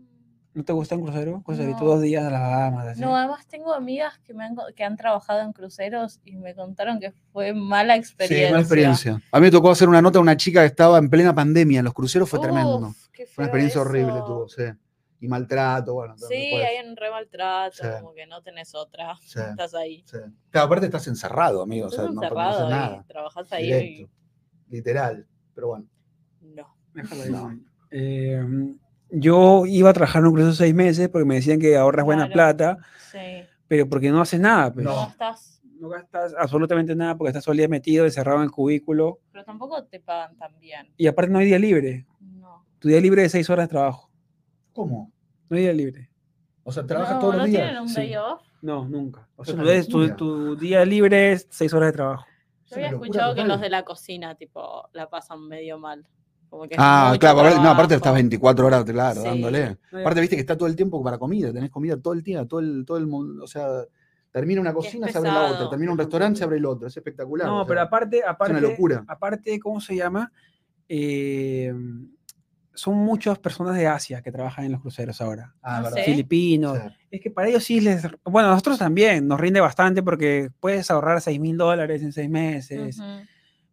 ¿No 0.54 0.64
te 0.66 0.74
gusta 0.74 0.96
un 0.96 1.04
crucero? 1.04 1.42
Crucerito 1.46 1.80
No. 1.80 1.86
dos 1.86 2.02
días 2.02 2.26
a 2.26 2.30
las 2.30 2.42
Bahamas. 2.42 2.88
así. 2.90 3.00
No, 3.02 3.16
además 3.16 3.48
tengo 3.48 3.74
amigas 3.74 4.20
que, 4.20 4.34
me 4.34 4.44
han, 4.44 4.56
que 4.76 4.84
han 4.84 4.98
trabajado 4.98 5.40
en 5.42 5.54
cruceros 5.54 6.20
y 6.26 6.36
me 6.36 6.54
contaron 6.54 7.00
que 7.00 7.12
fue 7.32 7.54
mala 7.54 7.96
experiencia. 7.96 8.48
Sí, 8.48 8.52
mala 8.52 8.62
experiencia. 8.62 9.22
A 9.32 9.40
mí 9.40 9.46
me 9.46 9.52
tocó 9.52 9.72
hacer 9.72 9.88
una 9.88 10.02
nota 10.02 10.20
a 10.20 10.22
una 10.22 10.36
chica 10.36 10.60
que 10.62 10.66
estaba 10.68 10.98
en 10.98 11.10
plena 11.10 11.34
pandemia. 11.34 11.80
En 11.80 11.86
los 11.86 11.94
cruceros 11.94 12.30
fue 12.30 12.40
tremendo. 12.40 12.78
Uf, 12.90 12.98
Fue 13.14 13.26
una 13.38 13.46
experiencia 13.46 13.80
horrible 13.82 14.14
tuvo, 14.26 14.48
sí. 14.50 14.64
Y 15.22 15.28
maltrato, 15.28 15.94
bueno. 15.94 16.18
Sí, 16.18 16.34
hay 16.36 16.86
un 16.86 16.98
re 16.98 17.10
maltrato, 17.12 17.78
Sí. 17.78 17.88
como 18.02 18.14
que 18.14 18.26
no 18.26 18.42
tenés 18.42 18.74
otra. 18.76 19.16
Sí. 19.22 19.40
Estás 19.40 19.74
ahí. 19.76 20.04
sí. 20.06 20.18
Claro, 20.50 20.66
aparte 20.66 20.88
estás 20.88 21.08
encerrado, 21.08 21.62
amigo. 21.62 21.88
O 21.88 21.90
sea, 21.90 22.02
Estás 22.02 22.16
no, 22.16 22.22
no 22.22 22.28
encerrado 22.28 22.50
haces 22.58 22.66
y 22.66 22.70
nada. 22.72 23.06
trabajas 23.08 23.54
ahí 23.54 23.64
Directo. 23.66 24.12
y 24.70 24.76
literal. 24.76 25.28
Pero 25.56 25.68
bueno. 25.68 25.86
No. 26.42 26.76
Déjalo 26.94 27.22
ahí. 27.24 27.30
No. 27.32 27.60
Eh, 27.92 28.44
yo 29.12 29.66
iba 29.68 29.90
a 29.90 29.94
trabajar 29.94 30.22
en 30.22 30.28
un 30.28 30.34
crucero 30.34 30.54
seis 30.54 30.74
meses 30.74 31.08
porque 31.10 31.26
me 31.26 31.36
decían 31.36 31.60
que 31.60 31.78
ahorras 31.78 32.06
buena 32.06 32.28
plata, 32.30 32.78
Sí. 33.12 33.20
pero 33.68 33.88
porque 33.88 34.10
no 34.10 34.22
haces 34.22 34.40
nada. 34.40 34.74
Pues. 34.74 34.84
No. 34.86 34.96
No. 34.96 35.08
estás. 35.10 35.62
No 35.80 35.90
gastas 35.90 36.36
absolutamente 36.38 36.96
nada 36.96 37.18
porque 37.18 37.30
estás 37.30 37.44
todo 37.44 37.54
el 37.54 37.58
día 37.58 37.68
metido, 37.68 38.06
encerrado 38.06 38.38
en 38.38 38.44
el 38.44 38.52
cubículo. 38.52 39.20
Pero 39.32 39.44
tampoco 39.44 39.84
te 39.86 40.00
pagan 40.00 40.38
tan 40.38 40.60
bien. 40.60 40.94
Y 40.96 41.08
aparte 41.08 41.32
no 41.32 41.40
hay 41.40 41.48
día 41.48 41.58
libre. 41.58 42.06
No. 42.20 42.64
Tu 42.78 42.90
día 42.90 43.02
libre 43.02 43.26
es 43.26 43.32
seis 43.32 43.50
horas 43.50 43.66
de 43.68 43.70
trabajo. 43.72 44.11
¿Cómo? 44.74 45.12
No 45.50 45.58
hay 45.58 45.64
día 45.64 45.74
libre. 45.74 46.10
O 46.64 46.72
sea, 46.72 46.86
trabajas 46.86 47.16
no, 47.16 47.20
todos 47.22 47.34
¿no 47.34 47.40
los 47.42 47.48
días. 47.50 47.64
tienen 47.64 47.82
un 47.82 47.90
Sí. 47.90 47.96
day 47.96 48.16
off? 48.16 48.42
No, 48.62 48.86
nunca. 48.88 49.28
O 49.36 49.44
sea, 49.44 49.56
Es 49.74 49.88
tu, 49.88 49.98
una 50.00 50.56
día 50.60 50.86
libre 50.86 51.32
es 51.34 51.48
seis 51.50 51.74
horas 51.74 51.88
de 51.90 51.94
trabajo. 51.94 52.26
Yo 52.26 52.32
Es 52.66 52.72
una 52.78 52.86
había 52.88 52.98
escuchado 52.98 53.36
que 53.36 53.44
los 53.44 53.60
de 53.60 53.70
la 53.70 53.84
cocina, 53.84 54.36
tipo, 54.36 54.88
la 54.94 55.10
pasan 55.10 55.48
medio 55.48 55.80
mal. 55.80 56.06
Como 56.50 56.64
que 56.68 56.76
es 56.76 56.80
Ah, 56.82 57.16
claro, 57.20 57.40
aparte- 57.40 57.56
no, 57.62 57.70
aparte 57.70 57.94
estás 57.96 58.02
trabajo. 58.04 58.16
24 58.16 58.66
horas, 58.68 58.84
claro, 58.84 59.22
Sí. 59.22 59.28
dándole. 59.28 59.78
No, 59.92 60.00
Aparte, 60.00 60.22
viste 60.22 60.36
que 60.36 60.42
está 60.42 60.58
todo 60.58 60.68
el 60.68 60.76
tiempo 60.76 61.02
para 61.04 61.18
comida, 61.18 61.52
tenés 61.52 61.70
comida 61.72 61.98
todo 61.98 62.14
el 62.14 62.22
día, 62.22 62.46
todo 62.46 62.60
el, 62.60 62.84
todo 62.86 62.98
el 62.98 63.08
mundo, 63.08 63.44
o 63.44 63.48
sea, 63.48 63.68
termina 64.32 64.62
una 64.62 64.74
cocina, 64.74 65.08
se 65.08 65.18
abre 65.18 65.32
la 65.32 65.52
otra, 65.52 65.70
termina 65.70 65.92
un 65.92 65.98
restaurante, 65.98 66.38
se 66.38 66.44
abre 66.44 66.58
el 66.58 66.66
otro, 66.66 66.88
es 66.88 66.96
espectacular. 66.96 67.48
No, 67.48 67.56
o 67.56 67.60
sea, 67.62 67.68
pero 67.68 67.82
aparte, 67.82 68.22
aparte, 68.26 68.62
locura. 68.62 69.04
aparte, 69.08 69.60
¿cómo 69.60 69.82
se 69.82 69.96
llama? 69.96 70.32
Eh, 70.88 71.74
son 72.74 72.96
muchas 72.96 73.38
personas 73.40 73.76
de 73.76 73.88
Asia 73.88 74.22
que 74.22 74.32
trabajan 74.32 74.66
en 74.66 74.72
los 74.74 74.82
cruceros 74.82 75.20
ahora. 75.22 75.54
ah, 75.62 75.78
no 75.78 75.84
verdad. 75.86 75.98
sé. 75.98 76.04
Filipinos. 76.06 76.78
Sí. 76.80 76.94
Es 77.12 77.22
que 77.22 77.30
para 77.32 77.50
ellos 77.50 77.64
sí 77.64 77.82
les... 77.82 78.04
Bueno, 78.24 78.48
a 78.48 78.52
nosotros 78.52 78.78
también 78.80 79.28
nos 79.28 79.40
rinde 79.40 79.60
bastante 79.60 80.02
porque 80.02 80.50
puedes 80.60 80.90
ahorrar 80.90 81.20
6 81.22 81.40
mil 81.40 81.58
dólares 81.58 82.02
en 82.02 82.14
seis 82.14 82.30
meses, 82.30 82.98
Ujú. 83.00 83.08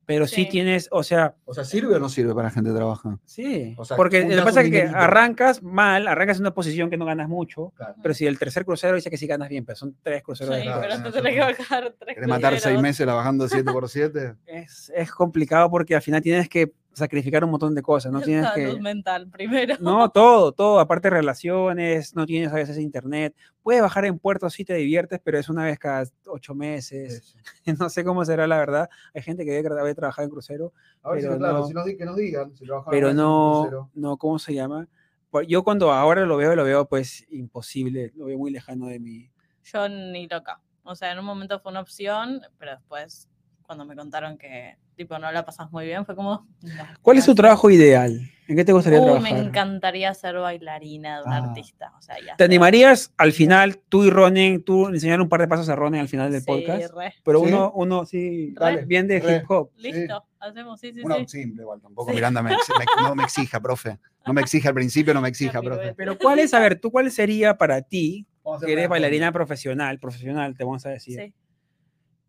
pero 0.05 0.27
sí. 0.27 0.43
Sí. 0.43 0.49
tienes, 0.49 0.89
o 0.91 1.03
sea, 1.05 1.37
O 1.45 1.55
sea, 1.55 1.63
¿sirve 1.65 1.95
o 1.95 2.01
no 2.01 2.09
sirve 2.09 2.35
para 2.35 2.49
la 2.49 2.51
gente 2.51 2.71
que 2.71 2.77
trabaja? 2.77 3.19
sí. 3.25 3.75
O 3.79 3.85
sea, 3.85 3.97
porque 3.97 4.23
lo 4.25 4.29
que 4.37 4.43
pasa 4.43 4.63
es 4.63 4.71
que 4.71 4.83
arrancas 4.83 5.63
mal, 5.63 6.09
arrancas 6.09 6.39
en 6.39 6.43
una 6.43 6.55
posición 6.55 6.91
que 6.91 6.97
no 6.97 7.05
ganas 7.05 7.29
mucho, 7.29 7.71
Claro. 7.77 7.95
pero 8.03 8.15
si 8.15 8.27
el 8.27 8.37
tercer 8.39 8.65
crucero 8.65 8.97
dice 8.97 9.11
que 9.11 9.17
sí 9.17 9.27
ganas 9.29 9.49
bien, 9.49 9.65
pero 9.65 9.77
son 9.77 9.95
tres 10.03 10.23
cruceros 10.25 10.55
Sí, 10.57 10.61
de 10.61 10.65
Claro, 10.67 10.81
pero 10.81 10.99
no, 10.99 11.13
tenés 11.13 11.35
que 11.35 11.41
bajar 11.41 11.95
tres 12.01 12.15
¿Querés 12.17 12.29
matar 12.29 12.59
seis 12.59 12.81
meses 12.81 13.07
la 13.07 13.15
bajando 13.15 13.47
7 13.49 13.71
por 13.73 13.89
7? 13.89 14.35
es, 14.47 14.91
es 14.97 15.11
complicado 15.13 15.71
porque 15.71 15.95
al 15.95 16.03
final 16.03 16.21
tienes 16.23 16.49
que 16.49 16.73
sacrificar 16.93 17.45
un 17.45 17.51
montón 17.51 17.75
de 17.75 17.83
cosas, 17.83 18.11
no 18.13 18.21
tienes 18.23 18.45
Salud 18.47 18.75
que... 18.77 18.81
mental 18.81 19.29
primero. 19.29 19.77
No, 19.81 20.11
todo, 20.11 20.53
todo, 20.53 20.81
aparte 20.81 21.11
relaciones, 21.11 22.15
no 22.17 22.27
tienes 22.27 22.51
a 22.53 22.57
veces 22.57 22.79
internet. 22.79 23.35
Puedes 23.63 23.83
bajar 23.83 24.05
en 24.05 24.19
puertos 24.19 24.55
si 24.55 24.65
te 24.65 24.75
diviertes, 24.75 25.21
pero 25.23 25.39
es 25.39 25.49
una 25.49 25.65
vez 25.65 25.79
cada 25.79 26.05
ocho 26.27 26.55
meses. 26.55 27.37
No 27.79 27.89
sé 27.91 28.03
cómo 28.05 28.25
será 28.25 28.47
la 28.47 28.59
verdad. 28.59 28.89
Hay 29.15 29.23
gente 29.23 29.45
que 29.45 29.51
debe, 29.53 29.69
debe 29.75 29.95
trabajar 29.95 30.25
en 30.25 30.31
crucero, 30.31 30.73
A 31.03 31.11
ver 31.13 31.21
si, 31.21 31.27
Pero 31.27 31.39
claro, 31.39 31.59
no. 31.59 31.67
si 31.67 31.75
nos, 31.75 31.85
di- 31.85 31.97
que 31.97 32.05
nos 32.05 32.17
digan. 32.17 32.57
Si 32.57 32.65
pero 32.91 33.07
vez 33.09 33.11
en 33.11 33.17
no, 33.17 33.61
crucero. 33.63 33.91
no, 33.95 34.17
¿cómo 34.17 34.39
se 34.39 34.55
llama? 34.55 34.89
Pues 35.31 35.47
Yo 35.47 35.63
cuando 35.63 35.93
ahora 35.93 36.25
lo 36.25 36.37
veo, 36.39 36.57
lo 36.57 36.65
veo 36.65 36.89
pues 36.89 37.27
imposible, 37.31 38.13
lo 38.17 38.25
veo 38.27 38.39
muy 38.39 38.51
lejano 38.51 38.87
de 38.87 38.99
mí. 38.99 39.31
Yo 39.63 39.89
ni 39.89 40.27
loca. 40.27 40.61
O 40.85 40.95
sea, 40.95 41.13
en 41.13 41.19
un 41.19 41.27
momento 41.27 41.61
fue 41.61 41.71
una 41.71 41.81
opción, 41.81 42.41
pero 42.59 42.71
después, 42.73 43.29
cuando 43.63 43.85
me 43.85 43.95
contaron 43.95 44.39
que 44.39 44.79
tipo 44.99 45.19
no 45.19 45.33
la 45.33 45.47
pasas 45.47 45.71
muy 45.73 45.87
bien, 45.87 46.05
fue 46.05 46.15
como. 46.15 46.47
no, 46.63 46.85
¿Cuál 47.01 47.17
es 47.17 47.25
tu 47.25 47.35
trabajo 47.35 47.71
ideal? 47.71 48.21
¿En 48.49 48.57
qué 48.57 48.65
te 48.65 48.73
gustaría 48.73 48.99
Uh, 49.01 49.05
trabajar? 49.05 49.33
me 49.33 49.39
encantaría 49.41 50.13
ser 50.15 50.37
bailarina 50.37 51.19
de 51.21 51.25
un 51.27 51.33
Ah. 51.33 51.37
artista. 51.37 51.93
O 51.99 52.03
sea, 52.03 52.17
ya 52.19 52.35
¿Te 52.37 52.45
animarías 52.45 53.13
al 53.19 53.33
final, 53.33 53.79
tú 53.91 54.05
y 54.05 54.11
Ronen, 54.11 54.63
tú 54.65 54.89
enseñar 54.89 55.21
un 55.21 55.29
par 55.29 55.41
de 55.41 55.49
pasos 55.49 55.69
a 55.69 55.77
Ronen 55.77 56.01
al 56.01 56.09
final 56.09 56.33
del 56.33 56.41
Sí, 56.41 56.47
podcast? 56.47 56.95
re. 56.95 57.15
Pero 57.25 57.41
¿Sí? 57.41 57.47
uno, 57.49 57.73
uno 57.75 58.05
sí, 58.07 58.55
bien 58.87 59.07
de 59.07 59.21
Re. 59.21 59.37
hip 59.37 59.51
hop. 59.51 59.71
Listo, 59.77 60.25
hacemos, 60.41 60.81
sí, 60.81 60.93
sí, 60.95 61.03
Una 61.03 61.17
sí. 61.17 61.27
simple 61.29 61.63
igual, 61.63 61.81
tampoco 61.83 62.09
Sí. 62.11 62.15
Miranda 62.17 62.43
me, 62.43 62.57
no 63.03 63.15
me 63.15 63.23
exija, 63.23 63.61
profe. 63.61 63.99
No 64.27 64.33
me 64.33 64.41
exija 64.41 64.71
al 64.71 64.75
principio, 64.75 65.13
no 65.15 65.21
me 65.21 65.29
exija, 65.29 65.61
profe. 65.63 65.95
Pero 65.95 66.19
¿cuál 66.19 66.39
es, 66.39 66.53
a 66.55 66.61
ver, 66.61 66.81
tú 66.81 66.91
cuál 66.91 67.11
sería 67.11 67.57
para 67.57 67.83
ti, 67.83 68.27
que 68.65 68.73
eres 68.73 68.89
bailarina 68.89 69.31
profesional, 69.31 69.99
profesional, 69.99 70.57
te 70.57 70.65
vamos 70.65 70.85
a 70.87 70.89
decir, 70.91 71.21
Sí. 71.23 71.35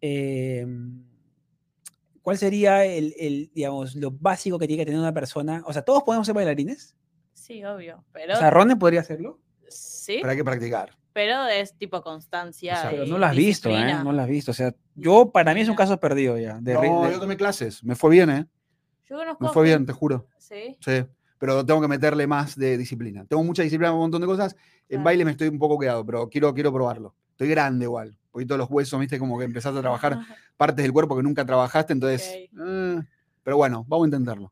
eh, 0.01 0.65
¿cuál 2.21 2.37
sería 2.37 2.85
el, 2.85 3.13
el, 3.19 3.51
digamos, 3.53 3.95
lo 3.95 4.11
básico 4.11 4.57
que 4.59 4.67
tiene 4.67 4.81
que 4.81 4.85
tener 4.85 4.99
una 4.99 5.13
persona? 5.13 5.63
O 5.65 5.73
sea, 5.73 5.81
¿todos 5.83 6.03
podemos 6.03 6.25
ser 6.25 6.35
bailarines? 6.35 6.95
Sí, 7.33 7.63
obvio. 7.63 8.03
Pero, 8.11 8.33
O 8.35 8.37
sea, 8.37 8.49
¿Ronen 8.49 8.77
podría 8.79 9.01
hacerlo? 9.01 9.39
sí, 9.67 10.17
Pero 10.21 10.31
hay 10.31 10.37
que 10.37 10.43
practicar. 10.43 10.97
pero 11.13 11.45
es 11.47 11.73
tipo 11.77 12.01
constancia. 12.01 12.73
Exacto. 12.73 12.91
Pero 12.91 13.03
y 13.05 13.09
no 13.09 13.17
lo 13.17 13.25
has 13.25 13.35
visto, 13.35 13.69
¿eh? 13.69 13.93
No 14.03 14.11
lo 14.11 14.21
has 14.21 14.27
visto. 14.29 14.51
O 14.51 14.53
sea, 14.53 14.73
yo, 14.95 15.31
para 15.31 15.53
mí 15.53 15.61
es 15.61 15.69
un 15.69 15.75
caso 15.75 15.99
perdido 15.99 16.37
ya. 16.37 16.59
De, 16.59 16.73
no, 16.73 16.81
de- 17.05 17.11
yo 17.13 17.19
tomé 17.19 17.37
clases, 17.37 17.83
me 17.83 17.95
fue 17.95 18.11
bien, 18.11 18.29
¿eh? 18.29 18.45
Yo 19.05 19.17
conozco 19.17 19.43
Me 19.43 19.49
fue 19.51 19.63
bien, 19.63 19.85
te 19.85 19.93
juro. 19.93 20.27
Sí. 20.37 20.77
Sí. 20.79 21.05
Pero 21.39 21.65
tengo 21.65 21.79
que 21.81 21.87
meterle 21.87 22.27
más 22.27 22.55
de 22.57 22.77
disciplina. 22.77 23.25
Tengo 23.25 23.43
mucha 23.43 23.63
disciplina 23.63 23.89
en 23.89 23.93
un 23.95 24.01
montón 24.01 24.21
de 24.21 24.27
cosas. 24.27 24.53
En 24.55 24.87
Claro. 24.97 25.03
baile 25.05 25.25
me 25.25 25.31
estoy 25.31 25.47
un 25.47 25.57
poco 25.59 25.79
quedado, 25.79 26.05
pero 26.05 26.27
quiero, 26.29 26.53
quiero 26.53 26.71
probarlo. 26.73 27.15
Estoy 27.39 27.47
grande 27.51 27.85
igual. 27.85 28.09
Un 28.09 28.31
poquito 28.31 28.57
los 28.57 28.69
huesos, 28.69 28.99
viste, 28.99 29.17
como 29.17 29.39
que 29.39 29.45
empezás 29.45 29.73
a 29.73 29.79
trabajar 29.79 30.19
partes 30.57 30.83
del 30.83 30.91
cuerpo 30.91 31.15
que 31.15 31.23
nunca 31.23 31.45
trabajaste, 31.45 31.93
entonces. 31.93 32.29
Eh, 32.33 32.99
pero 33.43 33.55
bueno, 33.55 33.85
vamos 33.87 34.03
a 34.05 34.07
intentarlo. 34.09 34.51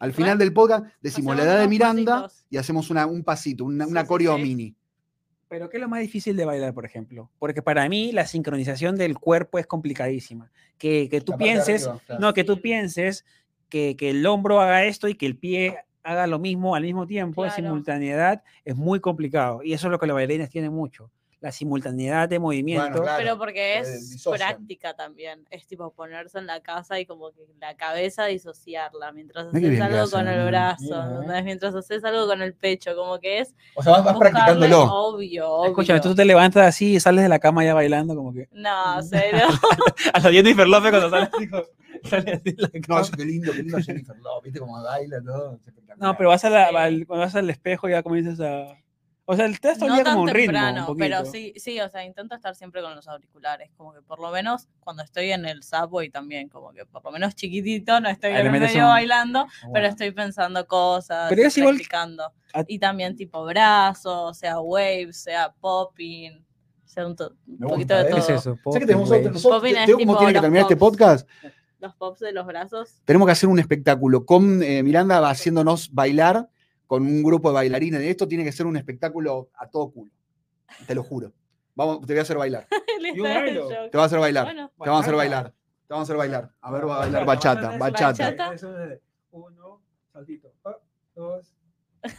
Al 0.00 0.12
final 0.12 0.30
Bueno, 0.30 0.38
del 0.40 0.52
podcast 0.52 0.84
decimos 1.00 1.36
la 1.36 1.44
edad 1.44 1.60
de 1.60 1.68
Miranda 1.68 2.22
pasitos. 2.22 2.46
y 2.50 2.56
hacemos 2.56 2.90
una- 2.90 3.06
un 3.06 3.22
pasito, 3.22 3.64
una, 3.64 3.84
Sí, 3.84 3.90
una 3.92 4.04
coreo 4.04 4.34
sí. 4.36 4.42
mini. 4.42 4.74
Pero 5.48 5.70
¿qué 5.70 5.76
es 5.76 5.80
lo 5.80 5.88
más 5.88 6.00
difícil 6.00 6.36
de 6.36 6.44
bailar, 6.44 6.74
por 6.74 6.84
ejemplo? 6.84 7.30
Porque 7.38 7.62
para 7.62 7.88
mí 7.88 8.10
la 8.10 8.26
sincronización 8.26 8.96
del 8.96 9.16
cuerpo 9.16 9.60
es 9.60 9.66
complicadísima. 9.68 10.50
Que, 10.76 11.08
que 11.08 11.20
tú 11.20 11.36
pienses, 11.38 11.86
arriba, 11.86 12.02
claro. 12.04 12.20
no, 12.20 12.34
que 12.34 12.42
tú 12.44 12.60
pienses 12.60 13.24
que, 13.68 13.94
que 13.96 14.10
el 14.10 14.26
hombro 14.26 14.60
haga 14.60 14.84
esto 14.84 15.06
y 15.08 15.14
que 15.14 15.26
el 15.26 15.36
pie 15.36 15.78
haga 16.02 16.26
lo 16.26 16.38
mismo 16.40 16.74
al 16.74 16.82
mismo 16.82 17.06
tiempo, 17.06 17.44
en 17.44 17.50
Claro. 17.52 17.62
simultaneidad, 17.64 18.42
es 18.64 18.74
muy 18.76 18.98
complicado. 19.00 19.62
Y 19.62 19.72
eso 19.72 19.86
es 19.86 19.90
lo 19.92 19.98
que 20.00 20.06
los 20.08 20.14
bailarines 20.14 20.50
tienen 20.50 20.72
mucho. 20.72 21.10
La 21.40 21.52
simultaneidad 21.52 22.28
de 22.28 22.40
movimiento. 22.40 23.00
claro. 23.00 23.16
Pero 23.16 23.38
porque 23.38 23.76
eh, 23.78 23.80
es 23.82 24.26
práctica 24.28 24.94
también. 24.94 25.46
Es 25.50 25.68
tipo 25.68 25.92
ponerse 25.92 26.38
en 26.38 26.46
la 26.46 26.60
casa 26.60 26.98
y 26.98 27.06
como 27.06 27.30
que 27.30 27.42
la 27.60 27.76
cabeza 27.76 28.26
disociarla 28.26 29.12
mientras 29.12 29.46
haces 29.46 29.80
algo 29.80 30.10
con 30.10 30.26
el 30.26 30.40
¿no? 30.40 30.46
brazo, 30.46 31.04
Mira, 31.20 31.38
¿eh? 31.38 31.42
mientras 31.44 31.74
haces 31.76 32.02
algo 32.04 32.26
con 32.26 32.42
el 32.42 32.54
pecho, 32.54 32.96
como 32.96 33.20
que 33.20 33.38
es 33.38 33.54
O 33.76 33.82
sea, 33.84 33.92
vas, 33.92 34.04
vas 34.04 34.18
practicándolo. 34.18 34.82
Obvio, 34.92 35.48
obvio. 35.48 35.68
Escúchame, 35.70 36.00
tú 36.00 36.12
te 36.14 36.24
levantas 36.24 36.66
así 36.66 36.94
y 36.94 37.00
sales 37.00 37.22
de 37.22 37.28
la 37.28 37.38
cama 37.38 37.64
ya 37.64 37.72
bailando 37.72 38.16
como 38.16 38.32
que... 38.32 38.48
No, 38.50 39.00
cero. 39.08 39.46
A 40.14 40.18
la 40.18 40.32
Jennifer 40.32 40.66
López 40.66 40.90
cuando 40.90 41.08
sale 41.10 41.30
así, 41.32 41.48
como- 41.48 41.62
sale 42.02 42.32
así 42.32 42.52
de 42.52 42.62
la 42.62 42.68
No, 42.74 42.80
cama. 42.96 43.08
qué 43.16 43.24
lindo, 43.24 43.52
qué 43.52 43.62
lindo 43.62 43.78
Jennifer 43.80 44.16
Lopez, 44.16 44.42
viste 44.44 44.58
cómo 44.58 44.82
baila 44.82 45.20
todo. 45.22 45.60
No, 45.98 46.16
pero 46.16 46.30
vas, 46.30 46.44
a 46.44 46.50
la- 46.50 46.66
al, 46.66 47.06
cuando 47.06 47.26
vas 47.26 47.34
al 47.36 47.48
espejo 47.48 47.88
ya 47.88 48.02
comienzas 48.02 48.40
a... 48.40 48.76
O 49.30 49.36
sea, 49.36 49.44
el 49.44 49.58
no 49.90 49.94
día 49.96 50.04
tan 50.04 50.14
como 50.14 50.22
un 50.24 50.28
ritmo. 50.30 50.52
temprano, 50.52 50.86
un 50.90 50.96
pero 50.96 51.24
sí, 51.26 51.52
sí, 51.56 51.78
o 51.80 51.88
sea, 51.90 52.02
intento 52.04 52.34
estar 52.34 52.54
siempre 52.54 52.80
con 52.80 52.94
los 52.94 53.06
auriculares, 53.08 53.70
como 53.76 53.92
que 53.92 54.00
por 54.00 54.20
lo 54.20 54.30
menos 54.30 54.68
cuando 54.80 55.02
estoy 55.02 55.32
en 55.32 55.44
el 55.44 55.62
y 56.02 56.08
también, 56.08 56.48
como 56.48 56.72
que 56.72 56.86
por 56.86 57.04
lo 57.04 57.10
menos 57.12 57.34
chiquitito, 57.34 58.00
no 58.00 58.08
estoy 58.08 58.30
en 58.30 58.50
medio 58.50 58.66
un- 58.84 58.88
bailando, 58.88 59.46
pero 59.60 59.70
Bueno. 59.70 59.88
estoy 59.88 60.10
pensando 60.12 60.66
cosas, 60.66 61.28
Pero 61.28 61.42
es 61.42 61.58
igual 61.58 61.74
practicando. 61.74 62.24
a- 62.54 62.64
Y 62.66 62.78
también 62.78 63.16
tipo 63.16 63.44
brazos, 63.44 64.38
sea 64.38 64.60
waves, 64.60 65.20
sea 65.22 65.52
popping, 65.60 66.42
sea 66.86 67.06
un, 67.06 67.10
un 67.46 67.58
poquito 67.58 67.94
gusta, 67.94 67.96
de 67.96 68.02
¿eh? 68.02 68.04
¿Qué 68.06 68.10
todo. 68.12 68.20
es 68.20 68.30
eso? 68.30 68.58
Sé 68.72 68.78
que 68.80 68.86
tenemos 68.86 69.08
Popping 69.10 69.24
nosotros, 69.32 69.42
Popping 69.42 69.74
te- 69.74 69.80
es 69.80 69.86
cómo 69.90 69.98
tipo 69.98 70.16
tiene 70.18 70.32
que 70.32 70.40
terminar 70.40 70.62
este 70.62 70.76
pops. 70.76 70.96
podcast. 70.96 71.28
Los 71.80 71.94
pops 71.96 72.20
de 72.20 72.32
los 72.32 72.46
brazos. 72.46 73.02
Tenemos 73.04 73.26
que 73.26 73.32
hacer 73.32 73.48
un 73.50 73.58
espectáculo 73.58 74.24
con 74.24 74.62
eh, 74.62 74.82
Miranda 74.82 75.20
va 75.20 75.30
haciéndonos 75.30 75.92
bailar 75.92 76.48
con 76.88 77.02
un 77.06 77.22
grupo 77.22 77.50
de 77.50 77.54
bailarines. 77.54 78.00
Esto 78.00 78.26
tiene 78.26 78.42
que 78.42 78.50
ser 78.50 78.66
un 78.66 78.76
espectáculo 78.76 79.50
a 79.54 79.68
todo 79.68 79.92
culo. 79.92 80.10
Te 80.86 80.94
lo 80.96 81.04
juro. 81.04 81.32
Vamos, 81.76 82.00
te 82.00 82.12
voy 82.12 82.18
a 82.18 82.22
hacer 82.22 82.36
bailar. 82.36 82.66
Un 83.14 83.22
bailo. 83.22 83.68
Te 83.68 83.90
voy 83.92 84.00
a 84.02 84.04
hacer 84.04 84.18
bailar. 84.18 84.44
Bueno, 84.46 84.68
Te 84.76 84.88
vamos 84.90 84.96
a 84.98 85.02
hacer 85.02 85.14
bailar. 85.14 85.50
Te 85.52 85.94
vamos 85.94 86.00
a 86.00 86.06
hacer 86.08 86.16
bailar. 86.16 86.52
A 86.60 86.72
ver, 86.72 86.88
va 86.88 86.96
a 86.96 86.98
bailar 86.98 87.24
Bachata, 87.24 87.78
bachata, 87.78 88.52
es 88.52 88.66
Uno, 89.30 89.80
saltito. 90.12 90.52
Dos. 91.14 91.54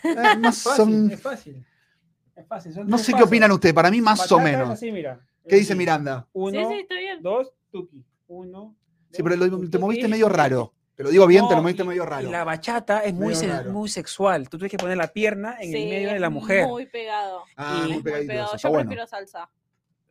Eh, 0.03 0.37
más 0.39 0.65
o 0.65 0.69
Fácil, 0.75 1.11
es 1.11 1.21
fácil. 1.21 1.65
Es 2.35 2.47
fácil. 2.47 2.73
son 2.73 2.87
no 2.87 2.97
sé 2.97 3.13
qué 3.13 3.23
opinan 3.23 3.51
ustedes. 3.51 3.75
Para 3.75 3.91
mí, 3.91 3.99
más 4.01 4.19
o 4.31 4.35
Bachata 4.37 4.49
es 4.51 4.57
menos. 4.57 4.69
así, 4.73 4.91
mira. 4.91 5.19
¿Qué 5.47 5.57
dice. 5.57 5.75
Miranda? 5.75 6.27
Uno, 6.33 6.59
Sí, 6.59 6.65
sí, 6.75 6.79
está 6.81 6.95
bien. 6.95 7.21
dos, 7.21 7.51
tuki. 7.71 8.05
Uno. 8.27 8.75
Sí, 9.11 9.21
dos, 9.21 9.29
pero 9.31 9.35
lo- 9.47 9.69
te 9.69 9.77
moviste 9.77 10.07
medio 10.07 10.29
raro. 10.29 10.73
Te 10.99 11.03
lo 11.05 11.11
digo 11.11 11.25
bien, 11.27 11.47
te 11.47 11.55
lo 11.55 11.61
y- 11.61 11.83
medio 11.85 12.05
raro. 12.05 12.29
la 12.29 12.43
bachata 12.43 12.99
es 13.05 13.13
muy, 13.13 13.33
se- 13.33 13.63
muy 13.63 13.87
sexual. 13.87 14.49
Tú 14.49 14.57
tienes 14.57 14.71
que 14.71 14.77
poner 14.77 14.97
la 14.97 15.07
pierna 15.07 15.55
en 15.61 15.69
el 15.73 15.79
Sí, 15.81 15.85
medio 15.89 16.09
de 16.11 16.19
la 16.19 16.29
mujer. 16.29 16.67
Muy 16.67 16.87
pegado. 16.87 17.45
Ah, 17.55 17.75
y- 17.77 17.79
muy 17.83 17.87
es 17.87 17.93
muy 17.93 18.03
pegadito 18.03 18.27
pegado. 18.33 18.57
Yo 18.57 18.69
bueno. 18.69 18.83
prefiero 18.89 19.07
salsa. 19.07 19.49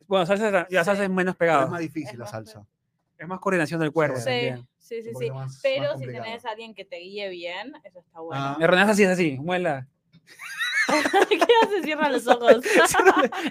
Bueno, 0.07 0.25
salsa, 0.25 0.67
ya 0.67 0.79
Sí. 0.81 0.85
salsa 0.85 1.03
es 1.03 1.09
menos 1.11 1.35
Pero 1.35 1.49
pegado. 1.51 1.65
es 1.65 1.69
más 1.69 1.79
difícil 1.81 2.09
Es 2.13 2.17
la 2.17 2.23
más 2.25 2.31
salsa. 2.31 2.65
Es 3.19 3.27
más 3.27 3.39
coordinación 3.39 3.79
del 3.81 3.91
cuerpo. 3.91 4.15
Sí. 4.17 4.23
Sí, 4.23 4.29
también. 4.31 4.67
sí, 4.79 5.03
sí, 5.03 5.11
sí. 5.19 5.29
más- 5.29 5.45
más 5.45 5.59
Pero 5.61 5.83
si 5.83 5.89
complicado. 5.91 6.23
tenés 6.23 6.45
a 6.45 6.49
alguien 6.49 6.73
que 6.73 6.85
te 6.85 6.95
guíe 6.97 7.29
bien, 7.29 7.73
eso 7.83 7.99
está 7.99 8.19
bueno. 8.21 8.43
Ah. 8.43 8.57
Me 8.59 8.65
René 8.65 8.81
así, 8.81 9.03
es 9.03 9.09
así, 9.09 9.37
muela. 9.37 9.87
¿Qué 11.29 11.53
hace? 11.65 11.83
Cierra 11.83 12.09
los 12.09 12.25
ojos. 12.27 12.65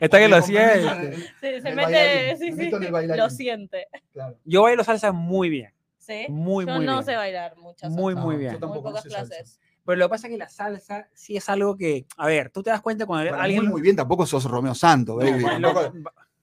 Está 0.00 0.18
que 0.18 0.26
lo 0.28 0.42
siente. 0.42 1.16
Sí, 1.16 1.30
se 1.40 1.68
el 1.68 1.76
mete, 1.76 2.36
sí, 2.36 2.50
sí, 2.52 2.70
lo 3.16 3.30
siente. 3.30 3.86
Claro. 4.12 4.36
Yo 4.44 4.62
bailo 4.62 4.82
salsa 4.82 5.12
muy 5.12 5.48
bien. 5.48 5.72
Sí. 6.08 6.26
Muy, 6.28 6.64
Yo 6.66 6.74
muy 6.74 6.86
no 6.86 6.92
bien. 6.94 7.04
sé 7.04 7.14
bailar 7.16 7.56
muchas 7.56 7.90
Muy, 7.92 8.14
No, 8.14 8.22
muy 8.22 8.34
yo 8.34 8.38
bien. 8.40 8.52
Muy 8.60 8.60
no 8.60 8.82
pocas 8.82 9.02
sé 9.02 9.10
salsa. 9.10 9.26
clases. 9.28 9.60
Pero 9.84 9.98
lo 9.98 10.06
que 10.06 10.10
pasa 10.10 10.26
es 10.26 10.32
que 10.32 10.38
la 10.38 10.48
salsa 10.48 11.08
sí 11.14 11.36
es 11.36 11.48
algo 11.48 11.76
que, 11.76 12.06
a 12.16 12.26
ver, 12.26 12.50
tú 12.50 12.62
te 12.62 12.70
das 12.70 12.80
cuenta 12.80 13.06
cuando 13.06 13.30
Para 13.30 13.42
alguien... 13.44 13.62
muy, 13.62 13.72
muy 13.72 13.82
bien, 13.82 13.94
tampoco 13.96 14.26
sos 14.26 14.44
Romeo 14.44 14.74
Santo, 14.74 15.16
baby. 15.16 15.44
No, 15.60 15.72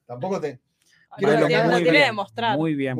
tampoco, 0.08 0.40
te. 0.40 0.60
Quiero 1.18 1.32
Bailo 1.34 1.42
lo 1.42 1.48
tiene, 1.48 1.64
muy 1.64 1.72
lo 1.72 1.78
tiene 1.78 1.92
bien, 1.92 1.94
que 2.02 2.06
demostrar. 2.08 2.58
Muy 2.58 2.76
bien. 2.76 2.98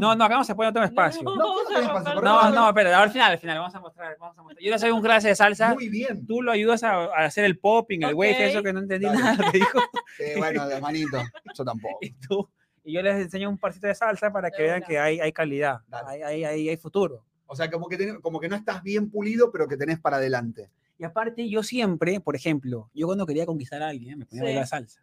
No, 0.00 0.14
no, 0.16 0.24
acá 0.24 0.34
vamos 0.34 0.48
a 0.50 0.54
poner 0.56 0.70
otro 0.70 0.82
espacio. 0.84 1.22
No, 1.22 1.34
No. 1.36 2.20
No, 2.22 2.50
no, 2.50 2.68
espera, 2.68 3.02
al 3.02 3.10
final, 3.10 3.32
al 3.32 3.38
final, 3.38 3.58
vamos 3.58 3.74
a 3.74 3.80
mostrar, 3.80 4.16
vamos 4.18 4.38
a 4.38 4.42
mostrar. 4.42 4.62
Yo 4.64 4.70
le 4.70 4.78
soy 4.78 4.90
un 4.90 5.02
clase 5.02 5.28
de 5.28 5.34
salsa, 5.36 5.74
Muy 5.74 5.88
bien. 5.90 6.26
tú 6.26 6.40
lo 6.40 6.52
ayudas 6.52 6.82
a, 6.84 7.04
a 7.04 7.24
hacer 7.26 7.44
el 7.44 7.58
popping, 7.58 8.02
el 8.04 8.14
wave, 8.14 8.32
Ok. 8.34 8.40
eso 8.40 8.62
que 8.62 8.72
no 8.72 8.80
entendí 8.80 9.06
Dale. 9.06 9.18
nada, 9.20 9.50
te 9.50 9.58
dijo. 9.58 9.78
Eh, 10.18 10.34
bueno, 10.38 10.66
de 10.66 10.80
manito. 10.80 11.18
Yo 11.58 11.64
tampoco. 11.64 11.98
Y 12.00 12.12
tú, 12.12 12.48
y 12.84 12.92
yo 12.92 13.02
les 13.02 13.16
enseño 13.16 13.48
un 13.48 13.58
parcito 13.58 13.86
de 13.86 13.94
salsa 13.94 14.30
para 14.32 14.50
que 14.50 14.58
De 14.62 14.68
vean 14.68 14.78
una. 14.78 14.86
que 14.86 14.98
hay, 14.98 15.20
hay 15.20 15.32
calidad, 15.32 15.78
hay, 16.06 16.22
hay, 16.22 16.44
hay, 16.44 16.68
hay 16.68 16.76
futuro. 16.76 17.24
O 17.46 17.56
sea, 17.56 17.70
como 17.70 17.88
que, 17.88 17.98
tenés- 17.98 18.20
como 18.20 18.40
que 18.40 18.48
no 18.48 18.56
estás 18.56 18.82
bien 18.82 19.10
pulido, 19.10 19.50
pero 19.50 19.66
que 19.68 19.76
tenés 19.76 19.98
para 19.98 20.16
adelante. 20.18 20.70
Y 20.98 21.04
aparte, 21.04 21.48
yo 21.48 21.62
siempre, 21.62 22.20
por 22.20 22.36
ejemplo, 22.36 22.90
yo 22.94 23.06
cuando 23.06 23.26
quería 23.26 23.46
conquistar 23.46 23.82
a 23.82 23.88
alguien, 23.88 24.18
me 24.20 24.26
ponía 24.26 24.42
a 24.42 24.44
Sí. 24.44 24.48
bailar 24.50 24.66
salsa. 24.66 25.00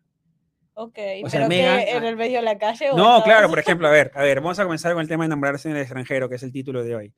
Ok, 0.74 0.98
O 1.26 1.30
sea, 1.30 1.40
pero 1.42 1.50
Megan- 1.50 1.80
que 1.86 1.92
en 1.98 2.04
el 2.06 2.16
medio 2.16 2.38
de 2.38 2.44
la 2.46 2.58
calle. 2.58 2.92
o 2.92 2.98
No, 2.98 3.22
claro, 3.24 3.50
por 3.50 3.60
ejemplo, 3.60 3.88
a 3.88 3.92
ver, 3.92 4.12
a 4.16 4.22
ver, 4.24 4.40
vamos 4.40 4.58
a 4.58 4.64
comenzar 4.64 4.94
con 4.94 5.02
el 5.02 5.08
tema 5.08 5.24
de 5.24 5.28
enamorarse 5.28 5.70
en 5.70 5.76
el 5.76 5.82
extranjero, 5.82 6.30
que 6.30 6.36
es 6.36 6.44
el 6.44 6.52
título 6.54 6.84
de 6.84 6.96
hoy. 6.96 7.14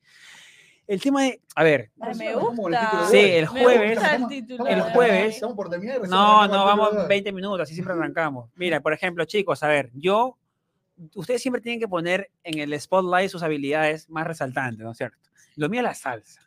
El 0.86 1.00
tema 1.00 1.22
de, 1.22 1.40
a 1.54 1.62
ver, 1.62 1.90
Ay, 2.00 2.14
me 2.16 2.30
el 2.30 2.36
gusta. 2.40 3.06
Sí, 3.10 3.16
el 3.18 3.42
Me 3.42 3.46
jueves- 3.46 3.94
gusta 3.94 4.16
el 4.16 4.22
el 4.68 4.82
jueves-. 4.82 5.34
Estamos 5.36 5.56
por 5.56 5.70
terminar. 5.70 6.00
no, 6.08 6.46
no, 6.48 6.64
vamos 6.64 6.86
título 6.88 7.00
de 7.00 7.02
hoy. 7.04 7.08
20 7.08 7.32
minutos, 7.32 7.60
así 7.60 7.74
siempre 7.74 7.94
arrancamos. 7.94 8.50
Mira, 8.56 8.80
por 8.80 8.92
ejemplo, 8.92 9.24
chicos, 9.24 9.62
a 9.62 9.68
ver, 9.68 9.90
yo, 9.94 10.36
ustedes 11.14 11.42
siempre 11.42 11.60
tienen 11.60 11.80
que 11.80 11.88
poner 11.88 12.30
en 12.42 12.58
el 12.58 12.78
spotlight 12.80 13.30
sus 13.30 13.42
habilidades 13.42 14.08
más 14.08 14.26
resaltantes, 14.26 14.84
¿no 14.84 14.92
es 14.92 14.96
cierto? 14.98 15.18
Lo 15.56 15.68
mío 15.68 15.80
es 15.80 15.84
la 15.84 15.94
salsa. 15.94 16.40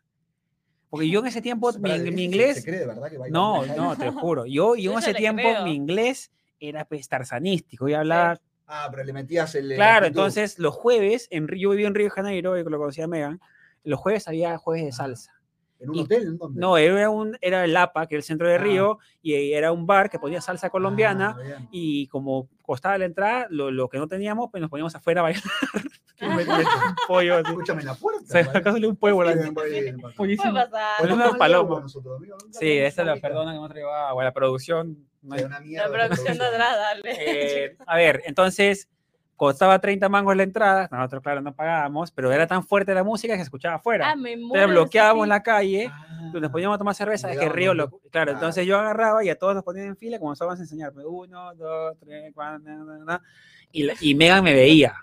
Porque 0.90 1.10
yo 1.10 1.20
en 1.20 1.28
ese 1.28 1.42
tiempo, 1.42 1.72
mi, 1.80 1.90
mi 1.90 1.98
¿se- 1.98 2.16
¿Se 2.16 2.22
inglés, 2.24 2.64
cree 2.66 2.80
de 2.80 2.86
verdad 2.88 3.10
que 3.12 3.18
no, 3.30 3.66
no, 3.66 3.98
te 3.98 4.06
lo 4.06 4.14
juro, 4.14 4.46
yo, 4.46 4.76
yo 4.78 4.94
en 4.94 5.00
ese 5.00 5.14
tiempo, 5.14 5.42
creo. 5.42 5.64
mi 5.66 5.74
inglés 5.76 6.32
era 6.60 6.86
pues 6.86 7.08
tarzanístico, 7.08 7.88
yo 7.88 8.00
hablaba 8.00 8.40
Ah, 8.70 8.88
pero 8.92 9.04
le 9.06 9.14
metías 9.14 9.56
el. 9.56 9.70
la 9.70 9.76
Claro, 9.76 10.06
actitud. 10.08 10.20
entonces 10.22 10.60
los 10.60 10.74
jueves, 10.76 11.28
en, 11.32 11.48
yo 11.58 11.70
vivía 11.70 11.88
en 11.88 11.96
Río 11.96 12.06
de 12.08 12.10
Janeiro, 12.12 12.58
y 12.58 12.64
lo 12.66 12.78
conocía 12.78 13.08
Megan, 13.08 13.40
los 13.86 13.98
jueves 14.00 14.28
había 14.28 14.58
jueves 14.58 14.84
de 14.86 14.92
salsa. 14.92 15.37
¿En 15.80 15.90
un 15.90 15.96
y- 15.96 16.02
hotel? 16.02 16.24
¿En 16.24 16.38
dónde? 16.38 16.60
No, 16.60 16.78
era, 16.78 17.10
un, 17.10 17.38
era 17.42 17.64
el 17.64 17.76
APA, 17.78 18.08
que 18.08 18.16
es 18.16 18.20
el 18.20 18.24
centro 18.24 18.48
de 18.48 18.56
Ah. 18.56 18.60
Río, 18.60 19.00
y 19.22 19.52
era 19.54 19.72
un 19.72 19.86
bar 19.86 20.10
que 20.10 20.20
ponía 20.20 20.42
salsa 20.42 20.70
colombiana, 20.70 21.38
Ah, 21.40 21.68
y 21.72 22.08
como 22.08 22.50
costaba 22.62 22.98
la 22.98 23.06
entrada, 23.06 23.48
lo, 23.50 23.70
lo 23.72 23.88
que 23.90 23.98
no 23.98 24.08
teníamos, 24.08 24.50
pues 24.52 24.60
nos 24.62 24.70
poníamos 24.70 24.94
afuera 24.96 25.22
a 25.22 25.24
bailar 25.24 25.44
¿Qué 26.18 26.28
me- 26.28 26.36
me- 26.38 26.46
me- 26.46 26.64
pollo. 27.08 27.36
así. 27.36 27.48
Escúchame 27.52 27.82
en 27.82 27.88
la 27.88 27.94
puerta. 27.96 28.24
O 28.24 28.26
sea, 28.26 28.44
¿vale? 28.48 28.58
acá 28.60 28.72
salió 28.72 28.90
un 28.90 28.96
pueblo. 28.96 29.24
Bien, 29.28 29.38
así. 29.40 29.50
bien, 29.54 29.84
bien, 29.84 29.98
bien. 29.98 30.14
Buenísimo. 30.18 30.52
Puede 30.52 30.66
pasar. 30.66 30.98
Ponle 31.00 31.16
No 31.16 31.30
una 31.30 31.38
paloma. 31.38 31.88
Sí, 31.88 32.02
tomamos 32.02 32.28
esta 32.62 33.02
es 33.04 33.08
la 33.08 33.16
perdona 33.18 33.54
que 33.54 33.60
no 33.60 33.70
traigo 33.70 33.92
agua, 33.92 34.24
la 34.24 34.34
producción. 34.34 34.98
no 35.22 35.36
hay- 35.36 35.42
Es 35.42 35.46
una 35.46 35.60
mierda 35.60 35.88
La 35.88 35.94
producción 35.94 36.38
de 36.40 36.46
atrás, 36.46 36.76
dale. 36.76 37.12
Eh, 37.20 37.78
a 37.86 37.98
ver, 37.98 38.24
entonces 38.26 38.90
costaba 39.38 39.80
30 39.80 40.10
mangos 40.10 40.36
la 40.36 40.44
entrada, 40.44 40.90
nosotros 40.92 41.24
claro 41.24 41.40
no 41.42 41.54
pagábamos, 41.56 42.12
pero 42.12 42.32
era 42.32 42.46
tan 42.48 42.64
fuerte 42.64 42.94
la 42.94 43.04
música 43.04 43.34
que 43.34 43.38
se 43.40 43.44
escuchaba 43.44 43.76
afuera. 43.76 44.10
Ah, 44.10 44.16
me 44.16 44.36
muero 44.36 44.66
Entonces 44.66 44.70
bloqueábamos 44.72 45.24
sentir- 45.26 45.30
la 45.30 45.44
calle, 45.44 45.92
Ah. 45.94 46.32
nos 46.34 46.52
poníamos 46.52 46.76
a 46.76 46.78
tomar 46.80 46.96
cerveza, 46.96 47.32
es 47.32 47.40
que 47.40 47.48
Río, 47.48 47.74
lo, 47.74 47.90
claro, 48.12 48.32
ah. 48.32 48.34
entonces 48.34 48.66
yo 48.66 48.78
agarraba 48.80 49.24
y 49.24 49.30
a 49.30 49.38
todos 49.38 49.56
nos 49.56 49.64
ponían 49.64 49.86
en 49.88 49.96
fila 49.96 50.18
y 50.18 50.20
comenzábamos 50.20 50.60
a 50.60 50.64
enseñarme, 50.64 51.06
uno, 51.06 51.54
dos, 51.56 51.96
tres, 52.00 52.32
cuatro, 52.34 52.60
na, 52.60 52.76
na, 52.84 52.98
na, 53.06 53.22
y, 53.72 53.88
y 54.10 54.16
Megan 54.16 54.44
me 54.44 54.54
veía. 54.54 54.94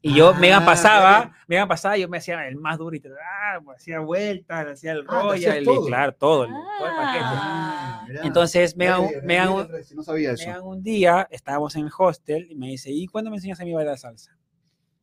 Y 0.00 0.14
yo, 0.14 0.30
Ah, 0.30 0.38
Megan 0.38 0.64
pasaba, 0.64 1.20
bien. 1.20 1.32
Megan 1.48 1.68
pasaba, 1.68 1.98
y 1.98 2.02
yo 2.02 2.08
me 2.08 2.18
hacía 2.18 2.46
el 2.46 2.56
más 2.56 2.78
duro 2.78 2.94
y 2.94 3.00
te- 3.00 3.08
ah, 3.10 3.58
pues, 3.64 3.78
hacía 3.78 3.98
vueltas, 3.98 4.66
hacía 4.66 4.92
el 4.92 5.04
Ah, 5.08 5.20
rollo, 5.22 5.52
el, 5.52 5.64
todo. 5.64 5.86
claro, 5.86 6.12
todo, 6.12 6.44
el, 6.44 6.50
todo 6.50 6.86
el 6.88 6.96
paquete. 6.96 7.24
Ah. 7.24 8.04
mirá. 8.08 8.20
Entonces, 8.22 8.76
Megan, 8.76 9.08
Bien, 9.08 9.26
Megan, 9.26 9.54
bien, 9.56 9.66
bien, 9.68 9.96
no 9.96 10.02
sabía 10.04 10.32
eso. 10.32 10.46
Megan 10.46 10.62
un 10.62 10.82
día, 10.82 11.26
estábamos 11.30 11.74
en 11.74 11.86
el 11.86 11.90
hostel 11.98 12.46
y 12.50 12.54
me 12.54 12.68
dice, 12.68 12.90
¿y 12.92 13.06
cuándo 13.08 13.30
me 13.30 13.36
enseñas 13.38 13.60
a 13.60 13.64
mí 13.64 13.72
a 13.72 13.76
bailar 13.76 13.98
salsa? 13.98 14.36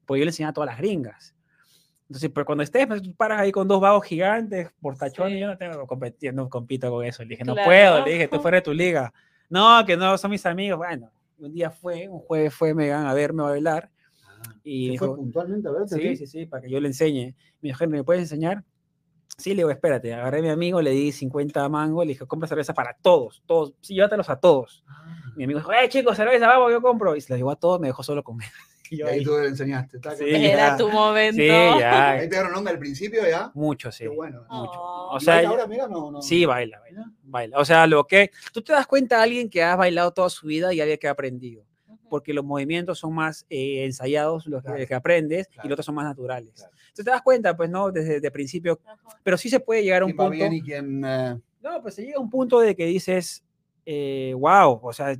Pues 0.05 0.19
yo 0.19 0.25
le 0.25 0.29
enseñaba 0.29 0.51
a 0.51 0.53
todas 0.53 0.67
las 0.69 0.77
gringas. 0.77 1.35
Entonces, 2.07 2.31
pero 2.33 2.45
cuando 2.45 2.63
estés, 2.63 2.87
pues, 2.87 3.01
tú 3.01 3.13
paras 3.15 3.39
ahí 3.41 3.51
con 3.51 3.67
dos 3.67 3.81
vagos 3.81 4.05
gigantes, 4.05 4.69
por 4.79 4.95
tachones, 4.97 5.33
Sí. 5.33 5.39
yo 5.39 5.47
no 5.47 5.57
tengo 5.57 5.85
competiendo, 5.87 6.43
no 6.43 6.49
compito 6.49 6.89
con 6.89 7.03
eso. 7.03 7.23
Le 7.23 7.29
dije, 7.29 7.43
no 7.43 7.53
Claro. 7.53 7.67
puedo, 7.67 8.05
le 8.05 8.11
dije, 8.13 8.27
tú 8.29 8.39
fuera 8.41 8.57
de 8.57 8.61
tu 8.61 8.73
liga. 8.73 9.11
No, 9.49 9.83
que 9.85 9.97
no, 9.97 10.17
son 10.17 10.31
mis 10.31 10.45
amigos. 10.45 10.77
Bueno, 10.77 11.11
un 11.39 11.51
día 11.51 11.69
fue, 11.69 12.07
un 12.07 12.19
jueves 12.19 12.53
fue 12.53 12.73
Megan 12.73 13.07
a 13.07 13.13
verme 13.13 13.41
a 13.43 13.47
bailar 13.47 13.89
y 14.63 14.91
¿Se 14.91 14.97
fue 14.97 15.07
dijo, 15.07 15.15
puntualmente 15.17 15.67
a 15.67 15.71
verte? 15.71 15.95
sí, 15.95 16.15
sí, 16.17 16.27
sí, 16.27 16.45
para 16.45 16.61
que 16.63 16.69
yo 16.69 16.79
le 16.79 16.87
enseñe. 16.87 17.35
Me 17.61 17.69
dijo, 17.69 17.83
Henry, 17.83 17.97
¿me 17.99 18.03
puedes 18.03 18.21
enseñar? 18.23 18.63
Sí, 19.37 19.49
le 19.49 19.57
digo, 19.57 19.69
espérate, 19.69 20.13
agarré 20.13 20.39
a 20.39 20.41
mi 20.43 20.49
amigo, 20.49 20.81
le 20.81 20.91
di 20.91 21.11
50 21.11 21.67
mangos, 21.67 22.05
le 22.05 22.13
dije, 22.13 22.25
compra 22.25 22.47
cerveza 22.47 22.73
para 22.73 22.95
todos, 23.01 23.43
todos, 23.45 23.73
sí, 23.81 23.93
llévatelos 23.95 24.29
a 24.29 24.39
todos. 24.39 24.83
Ah. 24.87 25.03
Mi 25.35 25.43
amigo 25.43 25.59
dijo, 25.59 25.73
eh, 25.73 25.89
chicos, 25.89 26.15
cerveza, 26.15 26.47
vamos, 26.47 26.71
yo 26.71 26.81
compro. 26.81 27.15
Y 27.15 27.21
se 27.21 27.33
la 27.33 27.37
llevó 27.37 27.51
a 27.51 27.55
todos, 27.57 27.79
me 27.79 27.87
dejó 27.87 28.03
solo 28.03 28.23
con. 28.23 28.37
Y 28.91 29.01
ahí 29.01 29.17
ahí, 29.17 29.23
tú 29.23 29.31
le 29.41 29.47
enseñaste. 29.47 29.97
Sí. 30.15 30.25
Era 30.27 30.77
tu 30.77 30.87
momento. 30.87 31.41
sí, 31.41 31.49
Ahí 31.49 31.79
ya, 31.79 32.17
pegaron 32.29 32.53
onda 32.53 32.69
al 32.69 32.77
principio, 32.77 33.27
¿ya? 33.27 33.49
mucho, 33.55 33.91
sí. 33.91 34.03
Qué 34.03 34.09
bueno. 34.09 34.41
mucho. 34.47 34.73
Oh. 34.79 35.09
O 35.15 35.17
¿Y 35.17 35.21
sea, 35.21 35.33
baila 35.33 35.43
yo- 35.47 35.49
ahora, 35.53 35.63
amiga? 35.63 35.87
No, 35.87 36.11
no. 36.11 36.21
Sí, 36.21 36.45
baila, 36.45 36.79
baila, 36.81 37.11
baila. 37.23 37.57
O 37.57 37.65
sea, 37.65 37.87
lo 37.87 38.05
que, 38.05 38.29
tú 38.53 38.61
te 38.61 38.73
das 38.73 38.85
cuenta 38.85 39.17
de 39.17 39.23
alguien 39.23 39.49
que 39.49 39.63
ha 39.63 39.75
bailado 39.75 40.11
toda 40.13 40.29
su 40.29 40.45
vida 40.45 40.71
y 40.71 40.81
alguien 40.81 40.99
que 40.99 41.07
ha 41.07 41.11
aprendido. 41.11 41.65
Porque 42.09 42.33
los 42.33 42.43
movimientos 42.45 42.99
son 42.99 43.13
más 43.13 43.45
eh, 43.49 43.85
ensayados, 43.85 44.45
los 44.47 44.61
que- 44.63 44.69
Claro. 44.71 44.87
que 44.87 44.93
aprendes, 44.95 45.47
y 45.63 45.67
los 45.67 45.73
otros 45.73 45.85
son 45.85 45.95
más 45.95 46.05
naturales. 46.05 46.53
Claro. 46.55 46.71
Entonces 46.73 47.05
te 47.05 47.11
das 47.11 47.21
cuenta, 47.21 47.55
pues, 47.57 47.69
¿no? 47.69 47.91
Desde 47.91 48.17
el 48.17 48.31
principio, 48.31 48.79
Ajá. 48.85 48.97
pero 49.23 49.37
sí 49.37 49.49
se 49.49 49.59
puede 49.59 49.83
llegar 49.83 50.01
a 50.01 50.05
un 50.05 50.11
¿Quién 50.11 50.19
va 50.19 50.29
punto. 50.29 50.37
bien 50.37 50.53
y 50.53 50.61
quién... 50.61 51.03
eh, 51.05 51.39
No, 51.61 51.81
pues 51.81 51.95
se 51.95 52.03
llega 52.03 52.17
a 52.17 52.21
un 52.21 52.29
punto 52.29 52.59
de 52.59 52.75
que 52.75 52.85
dices, 52.85 53.43
wow, 54.37 54.79
o 54.81 54.93
sea, 54.93 55.15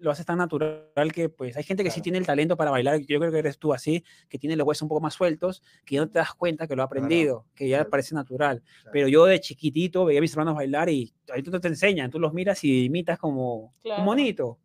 lo 0.00 0.12
haces 0.12 0.24
tan 0.24 0.38
natural 0.38 1.12
que 1.12 1.28
pues 1.28 1.56
hay 1.56 1.64
gente 1.64 1.82
que 1.82 1.90
sí 1.90 2.00
tiene 2.00 2.18
el 2.18 2.26
talento 2.26 2.56
para 2.56 2.70
bailar, 2.70 3.00
yo 3.00 3.18
creo 3.18 3.32
que 3.32 3.38
eres 3.40 3.58
tú 3.58 3.72
así, 3.74 4.04
que 4.28 4.38
tiene 4.38 4.54
los 4.54 4.64
huesos 4.64 4.82
un 4.82 4.88
poco 4.88 5.00
más 5.00 5.14
sueltos, 5.14 5.60
que 5.84 5.96
ya 5.96 6.02
no 6.02 6.08
te 6.08 6.20
das 6.20 6.34
cuenta 6.34 6.68
que 6.68 6.76
lo 6.76 6.82
ha 6.82 6.84
aprendido, 6.86 7.46
que 7.54 7.68
ya 7.68 7.84
parece 7.84 8.14
natural. 8.14 8.62
Pero 8.92 9.08
yo 9.08 9.24
de 9.24 9.40
chiquitito 9.40 10.04
veía 10.04 10.20
a 10.20 10.22
mis 10.22 10.30
hermanos 10.32 10.54
bailar 10.54 10.88
y 10.88 11.12
ahí 11.34 11.42
tú 11.42 11.50
te 11.50 11.66
enseñan, 11.66 12.12
tú 12.12 12.20
los 12.20 12.32
miras 12.32 12.62
y 12.62 12.84
imitas 12.84 13.18
como 13.18 13.74
un 13.84 14.04
monito. 14.04 14.58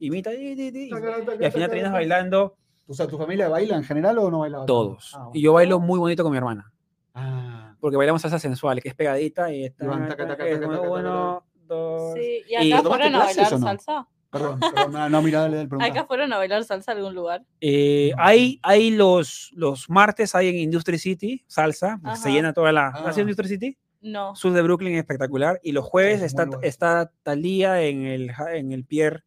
Imita, 0.00 0.30
di, 0.30 0.54
di, 0.54 0.70
di, 0.70 0.90
taca, 0.90 1.18
y 1.40 1.44
al 1.44 1.52
final 1.52 1.68
terminas 1.70 1.92
bailando 1.92 2.56
¿Tu, 2.86 2.92
o 2.92 2.94
sea, 2.94 3.06
¿Tu 3.06 3.18
familia 3.18 3.48
baila 3.48 3.76
en 3.76 3.84
general 3.84 4.18
o 4.18 4.30
no 4.30 4.38
baila? 4.40 4.64
todos. 4.64 5.14
Ah, 5.14 5.28
Y 5.34 5.42
yo 5.42 5.52
bailo 5.52 5.78
muy 5.80 5.98
bonito 5.98 6.22
con 6.22 6.32
mi 6.32 6.38
hermana, 6.38 6.72
Ah, 7.14 7.74
porque 7.80 7.96
bailamos 7.96 8.22
salsa 8.22 8.38
sensual, 8.38 8.80
que 8.80 8.88
es 8.88 8.94
pegadita 8.94 9.52
y 9.52 9.64
está... 9.64 9.84
es 9.86 10.58
uno, 10.60 11.44
dos... 11.66 12.14
Sí, 12.14 12.42
y 12.48 12.54
acá 12.72 12.82
¿Tomaste 12.82 12.88
fueron 12.88 13.14
a 13.14 13.18
bailar 13.24 13.52
no? 13.52 13.58
salsa. 13.58 14.08
perdón, 14.30 14.60
perdón, 14.60 14.92
no, 14.92 15.08
no, 15.08 15.22
mira, 15.22 15.40
dale, 15.40 15.66
dale. 15.66 15.84
Acá 15.84 16.04
fueron 16.06 16.32
a 16.32 16.38
bailar 16.38 16.64
salsa 16.64 16.92
a 16.92 16.94
algún 16.94 17.14
lugar. 17.14 17.44
Eh, 17.60 18.12
hay, 18.16 18.60
hay 18.62 18.90
los, 18.90 19.50
los 19.54 19.90
martes, 19.90 20.34
hay 20.34 20.48
en 20.48 20.56
Industry 20.56 20.98
City, 20.98 21.44
salsa, 21.48 22.00
se 22.14 22.30
llena 22.30 22.52
toda 22.52 22.72
la... 22.72 22.88
Ah. 22.88 23.04
¿Has 23.08 23.16
ido 23.16 23.26
a 23.26 23.30
Industry 23.30 23.48
City? 23.48 23.78
No. 24.00 24.34
Sur 24.36 24.52
de 24.52 24.62
Brooklyn, 24.62 24.94
espectacular. 24.94 25.58
Y 25.62 25.72
los 25.72 25.84
jueves 25.84 26.18
es 26.18 26.26
está, 26.26 26.44
bueno. 26.44 26.60
está 26.62 27.10
Talía 27.24 27.82
en 27.82 28.06
el, 28.06 28.30
en 28.52 28.70
el 28.72 28.84
Pier 28.84 29.24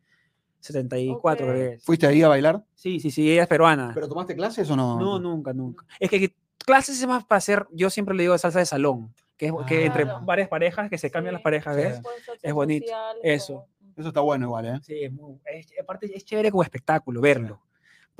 74, 0.61 1.45
Ok. 1.45 1.51
creo 1.51 1.69
que 1.69 1.75
es. 1.75 1.83
¿Fuiste 1.83 2.07
ahí 2.07 2.21
a 2.23 2.27
bailar? 2.27 2.63
Sí, 2.75 2.99
sí, 2.99 3.11
sí, 3.11 3.31
ella 3.31 3.43
es 3.43 3.47
peruana. 3.47 3.91
¿Pero 3.93 4.07
tomaste 4.07 4.35
clases 4.35 4.69
o 4.69 4.75
no? 4.75 4.99
No, 4.99 5.19
nunca, 5.19 5.53
nunca. 5.53 5.85
Es 5.99 6.09
que, 6.09 6.19
que 6.19 6.35
clases 6.65 6.99
es 7.01 7.07
más 7.07 7.23
para 7.25 7.37
hacer, 7.37 7.65
yo 7.71 7.89
siempre 7.89 8.15
le 8.15 8.23
digo 8.23 8.37
salsa 8.37 8.59
de 8.59 8.65
salón, 8.65 9.13
que 9.37 9.47
es 9.47 9.53
que 9.67 9.85
entre 9.85 10.03
Claro. 10.03 10.21
varias 10.25 10.47
parejas, 10.47 10.89
que 10.89 10.97
se 10.97 11.09
cambian 11.09 11.33
las 11.33 11.41
Sí. 11.41 11.43
parejas, 11.43 11.75
Sí. 11.75 11.81
¿ves? 11.81 12.01
Es 12.41 12.53
bonito, 12.53 12.85
social, 12.87 13.17
eso. 13.23 13.65
Eso 13.97 14.07
está 14.07 14.21
bueno 14.21 14.45
igual, 14.45 14.65
¿eh? 14.67 14.79
Sí, 14.83 15.03
es 15.03 15.11
muy, 15.11 15.35
es- 15.45 15.67
aparte 15.81 16.09
es 16.15 16.23
chévere 16.23 16.49
como 16.51 16.63
espectáculo 16.63 17.19
verlo. 17.21 17.59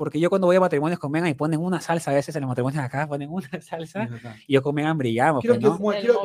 Porque 0.02 0.18
yo 0.18 0.28
cuando 0.28 0.48
voy 0.48 0.56
a 0.56 0.60
matrimonios 0.60 0.98
con 0.98 1.12
Megan 1.12 1.28
y 1.28 1.34
ponen 1.34 1.60
una 1.60 1.80
salsa, 1.80 2.10
a 2.10 2.14
veces 2.14 2.34
en 2.34 2.40
los 2.40 2.48
matrimonios 2.48 2.82
acá 2.82 3.06
ponen 3.06 3.30
una 3.30 3.48
salsa, 3.62 4.08
y 4.48 4.54
yo 4.54 4.60
con 4.60 4.74
Megan 4.74 4.98
brillamos. 4.98 5.42
Quiero, 5.42 5.60
pues, 5.78 5.98
pero 6.02 6.20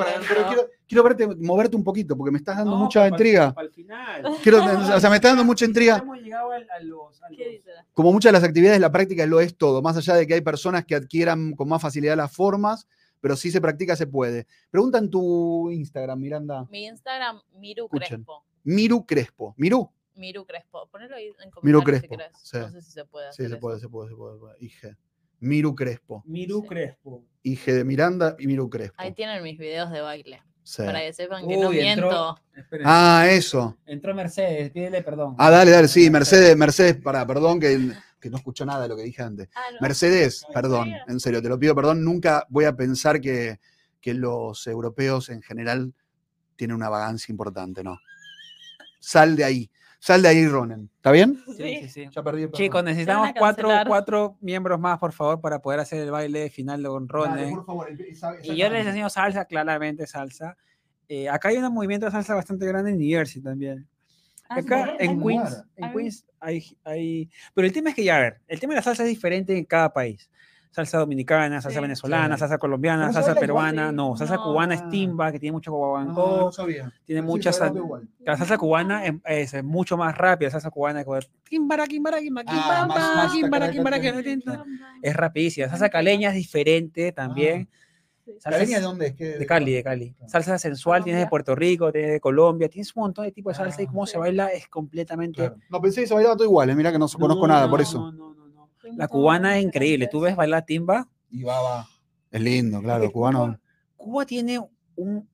quiero, 0.47 0.67
quiero 0.87 1.03
verte 1.03 1.27
moverte 1.35 1.75
un 1.75 1.83
poquito 1.83 2.17
porque 2.17 2.31
me 2.31 2.39
estás 2.39 2.57
dando 2.57 2.71
No, 2.71 2.77
mucha 2.85 3.01
para- 3.01 3.09
intriga. 3.09 3.53
para 3.53 3.67
el 3.67 3.73
final. 3.75 4.23
Quiero, 4.41 4.63
o 4.63 4.99
sea, 4.99 5.09
me 5.11 5.17
está 5.17 5.27
dando 5.27 5.45
mucha 5.45 5.65
intriga. 5.65 5.97
Hemos 5.97 6.17
llegado 6.17 6.49
al- 6.49 6.67
a 6.71 6.79
los- 6.81 7.21
a 7.21 7.27
¿Qué 7.27 7.35
los- 7.37 7.51
dice? 7.51 7.71
Como 7.93 8.11
muchas 8.11 8.31
de 8.31 8.39
las 8.39 8.43
actividades, 8.43 8.79
la 8.81 8.91
práctica 8.91 9.23
lo 9.27 9.39
es 9.41 9.55
todo. 9.55 9.83
Más 9.83 9.95
allá 9.95 10.15
de 10.15 10.25
que 10.25 10.33
hay 10.33 10.41
personas 10.41 10.83
que 10.83 10.95
adquieran 10.95 11.53
con 11.53 11.69
más 11.69 11.79
facilidad 11.79 12.17
las 12.17 12.31
formas, 12.31 12.87
pero 13.21 13.35
si 13.35 13.51
se 13.51 13.61
practica, 13.61 13.95
se 13.95 14.07
puede. 14.07 14.47
Preguntan 14.71 15.07
tu 15.11 15.69
Instagram, 15.69 16.19
Miranda. 16.19 16.65
Mi 16.71 16.85
Instagram, 16.87 17.41
Miru 17.59 17.85
Escuchen. 17.85 18.07
Crespo. 18.07 18.43
Miru 18.63 19.05
Crespo. 19.05 19.53
Miru. 19.57 19.91
Miru 20.17 20.45
Crespo. 20.45 20.87
Ponelo 20.89 21.15
ahí 21.15 21.27
en 21.27 21.51
comentarios 21.51 21.63
Miru 21.63 21.79
si 21.79 21.85
Crespo, 21.85 22.17
querés. 22.17 22.31
sí. 22.43 22.57
No 22.57 22.69
sé 22.71 22.81
si 22.81 22.91
se 22.91 23.05
puede 23.05 23.25
Sí, 23.27 23.43
hacer 23.43 23.47
se 23.47 23.53
eso. 23.53 23.59
puede, 23.59 23.79
se 23.79 23.87
puede, 23.89 24.09
se 24.09 24.15
puede. 24.15 24.33
se 24.35 24.39
puede. 24.39 24.55
IG. 24.59 24.97
Miru 25.39 25.75
Crespo. 25.75 26.23
Miru 26.25 26.61
Sí. 26.61 26.67
Crespo. 26.67 27.23
IG 27.43 27.65
de 27.73 27.83
Miranda 27.83 28.35
y 28.39 28.47
Miru 28.47 28.69
Crespo. 28.69 28.95
Ahí 28.97 29.13
tienen 29.13 29.41
mis 29.43 29.57
videos 29.57 29.91
de 29.91 30.01
baile. 30.01 30.41
Sí. 30.63 30.83
Para 30.83 30.99
que 30.99 31.13
sepan 31.13 31.47
que 31.47 31.55
no 31.55 31.69
Uy, 31.69 31.79
entró- 31.79 31.81
miento. 31.81 32.39
Esperen, 32.55 32.85
Ah, 32.89 33.25
eso. 33.29 33.77
Entró 33.85 34.13
Mercedes, 34.13 34.69
pídele 34.71 35.01
perdón. 35.01 35.35
Ah, 35.37 35.49
dale, 35.49 35.71
dale, 35.71 35.87
sí, 35.87 36.09
Mercedes, 36.09 36.57
Mercedes, 36.57 36.97
para, 36.97 37.25
perdón, 37.25 37.59
que 37.59 37.93
que 38.19 38.31
no 38.31 38.37
escuchó 38.37 38.65
nada 38.65 38.81
de 38.81 38.87
lo 38.89 38.97
que 38.97 39.03
dije 39.03 39.21
antes. 39.21 39.47
Ah, 39.53 39.61
no. 39.73 39.77
Mercedes, 39.79 40.43
perdón, 40.51 40.85
serio? 40.89 41.03
en 41.07 41.19
serio, 41.19 41.41
te 41.41 41.49
lo 41.49 41.59
pido 41.59 41.75
perdón, 41.75 42.03
nunca 42.03 42.45
voy 42.49 42.65
a 42.65 42.75
pensar 42.75 43.21
que, 43.21 43.59
que 44.01 44.15
los 44.15 44.65
europeos 44.65 45.29
en 45.29 45.43
general 45.43 45.93
tienen 46.55 46.75
una 46.75 46.89
vagancia 46.89 47.31
importante, 47.31 47.83
no. 47.83 47.99
Sal 48.99 49.35
de 49.35 49.43
ahí, 49.43 49.71
sal 50.07 50.21
de 50.21 50.29
ahí, 50.29 50.47
Ronen. 50.47 50.89
¿Está 50.95 51.11
bien? 51.11 51.37
Sí, 51.57 51.79
Sí. 51.81 51.89
sí. 51.89 52.09
Ya 52.11 52.23
perdí 52.23 52.43
el 52.43 52.51
Chicos, 52.51 52.81
necesitamos 52.81 53.29
cuatro, 53.37 53.69
cuatro 53.85 54.37
miembros 54.39 54.79
más, 54.79 54.97
por 54.99 55.11
favor, 55.11 55.41
para 55.41 55.59
poder 55.59 55.81
hacer 55.81 55.99
el 56.01 56.11
baile 56.11 56.49
final 56.49 56.81
con 56.83 57.07
Dale, 57.07 57.27
Ronen. 57.27 57.55
por 57.55 57.65
favor, 57.65 57.89
el- 57.89 57.99
esa- 57.99 58.33
Y 58.41 58.55
yo 58.55 58.69
les 58.69 58.85
enseño 58.87 59.09
salsa, 59.09 59.43
claramente 59.43 60.07
salsa. 60.07 60.55
Eh, 61.09 61.27
acá 61.29 61.49
hay 61.49 61.57
un 61.57 61.73
movimiento 61.73 62.05
de 62.05 62.11
salsa 62.13 62.35
bastante 62.35 62.65
grande 62.65 62.91
en 62.91 62.97
New 62.99 63.09
Jersey 63.09 63.41
también. 63.41 63.85
Ah, 64.49 64.55
Acá 64.59 64.95
en 64.99 65.21
Queens, 65.21 65.63
en 65.75 65.91
Queens 65.91 66.25
hay, 66.39 66.63
hay... 66.85 67.29
Pero 67.53 67.67
el 67.67 67.73
tema 67.73 67.89
es 67.89 67.95
que, 67.97 68.05
ya, 68.05 68.15
a 68.15 68.19
ver, 68.21 68.41
el 68.47 68.61
tema 68.61 68.71
de 68.73 68.77
la 68.77 68.81
salsa 68.83 69.03
es 69.03 69.09
diferente 69.09 69.57
en 69.57 69.65
cada 69.65 69.91
país. 69.91 70.29
Salsa 70.77 70.99
dominicana, 70.99 71.59
salsa 71.59 71.79
Sí. 71.79 71.81
venezolana, 71.81 72.35
Sí. 72.35 72.41
salsa 72.41 72.59
colombiana, 72.59 73.07
Pero 73.07 73.13
se 73.13 73.13
salsa 73.23 73.39
peruana. 73.39 73.91
No, 73.91 74.15
salsa 74.15 74.35
No. 74.35 74.43
cubana 74.43 74.75
es 74.75 74.81
Ah. 74.83 74.89
timba, 74.91 75.31
que 75.31 75.39
tiene 75.39 75.53
mucho 75.53 75.71
Ah, 75.71 75.75
guaguancó. 75.75 76.37
no 76.37 76.51
sabía. 76.51 76.93
tiene 77.03 77.23
se 77.51 77.59
baila 77.59 77.73
sal- 77.73 77.77
igual. 77.77 78.07
La 78.19 78.37
salsa 78.37 78.57
cubana 78.59 79.03
es, 79.03 79.53
es 79.55 79.63
mucho 79.63 79.97
más 79.97 80.15
rápida, 80.15 80.49
la 80.49 80.51
salsa 80.51 80.69
cubana 80.69 80.99
es 80.99 81.05
como 81.05 81.17
quimbara, 81.49 81.87
quimbara, 81.87 82.19
quimbara, 82.19 82.47
Ah, 82.47 82.87
es 85.01 85.15
rapidísima. 85.15 85.65
La 85.65 85.71
salsa 85.71 85.89
caleña 85.89 86.29
es 86.29 86.35
diferente 86.35 87.11
también. 87.11 87.67
Salsa 88.39 88.49
¿Caleña 88.51 88.75
es- 88.75 88.81
de 88.81 88.87
dónde 88.87 89.07
es? 89.07 89.13
¿Qué- 89.15 89.37
de 89.39 89.45
Cali, 89.47 89.71
de 89.73 89.83
Cali. 89.83 90.11
Claro. 90.13 90.29
Salsa 90.29 90.59
sensual 90.59 91.03
tienes 91.03 91.21
de. 91.23 91.27
Puerto 91.29 91.55
Rico, 91.55 91.91
tienes 91.91 92.11
de 92.11 92.19
Colombia, 92.19 92.69
tienes 92.69 92.95
un 92.95 93.01
montón 93.01 93.25
de 93.25 93.31
tipos 93.31 93.53
de 93.53 93.57
salsa 93.63 93.81
y 93.81 93.85
Ah, 93.85 93.87
cómo 93.87 94.05
se 94.05 94.11
sí. 94.13 94.17
baila 94.19 94.49
es 94.49 94.67
completamente... 94.67 95.37
Claro. 95.37 95.55
No, 95.71 95.81
pensé 95.81 96.01
que 96.01 96.07
se 96.07 96.13
bailaba 96.13 96.35
todo 96.35 96.43
igual, 96.45 96.69
eh, 96.69 96.75
mira 96.75 96.91
que 96.91 96.99
no 96.99 97.07
conozco 97.07 97.47
No, 97.47 97.53
nada, 97.53 97.65
no, 97.65 97.71
por 97.71 97.79
no, 97.79 97.83
eso. 97.83 97.97
no, 97.99 98.11
no, 98.11 98.17
no, 98.17 98.33
no. 98.33 98.36
La 98.95 99.07
cubana 99.07 99.57
es 99.57 99.63
increíble. 99.65 100.07
Tú 100.11 100.19
ves 100.21 100.35
bailar 100.35 100.65
timba. 100.65 101.07
Y 101.29 101.43
va, 101.43 101.61
va. 101.61 101.87
Es 102.31 102.41
lindo, 102.41 102.81
claro, 102.81 103.01
Porque 103.03 103.13
cubano. 103.13 103.39
Cuba, 103.39 103.59
Cuba 103.95 104.25
tiene 104.25 104.59
un 104.95 105.27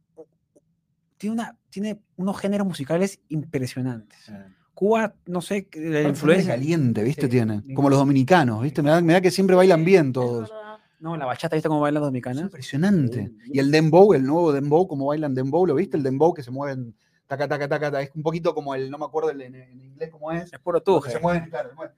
tiene 1.17 1.33
una 1.35 1.57
tiene 1.69 1.99
unos 2.17 2.37
géneros 2.39 2.67
musicales 2.67 3.19
impresionantes. 3.29 4.31
Cuba, 4.73 5.13
no 5.25 5.41
sé, 5.41 5.67
la 5.73 6.01
influencia. 6.01 6.53
caliente, 6.53 7.03
¿viste? 7.03 7.23
Sí, 7.23 7.29
tiene. 7.29 7.61
bien. 7.61 7.75
Como 7.75 7.89
los 7.89 7.99
dominicanos, 7.99 8.61
¿viste? 8.61 8.81
Me 8.81 8.89
da, 8.89 9.01
me 9.01 9.13
da 9.13 9.21
que 9.21 9.31
siempre 9.31 9.55
bailan 9.55 9.83
bien 9.85 10.11
todos. 10.11 10.51
No, 10.99 11.17
la 11.17 11.25
bachata, 11.25 11.55
¿viste 11.55 11.67
cómo 11.69 11.81
bailan 11.81 12.01
los 12.01 12.07
Es 12.07 12.11
dominicanos? 12.11 12.41
impresionante. 12.43 13.27
Sí. 13.43 13.51
Y 13.53 13.59
el 13.59 13.71
dembow, 13.71 14.13
el 14.13 14.23
nuevo 14.23 14.51
dembow, 14.53 14.87
como 14.87 15.07
bailan 15.07 15.33
dembow, 15.35 15.65
¿lo 15.65 15.75
viste? 15.75 15.97
El 15.97 16.03
dembow 16.03 16.33
que 16.33 16.43
se 16.43 16.49
mueven 16.51 16.95
taca, 17.27 17.47
taca, 17.47 17.67
taca, 17.67 17.87
taca. 17.91 18.01
Es 18.01 18.11
un 18.15 18.23
poquito 18.23 18.53
como 18.55 18.73
el, 18.75 18.89
no 18.89 18.97
me 18.97 19.05
acuerdo 19.05 19.29
el- 19.31 19.41
en, 19.41 19.55
en 19.55 19.81
inglés 19.81 20.09
cómo 20.11 20.31
es. 20.31 20.51
Es 20.53 20.59
puro 20.59 20.81
tuje. 20.81 21.11
Se 21.11 21.19
mueven, 21.19 21.49
claro, 21.49 21.69
se 21.69 21.75
mueven. 21.75 21.95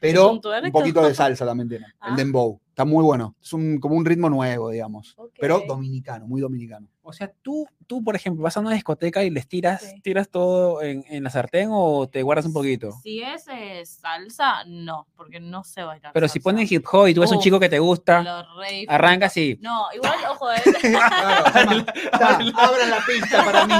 Pero 0.00 0.30
un 0.32 0.40
un 0.64 0.72
poquito 0.72 1.02
de 1.02 1.14
salsa 1.14 1.44
también 1.46 1.68
tiene. 1.68 1.86
El 1.86 1.92
Ah. 2.00 2.14
dembow. 2.16 2.60
Está 2.72 2.86
muy 2.86 3.04
bueno. 3.04 3.36
Es 3.42 3.52
un, 3.52 3.78
como 3.78 3.96
un 3.96 4.04
ritmo 4.06 4.30
nuevo, 4.30 4.70
digamos. 4.70 5.12
Ok. 5.18 5.32
Pero 5.38 5.62
dominicano, 5.68 6.26
muy 6.26 6.40
dominicano. 6.40 6.88
O 7.02 7.12
sea, 7.12 7.30
tú, 7.42 7.66
tú, 7.86 8.02
por 8.02 8.16
ejemplo, 8.16 8.42
vas 8.42 8.56
a 8.56 8.60
una 8.60 8.72
discoteca 8.72 9.22
y 9.24 9.28
les 9.28 9.46
tiras, 9.46 9.82
Sí. 9.82 10.00
tiras 10.00 10.30
todo 10.30 10.80
en, 10.80 11.04
en 11.10 11.22
la 11.24 11.28
sartén 11.28 11.68
o 11.70 12.08
te 12.08 12.22
guardas 12.22 12.46
un 12.46 12.54
poquito. 12.54 12.92
Si 13.02 13.20
es 13.20 13.44
eh, 13.52 13.82
salsa, 13.84 14.64
no, 14.66 15.06
porque 15.16 15.38
no 15.38 15.64
sé 15.64 15.82
bailar. 15.82 16.12
Pero 16.14 16.28
si 16.28 16.38
salsa. 16.38 16.44
ponen 16.44 16.66
hip 16.70 16.86
hop 16.90 17.08
y 17.08 17.14
tú 17.14 17.20
ves 17.20 17.30
un 17.30 17.36
Uf, 17.38 17.42
chico 17.44 17.60
que 17.60 17.68
te 17.68 17.78
gusta, 17.78 18.46
arranca 18.88 19.26
así. 19.26 19.58
No, 19.60 19.84
igual, 19.94 20.14
ojo, 20.30 20.50
eh, 20.50 20.62
Claro, 20.80 21.44
abran 22.56 22.90
la 22.90 23.00
pista 23.06 23.44
para 23.44 23.66
mí. 23.66 23.74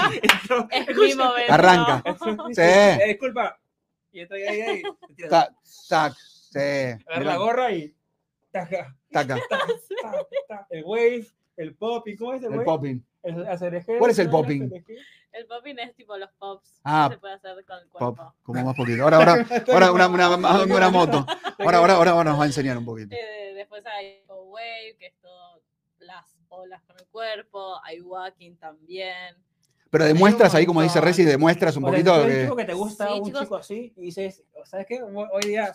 es 0.70 0.88
mi 0.96 1.14
momento. 1.14 1.52
Arranca. 1.52 2.02
Sí. 2.04 2.30
Sí. 2.54 2.60
Eh, 2.62 2.98
disculpa. 3.08 3.58
Y 4.12 4.20
estoy 4.20 4.42
ahí, 4.42 4.60
ahí. 4.60 4.82
Tac, 5.28 5.52
tac. 5.88 6.14
Sí. 6.14 6.58
Agarra 6.58 7.24
la 7.24 7.36
gorra 7.36 7.72
y. 7.72 7.94
Taca, 8.50 8.94
taca. 9.10 9.36
taca, 9.48 9.66
taca, 9.98 10.26
taca. 10.48 10.66
El 10.68 10.84
wave, 10.84 11.26
el 11.56 11.74
popping, 11.74 12.16
¿cómo 12.16 12.34
es 12.34 12.42
el, 12.42 12.48
El 12.48 12.58
wave? 12.58 12.64
popping. 12.64 13.06
El 13.22 13.46
acerejeo, 13.46 13.98
¿Cuál 13.98 14.10
es 14.10 14.18
el 14.18 14.28
popping? 14.28 14.70
El 15.32 15.46
popping 15.46 15.78
es 15.78 15.94
tipo 15.96 16.16
los 16.18 16.30
pops. 16.32 16.80
Ah, 16.84 17.06
que 17.08 17.14
se 17.14 17.20
puede 17.20 17.34
hacer 17.34 17.64
con 17.64 17.78
el 17.78 17.88
Pop, 17.88 18.16
cuerpo. 18.16 18.34
como 18.42 18.64
más 18.64 18.76
poquito. 18.76 19.02
Ahora, 19.04 19.16
ahora, 19.16 19.32
ahora 19.72 19.92
una, 19.92 20.08
una, 20.08 20.36
una, 20.36 20.62
una 20.64 20.90
moto. 20.90 21.24
Ahora, 21.58 21.78
ahora, 21.78 21.94
ahora, 21.94 22.10
ahora 22.10 22.30
nos 22.30 22.38
va 22.40 22.42
a 22.42 22.46
enseñar 22.46 22.76
un 22.76 22.84
poquito. 22.84 23.14
Eh, 23.16 23.54
después 23.54 23.82
hay 23.86 24.22
wave, 24.28 24.96
que 24.98 25.06
es 25.06 25.14
todo 25.22 25.62
las 26.00 26.36
olas 26.48 26.82
con 26.82 26.98
el 26.98 27.06
cuerpo. 27.06 27.80
Hay 27.84 28.02
walking 28.02 28.56
también. 28.56 29.36
Pero 29.92 30.04
demuestras 30.06 30.54
ahí, 30.54 30.64
como 30.64 30.80
dice 30.80 31.02
Reci, 31.02 31.22
demuestras 31.22 31.76
un 31.76 31.82
poquito 31.84 32.14
un 32.22 32.26
que 32.26 32.42
chico 32.44 32.56
que 32.56 32.64
te 32.64 32.72
gusta 32.72 33.06
Sí, 33.08 33.12
un 33.20 33.26
chicos. 33.26 33.40
chico 33.42 33.56
así 33.56 33.92
y 33.98 34.00
dices, 34.06 34.42
¿sabes 34.64 34.86
qué? 34.88 35.02
Hoy 35.02 35.42
día. 35.46 35.70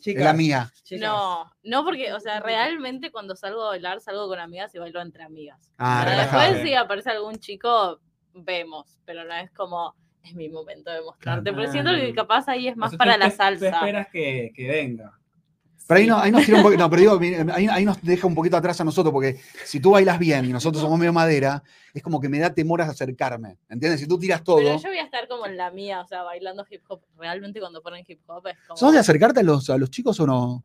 Chica, 0.00 0.20
es 0.20 0.24
la 0.24 0.32
mía. 0.32 0.72
No, 0.98 1.50
no 1.62 1.84
porque, 1.84 2.12
o 2.14 2.20
sea, 2.20 2.40
realmente 2.40 3.10
cuando 3.10 3.36
salgo 3.36 3.64
a 3.64 3.68
bailar, 3.68 4.00
salgo 4.00 4.28
con 4.28 4.38
amigas 4.38 4.74
y 4.74 4.78
bailo 4.78 5.02
entre 5.02 5.24
amigas. 5.24 5.70
Ah, 5.76 6.04
Pero 6.06 6.16
después 6.18 6.62
si 6.62 6.74
aparece 6.74 7.10
algún 7.10 7.36
chico, 7.36 8.00
vemos, 8.32 8.98
pero 9.04 9.24
no 9.24 9.34
es 9.34 9.50
como, 9.50 9.94
es 10.22 10.34
mi 10.34 10.48
momento 10.48 10.90
de 10.90 11.02
mostrarte. 11.02 11.50
Claro. 11.50 11.56
Pero 11.58 11.70
siento 11.72 11.90
que 11.92 12.14
capaz 12.14 12.48
ahí 12.48 12.68
es 12.68 12.76
más 12.78 12.92
Entonces, 12.94 12.98
para 12.98 13.18
la 13.18 13.26
espe- 13.26 13.30
tú 13.30 13.60
salsa. 13.60 13.68
esperas 13.76 14.08
que, 14.10 14.52
que 14.54 14.68
venga. 14.68 15.18
Pero 15.88 15.98
ahí, 16.00 16.06
no, 16.06 16.18
ahí 16.18 16.30
nos 16.30 16.44
tira 16.44 16.58
un 16.58 16.62
poquito, 16.62 16.82
no, 16.82 16.90
pero 16.90 17.00
digo, 17.00 17.18
mi- 17.20 17.34
ahí, 17.52 17.66
ahí 17.66 17.84
nos 17.84 18.00
deja 18.02 18.26
un 18.26 18.34
poquito 18.34 18.56
atrás 18.56 18.80
a 18.80 18.84
nosotros, 18.84 19.10
porque 19.12 19.40
si 19.64 19.80
tú 19.80 19.90
bailas 19.92 20.18
bien 20.18 20.44
y 20.44 20.52
nosotros 20.52 20.80
somos 20.82 20.98
medio 20.98 21.12
madera, 21.14 21.62
es 21.94 22.02
como 22.02 22.20
que 22.20 22.28
me 22.28 22.38
da 22.38 22.54
temor 22.54 22.80
a 22.82 22.84
acercarme. 22.84 23.56
¿Entiendes? 23.70 23.98
Si 24.00 24.06
tú 24.06 24.18
tiras 24.18 24.44
todo. 24.44 24.58
Pero 24.58 24.76
yo 24.78 24.88
voy 24.90 24.98
a 24.98 25.04
estar 25.04 25.26
como 25.26 25.46
en 25.46 25.56
la 25.56 25.70
mía, 25.70 26.00
o 26.02 26.06
sea, 26.06 26.22
bailando 26.22 26.64
hip 26.70 26.82
hop. 26.88 27.00
Realmente 27.16 27.58
cuando 27.58 27.82
ponen 27.82 28.04
hip 28.06 28.20
hop 28.28 28.46
es 28.48 28.56
como... 28.68 28.76
¿Sos 28.76 28.92
de 28.92 28.98
acercarte 28.98 29.40
a 29.40 29.42
los, 29.42 29.68
a 29.70 29.78
los 29.78 29.90
chicos 29.90 30.20
o 30.20 30.26
no? 30.26 30.62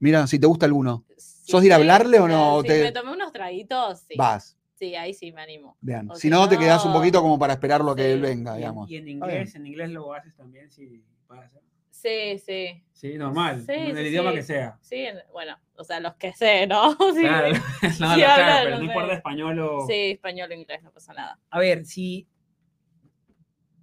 Mira, 0.00 0.26
si 0.26 0.38
te 0.40 0.46
gusta 0.46 0.66
alguno. 0.66 1.04
Sí, 1.16 1.52
¿Sos 1.52 1.60
de 1.60 1.66
ir 1.68 1.72
a 1.74 1.76
sí, 1.76 1.82
hablarle 1.82 2.18
o 2.18 2.26
no? 2.26 2.62
Si 2.62 2.68
Te- 2.68 2.82
me 2.82 2.92
tomé 2.92 3.12
unos 3.12 3.30
traguitos, 3.30 4.00
sí. 4.08 4.14
Vas. 4.16 4.56
Sí, 4.74 4.96
ahí 4.96 5.14
sí 5.14 5.30
me 5.30 5.42
animo. 5.42 5.76
Bien. 5.80 6.10
O 6.10 6.16
Si 6.16 6.28
no, 6.30 6.48
te 6.48 6.58
quedas 6.58 6.84
un 6.84 6.92
poquito 6.92 7.20
como 7.22 7.38
para 7.38 7.52
esperar 7.52 7.82
lo 7.82 7.94
que 7.94 8.02
Sí. 8.04 8.08
él 8.12 8.20
venga, 8.20 8.56
digamos. 8.56 8.90
y 8.90 8.96
en 8.96 9.06
inglés, 9.06 9.54
en 9.54 9.66
inglés 9.66 9.90
lo 9.90 10.12
haces 10.14 10.34
también 10.34 10.70
si 10.72 11.04
pasa. 11.28 11.60
Sí, 12.02 12.38
sí. 12.38 12.84
Sí, 12.92 13.14
normal. 13.18 13.62
Sí, 13.64 13.72
en 13.72 13.96
el 13.96 14.04
sí, 14.04 14.10
idioma 14.10 14.30
sí. 14.30 14.36
que 14.36 14.42
sea. 14.42 14.78
Sí, 14.80 14.96
en- 14.96 15.18
bueno, 15.32 15.56
o 15.76 15.84
sea, 15.84 16.00
los 16.00 16.14
que 16.14 16.32
sé, 16.32 16.66
¿no? 16.66 16.92
Sí, 17.14 17.20
Claro, 17.22 17.48
no, 17.82 17.90
Sí, 17.90 18.00
no, 18.02 18.14
claro, 18.14 18.64
pero 18.64 18.78
no 18.78 18.84
importa 18.84 19.12
español 19.14 19.58
o. 19.60 19.86
sí, 19.86 20.10
español 20.12 20.50
o 20.50 20.54
inglés, 20.54 20.82
no 20.82 20.90
pasa 20.92 21.12
nada. 21.14 21.38
A 21.50 21.58
ver, 21.58 21.84
si. 21.86 22.26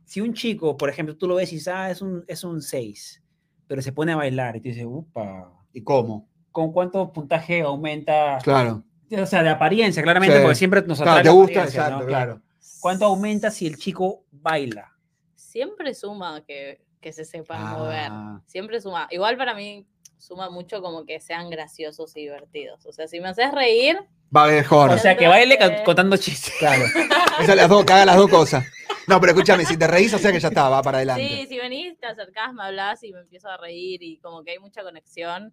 Si 0.05 0.21
un 0.21 0.33
chico, 0.33 0.75
por 0.75 0.89
ejemplo, 0.89 1.15
tú 1.15 1.27
lo 1.27 1.35
ves 1.35 1.51
y 1.51 1.55
dices, 1.55 1.67
ah, 1.73 1.91
es 1.91 2.01
un, 2.01 2.23
es 2.27 2.43
un 2.43 2.61
6, 2.61 3.23
pero 3.67 3.81
se 3.81 3.91
pone 3.93 4.11
a 4.11 4.15
bailar 4.15 4.55
y 4.55 4.61
tú 4.61 4.69
dices, 4.69 4.85
upa, 4.87 5.53
¿Y 5.71 5.83
cómo? 5.83 6.27
¿con 6.51 6.71
cuánto 6.73 7.13
puntaje 7.13 7.61
aumenta? 7.61 8.39
Claro. 8.43 8.83
O 9.11 9.25
sea, 9.27 9.43
de 9.43 9.49
apariencia, 9.49 10.01
claramente, 10.01 10.35
Sí. 10.35 10.41
porque 10.41 10.55
siempre 10.55 10.81
nos 10.81 10.97
Claro, 10.99 11.11
atrae 11.11 11.23
te 11.23 11.29
la 11.29 11.33
gusta, 11.35 11.51
apariencia, 11.51 11.79
exacto, 11.81 11.99
¿no? 12.01 12.07
claro. 12.07 12.41
¿Cuánto 12.81 13.05
aumenta 13.05 13.51
si 13.51 13.67
el 13.67 13.77
chico 13.77 14.25
baila? 14.31 14.91
Siempre 15.35 15.93
suma 15.93 16.43
que, 16.43 16.81
que 17.01 17.13
se 17.13 17.25
sepan 17.25 17.61
Ah. 17.61 17.75
mover. 17.77 18.11
Siempre 18.47 18.81
suma. 18.81 19.07
Igual 19.11 19.37
para 19.37 19.53
mí 19.53 19.85
suma 20.17 20.49
mucho 20.49 20.81
como 20.81 21.05
que 21.05 21.19
sean 21.19 21.49
graciosos 21.49 22.15
y 22.17 22.21
divertidos. 22.21 22.85
O 22.85 22.91
sea, 22.91 23.07
si 23.07 23.19
me 23.19 23.29
haces 23.29 23.51
reír, 23.51 23.97
Va 24.35 24.45
mejor. 24.47 24.91
O 24.91 24.97
sea, 24.99 25.17
que 25.17 25.27
baile 25.27 25.57
contando 25.83 26.15
chistes. 26.17 26.53
Claro. 26.59 26.83
Esas 27.41 27.55
las 27.55 27.67
dos, 27.67 27.83
que 27.83 27.93
haga 27.93 28.05
las 28.05 28.15
dos 28.17 28.29
cosas. 28.29 28.63
No, 29.07 29.19
pero 29.19 29.31
escúchame, 29.31 29.65
si 29.65 29.75
te 29.75 29.87
reís, 29.87 30.13
o 30.13 30.19
sea 30.19 30.31
que 30.31 30.39
ya 30.39 30.49
está, 30.49 30.69
va 30.69 30.83
para 30.83 30.97
adelante. 30.99 31.27
sí, 31.27 31.47
si 31.47 31.57
venís, 31.57 31.97
te 31.99 32.05
acercás, 32.05 32.53
me 32.53 32.61
hablas 32.61 33.01
y 33.03 33.11
me 33.11 33.21
empiezo 33.21 33.49
a 33.49 33.57
reír 33.57 34.03
y 34.03 34.19
como 34.19 34.43
que 34.43 34.51
hay 34.51 34.59
mucha 34.59 34.83
conexión. 34.83 35.51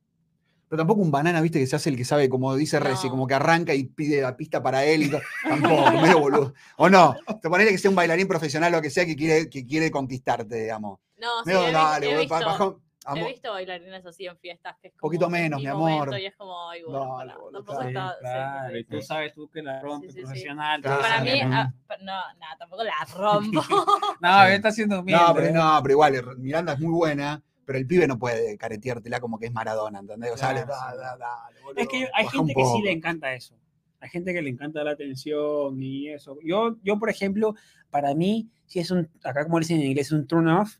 Pero 0.68 0.78
tampoco 0.80 1.00
un 1.00 1.10
banana, 1.10 1.40
viste, 1.40 1.58
que 1.58 1.66
se 1.66 1.76
hace 1.76 1.88
el 1.88 1.96
que 1.96 2.04
sabe, 2.04 2.28
como 2.28 2.54
dice 2.54 2.78
Reci, 2.80 3.06
No. 3.06 3.12
como 3.12 3.26
que 3.26 3.32
arranca 3.34 3.72
y 3.72 3.84
pide 3.84 4.20
la 4.20 4.36
pista 4.36 4.62
para 4.62 4.84
él 4.84 5.04
y 5.04 5.10
todo. 5.10 5.22
Tampoco, 5.48 5.90
medio 5.92 6.18
boludo. 6.18 6.54
O 6.76 6.90
no, 6.90 7.16
te 7.40 7.48
ponele 7.48 7.70
que 7.70 7.78
sea 7.78 7.88
un 7.88 7.96
bailarín 7.96 8.28
profesional 8.28 8.74
o 8.74 8.76
lo 8.76 8.82
que 8.82 8.90
sea 8.90 9.06
que 9.06 9.16
quiere, 9.16 9.48
que 9.48 9.64
quiere 9.64 9.90
conquistarte, 9.90 10.54
digamos. 10.64 10.98
No, 11.18 11.44
sí, 11.44 11.50
he, 11.52 11.72
dale, 11.72 12.16
visto, 12.18 12.28
pa- 12.28 12.44
bajón, 12.44 12.82
he 13.06 13.08
amo- 13.08 13.26
visto 13.26 13.50
bailarines 13.52 14.04
así 14.04 14.26
en 14.26 14.36
fiestas 14.38 14.76
que 14.80 14.88
es 14.88 14.94
como 14.94 15.08
Poquito 15.08 15.30
menos, 15.30 15.60
mi 15.60 15.66
amor. 15.66 16.18
Y 16.18 16.26
es 16.26 16.36
como, 16.36 16.68
ay, 16.68 16.82
bueno, 16.82 17.00
Dale, 17.16 17.16
pará, 17.30 17.38
boludo, 17.38 17.52
tampoco 17.52 17.82
sí, 17.82 17.88
está... 17.88 18.10
sí, 18.12 18.16
claro, 18.20 18.70
sí, 18.72 18.78
y 18.78 18.84
tú 18.84 19.02
sabes 19.02 19.32
tú 19.34 19.48
que 19.48 19.62
la 19.62 19.80
rompe 19.80 20.06
Sí, 20.08 20.12
sí, 20.12 20.18
sí. 20.18 20.24
profesional. 20.24 20.82
Claro. 20.82 21.02
Para 21.02 21.20
mí, 21.22 21.40
ah, 21.42 21.72
no, 22.00 22.12
nada, 22.38 22.56
tampoco 22.58 22.84
la 22.84 22.92
rompo. 23.16 23.60
No, 24.20 24.44
está 24.44 24.68
haciendo 24.68 25.00
humilde. 25.00 25.20
No, 25.20 25.34
pero 25.34 25.46
¿eh? 25.46 25.52
no, 25.52 25.78
pero 25.82 25.92
igual, 25.92 26.36
Miranda 26.38 26.72
es 26.74 26.80
muy 26.80 26.92
buena, 26.92 27.42
pero 27.64 27.78
el 27.78 27.86
pibe 27.86 28.06
no 28.06 28.18
puede 28.18 28.56
careteártela 28.58 29.20
como 29.20 29.38
que 29.38 29.46
es 29.46 29.52
Maradona, 29.52 29.98
¿entendés? 30.00 30.32
O 30.32 30.36
sea, 30.36 30.50
Claro, 30.50 30.66
le- 30.66 30.72
da- 30.72 30.90
sí. 30.92 30.96
da- 30.98 31.16
dale, 31.16 31.60
boludo, 31.62 31.80
Es 31.82 31.88
que 31.88 32.08
hay 32.12 32.26
gente 32.28 32.54
que 32.54 32.64
sí 32.64 32.82
le 32.82 32.92
encanta 32.92 33.32
eso. 33.34 33.54
Hay 34.00 34.10
gente 34.10 34.34
que 34.34 34.42
le 34.42 34.50
encanta 34.50 34.84
la 34.84 34.90
atención 34.92 35.82
y 35.82 36.08
eso. 36.10 36.36
Yo, 36.44 36.76
yo 36.82 36.98
por 36.98 37.08
ejemplo, 37.08 37.54
para 37.90 38.14
mí, 38.14 38.50
si 38.66 38.78
es 38.78 38.90
un, 38.90 39.08
acá 39.24 39.44
como 39.44 39.58
dicen 39.58 39.80
en 39.80 39.86
inglés, 39.86 40.12
un 40.12 40.26
turn 40.26 40.48
off, 40.48 40.76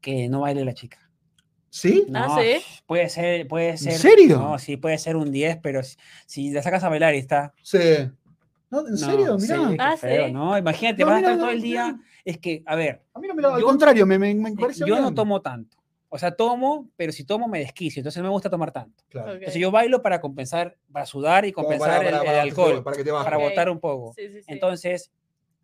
que 0.00 0.28
no 0.28 0.40
baile 0.40 0.64
la 0.64 0.74
chica. 0.74 0.98
¿Sí? 1.70 2.06
Ah, 2.14 2.26
No, 2.28 2.38
¿sí? 2.40 2.62
Puede 2.86 3.08
ser, 3.10 3.46
puede 3.46 3.76
ser. 3.76 3.92
serio? 3.94 4.38
No, 4.38 4.58
sí, 4.58 4.76
puede 4.76 4.96
ser 4.98 5.16
un 5.16 5.30
10, 5.30 5.58
pero 5.62 5.82
si, 5.82 5.96
si 6.26 6.50
la 6.50 6.62
sacas 6.62 6.82
a 6.84 6.88
bailar 6.88 7.14
y 7.14 7.18
está. 7.18 7.52
Sí. 7.62 7.78
¿No, 8.70 8.80
¿En 8.86 8.92
no, 8.92 8.96
serio? 8.96 9.38
sí, 9.38 9.52
Mirá. 9.52 9.68
qué 9.70 9.76
Ah, 9.78 9.96
feo, 9.96 10.26
sí. 10.26 10.32
¿no? 10.32 10.56
Imagínate, 10.58 11.02
No, 11.02 11.06
vas 11.08 11.14
a 11.14 11.18
mira, 11.18 11.28
estar 11.32 11.36
no, 11.38 11.42
todo 11.44 11.52
el 11.52 11.58
no. 11.58 11.64
día. 11.64 12.00
Es 12.24 12.38
que, 12.38 12.62
a 12.66 12.74
ver, 12.74 13.02
A 13.14 13.18
mí 13.18 13.28
no 13.28 13.34
me 13.34 13.42
lo, 13.42 13.54
al 13.54 13.60
Yo- 13.60 13.66
contrario, 13.66 14.06
me, 14.06 14.18
me, 14.18 14.34
me 14.34 14.50
eh, 14.50 14.54
parece 14.58 14.80
yo 14.80 14.96
no 14.96 15.02
bien. 15.02 15.14
tomo 15.14 15.40
tanto. 15.42 15.76
O 16.10 16.18
sea, 16.18 16.34
tomo, 16.34 16.88
pero 16.96 17.12
si 17.12 17.24
tomo 17.24 17.48
me 17.48 17.58
desquicio, 17.58 18.00
entonces 18.00 18.18
no 18.22 18.28
me 18.28 18.32
gusta 18.32 18.48
tomar 18.48 18.72
tanto. 18.72 19.04
Claro. 19.10 19.28
Ok. 19.32 19.34
Entonces 19.36 19.60
yo 19.60 19.70
bailo 19.70 20.00
para 20.02 20.20
compensar, 20.22 20.76
para 20.90 21.04
sudar 21.04 21.44
y 21.44 21.52
compensar 21.52 21.98
para- 21.98 22.08
el- 22.08 22.14
para- 22.16 22.20
el, 22.22 22.26
para- 22.26 22.42
alcohol, 22.42 22.82
Para 22.82 22.96
que 22.96 23.04
te 23.04 23.10
para 23.12 23.36
Ok. 23.36 23.42
botar 23.44 23.68
un 23.70 23.78
poco. 23.78 24.14
Sí, 24.16 24.26
sí, 24.28 24.38
sí. 24.40 24.44
Entonces, 24.48 25.10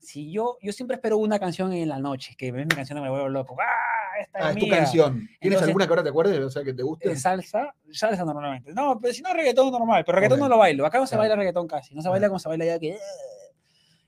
si 0.01 0.31
yo, 0.31 0.59
yo 0.61 0.73
siempre 0.73 0.97
espero 0.97 1.17
una 1.17 1.39
canción 1.39 1.73
en 1.73 1.89
la 1.89 1.99
noche, 1.99 2.35
que 2.37 2.49
es 2.49 2.53
mi 2.55 2.67
canción, 2.67 3.01
me 3.03 3.09
vuelvo 3.09 3.29
loco. 3.31 3.57
¡Ah! 3.59 3.94
Esta 4.21 4.39
Ah, 4.49 4.51
es 4.51 4.57
tu 4.59 4.69
canción. 4.69 5.13
¿Tienes 5.19 5.39
Entonces- 5.41 5.69
alguna 5.69 5.87
que 5.87 5.91
ahora 5.91 6.03
te 6.03 6.09
acuerdes? 6.11 6.39
O 6.41 6.51
sea, 6.51 6.63
que 6.65 6.73
te 6.75 6.83
guste. 6.83 7.11
Eh, 7.13 7.17
salsa, 7.17 7.75
salsa 7.93 8.25
normalmente. 8.25 8.73
No, 8.73 8.99
pero 9.01 9.13
si 9.15 9.23
no 9.23 9.33
reggaetón 9.33 9.71
normal, 9.73 10.05
pero 10.05 10.17
reggaetón 10.17 10.41
no 10.41 10.49
lo 10.49 10.59
bailo. 10.59 10.87
Acá 10.87 10.99
no 10.99 11.07
se 11.07 11.11
Claro. 11.11 11.23
baila 11.23 11.37
reggaetón 11.37 11.67
casi, 11.67 11.95
no 11.95 12.03
se 12.03 12.09
baila 12.09 12.29
como 12.29 12.39
se 12.39 12.49
baila 12.49 12.65
allá 12.65 12.79
que. 12.79 12.99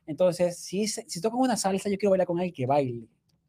Entonces, 0.07 0.59
si, 0.59 0.86
si 0.86 1.20
tocan 1.20 1.40
una 1.40 1.57
salsa, 1.57 1.88
yo 1.88 1.98
quiero 1.98 2.11
bailar 2.11 2.26
con 2.26 2.38
alguien 2.38 2.54
que 2.54 2.66
baile. 2.66 3.09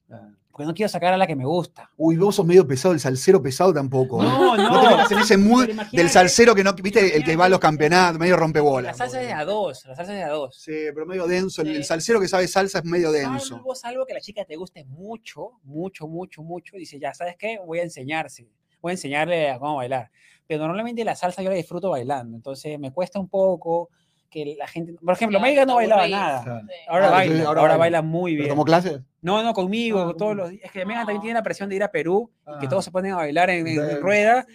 Ah. 0.09 0.29
Porque 0.51 0.65
no 0.65 0.73
quiero 0.73 0.89
sacar 0.89 1.13
a 1.13 1.17
la 1.17 1.27
que 1.27 1.35
me 1.35 1.45
gusta. 1.45 1.91
Uy, 1.97 2.17
vos 2.17 2.33
sos 2.35 2.43
medio 2.45 2.65
pesado, 2.65 2.91
el 2.93 2.99
salsero 2.99 3.39
pesado 3.43 3.71
tampoco. 3.71 4.23
¿eh? 4.23 4.25
No, 4.25 4.57
No 4.57 4.81
te 4.81 4.87
metas 4.89 5.11
en 5.11 5.19
ese 5.19 5.37
mood 5.37 5.69
del 5.91 6.09
salsero 6.09 6.55
que 6.55 6.63
no, 6.63 6.73
viste, 6.73 7.15
el 7.15 7.23
que 7.23 7.35
va 7.35 7.45
a 7.45 7.49
los 7.49 7.59
campeonatos, 7.59 8.17
medio 8.19 8.33
La 8.33 8.39
rompebolas. 8.39 8.97
salsa 8.97 9.21
es 9.21 9.27
de 9.27 9.33
a 9.33 9.45
dos, 9.45 9.85
la 9.85 9.95
salsa 9.95 10.13
es 10.13 10.17
de 10.17 10.23
a 10.23 10.29
dos. 10.29 10.55
Sí, 10.59 10.71
pero 10.95 11.05
medio 11.05 11.27
denso. 11.27 11.61
El, 11.61 11.67
el 11.69 11.75
Sí. 11.77 11.83
salsero 11.83 12.19
que 12.19 12.27
sabe 12.27 12.47
salsa 12.47 12.79
es 12.79 12.85
medio 12.85 13.11
denso. 13.11 13.55
Salvo, 13.57 13.75
salvo 13.75 14.05
que 14.07 14.15
la 14.15 14.19
chica 14.21 14.45
te 14.45 14.55
guste 14.55 14.83
mucho, 14.85 15.59
mucho, 15.63 16.07
mucho, 16.07 16.41
mucho, 16.41 16.75
y 16.75 16.79
dice, 16.79 16.97
ya, 16.99 17.13
¿sabes 17.13 17.35
qué? 17.37 17.59
Voy 17.63 17.77
a 17.77 17.83
enseñarse, 17.83 18.47
voy 18.81 18.91
a 18.91 18.93
enseñarle 18.93 19.51
a 19.51 19.59
cómo 19.59 19.75
bailar. 19.75 20.09
Pero 20.47 20.65
normalmente 20.65 21.03
la 21.05 21.15
salsa 21.15 21.43
yo 21.43 21.49
la 21.49 21.55
disfruto 21.55 21.91
bailando, 21.91 22.35
entonces 22.35 22.79
me 22.79 22.91
cuesta 22.91 23.19
un 23.19 23.27
poco 23.29 23.89
que 24.29 24.55
la 24.57 24.67
gente, 24.67 24.93
por 24.93 25.13
ejemplo, 25.13 25.39
Maiga 25.39 25.65
no 25.65 25.75
bailaba 25.75 26.07
nada. 26.07 26.63
Ahora 26.87 27.07
Ah, 27.07 27.11
baila, 27.11 27.45
ahora, 27.45 27.61
ahora 27.61 27.77
baila 27.77 27.77
baila. 27.77 28.01
muy 28.01 28.33
¿Pero 28.33 28.43
bien. 28.43 28.49
tomó 28.49 28.65
clases? 28.65 28.99
No, 29.21 29.41
no, 29.43 29.53
conmigo, 29.53 30.01
Ah, 30.09 30.15
todos 30.17 30.35
los 30.35 30.49
días. 30.49 30.63
Es 30.65 30.71
que 30.71 30.85
Megan 30.85 31.01
también 31.01 31.17
No. 31.17 31.21
tiene 31.21 31.33
la 31.39 31.43
presión 31.43 31.69
de 31.69 31.75
ir 31.77 31.83
a 31.83 31.91
Perú 31.91 32.29
y 32.55 32.59
que 32.59 32.65
Ah. 32.65 32.69
todos 32.69 32.85
se 32.85 32.91
ponen 32.91 33.13
a 33.13 33.17
bailar 33.17 33.49
en, 33.49 33.67
en 33.67 34.01
rueda 34.01 34.45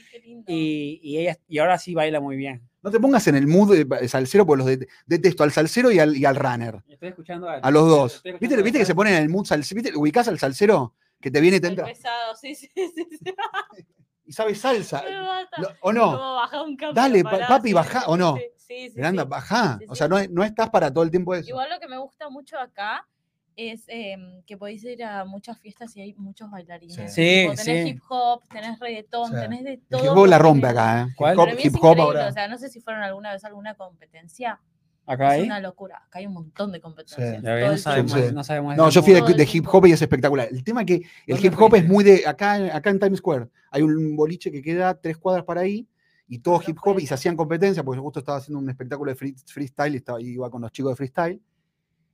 y, 0.47 1.01
y 1.03 1.19
ella 1.19 1.39
y 1.49 1.59
ahora 1.59 1.79
sí 1.79 1.95
baila 1.95 2.21
muy 2.21 2.37
bien. 2.37 2.63
No 2.83 2.91
te 2.91 2.99
pongas 2.99 3.27
en 3.29 3.37
el 3.37 3.47
mood 3.47 3.77
de 3.77 4.09
salsero, 4.09 4.45
porque 4.45 4.59
los 4.59 4.67
de- 4.67 4.89
detesto 5.07 5.45
al 5.45 5.53
salsero 5.53 5.91
y 5.93 5.99
al, 6.01 6.17
y 6.17 6.25
al 6.25 6.35
runner. 6.37 6.83
Estoy 6.89 7.11
escuchando 7.11 7.49
A 7.49 7.71
los 7.71 7.89
dos. 7.89 8.15
estoy 8.17 8.33
¿Viste, 8.41 8.61
¿Viste 8.63 8.79
que 8.81 8.85
se 8.85 8.95
ponen 8.95 9.15
en 9.15 9.23
el 9.23 9.29
mood 9.29 9.45
salsero? 9.45 9.81
¿Viste? 9.83 9.97
¿Ubicás 9.97 10.27
al 10.29 10.39
salsero? 10.39 10.95
Que 11.21 11.31
te 11.31 11.41
viene 11.41 11.59
y 11.59 11.61
te 11.61 11.69
entra. 11.69 11.85
pesado, 11.87 12.35
sí, 12.35 12.55
sí, 12.55 12.69
sí. 12.75 12.93
sí. 12.95 13.07
Y 14.25 14.33
sabe 14.33 14.55
salsa. 14.55 15.03
Me 15.03 15.19
mata. 15.21 15.61
Lo- 15.61 15.69
¿O 15.81 15.93
no? 15.93 16.13
Como 16.13 16.35
baja 16.37 16.63
un 16.63 16.77
Dale, 16.95 17.25
papi, 17.25 17.71
sí, 17.73 17.77
sí, 17.83 17.99
¿o 18.07 18.17
no? 18.17 18.37
Sí, 18.37 18.43
sí, 18.81 18.89
sí, 18.91 18.97
Miranda, 18.97 19.23
sí. 19.23 19.29
bajá. 19.29 19.77
Sí, 19.79 19.87
O 19.89 19.95
sí. 19.95 19.99
sea, 19.99 20.09
no, 20.09 20.17
no 20.31 20.45
estás 20.45 20.71
para 20.71 20.93
todo 20.93 21.05
el 21.05 21.11
tiempo 21.11 21.35
eso. 21.35 21.49
Igual 21.49 21.69
lo 21.71 21.79
que 21.81 21.89
me 21.89 21.99
gusta 21.99 22.29
mucho 22.31 22.59
acá 22.59 23.07
es 23.55 23.85
em, 23.89 24.43
que 24.47 24.57
podéis 24.57 24.83
ir 24.85 25.05
a 25.05 25.25
muchas 25.27 25.59
fiestas 25.59 25.95
y 25.97 26.01
hay 26.01 26.15
muchos 26.15 26.51
bailarines. 26.51 27.13
Sí, 27.13 27.43
Tipo, 27.43 27.55
tenés 27.63 27.85
sí. 27.85 27.91
hip 27.91 28.01
hop, 28.09 28.43
tenés 28.49 28.79
reggaetón, 28.79 29.29
Sí. 29.31 29.35
tenés 29.41 29.65
de 29.65 29.73
El 29.75 29.81
todo. 29.91 30.05
hip 30.05 30.17
hop 30.19 30.27
la 30.27 30.39
rompe 30.39 30.67
acá, 30.69 31.03
¿eh? 31.03 31.13
¿Cuál? 31.17 31.35
Hip 31.35 31.41
hop, 31.41 31.59
hip 31.63 31.75
hop 31.85 32.01
ahora. 32.01 32.29
O 32.29 32.33
sea, 32.33 32.49
no 32.49 32.57
sé 32.57 32.71
si 32.71 32.81
fueron 32.81 33.03
alguna 33.03 33.33
vez 33.33 33.45
a 33.45 33.49
alguna 33.49 33.75
competencia. 33.75 34.59
Acá 35.05 35.35
Es 35.35 35.41
hay. 35.41 35.47
una 35.47 35.59
locura. 35.61 35.97
Acá 36.07 36.21
hay 36.21 36.27
un 36.27 36.33
montón 36.33 36.71
de 36.73 36.81
competencias. 36.81 37.43
Todo 37.43 37.51
no 37.53 37.73
el 37.73 37.79
sabemos, 37.79 38.13
tiempo. 38.15 38.33
no 38.35 38.45
sabemos 38.45 38.77
No, 38.77 38.89
yo 38.89 39.03
fui 39.03 39.13
de, 39.13 39.19
el 39.19 39.37
de 39.37 39.49
hip 39.53 39.67
hop 39.71 39.85
y 39.87 39.93
es 39.93 40.01
espectacular. 40.01 40.49
El 40.51 40.63
tema 40.65 40.83
es 40.83 40.87
que 40.87 40.95
el 40.95 41.03
¿Dónde 41.35 41.47
hip 41.49 41.55
hop 41.61 41.75
es 41.75 41.87
muy 41.87 42.05
de. 42.05 42.23
Acá, 42.27 42.55
acá 42.75 42.89
en 42.91 43.01
Times 43.01 43.19
Square 43.19 43.49
hay 43.71 43.83
un 43.83 44.15
boliche 44.17 44.51
que 44.53 44.63
queda 44.63 44.95
tres 44.95 45.19
cuadras 45.19 45.45
para 45.45 45.63
ahí 45.63 45.87
y 46.29 46.39
todo 46.39 46.61
hip 46.67 46.79
hop 46.83 46.99
y 47.01 47.07
se 47.07 47.15
hacían 47.15 47.37
competencia 47.37 47.83
porque 47.85 48.01
justo 48.01 48.21
estaba 48.21 48.39
haciendo 48.39 48.59
un 48.59 48.69
espectáculo 48.71 49.11
de 49.11 49.17
free- 49.17 49.37
freestyle 49.47 49.95
y 49.95 49.97
estaba, 49.99 50.21
iba 50.21 50.51
con 50.51 50.63
los 50.63 50.73
chicos 50.73 50.93
de 50.93 50.97
freestyle. 50.97 51.43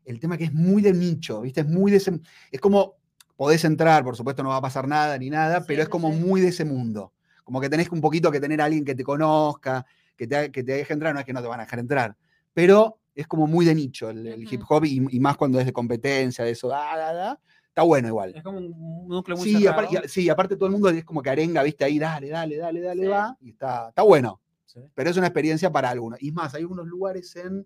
El 0.04 0.18
tema 0.18 0.36
que 0.38 0.44
es 0.44 0.52
muy 0.54 0.80
de 0.82 0.92
nicho, 0.92 1.42
¿viste? 1.42 1.60
Es 1.60 1.66
muy 1.68 1.90
de 1.90 1.98
ese. 1.98 2.20
Es 2.50 2.60
como. 2.60 2.96
Podés 3.36 3.64
entrar, 3.64 4.02
por 4.02 4.16
supuesto, 4.16 4.42
no 4.42 4.48
va 4.48 4.56
a 4.56 4.60
pasar 4.60 4.88
nada 4.88 5.16
ni 5.16 5.30
nada, 5.30 5.60
Sí, 5.60 5.64
pero 5.68 5.82
es 5.84 5.88
como 5.88 6.10
sí. 6.10 6.18
muy 6.18 6.40
de 6.40 6.48
ese 6.48 6.64
mundo. 6.64 7.12
Como 7.44 7.60
que 7.60 7.68
tenés 7.70 7.88
un 7.90 8.00
poquito 8.00 8.32
que 8.32 8.40
tener 8.40 8.60
a 8.60 8.64
alguien 8.64 8.84
que 8.84 8.96
te 8.96 9.04
conozca, 9.04 9.86
que 10.16 10.26
te, 10.26 10.50
que 10.50 10.64
te 10.64 10.72
deje 10.72 10.92
entrar, 10.92 11.14
no 11.14 11.20
es 11.20 11.24
que 11.24 11.32
no 11.32 11.40
te 11.40 11.46
van 11.46 11.60
a 11.60 11.62
dejar 11.62 11.78
entrar, 11.78 12.16
pero 12.52 12.98
es 13.14 13.28
como 13.28 13.46
muy 13.46 13.64
de 13.64 13.76
nicho 13.76 14.10
el, 14.10 14.26
el 14.26 14.42
hip 14.52 14.62
Ujú. 14.64 14.74
hop 14.74 14.84
y, 14.86 15.06
y 15.08 15.20
más 15.20 15.36
cuando 15.36 15.60
es 15.60 15.66
de 15.66 15.72
competencia, 15.72 16.44
de 16.44 16.50
eso, 16.50 16.74
ah, 16.74 16.96
da, 16.96 17.12
da, 17.12 17.40
está 17.78 17.86
bueno 17.86 18.08
igual. 18.08 18.32
Es 18.34 18.42
como 18.42 18.58
un 18.58 19.06
núcleo 19.08 19.36
muy 19.36 19.48
Sí, 19.48 19.62
cerrado. 19.62 19.88
y- 20.04 20.08
sí, 20.08 20.28
aparte 20.28 20.56
todo 20.56 20.66
el 20.66 20.72
mundo 20.72 20.88
es 20.90 21.04
como 21.04 21.22
que 21.22 21.30
arenga, 21.30 21.62
viste, 21.62 21.84
ahí, 21.84 21.98
dale, 21.98 22.28
dale, 22.28 22.56
dale, 22.56 22.80
dale, 22.80 23.02
Sí. 23.02 23.08
va, 23.08 23.36
y 23.40 23.50
está, 23.50 23.90
está 23.90 24.02
bueno, 24.02 24.40
Sí. 24.66 24.80
pero 24.94 25.10
es 25.10 25.16
una 25.16 25.28
experiencia 25.28 25.70
para 25.70 25.90
algunos. 25.90 26.20
Y 26.20 26.28
es 26.28 26.34
más, 26.34 26.54
hay 26.54 26.64
unos 26.64 26.86
lugares 26.86 27.36
en 27.36 27.64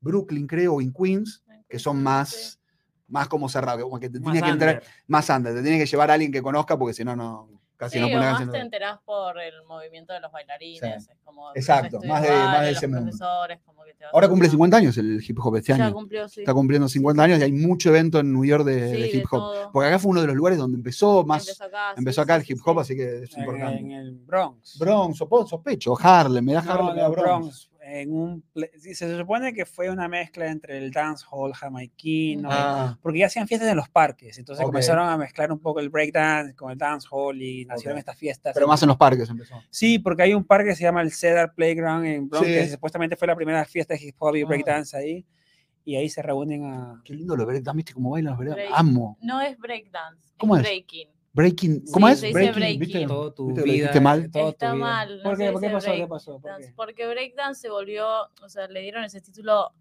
Brooklyn, 0.00 0.46
creo, 0.46 0.74
o 0.74 0.80
en 0.82 0.92
Queens, 0.92 1.42
que 1.66 1.78
son 1.78 2.02
más, 2.02 2.60
más 3.08 3.26
como 3.28 3.48
cerrados, 3.48 3.84
como 3.84 3.98
que 3.98 4.10
te 4.10 4.20
Más 4.20 4.32
tiene 4.32 4.46
que 4.46 4.52
entrar 4.52 4.74
under. 4.76 4.88
más 5.06 5.30
antes, 5.30 5.54
te 5.54 5.62
tiene 5.62 5.78
que 5.78 5.86
llevar 5.86 6.10
a 6.10 6.14
alguien 6.14 6.30
que 6.30 6.42
conozca 6.42 6.78
porque 6.78 6.92
si 6.92 7.04
no, 7.04 7.16
no, 7.16 7.48
casi 7.76 7.94
Sí, 7.94 8.00
no 8.00 8.06
o 8.06 8.10
pones 8.10 8.32
más 8.32 8.50
te 8.50 8.58
enterás 8.58 8.98
por 9.04 9.38
el 9.40 9.62
movimiento 9.64 10.12
de 10.12 10.20
los 10.20 10.30
bailarines. 10.32 11.08
es 11.08 11.18
como 11.24 11.48
los 11.48 11.56
Exacto, 11.56 11.98
más 12.06 12.22
de- 12.22 12.28
más 12.30 12.60
de 12.62 12.70
ese 12.70 12.86
mundo. 12.86 13.02
profesores, 13.10 13.60
como 13.64 13.82
que 13.84 13.94
te 13.94 14.04
vas 14.04 14.14
Ahora 14.14 14.28
cumple 14.28 14.46
enterando. 14.46 14.52
50 14.70 14.76
años 14.76 14.98
el 14.98 15.24
hip 15.26 15.38
hop 15.42 15.56
este 15.56 15.76
Ya 15.76 15.84
año. 15.86 15.94
cumplió, 15.94 16.28
sí. 16.28 16.40
Está 16.40 16.54
cumpliendo 16.54 16.88
50 16.88 17.22
años 17.22 17.38
y 17.40 17.42
hay 17.42 17.52
mucho 17.52 17.88
evento 17.90 18.18
en 18.20 18.32
New 18.32 18.44
York 18.44 18.64
de, 18.64 18.74
Sí, 18.90 18.96
de 18.96 19.02
de 19.02 19.16
hip 19.18 19.24
hop. 19.26 19.30
todo. 19.38 19.72
Porque 19.72 19.88
acá 19.88 19.98
fue 19.98 20.10
uno 20.12 20.20
de 20.20 20.26
los 20.28 20.36
lugares 20.36 20.58
donde 20.58 20.76
empezó 20.76 21.24
más, 21.24 21.42
Empezó 21.48 21.64
acá, 21.64 21.94
empezó 21.96 22.20
sí, 22.20 22.24
acá 22.24 22.36
el 22.36 22.44
hip 22.48 22.58
hop, 22.64 22.74
sí. 22.76 22.80
así 22.80 22.96
que 22.96 23.22
es 23.24 23.34
En, 23.34 23.40
importante. 23.40 23.78
en 23.80 23.90
el 23.92 24.12
Bronx. 24.18 24.78
Bronx, 24.78 25.18
sopo- 25.20 25.46
sospecho, 25.46 25.94
Harlem, 26.00 26.44
me 26.44 26.52
da 26.54 26.62
No, 26.62 26.72
Harlem, 26.72 26.94
me 26.94 27.00
da. 27.02 27.08
Bronx, 27.08 27.70
en 27.86 28.12
un 28.12 28.44
se 28.78 28.94
supone 29.18 29.52
que 29.52 29.66
fue 29.66 29.90
una 29.90 30.08
mezcla 30.08 30.46
entre 30.50 30.78
el 30.78 30.90
dancehall 30.90 31.52
jamaiquino, 31.52 32.48
Ah, 32.50 32.98
porque 33.02 33.18
ya 33.20 33.26
hacían 33.26 33.46
fiestas 33.46 33.68
en 33.70 33.76
los 33.76 33.88
parques, 33.88 34.38
entonces 34.38 34.64
Ok. 34.64 34.70
comenzaron 34.70 35.08
a 35.08 35.16
mezclar 35.18 35.52
un 35.52 35.58
poco 35.58 35.80
el 35.80 35.90
breakdance 35.90 36.54
con 36.54 36.70
el 36.72 36.78
dancehall 36.78 37.40
y 37.42 37.64
nacieron 37.66 37.96
Ok. 37.96 38.00
estas 38.00 38.16
fiestas. 38.18 38.54
pero 38.54 38.66
más 38.66 38.82
en 38.82 38.88
los 38.88 38.96
parques 38.96 39.28
empezó. 39.28 39.62
Sí, 39.70 39.98
porque 39.98 40.22
hay 40.22 40.34
un 40.34 40.44
parque 40.44 40.70
que 40.70 40.76
se 40.76 40.82
llama 40.84 41.02
el 41.02 41.12
Cedar 41.12 41.54
Playground 41.54 42.06
en 42.06 42.28
Bronx, 42.28 42.46
que 42.46 42.64
Sí. 42.66 42.70
supuestamente 42.72 43.16
fue 43.16 43.28
la 43.28 43.36
primera 43.36 43.64
fiesta 43.64 43.94
de 43.94 44.02
hip 44.02 44.16
hop 44.18 44.34
y 44.36 44.42
Ah. 44.42 44.46
breakdance 44.46 44.96
ahí, 44.96 45.26
y 45.84 45.96
ahí 45.96 46.08
se 46.08 46.22
reúnen 46.22 46.64
a... 46.64 47.02
Qué 47.04 47.12
lindo 47.12 47.36
lo 47.36 47.44
break, 47.44 47.64
¿viste 47.74 47.92
cómo 47.92 48.10
bailan 48.10 48.30
los 48.32 48.38
break? 48.38 48.54
Break. 48.54 48.70
Amo. 48.72 49.18
No 49.20 49.40
es 49.42 49.58
breakdance, 49.58 50.32
¿Cómo 50.38 50.56
es? 50.56 50.62
breaking. 50.62 51.08
Breaking, 51.34 51.84
¿cómo 51.92 52.06
Sí, 52.06 52.12
es? 52.12 52.20
se 52.20 52.26
dice 52.28 52.52
breaking. 52.52 52.78
¿viste? 52.80 53.06
Todo 53.06 53.32
tu 53.32 53.46
¿Viste 53.48 53.62
que 53.62 53.66
lo 53.66 53.72
vida. 53.72 53.82
dijiste 53.82 54.00
mal? 54.00 54.30
tu 54.30 54.38
Está 54.48 54.72
vida. 54.72 54.84
mal, 54.84 55.16
no 55.18 55.22
¿Por 55.24 55.36
qué? 55.38 55.50
¿Por 55.52 55.60
qué 55.60 55.66
dice 55.66 55.74
pasó? 55.74 55.92
¿Qué 55.92 56.06
pasó? 56.06 56.32
¿Por 56.40 56.50
Dance, 56.50 56.68
qué? 56.68 56.74
Porque 56.76 57.06
breakdance 57.08 57.60
se 57.60 57.70
volvió, 57.70 58.06
o 58.42 58.48
sea, 58.48 58.68
le 58.68 58.80
dieron 58.80 59.02
ese 59.04 59.20
título 59.20 59.72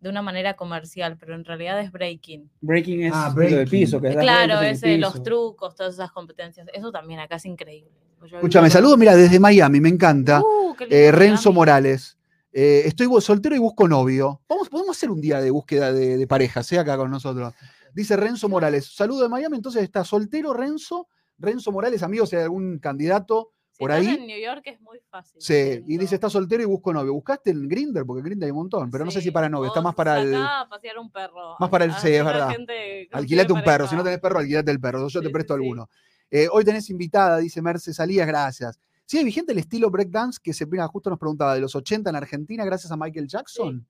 de 0.00 0.10
una 0.10 0.20
manera 0.20 0.54
comercial, 0.54 1.16
pero 1.18 1.34
en 1.34 1.44
realidad 1.44 1.80
es 1.80 1.90
breaking. 1.92 2.50
Breaking 2.60 3.04
es 3.04 3.12
Ah, 3.14 3.32
lo 3.34 3.40
del 3.40 3.54
breaking. 3.54 3.70
piso. 3.80 4.00
Que 4.00 4.08
es 4.08 4.16
Claro, 4.16 4.60
el 4.60 4.66
ese, 4.72 4.98
los 4.98 5.22
trucos, 5.22 5.74
todas 5.74 5.94
esas 5.94 6.10
competencias. 6.12 6.66
Eso 6.74 6.90
también 6.92 7.20
acá 7.20 7.36
es 7.36 7.46
increíble. 7.46 7.90
Pues 8.18 8.32
Escúchame, 8.32 8.68
saludo, 8.68 8.96
mira, 8.96 9.14
desde 9.14 9.38
Miami, 9.38 9.80
me 9.80 9.88
encanta. 9.88 10.40
Uh, 10.40 10.74
Eh, 10.90 11.12
Renzo 11.12 11.50
Miami. 11.50 11.54
Morales. 11.54 12.18
Eh, 12.52 12.82
estoy 12.86 13.08
soltero 13.20 13.54
y 13.54 13.58
busco 13.58 13.86
novio. 13.86 14.40
Vamos, 14.48 14.68
podemos 14.68 14.96
hacer 14.96 15.10
un 15.10 15.20
día 15.20 15.40
de 15.40 15.50
búsqueda 15.50 15.92
de, 15.92 16.16
de 16.16 16.26
pareja, 16.26 16.62
sea 16.62 16.80
acá 16.82 16.96
con 16.96 17.10
nosotros. 17.10 17.52
Dice 17.96 18.14
Renzo 18.16 18.48
Morales. 18.48 18.94
Saludo 18.94 19.22
de 19.22 19.28
Miami, 19.30 19.56
entonces 19.56 19.82
está 19.82 20.04
soltero 20.04 20.52
Renzo. 20.52 21.08
Renzo 21.38 21.72
Morales, 21.72 22.02
amigo, 22.02 22.26
si 22.26 22.36
hay 22.36 22.42
algún 22.42 22.78
candidato. 22.78 23.52
Si 23.72 23.78
por 23.78 23.90
ahí- 23.92 24.06
en 24.06 24.26
New 24.26 24.38
York 24.38 24.62
es 24.66 24.80
muy 24.82 24.98
fácil. 25.10 25.40
Sí, 25.40 25.82
y 25.86 25.96
dice 25.98 26.14
está 26.14 26.28
soltero 26.28 26.62
y 26.62 26.66
busco 26.66 26.92
novio. 26.92 27.12
¿Buscaste 27.14 27.50
en 27.50 27.66
Grinder? 27.68 28.04
Porque 28.04 28.22
Grinder 28.22 28.46
hay 28.46 28.50
un 28.50 28.58
montón, 28.58 28.90
pero 28.90 29.04
no 29.06 29.10
sé 29.10 29.20
si 29.22 29.30
para 29.30 29.48
novio, 29.48 29.68
está 29.68 29.80
más 29.80 29.94
para 29.94 30.20
el. 30.20 30.34
a 30.34 30.66
pasear 30.68 30.98
un 30.98 31.10
perro. 31.10 31.56
más 31.58 31.70
para 31.70 31.84
el- 31.86 31.90
a- 31.92 31.98
sí, 31.98 32.08
es 32.10 32.24
verdad. 32.24 32.50
gente 32.50 33.08
Alquilate 33.12 33.52
un 33.54 33.62
perro. 33.64 33.86
Si 33.88 33.96
no 33.96 34.04
tenés 34.04 34.18
perro, 34.20 34.38
alquilate 34.40 34.70
el 34.70 34.80
perro. 34.80 35.08
Yo 35.08 35.20
Sí, 35.20 35.26
te 35.26 35.30
presto 35.32 35.54
sí. 35.54 35.62
alguno. 35.62 35.88
Eh, 36.30 36.48
hoy 36.52 36.64
tenés 36.64 36.90
invitada, 36.90 37.38
dice 37.38 37.62
Merce 37.62 37.94
Salías, 37.94 38.26
gracias. 38.26 38.78
¿Sigue 39.06 39.24
vigente 39.24 39.52
el 39.52 39.58
estilo 39.58 39.90
breakdance 39.90 40.38
que 40.42 40.52
se 40.52 40.66
mira, 40.66 40.86
justo 40.88 41.08
nos 41.08 41.18
preguntaba 41.18 41.54
de 41.54 41.60
los 41.60 41.74
80 41.74 42.10
en 42.10 42.16
Argentina 42.16 42.62
gracias 42.64 42.90
a 42.92 42.96
Michael 42.98 43.26
Jackson? 43.28 43.86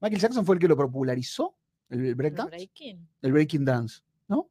Michael 0.00 0.20
Jackson 0.20 0.46
fue 0.46 0.54
el 0.54 0.60
que 0.60 0.68
lo 0.68 0.76
popularizó, 0.76 1.54
el, 1.90 2.00
el 2.00 2.06
¿El 2.06 2.14
breakdance, 2.14 2.50
breaking? 2.50 3.08
el 3.22 3.32
breaking 3.32 3.64
dance. 3.64 4.00
¿No? 4.28 4.48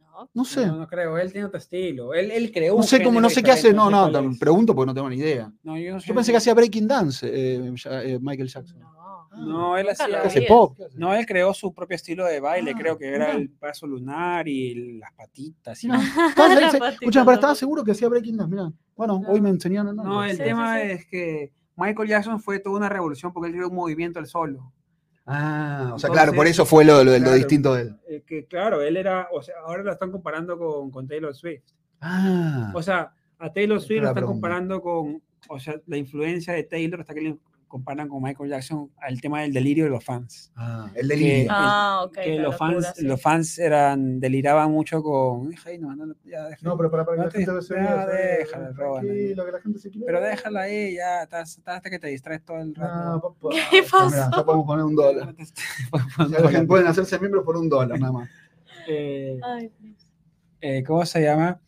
No. 0.00 0.30
No 0.32 0.44
sé. 0.44 0.66
No, 0.66 0.76
no 0.78 0.86
creo, 0.86 1.18
él 1.18 1.32
tiene 1.32 1.46
otro 1.46 1.58
estilo. 1.58 2.14
Él, 2.14 2.30
él 2.30 2.52
creó 2.52 2.76
No 2.76 2.82
sé 2.84 3.02
cómo, 3.02 3.20
no 3.20 3.28
sé 3.30 3.42
qué 3.42 3.50
hace. 3.50 3.72
No, 3.72 3.90
no, 3.90 4.10
pregunto 4.38 4.74
porque 4.74 4.86
no 4.86 4.94
tengo 4.94 5.10
ni 5.10 5.16
idea. 5.16 5.52
No, 5.62 5.76
yo, 5.78 5.92
no 5.94 6.00
sé- 6.00 6.06
Yo 6.08 6.14
pensé 6.14 6.30
que 6.30 6.38
hacía 6.38 6.54
breaking 6.54 6.86
dance 6.86 7.26
eh, 7.28 7.72
ya- 7.76 8.02
eh, 8.02 8.18
Michael 8.20 8.48
Jackson. 8.48 8.78
No. 8.80 8.94
No, 9.36 9.76
él 9.76 9.88
hacía- 9.88 10.06
lo 10.06 10.22
¿Qué 10.22 10.28
hace 10.28 10.40
vi. 10.40 10.46
pop? 10.46 10.78
No, 10.94 11.12
él 11.12 11.26
creó 11.26 11.52
su 11.52 11.74
propio 11.74 11.96
estilo 11.96 12.24
de 12.24 12.38
baile, 12.38 12.70
Ah, 12.72 12.78
creo 12.78 12.96
que 12.96 13.08
era 13.08 13.32
el 13.32 13.50
paso 13.50 13.84
lunar 13.84 14.46
y 14.46 14.98
las 14.98 15.12
patitas. 15.12 15.82
y- 15.82 15.88
No, 15.88 15.94
Escúchame, 17.00 17.24
pero 17.24 17.32
estaba 17.32 17.54
seguro 17.56 17.82
que 17.82 17.90
hacía 17.90 18.08
breaking 18.08 18.36
dance. 18.36 18.50
Mira, 18.54 18.72
bueno, 18.94 19.20
No. 19.20 19.28
hoy 19.30 19.40
me 19.40 19.48
enseñaron. 19.50 19.98
algo. 19.98 20.22
el 20.22 20.36
Sí, 20.36 20.42
tema 20.44 20.76
sí, 20.78 20.86
sí. 20.86 20.92
es 20.92 21.06
que 21.06 21.52
Michael 21.76 22.08
Jackson 22.08 22.38
fue 22.40 22.60
toda 22.60 22.76
una 22.76 22.88
revolución 22.88 23.32
porque 23.32 23.48
él 23.48 23.54
creó 23.56 23.68
un 23.68 23.74
movimiento 23.74 24.20
él 24.20 24.26
solo. 24.26 24.72
Ah, 25.26 25.76
o 25.94 25.98
sea, 25.98 26.08
Entonces, 26.08 26.10
claro, 26.10 26.32
por 26.34 26.46
eso 26.46 26.66
fue 26.66 26.84
lo, 26.84 27.02
lo- 27.02 27.32
distinto 27.32 27.74
de 27.74 27.82
él. 27.82 27.96
Eh, 28.08 28.22
que 28.26 28.44
claro, 28.46 28.82
él 28.82 28.96
era, 28.96 29.28
o 29.32 29.42
sea, 29.42 29.54
ahora 29.64 29.82
lo 29.82 29.92
están 29.92 30.10
comparando 30.10 30.58
con, 30.58 30.90
con 30.90 31.06
Taylor 31.08 31.34
Swift. 31.34 31.62
Ah, 32.00 32.70
O 32.74 32.82
sea, 32.82 33.12
a 33.38 33.52
Taylor 33.52 33.80
Swift 33.80 34.02
lo 34.02 34.08
están 34.08 34.14
pregunta. 34.14 34.32
comparando 34.34 34.80
con, 34.82 35.22
o 35.48 35.58
sea, 35.58 35.80
la 35.86 35.96
influencia 35.96 36.52
de 36.52 36.64
Taylor 36.64 37.00
está 37.00 37.14
comparan 37.74 38.08
con 38.08 38.22
Michael 38.22 38.50
Jackson 38.50 38.88
al 38.98 39.20
tema 39.20 39.40
del 39.42 39.52
delirio 39.52 39.82
de 39.82 39.90
los 39.90 40.04
fans. 40.04 40.52
Ah, 40.54 40.88
el 40.94 41.08
Que- 41.08 41.14
delirio. 41.16 41.46
Ah, 41.50 42.02
ok. 42.04 42.12
que 42.12 42.36
la 42.36 42.42
los 42.44 42.52
locura, 42.52 42.72
fans, 42.82 42.92
sí. 42.96 43.04
los 43.04 43.20
fans 43.20 43.58
eran, 43.58 44.20
deliraban 44.20 44.70
mucho 44.70 45.02
con. 45.02 45.48
"Deja 45.50 45.70
ahí, 45.70 45.78
no, 45.78 45.92
no, 45.96 46.14
ya, 46.24 46.44
deja 46.44 46.58
No, 46.62 46.70
ahí". 46.70 46.76
pero 46.76 46.90
para, 46.92 47.04
para 47.04 47.16
que 47.16 47.18
No 47.18 47.24
la 47.24 47.30
te- 47.32 47.44
gente 47.44 47.62
se 47.62 47.74
vea, 47.74 48.06
déjala, 48.06 48.70
Roban, 48.76 49.04
tranquilo, 49.04 49.44
que 49.44 49.50
la 49.52 49.60
gente 49.60 49.78
se 49.80 49.90
quiere 49.90 50.06
Pero 50.06 50.20
déjala 50.20 50.60
ahí, 50.60 50.94
ya, 50.94 51.22
estás- 51.24 51.58
estás 51.58 51.76
hasta 51.78 51.90
que 51.90 51.98
te 51.98 52.06
distraes 52.06 52.44
todo 52.44 52.58
el 52.58 52.72
No, 52.74 52.80
rato. 52.80 53.34
papá. 53.40 53.56
¿Qué 53.70 53.82
Mirá, 53.82 53.88
Ya 53.90 54.30
pasó? 54.30 54.44
podemos 54.46 54.66
poner 54.66 54.84
un 54.84 54.94
dólar. 54.94 55.34
Ya 56.30 56.38
la 56.38 56.50
gente 56.50 56.66
pueden 56.68 56.86
hacerse 56.86 57.18
miembros 57.18 57.44
por 57.44 57.56
un 57.56 57.68
dólar 57.68 57.98
nada 57.98 58.12
más. 58.12 58.28
Eh, 58.86 59.40
Ay, 59.42 59.72
eh, 60.60 60.84
¿Cómo 60.86 61.04
se 61.04 61.22
llama? 61.22 61.60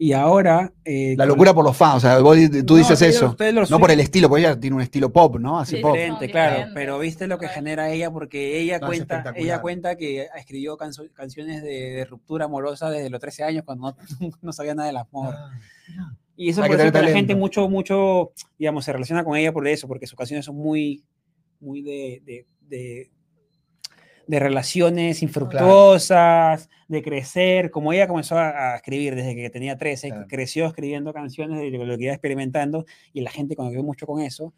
Y 0.00 0.12
ahora. 0.12 0.72
eh, 0.84 1.14
La 1.18 1.26
locura 1.26 1.52
por 1.52 1.64
los 1.64 1.76
fans, 1.76 1.96
o 1.96 2.00
sea, 2.00 2.18
vos 2.20 2.36
tú 2.64 2.74
No, 2.74 2.78
dices 2.78 3.02
eso. 3.02 3.36
No 3.68 3.78
por 3.80 3.90
el 3.90 3.98
estilo, 4.00 4.28
porque 4.28 4.44
ella 4.44 4.58
tiene 4.58 4.76
un 4.76 4.82
estilo 4.82 5.12
pop, 5.12 5.38
¿no? 5.38 5.58
Así 5.58 5.76
Sí, 5.76 5.82
pop. 5.82 5.94
Diferente, 5.94 6.30
claro, 6.30 6.70
pero 6.72 6.98
viste 7.00 7.26
lo 7.26 7.36
que 7.38 7.48
genera 7.48 7.90
ella 7.90 8.10
porque 8.10 8.60
ella 8.60 8.78
No, 8.78 8.86
cuenta, 8.86 9.32
ella 9.34 9.60
cuenta 9.60 9.96
que 9.96 10.28
escribió 10.36 10.76
canso- 10.76 11.10
canciones 11.12 11.62
de, 11.62 11.90
de 11.90 12.04
ruptura 12.04 12.44
amorosa 12.44 12.90
desde 12.90 13.10
los 13.10 13.20
13 13.20 13.42
años 13.42 13.64
cuando 13.64 13.90
no, 13.90 13.96
no 14.42 14.52
sabía 14.52 14.74
nada 14.76 14.86
del 14.86 14.98
amor. 14.98 15.34
Ah. 15.36 15.50
Y 16.36 16.50
eso 16.50 16.60
por 16.62 16.80
eso 16.80 16.92
que 16.92 17.02
la 17.02 17.08
gente 17.08 17.34
mucho, 17.34 17.68
mucho, 17.68 18.30
digamos, 18.56 18.84
se 18.84 18.92
relaciona 18.92 19.24
con 19.24 19.36
ella 19.36 19.52
por 19.52 19.66
eso, 19.66 19.88
porque 19.88 20.06
sus 20.06 20.16
canciones 20.16 20.44
son 20.44 20.54
muy, 20.54 21.02
muy 21.58 21.82
de, 21.82 22.22
de, 22.24 22.46
de, 22.60 23.10
de 24.28 24.38
relaciones 24.38 25.22
infructuosas, 25.22 26.68
de 26.86 27.02
crecer, 27.02 27.70
como 27.70 27.92
ella 27.92 28.06
comenzó 28.08 28.36
a, 28.38 28.72
a 28.72 28.76
escribir 28.76 29.14
desde 29.14 29.34
que 29.34 29.50
tenía 29.50 29.76
13, 29.76 30.08
Claro. 30.08 30.26
creció 30.28 30.66
escribiendo 30.66 31.12
canciones 31.12 31.58
de 31.60 31.70
lo 31.70 31.96
que 31.96 32.04
iba 32.04 32.12
experimentando 32.12 32.84
y 33.12 33.22
la 33.22 33.30
gente 33.30 33.56
convivió 33.56 33.82
mucho 33.82 34.06
con 34.06 34.20
eso. 34.20 34.52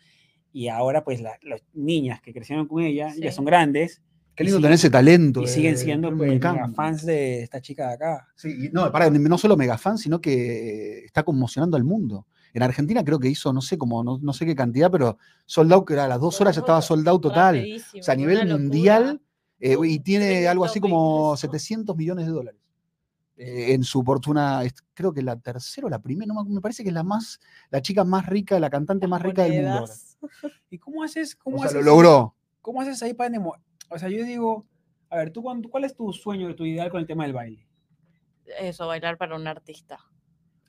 Y 0.52 0.68
ahora, 0.68 1.04
pues, 1.04 1.20
la- 1.20 1.38
las 1.42 1.62
niñas 1.72 2.20
que 2.20 2.32
crecieron 2.32 2.66
con 2.66 2.82
ella 2.82 3.12
ya 3.16 3.30
son 3.32 3.44
grandes 3.44 4.02
Qué 4.34 4.44
lindo 4.44 4.58
tener 4.58 4.72
ese 4.74 4.90
talento. 4.90 5.40
y 5.40 5.44
de- 5.46 5.50
siguen 5.50 5.78
siendo 5.78 6.16
pues, 6.16 6.32
encanta. 6.32 6.62
mega 6.62 6.74
fans 6.74 7.04
de 7.06 7.42
esta 7.42 7.60
chica 7.60 7.88
de 7.88 7.94
acá. 7.94 8.26
Sí, 8.36 8.48
y 8.66 8.68
no, 8.70 8.90
para, 8.90 9.08
no 9.10 9.38
solo 9.38 9.56
mega 9.56 9.78
fan, 9.78 9.98
sino 9.98 10.20
que 10.20 10.98
eh, 11.00 11.04
está 11.04 11.22
conmocionando 11.22 11.76
al 11.76 11.84
mundo. 11.84 12.26
En 12.52 12.62
Argentina 12.64 13.04
creo 13.04 13.20
que 13.20 13.28
hizo, 13.28 13.52
no 13.52 13.60
sé 13.60 13.78
cómo, 13.78 14.02
no, 14.02 14.18
no 14.20 14.32
sé 14.32 14.44
qué 14.44 14.56
cantidad, 14.56 14.90
pero 14.90 15.18
sold 15.46 15.72
out, 15.72 15.86
que 15.86 15.92
era 15.92 16.06
a 16.06 16.08
las 16.08 16.18
dos 16.20 16.40
horas 16.40 16.56
ya 16.56 16.60
estaba 16.60 16.82
sold 16.82 17.06
out 17.08 17.22
total. 17.22 17.64
O 17.98 18.02
sea, 18.02 18.14
a 18.14 18.16
nivel 18.16 18.48
mundial, 18.48 19.20
eh, 19.60 19.76
y 19.84 20.00
tiene 20.00 20.24
300 20.26 20.50
algo 20.50 20.64
así 20.64 20.80
como 20.80 21.20
millones. 21.34 21.40
700 21.40 21.96
millones 21.96 22.26
de 22.26 22.32
dólares. 22.32 22.60
eh, 23.36 23.72
en 23.72 23.84
su 23.84 24.02
fortuna, 24.02 24.62
creo 24.92 25.14
que 25.14 25.22
la 25.22 25.34
tercera 25.38 25.86
o 25.86 25.90
la 25.90 25.98
primera, 25.98 26.30
no 26.34 26.44
me- 26.44 26.60
parece 26.60 26.82
que 26.82 26.90
es 26.90 26.94
la 26.94 27.02
más, 27.02 27.40
la 27.70 27.80
chica 27.80 28.04
más 28.04 28.26
rica, 28.26 28.60
la 28.60 28.68
cantante 28.68 29.06
más 29.06 29.22
rica 29.22 29.44
del 29.44 29.64
mundo. 29.66 29.86
¿Y 30.70 30.76
cómo 30.78 31.02
haces? 31.02 31.36
Cómo 31.36 31.56
O 31.56 31.60
sea, 31.62 31.72
lo 31.72 31.82
logró. 31.82 32.34
¿Cómo 32.60 32.82
haces 32.82 33.02
ahí 33.02 33.14
para? 33.14 33.38
O 33.38 33.98
sea, 33.98 34.10
yo 34.10 34.24
digo, 34.24 34.66
a 35.08 35.16
ver, 35.16 35.30
¿tú 35.32 35.42
cuál 35.42 35.84
es 35.84 35.94
tu 35.96 36.12
sueño, 36.12 36.54
tu 36.54 36.66
ideal 36.66 36.90
con 36.90 37.00
el 37.00 37.06
tema 37.06 37.22
del 37.24 37.32
baile? 37.32 37.66
Eso, 38.58 38.86
bailar 38.86 39.16
para 39.16 39.36
un 39.36 39.46
artista. 39.46 39.98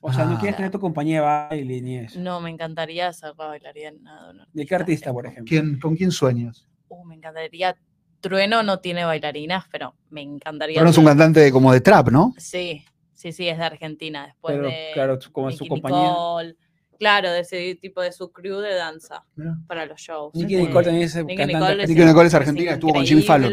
O 0.00 0.10
sea, 0.12 0.24
no 0.24 0.36
Ah. 0.36 0.38
quieres 0.40 0.56
tener 0.56 0.70
tu 0.70 0.80
compañía 0.80 1.20
de 1.20 1.26
baile 1.26 1.82
ni 1.82 1.96
eso. 1.98 2.18
No, 2.20 2.40
me 2.40 2.48
encantaría 2.50 3.12
ser 3.12 3.34
la 3.38 3.48
bailarina 3.48 4.32
de 4.32 4.60
¿De 4.62 4.66
qué 4.66 4.74
artista, 4.74 5.12
por 5.12 5.26
ejemplo? 5.26 5.44
¿Quién, 5.46 5.78
¿Con 5.78 5.94
quién 5.94 6.10
sueñas? 6.10 6.66
Uh, 6.88 7.04
me 7.04 7.16
encantaría. 7.16 7.76
Trueno 8.22 8.62
no 8.62 8.78
tiene 8.80 9.04
bailarinas, 9.04 9.66
pero 9.70 9.94
me 10.08 10.22
encantaría. 10.22 10.76
Pero 10.76 10.84
no 10.84 10.90
es 10.90 10.96
un 10.98 11.04
cantante 11.04 11.40
de- 11.40 11.52
como 11.52 11.72
de 11.72 11.80
trap, 11.82 12.08
¿no? 12.08 12.32
Sí, 12.38 12.82
sí, 13.12 13.32
sí, 13.32 13.48
es 13.48 13.58
de 13.58 13.64
Argentina. 13.64 14.26
Después 14.28 14.54
Pero, 14.56 14.68
de 14.68 14.90
claro, 14.94 15.18
como 15.32 15.50
su 15.50 15.64
Nicki 15.64 15.68
compañía. 15.68 16.08
Nicole. 16.08 16.56
Claro, 16.98 17.32
de 17.32 17.40
ese 17.40 17.74
tipo 17.74 18.00
de 18.00 18.12
su 18.12 18.30
crew 18.30 18.58
de 18.60 18.74
danza 18.74 19.24
para 19.66 19.86
los 19.86 20.00
shows. 20.00 20.32
Nicki 20.34 20.54
Eh, 20.54 20.60
Nicole 20.66 20.84
también 20.84 21.04
es 21.06 21.16
Nicki 21.16 21.34
cantante. 21.36 21.54
Nicole 21.58 21.82
es 21.82 21.88
Nicki 21.90 22.04
Nicole 22.04 22.26
es 22.28 22.34
argentina, 22.34 22.70
es 22.70 22.74
estuvo 22.74 22.92
con 22.94 23.04
Jimmy 23.04 23.22
Fallon. 23.22 23.50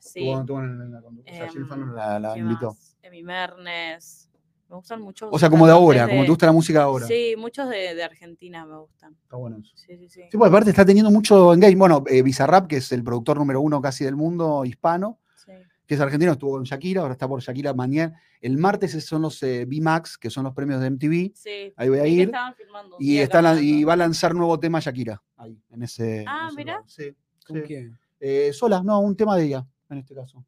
Sí. 0.00 0.20
Estuvo- 0.20 0.40
estuvo 0.40 0.60
en 0.60 0.78
la- 0.78 0.84
la 0.98 1.02
conducción, 1.02 1.34
o 1.34 1.38
sea, 1.40 1.48
Jimmy 1.52 1.64
Fallon 1.66 1.94
la, 1.96 2.20
la 2.20 2.34
¿qué 2.34 2.40
invitó. 2.40 2.66
más? 2.68 2.96
Emi 3.02 3.22
Mernes. 3.24 4.30
Me 4.72 4.76
gustan 4.78 5.02
mucho. 5.02 5.28
O 5.30 5.38
sea, 5.38 5.50
como 5.50 5.66
de 5.66 5.72
ahora, 5.72 6.08
como 6.08 6.22
te 6.22 6.30
gusta 6.30 6.46
la 6.46 6.52
música 6.52 6.82
ahora. 6.82 7.06
Sí, 7.06 7.34
muchos 7.36 7.68
de, 7.68 7.94
de 7.94 8.02
Argentina 8.02 8.64
me 8.64 8.78
gustan. 8.78 9.14
Está 9.22 9.36
bueno 9.36 9.58
eso. 9.58 9.70
Sí, 9.76 9.98
sí, 9.98 10.08
sí. 10.08 10.22
Sí, 10.30 10.38
porque 10.38 10.48
aparte 10.48 10.70
está 10.70 10.82
teniendo 10.86 11.10
mucho 11.10 11.52
engagement. 11.52 11.78
Bueno, 11.78 12.04
eh, 12.08 12.22
Bizarrap, 12.22 12.68
que 12.68 12.76
es 12.78 12.90
el 12.90 13.04
productor 13.04 13.36
número 13.36 13.60
uno 13.60 13.82
casi 13.82 14.02
del 14.04 14.16
mundo 14.16 14.64
hispano, 14.64 15.18
sí. 15.36 15.52
que 15.86 15.94
es 15.94 16.00
argentino, 16.00 16.32
estuvo 16.32 16.52
con 16.52 16.62
Shakira, 16.62 17.02
ahora 17.02 17.12
está 17.12 17.28
por 17.28 17.42
Shakira 17.42 17.74
mañana. 17.74 18.18
El 18.40 18.56
martes 18.56 18.94
esos 18.94 19.10
son 19.10 19.20
los 19.20 19.42
eh, 19.42 19.66
B-Max, 19.66 20.16
que 20.16 20.30
son 20.30 20.44
los 20.44 20.54
premios 20.54 20.80
de 20.80 20.86
MTV. 20.88 21.32
Sí. 21.34 21.74
Ahí 21.76 21.90
voy 21.90 21.98
a 21.98 22.06
ir. 22.06 22.22
estaban 22.22 22.54
filmando 22.54 22.96
un 22.96 23.04
Y, 23.04 23.18
está 23.18 23.42
la- 23.42 23.60
y 23.60 23.84
va 23.84 23.92
a 23.92 23.96
lanzar 23.96 24.34
nuevo 24.34 24.58
tema 24.58 24.80
Shakira. 24.80 25.22
Ahí, 25.36 25.62
en 25.68 25.82
ese. 25.82 26.24
Ah, 26.26 26.44
en 26.44 26.46
ese 26.48 26.56
mira. 26.56 26.72
lugar. 26.76 26.88
Sí. 26.90 27.14
¿Con 27.46 27.56
sí. 27.58 27.62
quién? 27.66 27.98
Eh, 28.20 28.54
sola, 28.54 28.82
no, 28.82 29.00
un 29.00 29.14
tema 29.16 29.36
de 29.36 29.44
ella, 29.44 29.66
en 29.90 29.98
este 29.98 30.14
caso. 30.14 30.42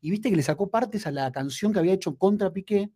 Y 0.00 0.10
viste 0.10 0.30
que 0.30 0.36
le 0.36 0.42
sacó 0.42 0.70
partes 0.70 1.06
a 1.06 1.10
la 1.10 1.30
canción 1.30 1.70
que 1.70 1.80
había 1.80 1.92
hecho 1.92 2.16
contra 2.16 2.50
Piqué, 2.50 2.90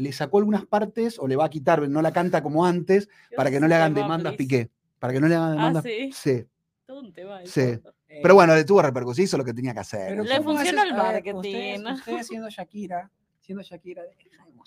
le 0.00 0.12
sacó 0.12 0.38
algunas 0.38 0.66
partes 0.66 1.18
o 1.18 1.28
le 1.28 1.36
va 1.36 1.44
a 1.44 1.50
quitar, 1.50 1.88
no 1.88 2.02
la 2.02 2.12
canta 2.12 2.42
como 2.42 2.64
antes, 2.66 3.08
para 3.36 3.50
que 3.50 3.60
no 3.60 3.68
le 3.68 3.74
hagan 3.74 3.94
demandas. 3.94 4.34
Piqué. 4.34 4.70
Para 4.98 5.12
que 5.12 5.20
no 5.20 5.28
le 5.28 5.34
hagan 5.36 5.48
Ah, 5.50 5.52
demandas. 5.52 5.82
¿sí? 5.84 6.10
sí. 6.12 6.44
Todo 6.86 7.00
un 7.00 7.12
tema. 7.12 7.40
Sí. 7.44 7.60
eso. 7.60 7.94
Pero 8.22 8.34
bueno, 8.34 8.54
le 8.54 8.64
tuvo 8.64 8.82
repercusión, 8.82 9.24
hizo 9.24 9.38
lo 9.38 9.44
que 9.44 9.54
tenía 9.54 9.72
que 9.72 9.80
hacer. 9.80 10.08
Pero 10.08 10.24
Le 10.24 10.38
¿cómo 10.38 10.54
funcionó 10.56 10.80
haces? 10.80 10.90
el 10.90 10.96
marketing. 10.96 11.34
Ustedes, 11.36 11.80
ustedes 12.00 12.26
siendo 12.26 12.48
Shakira, 12.50 13.10
siendo 13.40 13.62
Shakira, 13.62 14.02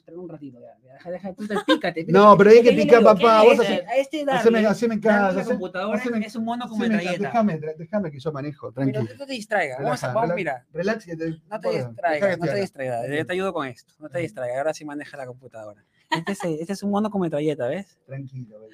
mostrar 0.04 0.18
un 0.18 0.30
ratito, 0.30 0.60
ya, 0.60 0.94
deja, 0.94 1.12
deja, 1.12 1.34
tú 1.34 1.48
te 1.48 1.56
pícate. 1.66 2.06
No, 2.10 2.38
pero 2.38 2.50
hay 2.50 2.62
que 2.62 2.74
picar, 2.74 3.02
papá, 3.04 3.42
¿qué 3.42 3.48
vos 3.48 3.54
es? 3.54 3.60
haces- 3.70 3.88
a 3.88 3.96
este 3.98 4.26
darle, 4.26 4.40
Haceme, 4.42 4.66
haceme 4.66 4.96
darle 4.98 5.02
caso. 5.02 5.36
la 5.36 5.42
haceme- 5.42 5.50
computadora 5.52 5.98
haceme- 6.00 6.26
es 6.26 6.36
un 6.36 6.44
mono 6.46 6.68
con 6.68 6.78
haceme- 6.82 6.90
metralleta. 6.98 7.24
Déjame, 7.24 7.60
déjame 7.78 8.12
que 8.12 8.20
yo 8.20 8.32
manejo, 8.34 8.72
Pero 8.74 8.92
tranquilo. 8.92 9.16
no 9.18 9.26
te 9.26 9.32
distraigas, 9.34 9.78
vamos, 9.80 10.04
a- 10.04 10.08
Relaja, 10.08 10.14
vamos, 10.14 10.36
relaja. 10.36 10.36
mira, 10.36 10.66
Relax 10.74 11.06
que 11.06 11.16
te. 11.16 11.30
no 11.30 11.60
te 11.60 11.70
distraigas, 11.70 12.38
no 12.40 12.46
te 12.46 12.56
distraigas, 12.56 13.08
yo 13.10 13.26
te 13.26 13.34
ayudo 13.34 13.54
con 13.54 13.68
esto, 13.68 13.94
no 14.00 14.10
te 14.10 14.20
distraigas, 14.20 14.58
ahora 14.58 14.74
sí 14.74 14.84
maneja 14.86 15.16
la 15.18 15.26
computadora. 15.26 15.84
Este 16.12 16.32
es, 16.34 16.44
este 16.44 16.74
es 16.74 16.84
un 16.84 16.92
mono 16.92 17.10
con 17.10 17.22
metralleta, 17.22 17.68
¿ves? 17.68 17.98
Tranquilo, 18.06 18.60
baby. 18.60 18.74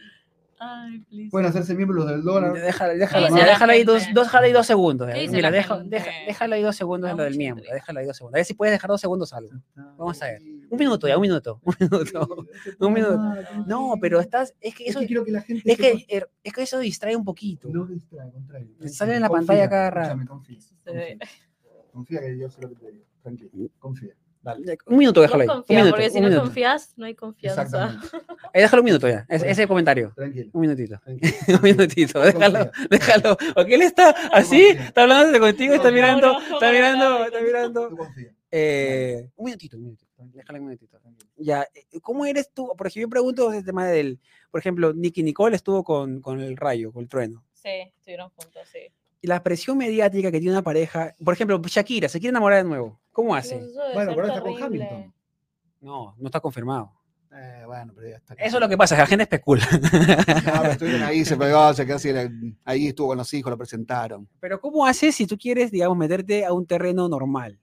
Ay, 0.62 1.00
please. 1.10 1.30
Pueden 1.30 1.48
hacerse 1.48 1.74
miembros 1.74 2.06
del 2.06 2.22
dólar. 2.22 2.52
Déjala, 2.52 2.94
déjala, 2.94 3.30
sí, 3.30 3.36
déjala 3.36 3.72
ahí 3.74 3.86
dos, 3.86 4.04
dos, 4.14 4.26
déjala 4.26 4.46
ahí 4.48 4.52
dos 4.52 4.68
segundos. 4.68 5.10
¿Qué 5.10 5.24
eh. 5.24 5.30
Mira, 5.30 5.52
deja, 5.52 5.78
deja, 5.86 6.12
déjala 6.28 6.56
ahí 6.58 6.64
dos 6.64 6.76
segundos 6.76 7.10
en 7.10 7.16
lo 7.16 7.24
del 7.24 7.38
miembro. 7.38 7.64
Déjala 7.72 8.02
ahí 8.02 8.06
dos 8.06 8.18
segundos. 8.18 8.36
A 8.36 8.40
ver 8.40 8.46
si 8.46 8.56
puedes 8.56 8.74
dejar 8.74 8.90
dos 8.90 9.00
segundos 9.00 9.32
algo. 9.32 9.52
Vamos 9.76 10.22
a 10.22 10.26
ver. 10.26 10.42
Un 10.70 10.78
minuto 10.78 11.08
ya, 11.08 11.16
un 11.18 11.22
minuto. 11.22 11.60
Un 11.64 11.76
minuto. 11.80 12.46
Un 12.80 12.94
minuto. 12.94 13.20
No, 13.66 13.94
pero 14.00 14.20
estás. 14.20 14.54
Es 14.62 14.76
que 14.76 14.84
Es 14.84 14.90
eso, 14.92 15.00
que 15.00 15.08
quiero 15.08 15.26
que 15.26 15.32
la 15.32 15.42
gente. 15.42 15.70
es 15.72 15.78
que, 15.78 15.94
sepa- 15.94 16.06
er, 16.10 16.30
es 16.44 16.54
que 16.54 16.62
eso 16.64 16.80
distrae 16.80 17.16
un 17.16 17.26
poquito. 17.26 17.70
No 17.70 17.86
distrae, 17.86 18.32
contrario. 18.32 18.70
Sale 18.88 19.16
en 19.16 19.22
la 19.22 19.28
Confía, 19.30 19.48
pantalla 19.48 19.70
cada 19.70 19.90
rato. 19.92 20.10
Confía, 20.28 20.58
confía. 20.86 21.18
Confía 21.92 22.20
que 22.22 22.38
yo 22.38 22.50
sé 22.50 22.62
lo 22.62 22.70
que 22.70 22.76
te 22.76 22.92
digo. 22.92 23.06
Tranquilo, 23.22 23.70
confía. 23.80 24.14
Dale. 24.42 24.78
Un 24.86 24.98
minuto, 24.98 25.22
déjalo 25.22 25.42
ahí. 25.42 25.48
Vos 25.48 25.56
Un 25.58 25.62
confía, 25.64 25.78
minuto. 25.80 25.96
porque 25.98 26.10
si 26.10 26.18
un 26.18 26.24
no 26.24 26.30
minuto. 26.30 26.46
confías, 26.46 26.94
no 26.96 27.06
hay 27.06 27.16
confianza. 27.16 27.62
Exactamente. 27.64 28.08
Ahí 28.54 28.62
déjalo 28.62 28.82
un 28.82 28.86
minuto 28.86 29.08
ya. 29.10 29.26
Es- 29.28 29.44
ese 29.44 29.68
comentario. 29.68 30.14
Tranquilo. 30.16 30.50
Un 30.54 30.62
minutito. 30.62 30.98
tranquilo. 31.04 31.34
Un 31.58 31.62
minutito. 31.62 32.20
Déjalo. 32.22 32.60
Confía. 32.66 32.88
Déjalo. 32.90 33.38
Porque 33.54 33.76
él 33.76 33.82
está 33.82 34.10
así, 34.32 34.68
confía. 34.68 34.86
está 34.88 35.02
hablando 35.04 35.40
contigo, 35.42 35.74
está 35.74 35.90
No, 35.90 35.94
mirando, 35.96 36.28
no, 36.34 36.40
está 36.40 36.68
no, 36.68 36.72
mirando, 36.74 37.10
no, 37.20 37.26
está 37.26 37.42
mirando. 37.42 37.90
Tú 37.90 37.98
confía. 37.98 38.32
Eh, 38.52 39.30
un 39.36 39.46
minutito, 39.46 39.78
un 39.78 39.84
minutito. 39.84 40.12
Déjale 40.18 40.60
un 40.60 40.66
minutito. 40.66 41.00
Ya, 41.38 41.68
eh, 41.74 42.00
¿cómo 42.02 42.26
eres 42.26 42.52
tú? 42.54 42.74
Por 42.76 42.88
ejemplo, 42.88 43.02
yo 43.02 43.10
pregunto 43.10 43.54
el 43.54 43.64
tema 43.64 43.88
del, 43.88 44.20
por 44.52 44.60
ejemplo, 44.60 44.94
Nicky 44.94 45.24
Nicole 45.24 45.56
estuvo 45.56 45.84
con, 45.84 46.22
con 46.22 46.40
el 46.40 46.58
rayo, 46.58 46.92
con 46.92 47.04
el 47.04 47.10
trueno. 47.10 47.44
Sí, 47.54 47.92
estuvieron 47.98 48.30
juntos, 48.30 48.68
sí. 48.72 48.92
Y 49.22 49.28
la 49.28 49.44
presión 49.44 49.78
mediática 49.78 50.32
que 50.32 50.40
tiene 50.40 50.54
una 50.54 50.64
pareja, 50.64 51.14
por 51.24 51.34
ejemplo, 51.34 51.62
Shakira, 51.64 52.08
se 52.08 52.20
quiere 52.20 52.30
enamorar 52.30 52.64
de 52.64 52.70
nuevo. 52.70 53.00
¿Cómo 53.12 53.36
hace? 53.36 53.62
Bueno, 53.94 54.14
pero 54.16 54.28
está 54.28 54.42
con. 54.42 54.64
Hamilton. 54.64 55.14
No, 55.82 56.16
no 56.18 56.28
está 56.28 56.40
confirmado. 56.40 56.94
Eh, 57.32 57.64
bueno, 57.66 57.94
pero 57.96 58.10
ya 58.10 58.16
está. 58.16 58.34
Eso 58.36 58.58
es 58.58 58.62
lo 58.62 58.70
que 58.70 58.78
pasa, 58.78 58.96
que 58.96 59.02
la 59.02 59.08
gente 59.08 59.24
especula. 59.24 59.68
No, 59.72 60.62
pero 60.62 60.72
estuvieron 60.72 61.04
ahí, 61.04 61.24
se 61.24 61.38
pegó, 61.38 61.74
se 61.74 61.86
quedó 61.86 61.98
así, 61.98 62.10
ahí 62.64 62.88
estuvo 62.88 63.10
con 63.10 63.18
los 63.18 63.34
hijos, 63.34 63.52
lo 63.52 63.58
presentaron. 63.58 64.28
Pero 64.40 64.60
¿cómo 64.60 64.86
haces 64.86 65.16
si 65.16 65.28
tú 65.28 65.38
quieres, 65.38 65.70
digamos, 65.70 65.98
meterte 65.98 66.46
a 66.46 66.54
un 66.54 66.66
terreno 66.66 67.08
normal? 67.08 67.60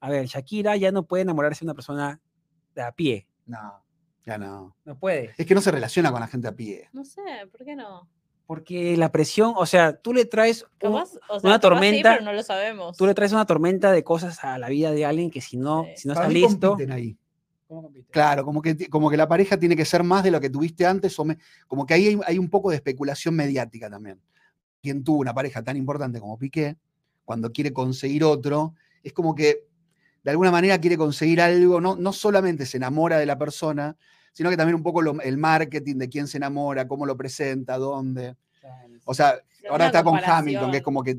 A 0.00 0.10
ver, 0.10 0.26
Shakira 0.26 0.76
ya 0.76 0.92
no 0.92 1.04
puede 1.04 1.22
enamorarse 1.22 1.60
de 1.60 1.66
una 1.66 1.74
persona 1.74 2.20
de 2.74 2.82
a 2.82 2.92
pie. 2.92 3.26
No, 3.46 3.82
ya 4.24 4.38
no. 4.38 4.76
No 4.84 4.98
puede. 4.98 5.32
Es 5.36 5.46
que 5.46 5.54
no 5.54 5.60
se 5.60 5.70
relaciona 5.70 6.10
con 6.12 6.20
la 6.20 6.26
gente 6.28 6.48
a 6.48 6.52
pie. 6.54 6.88
No 6.92 7.04
sé, 7.04 7.22
¿por 7.50 7.64
qué 7.64 7.74
no? 7.74 8.08
Porque 8.46 8.96
la 8.96 9.12
presión, 9.12 9.52
o 9.56 9.66
sea, 9.66 9.94
tú 10.00 10.14
le 10.14 10.24
traes 10.24 10.64
un- 10.82 10.94
o 10.94 11.04
sea, 11.06 11.18
una 11.28 11.40
capaz 11.40 11.54
sí, 11.56 11.60
tormenta- 11.60 12.12
pero 12.14 12.24
no 12.24 12.32
lo 12.32 12.42
sabemos. 12.42 12.96
tú 12.96 13.06
le 13.06 13.14
traes 13.14 13.32
una 13.32 13.44
tormenta 13.44 13.92
de 13.92 14.02
cosas 14.04 14.42
a 14.44 14.56
la 14.58 14.68
vida 14.68 14.90
de 14.92 15.04
alguien 15.04 15.30
que 15.30 15.40
si 15.40 15.56
no, 15.58 15.84
Sí. 15.84 15.90
si 16.02 16.08
no 16.08 16.14
Para 16.14 16.28
está 16.28 16.38
listo. 16.38 16.68
compiten 16.70 16.92
ahí. 16.92 17.18
¿Cómo? 17.66 17.92
Claro, 18.10 18.44
como 18.46 18.62
que, 18.62 18.88
como 18.88 19.10
que 19.10 19.18
la 19.18 19.28
pareja 19.28 19.58
tiene 19.58 19.76
que 19.76 19.84
ser 19.84 20.02
más 20.02 20.24
de 20.24 20.30
lo 20.30 20.40
que 20.40 20.48
tuviste 20.48 20.86
antes, 20.86 21.18
o 21.18 21.24
me- 21.26 21.36
como 21.66 21.84
que 21.84 21.92
ahí 21.92 22.06
hay, 22.06 22.20
hay 22.24 22.38
un 22.38 22.48
poco 22.48 22.70
de 22.70 22.76
especulación 22.76 23.34
mediática 23.34 23.90
también. 23.90 24.18
Quien 24.80 25.04
tuvo 25.04 25.18
una 25.18 25.34
pareja 25.34 25.62
tan 25.62 25.76
importante 25.76 26.18
como 26.18 26.38
Piqué, 26.38 26.78
cuando 27.26 27.52
quiere 27.52 27.74
conseguir 27.74 28.24
otro, 28.24 28.74
es 29.02 29.12
como 29.12 29.34
que 29.34 29.66
de 30.28 30.32
alguna 30.32 30.50
manera 30.50 30.78
quiere 30.78 30.98
conseguir 30.98 31.40
algo, 31.40 31.80
no, 31.80 31.96
no 31.96 32.12
solamente 32.12 32.66
se 32.66 32.76
enamora 32.76 33.18
de 33.18 33.24
la 33.24 33.38
persona, 33.38 33.96
sino 34.32 34.50
que 34.50 34.58
también 34.58 34.74
un 34.76 34.82
poco 34.82 35.00
lo- 35.00 35.18
el 35.22 35.38
marketing 35.38 35.96
de 35.96 36.08
quién 36.10 36.26
se 36.28 36.36
enamora, 36.36 36.86
cómo 36.86 37.06
lo 37.06 37.16
presenta, 37.16 37.78
dónde. 37.78 38.36
O 39.06 39.14
sea, 39.14 39.40
ahora 39.70 39.86
está 39.86 40.04
con. 40.04 40.20
Hamilton, 40.22 40.70
que 40.70 40.76
es 40.76 40.82
como 40.82 41.02
que 41.02 41.18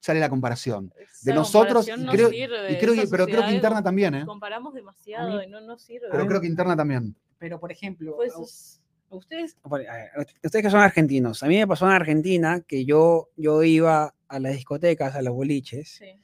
sale 0.00 0.18
la 0.18 0.28
comparación. 0.28 0.92
Esa 0.98 1.10
De 1.22 1.32
nosotros, 1.32 1.86
comparación 1.86 2.00
y 2.00 2.04
no 2.04 2.12
creo, 2.12 2.30
sirve, 2.30 2.72
y 2.72 2.78
creo 2.78 2.94
que, 2.94 3.00
esa 3.02 3.10
pero 3.10 3.26
creo 3.26 3.44
que 3.44 3.52
interna 3.52 3.82
también, 3.82 4.14
¿eh? 4.16 4.24
Comparamos 4.26 4.74
demasiado 4.74 5.40
y 5.40 5.46
no 5.46 5.60
nos 5.60 5.82
sirve. 5.82 6.08
Pero 6.10 6.26
creo 6.26 6.40
que 6.40 6.46
interna 6.48 6.76
también. 6.76 7.14
Pero, 7.38 7.60
por 7.60 7.70
ejemplo, 7.70 8.16
Pues 8.16 8.32
a- 8.34 9.14
ustedes, 9.14 9.56
a 9.62 9.68
ustedes 10.44 10.64
que 10.64 10.70
son 10.70 10.80
argentinos, 10.80 11.44
a 11.44 11.46
mí 11.46 11.58
me 11.58 11.66
pasó 11.68 11.86
en 11.86 11.92
Argentina 11.92 12.60
que 12.60 12.84
yo, 12.84 13.28
yo 13.36 13.62
iba 13.62 14.14
a 14.28 14.38
las 14.40 14.52
discotecas, 14.56 15.14
a 15.14 15.22
los 15.22 15.32
boliches, 15.32 15.88
sí. 15.90 16.18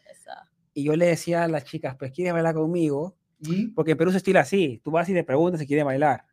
Y 0.75 0.85
yo 0.85 0.97
le 0.97 1.07
decía 1.07 1.45
a 1.45 1.49
las 1.49 1.65
chicas, 1.65 1.97
pues, 1.99 2.13
¿quieres 2.13 2.33
bailar 2.33 2.55
conmigo? 2.55 3.15
Y 3.41 3.69
Porque 3.69 3.93
en 3.93 3.99
Perú 3.99 4.11
se 4.13 4.19
estila 4.19 4.41
así, 4.41 4.81
tú 4.85 4.91
vas 4.93 5.09
y 5.09 5.15
le 5.15 5.25
preguntas 5.25 5.61
si 5.61 5.67
quiere 5.67 5.83
bailar. 5.83 6.25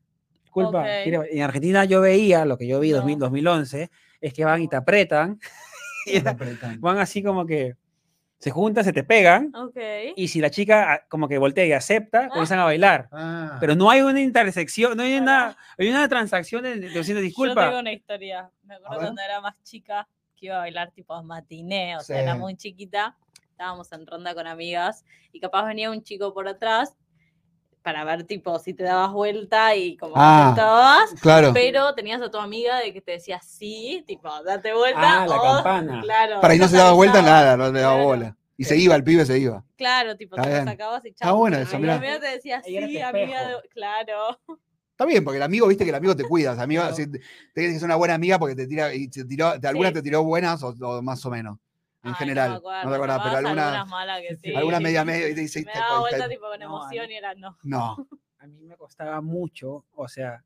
Disculpa, 0.43 0.81
Ok. 0.81 0.87
¿quiere 1.03 1.17
ba-?" 1.17 1.25
en 1.29 1.41
Argentina 1.41 1.85
yo 1.85 2.01
veía, 2.01 2.45
lo 2.45 2.57
que 2.57 2.67
yo 2.67 2.79
vi 2.79 2.89
en 2.89 2.95
No. 2.97 3.01
2000, 3.01 3.19
2011, 3.19 3.89
es 4.21 4.33
que 4.33 4.45
van 4.45 4.61
y 4.61 4.67
te 4.67 4.75
apretan, 4.75 5.39
y 6.05 6.17
era- 6.17 6.37
van 6.79 6.97
así 6.99 7.23
como 7.23 7.45
que 7.45 7.75
se 8.37 8.51
juntan, 8.51 8.83
se 8.85 8.93
te 8.93 9.03
pegan, 9.03 9.51
Ok. 9.55 9.77
y 10.15 10.27
si 10.29 10.39
la 10.39 10.49
chica 10.49 10.93
ah, 10.93 11.01
como 11.09 11.27
que 11.27 11.37
voltea 11.37 11.65
y 11.65 11.73
acepta, 11.73 12.29
comienzan 12.29 12.59
a 12.59 12.63
bailar. 12.63 13.09
Ah, 13.11 13.57
Pero 13.59 13.75
no 13.75 13.89
hay 13.89 14.01
una 14.01 14.21
intersección, 14.21 14.95
no 14.95 15.03
hay 15.03 15.17
una, 15.17 15.57
hay 15.77 15.89
una 15.89 16.07
transacción 16.07 16.63
de, 16.63 16.77
de 16.79 16.89
Yo 16.89 17.01
disculpa. 17.19 17.65
tengo 17.65 17.79
una 17.79 17.91
historia. 17.91 18.49
Me 18.63 18.75
acuerdo 18.75 18.97
cuando 19.03 19.21
era 19.21 19.41
más 19.41 19.55
chica 19.63 20.07
que 20.37 20.45
iba 20.45 20.55
a 20.55 20.59
bailar 20.59 20.91
tipo 20.91 21.21
matiné, 21.23 21.97
o 21.97 21.99
sea, 21.99 22.21
era 22.21 22.33
Sí. 22.35 22.39
muy 22.39 22.55
chiquita. 22.55 23.17
Estábamos 23.59 23.91
en 23.91 24.07
ronda 24.07 24.33
con 24.33 24.47
amigas 24.47 25.03
y 25.33 25.41
capaz 25.41 25.65
venía 25.65 25.91
un 25.91 26.01
chico 26.01 26.33
por 26.33 26.47
atrás 26.47 26.95
para 27.81 28.05
ver 28.05 28.23
tipo 28.23 28.57
si 28.57 28.73
te 28.73 28.83
dabas 28.83 29.11
vuelta 29.11 29.75
y 29.75 29.97
como 29.97 30.13
Ah. 30.15 30.45
aceptabas, 30.53 31.21
claro. 31.21 31.51
pero 31.53 31.93
tenías 31.93 32.21
a 32.21 32.31
tu 32.31 32.37
amiga 32.37 32.79
de 32.79 32.93
que 32.93 33.01
te 33.01 33.11
decía 33.11 33.41
sí, 33.43 34.01
tipo, 34.07 34.29
date 34.45 34.71
vuelta. 34.73 35.23
Ah, 35.23 35.27
la 35.27 35.35
o- 35.41 35.55
campana. 35.55 35.99
Claro. 36.01 36.39
Para 36.39 36.55
y 36.55 36.57
no 36.57 36.69
se 36.69 36.77
daba 36.77 36.93
vuelta, 36.93 37.21
nada, 37.21 37.57
no 37.57 37.69
le 37.69 37.81
daba 37.81 37.95
Claro. 37.95 38.07
bola. 38.07 38.37
Y 38.55 38.63
se 38.63 38.77
iba, 38.77 38.95
el 38.95 39.03
pibe 39.03 39.25
se 39.25 39.37
iba. 39.37 39.61
Claro, 39.75 40.15
tipo, 40.15 40.37
Está 40.37 40.43
te 40.43 40.49
lo 40.51 40.55
bien. 40.55 40.65
sacabas 40.65 41.03
y 41.03 41.09
Está 41.09 41.25
chau. 41.25 41.37
bueno 41.39 41.57
eso, 41.57 41.77
mirá. 41.79 41.95
amiga 41.95 42.17
te 42.21 42.27
decía 42.27 42.61
Ahí 42.65 42.71
sí, 42.77 42.77
amiga, 43.01 43.09
espejo. 43.09 43.61
de- 43.61 43.69
claro. 43.73 44.39
Está 44.91 45.03
bien, 45.05 45.21
porque 45.21 45.35
el 45.35 45.43
amigo, 45.43 45.67
viste 45.67 45.83
que 45.83 45.89
el 45.89 45.95
amigo 45.97 46.15
te 46.15 46.23
cuida. 46.23 46.53
o 46.53 46.55
sea, 46.55 46.63
amigo, 46.63 46.81
Claro. 46.83 46.95
si 46.95 47.11
te, 47.11 47.19
te 47.19 47.25
tienes 47.55 47.73
que 47.73 47.79
ser 47.79 47.87
una 47.87 47.97
buena 47.97 48.13
amiga 48.13 48.39
porque 48.39 48.55
te 48.55 48.67
tira, 48.67 48.93
y 48.93 49.09
te 49.09 49.25
tiró, 49.25 49.59
te- 49.59 49.67
alguna 49.67 49.89
Sí. 49.89 49.95
te 49.95 50.01
tiró 50.01 50.23
buenas 50.23 50.63
o, 50.63 50.69
o 50.81 51.01
más 51.01 51.25
o 51.25 51.29
menos. 51.29 51.57
En 52.03 52.09
Ay, 52.11 52.15
general. 52.15 52.47
No, 52.47 52.53
me 52.53 52.57
acuerdo, 52.59 52.83
no 52.83 52.89
te 52.91 52.95
acordás, 52.95 53.21
pero 53.23 53.37
alguna, 53.37 53.65
algunas 53.67 53.87
malas 53.89 54.21
que 54.27 54.35
sí. 54.37 54.55
alguna 54.55 54.79
media 54.79 55.03
media 55.05 55.27
y 55.29 55.35
te 55.35 55.41
dice, 55.41 55.59
Me 55.65 55.71
"Esta 55.71 55.85
daba 55.85 55.99
vuelta 55.99 56.29
tipo 56.29 56.47
con 56.49 56.59
No, 56.59 56.65
emoción 56.65 57.05
a 57.05 57.11
y 57.11 57.15
era 57.15 57.35
no. 57.35 57.57
No. 57.63 58.07
A 58.39 58.47
mí 58.47 58.61
me 58.63 58.77
costaba 58.77 59.19
mucho, 59.19 59.83
o 59.91 60.07
sea, 60.07 60.45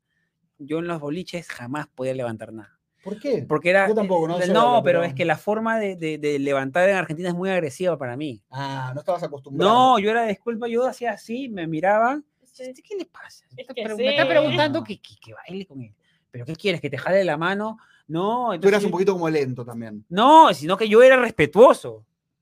yo 0.58 0.80
en 0.80 0.88
los 0.88 0.98
boliches 1.00 1.46
jamás 1.48 1.86
podía 1.86 2.12
levantar 2.12 2.52
nada. 2.52 2.76
¿Por 3.04 3.20
qué? 3.20 3.44
Porque 3.46 3.70
era... 3.70 3.86
Yo 3.86 3.94
tampoco, 3.94 4.26
no 4.26 4.40
eh, 4.40 4.48
No, 4.48 4.82
pero 4.82 4.98
pero- 5.00 5.04
es 5.04 5.14
que 5.14 5.24
la 5.24 5.36
forma 5.36 5.78
de, 5.78 5.94
de- 5.94 6.18
de 6.18 6.38
levantar 6.40 6.88
en 6.88 6.96
Argentina 6.96 7.28
es 7.28 7.34
muy 7.36 7.50
agresiva 7.50 7.96
para 7.96 8.16
mí. 8.16 8.42
Ah, 8.50 8.90
no 8.94 9.00
estabas 9.00 9.22
acostumbrado. 9.22 9.72
No, 9.72 9.98
yo 10.00 10.10
era 10.10 10.24
disculpa, 10.26 10.66
yo 10.66 10.84
hacía 10.86 11.12
así, 11.12 11.48
me 11.48 11.68
miraban. 11.68 12.24
Sí. 12.42 12.64
"¿Este 12.64 12.82
¿Qué 12.82 12.96
le 12.96 13.04
pasa? 13.04 13.44
Es 13.56 13.66
que 13.68 13.74
pre- 13.84 13.94
Me 13.94 14.08
está 14.10 14.22
sí. 14.24 14.28
preguntando 14.28 14.82
que, 14.82 15.00
que, 15.00 15.14
que 15.20 15.34
baile 15.34 15.64
con 15.66 15.80
él. 15.82 15.94
¿Pero 16.32 16.44
qué 16.46 16.56
quieres? 16.56 16.80
¿Que 16.80 16.90
te 16.90 16.98
jale 16.98 17.22
la 17.24 17.36
mano? 17.36 17.78
No, 18.06 18.58
Tú 18.60 18.68
eras 18.68 18.82
un 18.82 18.88
yo- 18.88 18.92
poquito 18.92 19.12
como 19.14 19.28
lento 19.30 19.64
también. 19.64 20.04
No, 20.08 20.52
sino 20.52 20.76
que 20.76 20.88
yo 20.88 21.02
era 21.02 21.16
respetuoso. 21.16 21.96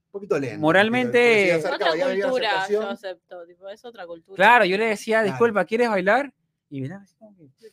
Un 0.07 0.11
poquito 0.11 0.39
lento. 0.39 0.61
Moralmente- 0.61 1.53
acercaba, 1.53 1.93
Otra 1.93 2.15
ya 2.15 2.23
cultura, 2.29 2.69
yo 2.69 2.89
acepto, 2.89 3.47
tipo, 3.47 3.69
es 3.69 3.85
otra 3.85 4.07
cultura. 4.07 4.37
Claro, 4.37 4.65
yo 4.65 4.77
le 4.77 4.87
decía, 4.87 5.19
Claro. 5.21 5.29
disculpa, 5.33 5.65
¿quieres 5.65 5.89
bailar? 5.89 6.33
Y 6.69 6.83
que- 6.83 6.91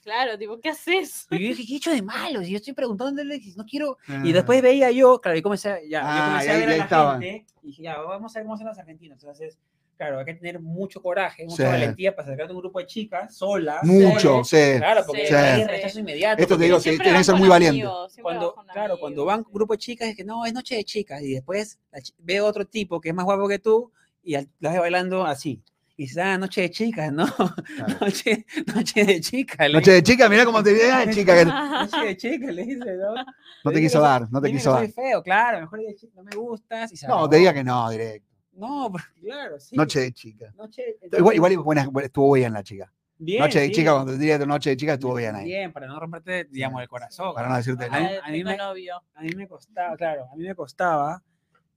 Claro, 0.04 0.38
tipo, 0.38 0.60
¿qué 0.60 0.70
haces? 0.70 1.26
Y 1.32 1.36
yo 1.40 1.48
dije, 1.50 1.66
¿qué 1.66 1.74
he 1.74 1.78
hecho 1.78 1.92
de 1.92 2.02
malo? 2.02 2.42
Si 2.44 2.52
yo 2.52 2.58
estoy 2.58 2.74
preguntándole, 2.74 3.40
no 3.56 3.66
quiero. 3.66 3.98
Y 4.08 4.30
Ah. 4.30 4.34
después 4.34 4.62
veía 4.62 4.92
yo, 4.92 5.20
claro, 5.22 5.38
y 5.38 5.42
comencé, 5.42 5.70
a- 5.70 5.80
ya, 5.84 6.02
Ah, 6.04 6.18
yo 6.18 6.26
comencé 6.26 6.46
y 6.46 6.50
a 6.50 6.54
ahí- 6.54 6.60
ver 6.60 6.70
y 6.70 6.74
a 6.74 6.78
la 6.78 6.84
estaban. 6.84 7.22
gente. 7.22 7.46
Y 7.64 7.68
dije, 7.68 7.84
ya, 7.84 7.98
vamos 8.02 8.36
a 8.36 8.40
ver 8.40 8.46
cómo 8.46 8.58
son 8.58 8.68
los 8.68 8.78
argentinos. 8.78 9.18
Entonces, 9.22 9.58
claro, 10.00 10.20
hay 10.20 10.26
que 10.26 10.34
tener 10.36 10.62
mucho 10.62 11.02
coraje, 11.02 11.44
mucha 11.44 11.58
Sí. 11.58 11.64
valentía 11.64 12.16
para 12.16 12.26
acercarte 12.30 12.54
a 12.54 12.56
un 12.56 12.62
grupo 12.62 12.80
de 12.80 12.86
chicas 12.86 13.36
solas. 13.36 13.84
Mucho, 13.84 14.46
sí. 14.46 14.76
Claro, 14.78 15.04
porque 15.06 15.26
Sí, 15.28 15.34
hay 15.34 15.62
sí. 15.62 15.68
rechazo 15.68 16.00
inmediato. 16.00 16.42
Esto 16.42 16.58
te 16.58 16.64
digo, 16.64 16.78
sí, 16.78 16.84
Siempre 16.84 17.04
tienes 17.04 17.20
que 17.20 17.24
ser 17.26 17.36
muy 17.36 17.50
valiente. 17.50 17.82
amigos, 17.82 18.16
cuando, 18.22 18.56
claro, 18.72 18.98
cuando 18.98 19.26
van 19.26 19.44
sí. 19.44 19.50
grupo 19.52 19.74
de 19.74 19.78
chicas, 19.78 20.08
es 20.08 20.16
que 20.16 20.24
no, 20.24 20.46
es 20.46 20.54
noche 20.54 20.76
de 20.76 20.86
chicas. 20.86 21.22
Y 21.22 21.34
después 21.34 21.80
la 21.92 22.00
chi- 22.00 22.14
ve 22.18 22.40
otro 22.40 22.66
tipo 22.66 23.02
que 23.02 23.10
es 23.10 23.16
más 23.16 23.26
guapo 23.26 23.46
que 23.50 23.60
tú 23.60 23.92
y 24.24 24.36
al- 24.36 24.48
la 24.60 24.72
ve 24.72 24.80
bailando 24.80 25.26
así. 25.26 25.62
Y 25.98 26.04
dices, 26.04 26.18
ah, 26.20 26.38
noche 26.38 26.62
de 26.62 26.70
chicas, 26.72 27.12
¿no? 27.12 27.26
Noche, 28.02 28.46
noche 28.74 29.04
de 29.04 29.20
chicas. 29.20 29.68
le 29.68 29.74
Noche 29.74 29.92
de 29.92 30.02
chica, 30.04 30.30
mira 30.30 30.46
cómo 30.46 30.64
te 30.64 30.72
viene, 30.74 30.92
ah, 30.92 31.06
chica, 31.12 31.36
que 31.36 31.44
no 31.44 31.52
Noche 31.84 32.06
de 32.06 32.16
chicas, 32.16 32.54
le 32.56 32.64
dice, 32.64 32.96
¿no? 32.96 33.16
te 33.64 33.70
Dime 33.72 33.82
quiso 33.82 34.00
que 34.00 34.04
dar, 34.06 34.32
no 34.32 34.40
te 34.42 34.50
quiso 34.50 34.70
que 34.70 34.76
dar. 34.76 34.86
soy 34.86 34.92
feo, 34.94 35.22
claro, 35.22 35.60
mejor 35.60 35.82
no 36.16 36.24
me 36.24 36.36
gustas. 36.38 36.94
Y 36.94 37.06
No, 37.06 37.28
te 37.28 37.36
diga 37.36 37.54
que 37.54 37.66
no, 37.66 37.90
directo. 37.90 38.29
No, 38.60 38.92
pero 38.94 39.04
claro, 39.22 39.60
sí. 39.60 39.76
Noche 39.76 40.00
de 40.02 40.12
chica. 40.14 40.54
Noche, 40.58 40.82
Igual, 40.82 41.00
entonces, 41.04 41.36
igual 41.36 41.58
buena- 41.58 41.88
buena- 41.90 42.06
estuvo 42.06 42.34
bien 42.34 42.54
la 42.54 42.64
chica. 42.64 42.92
bien, 43.18 43.42
noche 43.42 43.60
de 43.60 43.66
sí. 43.68 43.72
chica, 43.72 43.94
cuando 43.94 44.12
te 44.14 44.18
diría 44.20 44.38
tu 44.40 44.46
noche 44.46 44.70
de 44.72 44.78
chica, 44.78 44.94
estuvo 44.94 45.16
bien 45.16 45.36
ahí. 45.36 45.46
Bien, 45.46 45.72
para 45.72 45.88
no 45.88 46.00
romperte, 46.00 46.46
digamos, 46.46 46.82
el 46.82 46.88
corazón. 46.88 47.34
Para 47.34 47.50
no 47.50 47.56
decirte 47.58 47.86
A 47.86 47.90
no. 47.90 47.96
a 48.24 48.30
mí 48.30 48.44
me- 48.44 48.58
novio. 48.58 49.02
a 49.16 49.22
mí 49.22 49.30
me 49.36 49.48
costaba, 49.48 49.96
claro, 49.98 50.26
a 50.32 50.36
mí 50.36 50.44
me 50.44 50.56
costaba, 50.56 51.24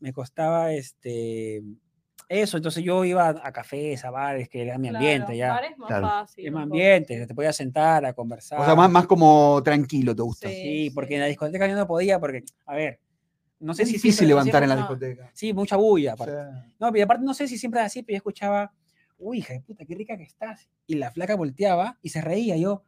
me 0.00 0.12
costaba 0.12 0.72
este, 0.72 1.62
eso, 2.28 2.56
entonces 2.56 2.82
yo 2.82 3.04
iba 3.04 3.28
a, 3.28 3.52
cafés, 3.52 4.04
a 4.04 4.10
bares, 4.10 4.48
que 4.48 4.62
era 4.62 4.78
mi 4.78 4.88
ambiente 4.88 5.34
Claro, 5.34 5.38
ya, 5.38 5.48
bares 5.52 5.78
más 5.78 5.88
Claro. 5.88 6.06
fácil, 6.08 6.46
es 6.46 6.52
mi 6.52 6.60
ambiente, 6.62 7.26
te 7.26 7.34
podías 7.34 7.54
sentar 7.56 8.04
a 8.06 8.12
conversar. 8.12 8.58
O 8.60 8.64
sea, 8.64 8.74
más, 8.74 8.90
más 8.90 9.06
como 9.06 9.60
tranquilo 9.62 10.16
te 10.16 10.22
gusta. 10.22 10.48
Sí. 10.48 10.54
Sí, 10.54 10.90
porque 10.94 11.14
en 11.14 11.20
la 11.20 11.26
discoteca 11.26 11.66
yo 11.68 11.76
no 11.76 11.86
podía, 11.86 12.18
porque, 12.18 12.42
a 12.66 12.74
ver, 12.74 12.98
no 13.62 13.74
sé 13.74 13.82
Es 13.84 13.88
si 13.88 13.94
difícil 13.94 14.28
levantar 14.28 14.62
en 14.62 14.68
la 14.68 14.76
discoteca. 14.76 15.30
Sí, 15.32 15.52
mucha 15.52 15.76
bulla. 15.76 16.12
Aparte. 16.12 16.34
No, 16.78 16.92
pero 16.92 17.04
aparte 17.04 17.24
no 17.24 17.32
sé 17.34 17.48
si 17.48 17.56
siempre 17.58 17.80
es 17.80 17.86
así, 17.86 18.02
pero 18.02 18.14
yo 18.14 18.18
escuchaba, 18.18 18.72
uy, 19.18 19.38
hija 19.38 19.54
de 19.54 19.60
puta, 19.60 19.84
qué 19.86 19.94
rica 19.94 20.16
que 20.16 20.24
estás. 20.24 20.68
Y 20.86 20.94
la 20.96 21.10
flaca 21.10 21.34
volteaba 21.36 21.98
y 22.02 22.08
se 22.10 22.20
reía. 22.20 22.56
Yo, 22.56 22.84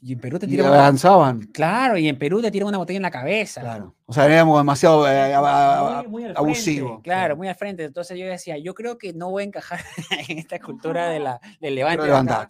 y 0.00 0.12
en 0.12 0.20
Perú 0.20 0.38
te 0.38 0.46
y 0.46 0.50
tiran 0.50 0.66
una... 0.68 0.78
avanzaban. 0.80 1.40
Claro, 1.46 1.96
y 1.96 2.08
en 2.08 2.18
Perú 2.18 2.42
te 2.42 2.50
tiran 2.50 2.68
una 2.68 2.78
botella 2.78 2.98
en 2.98 3.02
la 3.02 3.10
cabeza. 3.10 3.62
Claro. 3.62 3.94
O 4.06 4.12
sea, 4.12 4.26
éramos 4.26 4.58
demasiado 4.58 5.08
eh, 5.08 5.32
a- 5.34 5.38
a- 5.38 5.98
a- 5.98 6.02
Muy- 6.02 6.08
muy 6.10 6.24
al 6.24 6.36
abusivo. 6.36 6.88
frente, 6.88 7.02
Claro, 7.04 7.34
sí. 7.34 7.38
muy 7.38 7.48
al 7.48 7.54
frente. 7.54 7.84
Entonces 7.84 8.18
yo 8.18 8.26
decía, 8.26 8.58
yo 8.58 8.74
creo 8.74 8.98
que 8.98 9.12
no 9.14 9.30
voy 9.30 9.42
a 9.44 9.46
encajar 9.46 9.80
en 10.28 10.38
esta 10.38 10.58
cultura 10.60 11.08
de 11.08 11.20
la, 11.20 11.40
del 11.60 11.74
levante. 11.74 12.02
Pero 12.02 12.14
de 12.14 12.20
acá. 12.20 12.48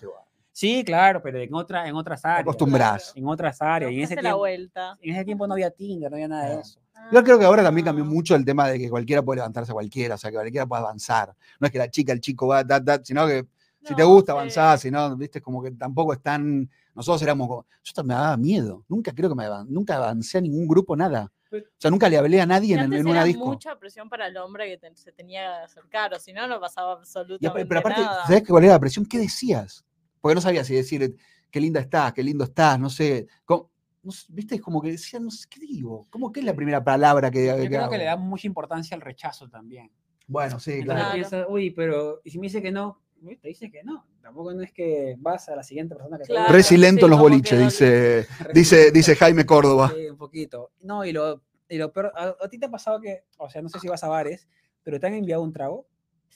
Sí, 0.57 0.85
claro, 0.85 1.21
pero 1.21 1.41
en, 1.41 1.53
otra, 1.53 1.89
en 1.89 1.97
otras 1.97 2.25
áreas. 2.25 2.43
acostumbrás. 2.43 3.13
En 3.17 3.27
otras 3.27 3.61
áreas. 3.61 3.91
Y 3.91 3.97
en 3.97 4.03
ese, 4.03 4.15
tiempo, 4.17 4.39
vuelta. 4.39 4.97
en 5.03 5.15
ese 5.17 5.25
tiempo 5.25 5.47
no 5.49 5.55
había 5.55 5.69
Tinder, 5.73 6.09
no 6.09 6.15
había 6.17 6.29
nada 6.29 6.49
de 6.49 6.61
eso. 6.61 6.79
Yo 7.11 7.25
creo 7.25 7.41
que 7.41 7.45
ahora 7.45 7.65
también 7.65 7.85
cambió 7.85 8.05
Ah. 8.05 8.09
mucho 8.09 8.37
el 8.37 8.45
tema 8.45 8.69
de 8.69 8.79
que 8.79 8.89
cualquiera 8.89 9.21
puede 9.21 9.39
levantarse 9.39 9.73
a 9.73 9.75
cualquiera, 9.75 10.15
o 10.15 10.19
sea, 10.19 10.31
que 10.31 10.37
cualquiera 10.37 10.65
puede 10.65 10.83
avanzar. 10.83 11.35
No 11.59 11.67
es 11.67 11.73
que 11.73 11.79
la 11.79 11.91
chica, 11.91 12.13
el 12.13 12.21
chico 12.21 12.47
va, 12.47 12.63
da, 12.63 12.79
da, 12.79 13.01
sino 13.03 13.27
que 13.27 13.45
si 13.83 13.97
te 13.97 14.05
gusta 14.05 14.33
sí. 14.33 14.39
avanzar, 14.39 14.79
si 14.79 14.91
no, 14.93 15.17
viste, 15.17 15.43
como 15.43 15.61
que 15.61 15.73
tampoco 15.73 16.13
es 16.13 16.23
tan. 16.23 16.71
Nosotros 16.95 17.21
éramos 17.23 17.49
como. 17.49 17.67
Yo 17.83 18.05
me 18.05 18.15
daba 18.15 18.37
miedo. 18.37 18.85
Nunca 18.89 19.13
creo 19.13 19.29
que 19.29 19.35
me 19.35 19.45
nunca 19.67 19.97
avancé 19.97 20.39
a 20.39 20.41
ningún 20.41 20.69
grupo, 20.69 20.95
nada. 20.95 21.33
O 21.53 21.57
sea, 21.79 21.91
nunca 21.91 22.09
le 22.09 22.17
hablé 22.17 22.41
a 22.41 22.47
nadie 22.47 22.71
Y 22.71 22.73
en, 22.75 22.81
antes 22.81 23.01
en 23.01 23.07
una 23.07 23.17
era 23.19 23.25
disco. 23.25 23.45
mucha 23.47 23.77
presión 23.77 24.09
para 24.09 24.29
el 24.29 24.37
hombre 24.37 24.69
que 24.69 24.79
te- 24.79 24.97
se 24.97 25.11
tenía 25.13 25.59
que 25.59 25.65
acercar, 25.65 26.15
o 26.15 26.19
si 26.21 26.33
no, 26.33 26.47
no 26.47 26.61
pasaba 26.61 26.95
Y 26.95 26.97
absolutamente 26.99 27.67
pero 27.67 27.81
aparte, 27.81 28.01
nada. 28.03 28.25
¿sabes 28.27 28.43
qué- 28.43 28.49
cuál 28.49 28.65
era 28.65 28.73
la 28.75 28.79
presión? 28.81 29.05
¿Qué 29.05 29.19
decías? 29.19 29.85
Porque 30.25 30.37
no 30.37 30.41
sabía 30.41 30.65
si 30.65 30.73
decir 30.75 31.15
qué 31.51 31.61
linda 31.61 31.81
estás, 31.81 32.15
qué 32.15 32.23
lindo 32.23 32.45
estás, 32.45 32.81
no 32.81 32.89
sé. 32.89 33.27
cómo- 33.45 33.71
no 34.03 34.11
sé, 34.11 34.25
¿Viste? 34.31 34.55
Es 34.55 34.63
como 34.63 34.81
que 34.81 34.93
decía, 34.93 35.21
no 35.21 35.31
sé, 35.31 35.47
¿qué 35.51 35.61
digo? 35.61 36.07
¿Cómo 36.09 36.33
que 36.33 36.41
es 36.41 36.47
la 36.47 36.55
primera 36.57 36.83
palabra 36.83 37.31
que, 37.31 37.45
Yo 37.45 37.57
que 37.59 37.69
creo 37.69 37.91
que 37.91 37.99
le 37.99 38.05
da 38.05 38.17
mucha 38.17 38.47
importancia 38.47 38.95
al 38.95 39.03
rechazo 39.03 39.51
también. 39.51 39.91
Bueno, 40.27 40.59
sí, 40.59 40.73
Entonces 40.81 41.29
claro. 41.29 41.47
Uy, 41.51 41.73
pero 41.73 42.23
¿y 42.25 42.31
si 42.31 42.39
me 42.39 42.47
dice 42.47 42.63
que 42.63 42.73
no? 42.73 43.03
Uy, 43.21 43.37
Te 43.37 43.49
dice 43.49 43.71
que 43.71 43.85
no. 43.85 44.07
Tampoco 44.23 44.55
no 44.55 44.63
es 44.63 44.73
que 44.73 45.15
vas 45.19 45.47
a 45.51 45.57
la 45.57 45.63
siguiente 45.63 45.95
persona 45.95 46.17
que 46.17 46.23
te 46.23 46.29
Claro. 46.29 46.45
gusta. 46.45 46.57
Re 46.57 46.63
silento 46.63 47.01
sí, 47.01 47.05
en 47.05 47.11
los 47.11 47.21
boliches, 47.21 47.59
dice, 47.59 48.27
dice, 48.55 48.91
dice 48.93 49.17
Jaime 49.17 49.45
Córdoba. 49.45 49.93
Sí, 49.95 50.09
un 50.09 50.17
poquito. 50.17 50.71
No, 50.81 51.05
y 51.05 51.13
lo, 51.13 51.43
y 51.69 51.77
lo 51.77 51.93
peor, 51.93 52.15
¿a, 52.17 52.35
a 52.43 52.49
ti 52.49 52.59
te 52.59 52.65
ha 52.65 52.71
pasado 52.71 52.99
que, 52.99 53.25
o 53.37 53.51
sea, 53.51 53.61
no 53.61 53.69
sé 53.69 53.79
si 53.79 53.89
vas 53.89 54.03
a 54.03 54.09
bares, 54.09 54.49
pero 54.83 54.99
te 54.99 55.07
han 55.07 55.13
enviado 55.13 55.43
un 55.43 55.53
trago? 55.53 55.87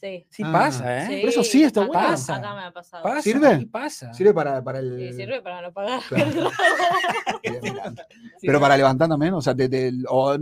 Sí. 0.01 0.26
Sí 0.30 0.42
Ah, 0.46 0.53
pasa, 0.53 1.03
¿eh? 1.05 1.07
Pero 1.11 1.28
eso 1.28 1.42
sí 1.42 1.62
está 1.64 1.80
acá- 1.80 1.88
bueno. 1.88 2.09
Pasa. 2.09 2.36
Acá 2.36 2.55
me 2.55 2.62
ha 2.62 2.70
pasado. 2.72 3.03
Pasa, 3.03 3.22
¿Sirve? 3.22 3.59
sí 3.59 3.66
pasa. 3.66 4.14
Sirve 4.14 4.32
para, 4.34 4.62
para 4.62 4.78
el. 4.78 4.96
Sí, 5.11 5.12
sirve 5.16 5.42
para 5.42 5.61
no 5.62 5.72
pagar. 5.72 6.01
Claro. 6.09 6.51
Bien, 7.42 7.61
bien. 7.61 7.74
Sí, 8.38 8.46
Pero 8.46 8.61
para 8.61 8.76
levantar 8.76 9.09
también, 9.09 9.32
o 9.34 9.40
sea, 9.40 9.55
te, 9.55 9.68
te- 9.68 9.92
o 10.09 10.34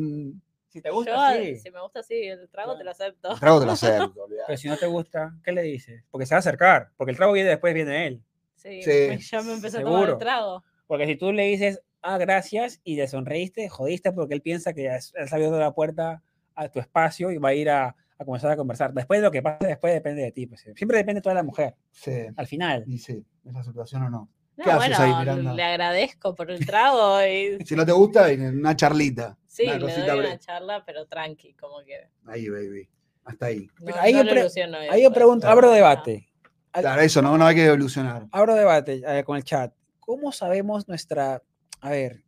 Si 0.68 0.82
te 0.82 0.88
Yo, 0.88 0.94
gusta, 0.94 1.34
sí. 1.36 1.59
si 1.59 1.70
me 1.70 1.80
gusta 1.80 2.00
así, 2.00 2.14
el 2.14 2.48
trago 2.50 2.76
te 2.76 2.84
lo 2.84 2.90
acepto. 2.90 3.32
el 3.32 3.40
trago 3.40 3.61
te 3.61 3.66
lo 3.66 3.72
olvidate. 3.72 4.12
Pero 4.46 4.59
si 4.59 4.68
no 4.68 4.76
te 4.76 4.86
gusta, 4.86 5.34
¿qué 5.42 5.52
le 5.52 5.62
dices? 5.62 6.04
Porque 6.11 6.26
se 6.26 6.34
va 6.34 6.36
a 6.36 6.40
acercar. 6.40 6.90
Porque 6.96 7.12
el 7.12 7.16
trago 7.16 7.32
viene 7.32 7.48
después, 7.50 7.72
viene 7.72 8.07
él. 8.07 8.22
Sí, 8.57 8.82
Sí. 8.82 8.90
me- 9.09 9.18
ya 9.18 9.42
me 9.42 9.52
empecé 9.54 9.78
a 9.78 9.80
tomar 9.82 9.94
Seguro. 10.00 10.12
el 10.12 10.18
trago. 10.18 10.64
Porque 10.86 11.07
si 11.07 11.16
tú 11.16 11.32
le 11.32 11.44
dices, 11.44 11.80
ah, 12.02 12.18
gracias, 12.18 12.80
y 12.84 12.96
le 12.96 13.09
sonreíste, 13.09 13.68
jodiste 13.70 14.12
porque 14.12 14.34
él 14.34 14.42
piensa 14.42 14.74
que 14.74 14.86
él 14.86 15.28
salió 15.28 15.50
de 15.50 15.59
la 15.61 15.72
puerta 15.72 16.22
a 16.54 16.68
tu 16.68 16.78
espacio 16.80 17.30
y 17.30 17.38
va 17.38 17.50
a 17.50 17.54
ir 17.54 17.70
a, 17.70 17.96
a 18.19 18.25
comenzar 18.25 18.51
a 18.51 18.57
conversar. 18.57 18.93
Después 18.95 19.21
lo 19.21 19.31
que 19.31 19.43
pase 19.43 19.67
después 19.67 19.93
depende 19.93 20.23
de 20.23 20.33
ti. 20.33 20.47
pues, 20.47 20.61
siempre 20.75 20.99
depende 20.99 21.21
de 21.21 21.23
toda 21.23 21.35
la 21.35 21.43
mujer, 21.43 21.75
Sí, 21.93 22.12
al 22.37 22.47
final. 22.47 22.85
y 22.87 22.99
sí, 22.99 23.25
es 23.45 23.53
la 23.53 23.62
situación 23.62 24.03
o 24.05 24.11
no. 24.11 24.29
No, 24.57 24.64
¿Qué 24.64 24.71
haces 24.71 24.97
bueno, 24.99 25.05
ahí, 25.17 25.21
Miranda? 25.21 25.53
le 25.53 25.62
agradezco 25.62 26.35
por 26.35 26.51
el 26.51 26.64
trago 26.64 27.21
y 27.27 27.59
Si 27.67 27.77
no 27.77 27.85
te 27.85 27.93
gusta, 27.93 28.27
una 28.33 28.75
charlita. 28.75 29.37
sí, 29.47 29.64
Una 29.64 29.75
le 29.75 29.81
cosita 29.81 30.01
doy 30.07 30.11
breve. 30.19 30.27
una 30.29 30.39
charla, 30.39 30.83
pero 30.87 31.07
tranqui, 31.07 31.53
como 31.55 31.81
que 31.85 32.09
Ahí, 32.27 32.49
baby. 32.49 32.89
Hasta 33.25 33.47
ahí. 33.47 33.69
no, 33.81 33.95
ahí 33.97 34.12
no 34.12 34.19
yo 34.21 34.25
lo 34.25 34.31
pre- 34.31 34.41
ilusiono 34.41 34.79
Ahí 34.79 34.89
eso, 34.89 34.99
yo 35.01 35.12
pregunto, 35.12 35.47
abro 35.49 35.71
debate. 35.71 36.29
Al- 36.73 36.83
Claro, 36.83 37.01
eso 37.03 37.21
no, 37.23 37.37
no 37.37 37.45
hay 37.47 37.55
que 37.55 37.67
evolucionar. 37.67 38.27
Abro 38.31 38.55
debate 38.55 39.03
eh, 39.07 39.25
con 39.25 39.37
el 39.37 39.45
chat. 39.45 39.75
¿Cómo 40.01 40.31
sabemos 40.33 40.87
nuestra, 40.89 41.43
a 41.81 41.91
ver, 41.91 42.23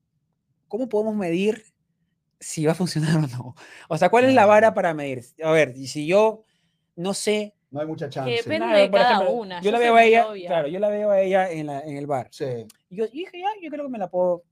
cómo 0.67 0.89
podemos 0.89 1.15
medir 1.15 1.65
si 2.41 2.65
va 2.67 2.73
a 2.73 2.75
funcionar 2.75 3.17
o 3.25 3.27
no? 3.27 3.55
O 3.89 3.99
sea, 3.99 4.09
¿cuál 4.11 4.25
es 4.25 4.35
la 4.35 4.47
vara 4.47 4.75
para 4.75 4.95
medir? 4.95 5.23
A 5.43 5.51
ver, 5.53 5.75
y 5.77 5.87
si 5.89 6.07
yo 6.07 6.43
no 6.97 7.15
sé, 7.15 7.55
No 7.71 7.81
hay 7.81 7.87
mucha 7.87 8.09
chance. 8.09 8.31
depende 8.31 8.61
nada, 8.61 8.79
de 8.79 8.91
cada 8.91 9.13
ejemplo, 9.15 9.33
una, 9.35 9.61
Yo 9.61 9.67
yo 9.67 9.71
la 9.73 9.79
veo 9.79 9.95
a 9.97 10.05
ella, 10.05 10.29
obvia. 10.29 10.49
claro, 10.49 10.69
yo 10.69 10.79
la 10.79 10.89
veo 10.89 11.11
a 11.11 11.21
ella 11.21 11.51
en, 11.51 11.67
la, 11.67 11.81
en 11.81 11.97
el 11.97 12.07
bar. 12.07 12.29
Sí. 12.31 12.45
Y 12.91 12.97
yo 12.97 13.07
dije, 13.09 13.39
ya, 13.41 13.49
yo 13.63 13.71
creo 13.71 13.85
que 13.85 13.91
me 13.91 13.99
la 13.99 14.09
puedo, 14.09 14.43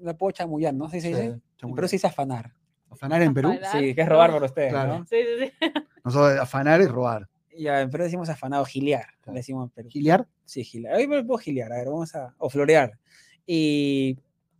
la 0.00 0.14
puedo 0.16 0.30
chamullar, 0.32 0.72
¿no? 0.74 0.88
¿Sí 0.88 1.00
sí. 1.00 1.12
Chamuyo. 1.56 1.74
Pero 1.76 1.88
sí 1.88 1.98
se 1.98 2.06
afanar. 2.06 2.52
¿Afanar 2.90 3.22
en 3.22 3.34
Perú? 3.34 3.50
Afanar. 3.50 3.70
Sí, 3.82 3.94
que 3.94 4.00
es 4.00 4.08
robar 4.08 4.30
No. 4.30 4.36
para 4.36 4.46
ustedes, 4.46 4.70
Claro. 4.72 4.98
¿no? 5.00 5.06
Sí, 5.06 5.16
sí, 5.38 5.46
sí. 5.46 5.52
Nosotros 6.04 6.38
afanar 6.40 6.80
es 6.80 6.88
robar. 6.90 7.28
Ya, 7.56 7.80
en 7.82 7.90
Perú 7.90 8.04
decimos 8.04 8.28
afanado, 8.30 8.64
gilear, 8.64 9.06
Claro. 9.20 9.32
le 9.34 9.40
decimos 9.40 9.64
en 9.66 9.70
Perú. 9.70 9.88
¿Giliar? 9.90 10.26
Sí, 10.46 10.64
gilear. 10.64 10.94
Hoy 10.96 11.06
me 11.06 11.22
puedo 11.22 11.38
gilear, 11.38 11.70
a 11.72 11.76
ver, 11.76 11.88
vamos 11.88 12.14
a. 12.14 12.34
O 12.38 12.48
florear. 12.48 12.98
Y 13.46 14.16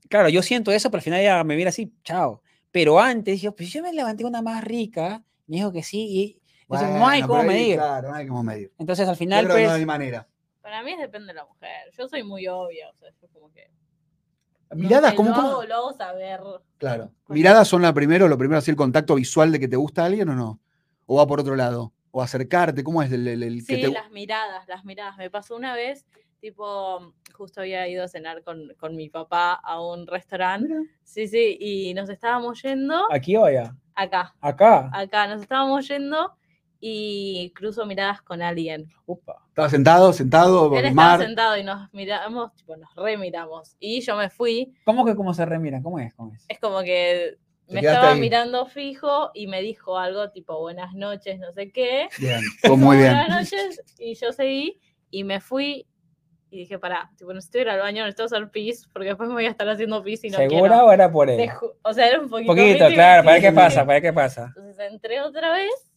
claro, 0.09 0.29
yo 0.29 0.43
siento 0.43 0.71
eso, 0.73 0.91
pero 0.91 0.99
al 0.99 1.03
final 1.05 1.23
ya 1.23 1.43
me 1.45 1.57
mira 1.57 1.71
así, 1.71 1.93
chao. 2.05 2.43
Pero 2.71 3.01
antes, 3.01 3.41
yo, 3.43 3.55
pues 3.55 3.71
yo 3.73 3.83
me 3.83 3.93
levanté 3.93 4.25
una 4.25 4.43
más 4.43 4.63
rica, 4.63 5.23
me 5.47 5.57
dijo 5.57 5.73
que 5.73 5.83
sí, 5.83 6.07
y 6.09 6.43
entonces 6.63 6.89
no 6.91 7.09
hay 7.09 7.21
Bueno, 7.23 7.27
cómo 7.29 7.41
pero 7.41 7.51
ahí, 7.53 7.59
medir. 7.59 7.77
Claro, 7.77 8.09
no 8.11 8.15
hay 8.15 8.27
cómo 8.29 8.43
medir. 8.45 8.73
Entonces 8.79 9.09
al 9.09 9.17
final, 9.17 9.45
creo 9.45 9.57
que 9.57 9.63
no 9.63 9.69
pues. 9.71 9.79
hay 9.81 9.87
manera. 9.87 10.29
Para 10.63 10.83
mí 10.83 10.93
es 10.93 10.99
depende 11.01 11.29
de 11.29 11.35
la 11.35 11.45
mujer. 11.47 11.91
Yo 11.99 12.09
soy 12.09 12.23
muy 12.23 12.47
obvia, 12.47 12.89
o 12.91 12.95
sea, 12.95 13.09
yo 13.21 13.29
como 13.29 13.51
que. 13.53 13.71
Miradas, 14.73 15.11
sé, 15.11 15.17
¿cómo, 15.17 15.31
lo 15.31 15.65
lo 15.65 15.75
hago 15.75 15.93
saber. 15.93 16.41
Claro. 16.79 17.11
¿Miradas 17.29 17.67
son 17.67 17.83
la 17.83 17.93
primero, 17.93 18.29
lo 18.29 18.39
primero 18.39 18.59
así 18.59 18.71
el 18.71 18.77
contacto 18.77 19.17
visual 19.17 19.51
de 19.51 19.59
que 19.59 19.67
te 19.67 19.75
gusta 19.77 20.05
alguien 20.05 20.29
o 20.29 20.37
no? 20.37 20.61
¿O 21.07 21.17
va 21.17 21.27
por 21.27 21.41
otro 21.41 21.57
lado? 21.57 21.93
¿O 22.13 22.23
acercarte? 22.23 22.85
¿Cómo 22.85 23.03
es 23.03 23.11
el, 23.11 23.27
el- 23.27 23.43
el 23.43 23.67
que 23.67 23.75
Sí, 23.75 23.81
te 23.81 23.89
las 23.89 24.11
miradas, 24.13 24.69
las 24.69 24.85
miradas. 24.85 25.17
Me 25.17 25.29
pasó 25.29 25.57
una 25.57 25.75
vez, 25.75 26.07
tipo, 26.41 27.15
justo 27.35 27.61
había 27.61 27.87
ido 27.89 28.05
a 28.05 28.09
cenar 28.09 28.43
con, 28.43 28.73
con 28.79 28.97
mi 28.97 29.09
papá 29.09 29.53
a 29.55 29.81
un 29.81 30.07
restaurante. 30.07 30.69
Mira. 30.75 30.91
Sí, 31.05 31.27
sí, 31.29 31.57
y 31.61 31.95
nos 31.95 32.09
estábamos 32.09 32.63
yendo 32.63 33.07
Aquí 33.13 33.37
o 33.37 33.45
allá. 33.45 33.75
acá, 33.95 34.35
Acá. 34.41 34.91
acá, 34.93 35.27
nos 35.27 35.43
estábamos 35.43 35.87
yendo 35.89 36.33
y 36.81 37.53
cruzo 37.55 37.85
miradas 37.85 38.23
con 38.23 38.41
alguien. 38.41 38.87
Upa. 39.07 39.45
¿Estaba 39.49 39.69
sentado, 39.69 40.13
sentado, 40.15 40.75
Él 40.79 40.87
estaba 40.87 41.19
sentado 41.19 41.57
y 41.59 41.65
nos 41.65 41.93
miramos, 41.93 42.55
tipo, 42.55 42.77
nos 42.77 42.95
remiramos. 42.95 43.77
Y 43.79 44.01
yo 44.01 44.17
me 44.17 44.31
fui, 44.31 44.73
¿Cómo 44.85 45.05
que 45.05 45.15
cómo 45.15 45.35
se 45.35 45.45
remiran? 45.45 45.83
¿Cómo 45.83 45.99
es? 45.99 46.15
¿Cómo 46.15 46.33
es? 46.33 46.45
es 46.49 46.59
como 46.59 46.81
que 46.83 47.37
me 47.69 47.81
estaba 47.81 48.13
ahí. 48.13 48.21
mirando 48.21 48.65
fijo 48.67 49.31
y 49.35 49.47
me 49.47 49.61
dijo 49.63 49.99
algo 49.99 50.31
tipo 50.31 50.59
buenas 50.59 50.95
noches, 50.95 51.39
no 51.39 51.53
sé 51.53 51.71
qué. 51.71 52.09
Bien, 52.19 52.41
muy 52.79 52.97
bien. 52.97 53.13
Buenas 53.15 53.29
noches, 53.53 53.83
y 53.99 54.15
yo 54.15 54.33
seguí 54.33 54.81
y 55.11 55.25
me 55.25 55.41
fui 55.41 55.87
y 56.51 56.59
dije, 56.59 56.79
pará, 56.79 57.11
tipo, 57.17 57.33
necesito 57.33 57.59
ir 57.59 57.69
al 57.71 57.79
baño, 57.81 58.03
necesito 58.05 58.25
hacer 58.25 58.51
pis, 58.51 58.89
porque 58.93 59.09
después 59.11 59.29
me 59.29 59.35
voy 59.37 59.47
a 59.47 59.51
estar 59.51 59.69
haciendo 59.69 60.03
pis 60.03 60.25
y 60.25 60.31
no 60.31 60.39
¿Segura 60.39 60.61
quiero. 60.71 60.87
o 60.87 60.93
era 60.93 61.11
por 61.13 61.31
él? 61.31 61.49
o 61.83 61.93
sea, 61.95 62.09
era 62.09 62.19
un 62.19 62.25
Un 62.25 62.31
poquito. 62.31 62.49
poquito, 62.53 62.73
50, 62.89 62.95
claro, 62.95 63.23
para 63.25 63.33
ver 63.35 63.41
qué 63.43 63.49
50. 63.49 63.65
pasa, 63.65 63.81
para 63.87 63.93
ver 63.95 64.03
qué 64.03 64.13
pasa. 64.13 64.45
Entonces 64.57 64.93
entré 64.93 65.21
otra 65.23 65.53
vez, 65.53 65.93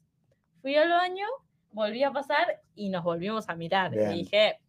fui 0.61 0.75
al 0.75 0.89
baño, 0.89 1.25
volví 1.71 2.03
a 2.03 2.11
pasar 2.11 2.61
y 2.75 2.89
nos 2.89 3.03
volvimos 3.03 3.49
a 3.49 3.55
mirar. 3.55 3.91
Bien. 3.91 4.11
Y 4.11 4.17
dije, 4.19 4.59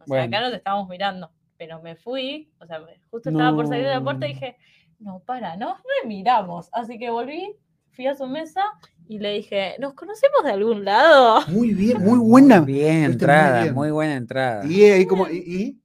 o 0.00 0.06
sea, 0.06 0.22
acá 0.24 0.40
nos 0.40 0.52
estábamos 0.54 0.88
mirando, 0.88 1.30
pero 1.56 1.80
me 1.82 1.96
fui, 1.96 2.50
o 2.60 2.66
sea, 2.66 2.80
justo 3.10 3.30
estaba 3.30 3.54
por 3.54 3.66
salir 3.66 3.84
de 3.84 3.90
la 3.94 4.00
puerta 4.00 4.26
y 4.26 4.34
No. 4.34 4.34
dije, 4.40 4.56
no, 5.00 5.18
para, 5.26 5.56
nos 5.56 5.78
remiramos. 6.02 6.68
Así 6.72 6.96
que 6.98 7.10
volví, 7.10 7.56
fui 7.92 8.06
a 8.06 8.14
su 8.14 8.26
mesa 8.26 8.62
y 9.08 9.18
le 9.18 9.32
dije, 9.34 9.76
¿nos 9.78 9.94
conocemos 9.94 10.42
de 10.44 10.50
algún 10.50 10.84
lado? 10.84 11.46
Muy 11.48 11.74
bien, 11.74 11.98
muy 11.98 12.18
buena. 12.18 12.60
Muy 12.60 12.72
bien, 12.74 13.02
muy 13.02 13.12
entrada, 13.12 13.62
bien. 13.62 13.74
muy 13.74 13.90
buena 13.90 14.14
entrada. 14.16 14.66
Y 14.66 14.84
ahí 14.84 15.06
como, 15.06 15.28
y, 15.28 15.36
y- 15.38 15.78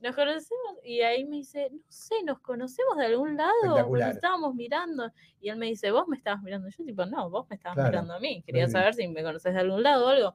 Nos 0.00 0.14
conocemos 0.14 0.76
y 0.84 1.00
ahí 1.00 1.24
me 1.24 1.36
dice, 1.38 1.68
no 1.72 1.80
sé, 1.88 2.14
nos 2.24 2.38
conocemos 2.40 2.96
de 2.96 3.06
algún 3.06 3.36
lado, 3.36 3.88
nos 3.90 4.00
estábamos 4.14 4.54
mirando. 4.54 5.10
Y 5.40 5.48
él 5.48 5.56
me 5.56 5.66
dice, 5.66 5.90
vos 5.90 6.06
me 6.08 6.16
estabas 6.16 6.42
mirando. 6.42 6.68
Yo 6.68 6.84
tipo, 6.84 7.04
no, 7.06 7.28
vos 7.30 7.46
me 7.50 7.56
estabas 7.56 7.74
Claro, 7.76 7.90
mirando 7.90 8.14
a 8.14 8.20
mí. 8.20 8.42
Quería 8.46 8.68
saber 8.68 8.94
si 8.94 9.08
me 9.08 9.22
conoces 9.22 9.52
de 9.54 9.60
algún 9.60 9.82
lado 9.82 10.06
o 10.06 10.08
algo. 10.08 10.34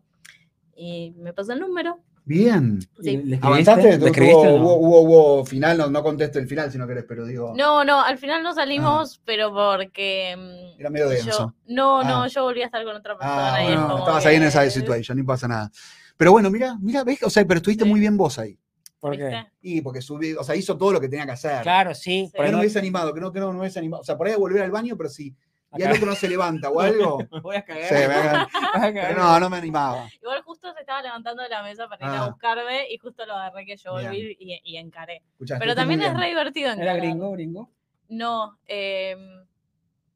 Y 0.76 1.11
me 1.17 1.34
pasó 1.34 1.53
el 1.53 1.59
número. 1.59 1.99
Bien. 2.26 2.80
Sí. 3.01 3.17
¿Le 3.17 3.39
¿Avanzaste? 3.41 3.91
¿Le 3.91 3.97
¿Tuvo- 3.97 4.05
escribiste 4.07 4.47
o 4.47 4.57
no? 4.59 4.63
hubo, 4.63 4.76
hubo, 4.78 5.01
hubo 5.01 5.45
final, 5.45 5.78
no, 5.78 5.89
no 5.89 6.03
contesto 6.03 6.39
el 6.39 6.47
final 6.47 6.71
si 6.71 6.78
no 6.78 6.88
querés, 6.88 7.05
pero 7.07 7.26
digo. 7.26 7.53
No, 7.55 7.84
no, 7.84 8.01
al 8.01 8.17
final 8.17 8.41
no 8.43 8.53
salimos, 8.53 9.21
pero 9.26 9.53
porque... 9.53 10.36
mm, 10.38 10.80
Era 10.80 10.89
medio 10.89 11.09
denso. 11.09 11.30
Yo, 11.30 11.53
no, 11.74 12.03
no, 12.03 12.24
Ah. 12.24 12.28
yo 12.28 12.43
volví 12.43 12.61
a 12.61 12.65
estar 12.65 12.84
con 12.84 12.95
otra 12.95 13.17
persona 13.17 13.55
Ah, 13.55 13.63
y 13.63 13.76
como 13.76 13.97
estabas 13.99 14.26
ahí 14.26 14.36
en 14.38 14.43
esa 14.43 14.63
que- 14.63 14.71
situación, 14.71 15.17
no 15.17 15.26
pasa 15.26 15.47
nada. 15.47 15.71
Pero 16.17 16.32
bueno, 16.32 16.49
mira, 16.49 16.78
mira, 16.80 17.03
ves, 17.03 17.21
o 17.24 17.30
sea, 17.30 17.45
pero 17.45 17.57
estuviste 17.57 17.84
Sí. 17.84 17.89
muy 17.89 17.99
bien 17.99 18.15
vos 18.17 18.38
ahí. 18.39 18.57
¿Por 18.99 19.17
qué? 19.17 19.45
Y 19.61 19.82
porque 19.82 20.01
subí, 20.01 20.32
o 20.34 20.43
sea, 20.45 20.55
hizo 20.55 20.78
todo 20.78 20.93
lo 20.93 21.01
que 21.01 21.09
tenía 21.09 21.26
que 21.26 21.32
hacer. 21.34 21.61
Claro, 21.61 21.93
sí. 21.93 22.28
Sí. 22.28 22.32
¿Por 22.38 22.45
qué 22.45 22.51
no 22.51 22.51
no- 22.53 22.57
me 22.59 22.63
hubiese 22.63 22.80
animado? 22.80 23.13
Que 23.13 23.19
no, 23.19 23.34
que 23.34 23.39
no 23.41 23.51
me 23.51 23.59
hubiese 23.59 23.80
animado. 23.80 24.01
O 24.01 24.05
sea, 24.05 24.15
por 24.17 24.28
ahí 24.28 24.36
volver 24.36 24.61
al 24.63 24.71
baño, 24.71 24.95
pero 24.95 25.09
sí. 25.09 25.36
Y 25.76 25.82
el 25.82 25.88
Acá. 25.88 25.95
otro 25.97 26.07
no 26.07 26.15
se 26.15 26.28
levanta 26.30 26.69
o 26.69 26.80
algo. 26.80 27.17
Voy 27.43 27.55
a 27.55 27.63
cagar. 27.63 27.84
Sí, 27.86 27.93
me 27.95 28.13
hagan- 28.13 28.47
Vas 28.51 28.76
a 28.76 28.80
cagar. 28.93 29.07
pero 29.09 29.19
no, 29.24 29.39
no 29.39 29.49
me 29.49 29.57
animaba. 29.57 30.07
Igual 30.21 30.41
justo 30.43 30.71
se 30.74 30.80
estaba 30.82 31.01
levantando 31.01 31.41
de 31.43 31.49
la 31.49 31.63
mesa 31.63 31.88
para 31.88 32.05
ir 32.05 32.11
Ah. 32.11 32.24
a 32.24 32.30
buscarme 32.30 32.88
y 32.91 32.97
justo 32.97 33.26
lo 33.26 33.34
agarré 33.34 33.65
que 33.65 33.76
yo 33.78 33.91
volví 33.91 34.36
y, 34.39 34.61
y 34.63 34.78
encaré. 34.78 35.21
Pero 35.59 35.76
también 35.76 36.01
es 36.01 36.13
re 36.17 36.28
divertido 36.28 36.67
¿Era 36.71 36.76
encarar. 36.82 36.97
gringo, 36.97 37.32
gringo? 37.32 37.69
No, 38.09 38.57
em, 38.67 39.45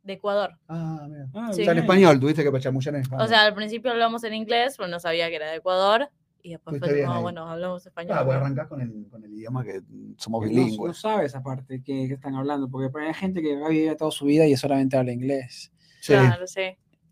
de 0.03 0.13
Ecuador. 0.13 0.57
Ah, 0.67 1.05
mira. 1.09 1.25
Ah, 1.33 1.47
O 1.49 1.53
Sí. 1.53 1.63
sea, 1.63 1.73
en 1.73 1.79
español, 1.79 2.19
tuviste 2.19 2.43
que 2.43 2.59
chamullar 2.59 2.95
en 2.95 3.01
español. 3.01 3.25
O 3.25 3.27
sea, 3.27 3.41
al 3.43 3.53
principio 3.53 3.91
hablamos 3.91 4.23
en 4.23 4.33
inglés, 4.35 4.75
pero 4.77 4.87
no 4.87 4.99
sabía 4.99 5.27
que 5.29 5.35
era 5.37 5.49
de 5.49 5.57
Ecuador. 5.57 6.09
Y 6.47 6.51
después 6.51 6.79
Fuiste 6.79 7.03
fue 7.03 7.13
ahí. 7.13 7.21
bueno, 7.21 7.45
hablamos 7.45 7.85
español. 7.85 8.17
Ah, 8.17 8.23
pues 8.23 8.37
arrancás 8.37 8.67
con 8.67 8.79
el, 8.79 9.05
con 9.11 9.21
el 9.21 9.33
idioma 9.33 9.65
que 9.65 9.81
somos 10.15 10.41
No, 10.45 10.47
no 10.47 10.63
bilingües. 10.63 10.97
sabes 10.97 11.35
aparte 11.35 11.83
que, 11.83 12.07
que 12.07 12.13
están 12.13 12.35
hablando, 12.35 12.69
porque 12.69 12.89
hay 13.01 13.13
gente 13.13 13.41
que 13.41 13.61
ha 13.61 13.67
vivido 13.67 13.97
toda 13.97 14.11
su 14.11 14.23
vida 14.25 14.45
y 14.47 14.55
solamente 14.55 14.95
habla 14.95 15.11
inglés. 15.11 15.73
Sí. 15.99 16.13
Claro, 16.13 16.47
sí. 16.47 16.61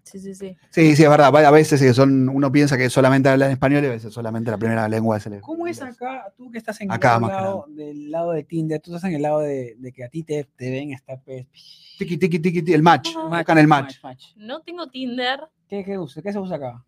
Sí, 0.03 0.19
sí, 0.19 0.35
sí. 0.35 0.55
sí, 0.69 0.95
sí, 0.95 1.03
es 1.03 1.09
verdad. 1.09 1.35
A 1.35 1.51
veces 1.51 1.81
sí, 1.81 1.93
son, 1.93 2.29
uno 2.29 2.49
piensa 2.49 2.77
que 2.77 2.89
solamente 2.89 3.27
hablan 3.27 3.51
español 3.51 3.83
y 3.83 3.87
a 3.87 3.89
veces 3.89 4.13
solamente 4.13 4.51
la 4.51 4.57
primera 4.57 4.87
lengua 4.87 5.17
es 5.17 5.25
el 5.25 5.41
¿Cómo 5.41 5.67
es 5.67 5.81
acá, 5.81 6.31
tú 6.37 6.49
que 6.49 6.59
estás 6.59 6.79
en 6.79 6.91
Acá, 6.91 7.15
el 7.15 7.23
lado, 7.23 7.65
del 7.67 8.11
lado 8.11 8.31
de 8.31 8.43
Tinder, 8.43 8.79
tú 8.79 8.95
estás 8.95 9.09
en 9.09 9.15
el 9.17 9.23
lado 9.23 9.39
de, 9.39 9.75
de 9.79 9.91
que 9.91 10.03
a 10.05 10.09
ti 10.09 10.23
te, 10.23 10.45
te 10.55 10.71
ven 10.71 10.91
estar 10.93 11.19
pues, 11.25 11.45
Tiki, 11.97 12.17
tiki, 12.17 12.39
tiki, 12.39 12.61
tiki, 12.61 12.73
el 12.73 12.83
match. 12.83 13.09
Ajá. 13.17 13.39
Acá 13.39 13.51
en 13.53 13.57
el 13.57 13.67
match. 13.67 13.97
No 14.37 14.61
tengo 14.61 14.87
Tinder. 14.87 15.41
¿Qué, 15.67 15.83
qué, 15.83 15.97
usa? 15.97 16.21
¿Qué 16.21 16.31
se 16.31 16.39
usa 16.39 16.55
acá? 16.57 16.85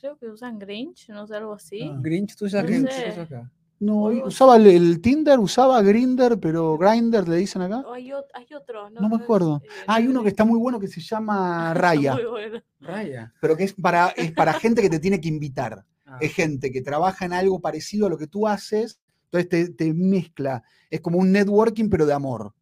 Creo 0.00 0.16
que 0.16 0.28
usan 0.28 0.58
Grinch, 0.58 1.08
no 1.10 1.26
sé, 1.26 1.34
algo 1.36 1.54
así. 1.54 1.82
Ah. 1.82 1.96
Grinch, 2.00 2.36
tú 2.36 2.44
usas 2.46 2.62
No 2.62 2.68
Grinch, 2.68 2.90
sé. 2.90 3.02
¿qué 3.04 3.10
usas 3.10 3.26
acá? 3.26 3.50
No, 3.80 4.04
usaba 4.06 4.56
el, 4.56 4.66
el 4.66 5.00
Tinder, 5.00 5.38
usaba 5.38 5.80
Grinder, 5.82 6.38
pero 6.40 6.76
Grinder 6.76 7.28
le 7.28 7.36
dicen 7.36 7.62
acá. 7.62 7.84
Hay, 7.94 8.10
hay 8.34 8.46
otro. 8.54 8.90
No, 8.90 9.02
No 9.02 9.08
me 9.08 9.16
es, 9.16 9.22
acuerdo. 9.22 9.60
eh, 9.64 9.68
Ah, 9.86 9.94
hay 9.96 10.04
no 10.04 10.10
uno 10.10 10.22
que 10.24 10.30
está 10.30 10.44
muy 10.44 10.58
bueno 10.58 10.80
que 10.80 10.88
se 10.88 11.00
llama 11.00 11.72
Raya, 11.74 12.14
muy 12.14 12.24
bueno. 12.24 12.60
Raya. 12.80 13.32
pero 13.40 13.56
que 13.56 13.62
es 13.64 13.74
para, 13.74 14.08
es 14.08 14.32
para 14.32 14.52
gente 14.54 14.82
que 14.82 14.90
te 14.90 14.98
tiene 14.98 15.20
que 15.20 15.28
invitar. 15.28 15.84
Ah, 16.06 16.18
Es 16.20 16.32
gente 16.34 16.72
que 16.72 16.80
trabaja 16.82 17.24
en 17.24 17.32
algo 17.32 17.60
parecido 17.60 18.06
a 18.06 18.10
lo 18.10 18.18
que 18.18 18.26
tú 18.26 18.48
haces, 18.48 18.98
entonces 19.30 19.48
te, 19.48 19.68
te 19.72 19.94
mezcla. 19.94 20.64
Es 20.90 21.00
como 21.00 21.18
un 21.18 21.30
networking, 21.30 21.88
pero 21.88 22.04
de 22.06 22.14
amor. 22.14 22.54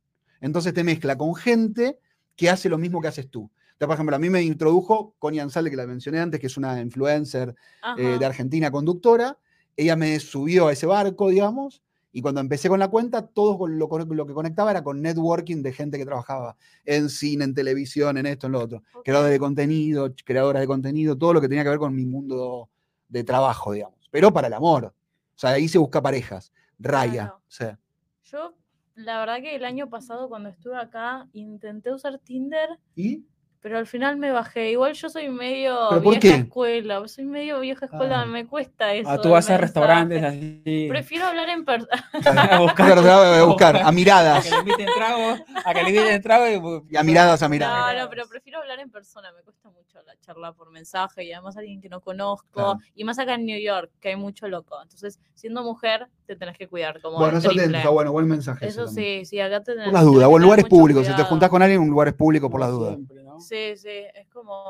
Entonces 0.43 0.75
te 0.75 0.85
mezcla 0.85 1.17
con 1.17 1.35
gente 1.35 1.99
que 2.35 2.51
hace 2.51 2.69
lo 2.69 2.77
mismo 2.77 3.01
que 3.01 3.09
haces 3.09 3.31
tú. 3.31 3.51
Por 3.78 3.93
ejemplo, 3.93 4.16
a 4.16 4.19
mí 4.19 4.31
me 4.31 4.43
introdujo 4.43 5.15
Connie 5.19 5.40
Ansalde, 5.40 5.70
que 5.70 5.77
la 5.77 5.86
mencioné 5.86 6.20
antes, 6.20 6.40
que 6.40 6.47
es 6.47 6.57
una 6.57 6.81
influencer 6.81 7.55
eh, 7.98 8.16
de 8.19 8.24
Argentina 8.24 8.70
conductora. 8.70 9.39
Ella 9.77 9.97
me 9.97 10.19
subió 10.19 10.69
a 10.69 10.73
ese 10.73 10.86
barco, 10.86 11.28
digamos, 11.28 11.82
y 12.16 12.23
cuando 12.23 12.40
empecé 12.40 12.70
con 12.70 12.78
la 12.78 12.89
cuenta, 12.89 13.27
todo 13.27 13.66
lo, 13.66 13.89
que 14.27 14.32
conectaba 14.32 14.70
era 14.70 14.82
con 14.82 15.03
networking 15.03 15.62
de 15.62 15.74
gente 15.74 15.98
que 15.98 16.07
trabajaba 16.07 16.57
en 16.86 17.11
cine, 17.11 17.44
en 17.44 17.53
televisión, 17.53 18.16
en 18.16 18.24
esto, 18.24 18.47
en 18.47 18.53
lo 18.53 18.61
otro. 18.61 18.82
Creadores 19.05 19.32
de 19.32 19.39
contenido, 19.39 20.15
creadoras 20.24 20.61
de 20.61 20.66
contenido, 20.66 21.19
todo 21.19 21.35
lo 21.35 21.43
que 21.43 21.48
tenía 21.48 21.62
que 21.62 21.69
ver 21.69 21.78
con 21.78 21.94
mi 21.94 22.07
mundo 22.07 22.70
de 23.07 23.23
trabajo, 23.23 23.73
digamos. 23.73 24.09
Pero 24.11 24.32
para 24.32 24.47
el 24.47 24.55
amor. 24.55 24.86
O 24.86 25.39
sea, 25.39 25.51
ahí 25.51 25.69
se 25.69 25.77
busca 25.77 26.01
parejas. 26.01 26.55
Raya. 26.78 27.11
Claro. 27.12 27.36
o 27.36 27.51
sea, 27.51 27.78
Yo, 28.24 28.55
la 28.94 29.19
verdad 29.20 29.43
que 29.43 29.55
el 29.55 29.66
año 29.66 29.90
pasado 29.90 30.31
cuando 30.31 30.48
estuve 30.48 30.78
acá, 30.78 31.28
intenté 31.35 31.93
usar 31.93 32.19
Tinder, 32.20 32.78
¿Y? 32.94 33.27
Pero 33.67 33.79
al 33.79 33.87
final 33.89 34.17
me 34.17 34.31
bajé. 34.31 34.71
Igual 34.71 34.93
yo 34.93 35.11
soy 35.11 35.29
medio 35.29 35.89
¿Pero 35.91 36.01
por 36.01 36.13
vieja 36.21 36.37
qué? 36.37 36.43
escuela. 36.43 37.09
Soy 37.09 37.25
medio 37.25 37.59
vieja 37.59 37.87
escuela. 37.87 38.21
Ah. 38.21 38.25
Me 38.25 38.47
cuesta 38.47 38.95
eso. 38.95 39.11
Ah, 39.11 39.21
tú 39.21 39.31
vas 39.31 39.45
a 39.47 39.55
mensaje. 39.55 39.61
restaurantes 39.61 40.23
así. 40.23 40.87
Prefiero 40.89 41.27
hablar 41.27 41.49
en 41.49 41.65
persona. 41.65 42.07
a 42.53 42.61
buscar, 42.61 42.97
a 42.97 43.45
buscar, 43.45 43.77
a 43.79 43.89
a 43.89 43.91
miradas. 43.91 44.45
que 44.45 44.51
le 44.53 44.59
inviten 44.59 44.87
trago, 44.95 45.45
a 45.65 45.75
que 45.75 45.83
le 45.83 45.89
inviten 45.89 46.23
trago 46.23 46.47
y, 46.47 46.95
Y 46.95 46.97
a 46.97 47.03
miradas, 47.03 47.43
a 47.43 47.49
miradas. 47.49 47.93
No, 47.97 48.05
no, 48.05 48.09
pero 48.09 48.29
prefiero 48.29 48.61
hablar 48.61 48.79
en 48.79 48.89
persona. 48.89 49.33
Me 49.33 49.43
cuesta 49.43 49.69
mucho 49.69 50.01
la 50.03 50.17
charla 50.21 50.53
por 50.53 50.71
mensaje 50.71 51.25
y 51.25 51.33
además 51.33 51.57
alguien 51.57 51.81
que 51.81 51.89
no 51.89 52.01
conozco. 52.01 52.47
Claro. 52.53 52.79
Y 52.95 53.03
más 53.03 53.19
acá 53.19 53.35
en 53.35 53.47
New 53.47 53.61
York, 53.61 53.91
que 53.99 54.11
hay 54.11 54.17
mucho 54.17 54.47
loco. 54.47 54.81
Entonces, 54.81 55.19
siendo 55.35 55.65
mujer, 55.65 56.07
te 56.27 56.36
tenés 56.36 56.57
que 56.59 56.69
cuidar. 56.69 57.01
Como 57.01 57.19
Bueno, 57.19 57.39
eso 57.39 57.51
está 57.51 57.89
bueno, 57.90 58.12
buen 58.12 58.27
mensaje. 58.28 58.66
Eso 58.66 58.86
sí, 58.89 59.24
sí, 59.24 59.40
acá 59.40 59.62
te 59.62 59.74
Por 59.74 59.93
las 59.93 60.05
dudas, 60.05 60.28
o 60.28 60.36
en 60.36 60.43
lugares 60.43 60.65
públicos, 60.66 61.07
si 61.07 61.15
te 61.15 61.23
juntás 61.24 61.48
con 61.48 61.62
alguien 61.62 61.82
en 61.82 61.89
lugares 61.89 62.15
públicos 62.15 62.51
por 62.51 62.61
las 62.61 62.70
dudas. 62.70 62.94
Siempre, 62.94 63.23
¿no? 63.23 63.40
Sí, 63.40 63.77
sí, 63.77 63.89
es 64.15 64.28
como, 64.28 64.65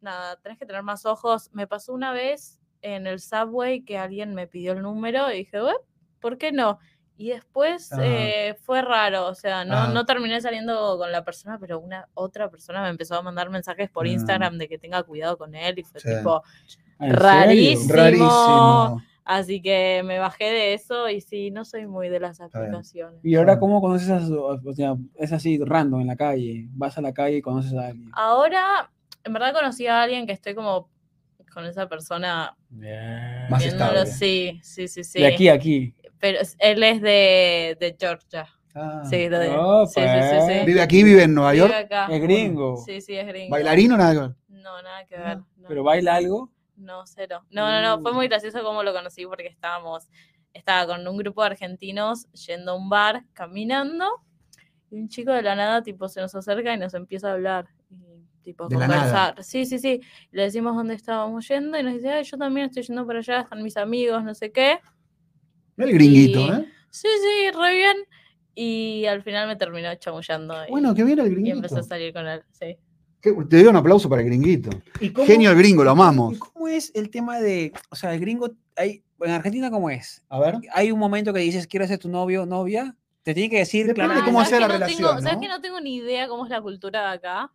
nada, 0.00 0.36
tenés 0.40 0.58
que 0.58 0.66
tener 0.66 0.82
más 0.82 1.04
ojos. 1.06 1.50
Me 1.52 1.66
pasó 1.66 1.92
una 1.92 2.12
vez 2.12 2.60
en 2.82 3.06
el 3.06 3.20
subway 3.20 3.82
que 3.82 3.98
alguien 3.98 4.34
me 4.34 4.46
pidió 4.46 4.72
el 4.72 4.82
número 4.82 5.30
y 5.32 5.38
dije, 5.38 5.60
"Bueno, 5.60 5.78
¿por 6.20 6.38
qué 6.38 6.52
no? 6.52 6.78
Y 7.16 7.30
después 7.30 7.90
eh, 8.02 8.56
fue 8.62 8.82
raro, 8.82 9.28
o 9.28 9.34
sea, 9.36 9.64
no, 9.64 9.76
Ah. 9.76 9.90
no 9.94 10.04
terminé 10.04 10.40
saliendo 10.40 10.98
con 10.98 11.12
la 11.12 11.24
persona, 11.24 11.58
pero 11.60 11.78
una 11.78 12.08
otra 12.14 12.50
persona 12.50 12.82
me 12.82 12.88
empezó 12.88 13.14
a 13.14 13.22
mandar 13.22 13.50
mensajes 13.50 13.88
por 13.88 14.06
Ah. 14.06 14.08
Instagram 14.08 14.58
de 14.58 14.68
que 14.68 14.78
tenga 14.78 15.00
cuidado 15.04 15.38
con 15.38 15.54
él 15.54 15.78
y 15.78 15.84
fue 15.84 16.00
Sí. 16.00 16.08
tipo. 16.08 16.42
Rarísimo. 16.98 19.00
Así 19.24 19.60
que 19.62 20.02
me 20.04 20.18
bajé 20.18 20.44
de 20.44 20.74
eso 20.74 21.08
y 21.08 21.20
sí, 21.20 21.50
no 21.50 21.64
soy 21.64 21.86
muy 21.86 22.08
de 22.08 22.20
las 22.20 22.40
aplicaciones. 22.40 23.20
Y 23.24 23.34
ahora, 23.36 23.54
Ah. 23.54 23.58
¿cómo 23.58 23.80
conoces 23.80 24.10
a 24.10 24.20
su- 24.20 24.42
o 24.42 24.72
sea, 24.74 24.94
es 25.16 25.32
así 25.32 25.58
random 25.64 26.02
en 26.02 26.06
la 26.08 26.16
calle? 26.16 26.66
Vas 26.72 26.96
a 26.98 27.00
la 27.00 27.12
calle 27.12 27.38
y 27.38 27.42
conoces 27.42 27.72
a 27.74 27.88
alguien. 27.88 28.10
Ahora, 28.14 28.90
en 29.24 29.32
verdad 29.32 29.52
conocí 29.54 29.86
a 29.86 30.02
alguien 30.02 30.26
que 30.26 30.32
estoy 30.32 30.54
como 30.54 30.90
con 31.52 31.64
esa 31.66 31.88
persona 31.88 32.56
Bien. 32.68 33.48
Más 33.48 33.64
estable. 33.64 34.06
sí, 34.06 34.60
sí, 34.62 34.88
sí, 34.88 35.04
sí. 35.04 35.20
De 35.20 35.26
aquí 35.28 35.48
a 35.48 35.54
aquí. 35.54 35.94
Pero 36.18 36.38
él 36.58 36.82
es 36.82 37.00
de, 37.02 37.76
de 37.78 37.96
Georgia. 37.98 38.48
Ah. 38.74 39.02
Sí, 39.08 39.28
de, 39.28 39.50
Oh, 39.56 39.86
sí, 39.86 40.00
sí, 40.00 40.06
sí, 40.30 40.40
sí. 40.60 40.66
¿Vive 40.66 40.80
aquí, 40.82 41.04
vive 41.04 41.22
en 41.22 41.34
Nueva 41.34 41.52
Vive 41.52 41.62
York? 41.68 41.74
acá. 41.84 42.08
Es 42.10 42.20
gringo. 42.20 42.76
Sí, 42.84 43.00
sí, 43.00 43.14
es 43.14 43.26
gringo. 43.26 43.50
¿Bailarín 43.52 43.92
o 43.92 43.96
nada 43.96 44.12
que 44.12 44.18
ver? 44.20 44.30
No, 44.48 44.82
nada 44.82 45.04
que 45.06 45.16
ver. 45.16 45.36
no. 45.38 45.68
Pero 45.68 45.84
baila 45.84 46.16
algo. 46.16 46.50
No, 46.76 47.06
cero. 47.06 47.44
No, 47.50 47.70
no, 47.70 47.80
no. 47.96 48.02
Fue 48.02 48.12
muy 48.12 48.28
gracioso 48.28 48.62
cómo 48.62 48.82
lo 48.82 48.92
conocí 48.92 49.24
porque 49.26 49.46
estábamos, 49.46 50.08
estaba 50.52 50.86
con 50.94 51.06
un 51.06 51.16
grupo 51.16 51.42
de 51.42 51.48
argentinos 51.48 52.26
yendo 52.32 52.72
a 52.72 52.74
un 52.74 52.88
bar, 52.88 53.24
caminando, 53.32 54.06
y 54.90 54.96
un 54.96 55.08
chico 55.08 55.32
de 55.32 55.42
la 55.42 55.54
nada, 55.54 55.82
tipo, 55.82 56.08
se 56.08 56.20
nos 56.20 56.34
acerca 56.34 56.74
y 56.74 56.78
nos 56.78 56.94
empieza 56.94 57.28
a 57.30 57.32
hablar. 57.34 57.66
Y, 57.90 58.24
tipo, 58.42 58.68
De 58.68 58.76
conversar. 58.76 59.42
Sí, 59.42 59.66
sí, 59.66 59.78
sí. 59.78 60.00
Le 60.30 60.42
decimos 60.42 60.74
dónde 60.76 60.94
estábamos 60.94 61.46
yendo 61.48 61.78
y 61.78 61.82
nos 61.82 61.94
dice, 61.94 62.10
"Ay, 62.10 62.24
yo 62.24 62.36
también 62.36 62.66
estoy 62.66 62.82
yendo 62.82 63.06
para 63.06 63.20
allá, 63.20 63.40
están 63.42 63.62
mis 63.62 63.76
amigos, 63.76 64.22
no 64.24 64.34
sé 64.34 64.50
qué. 64.52 64.78
El 65.76 65.92
gringuito, 65.92 66.40
Y- 66.40 66.50
¿eh? 66.50 66.72
Sí, 66.90 67.08
sí, 67.08 67.50
re 67.50 67.74
bien. 67.74 67.96
Y 68.54 69.04
al 69.06 69.22
final 69.22 69.48
me 69.48 69.56
terminó 69.56 69.92
chamullando. 69.96 70.54
y- 70.66 70.70
Bueno, 70.70 70.94
que 70.94 71.02
viene 71.02 71.22
el 71.22 71.28
y 71.28 71.30
gringuito. 71.32 71.56
empecé 71.56 71.78
a 71.80 71.82
salir 71.82 72.12
con 72.12 72.26
él, 72.28 72.42
sí. 72.52 72.76
Te 73.32 73.56
doy 73.58 73.66
un 73.66 73.76
aplauso 73.76 74.08
para 74.08 74.22
el 74.22 74.28
gringuito. 74.28 74.70
¿Y 75.00 75.10
cómo- 75.10 75.26
Genio 75.26 75.50
el 75.50 75.56
gringo, 75.58 75.82
lo 75.84 75.90
amamos. 75.90 76.34
¿Y 76.34 76.38
cómo 76.38 76.68
es 76.68 76.92
el 76.94 77.10
tema 77.10 77.38
de, 77.40 77.72
o 77.90 77.96
sea, 77.96 78.12
el 78.14 78.20
gringo, 78.20 78.50
hay, 78.76 79.02
en 79.20 79.30
Argentina 79.30 79.70
cómo 79.70 79.88
es? 79.90 80.22
A 80.28 80.38
ver. 80.38 80.56
Hay 80.72 80.90
un 80.92 80.98
momento 80.98 81.32
que 81.32 81.40
dices, 81.40 81.66
quiero 81.66 81.86
ser 81.86 81.98
tu 81.98 82.08
novio 82.08 82.42
o 82.42 82.46
novia, 82.46 82.94
te 83.22 83.32
tiene 83.32 83.48
que 83.48 83.58
decir 83.58 83.86
Depende 83.86 84.02
de 84.02 84.06
claramente. 84.08 84.24
cómo 84.30 84.38
¿sabes 84.44 84.48
sea 84.50 84.58
que 84.58 84.62
la 84.62 84.68
no 84.68 84.74
relación, 84.74 85.08
Tengo, 85.16 85.20
¿Sabes 85.22 85.38
que 85.40 85.48
no 85.48 85.60
tengo 85.60 85.80
ni 85.80 85.96
idea 85.96 86.28
cómo 86.28 86.44
es 86.44 86.50
la 86.50 86.60
cultura 86.60 87.00
de 87.08 87.16
acá? 87.16 87.50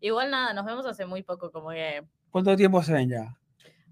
Igual 0.00 0.30
nada, 0.30 0.52
nos 0.54 0.64
vemos 0.64 0.86
hace 0.86 1.06
muy 1.06 1.22
poco, 1.24 1.50
como 1.50 1.70
que. 1.70 2.04
¿Cuánto 2.30 2.54
tiempo 2.56 2.80
se 2.82 2.92
ven 2.92 3.08
ya? 3.10 3.36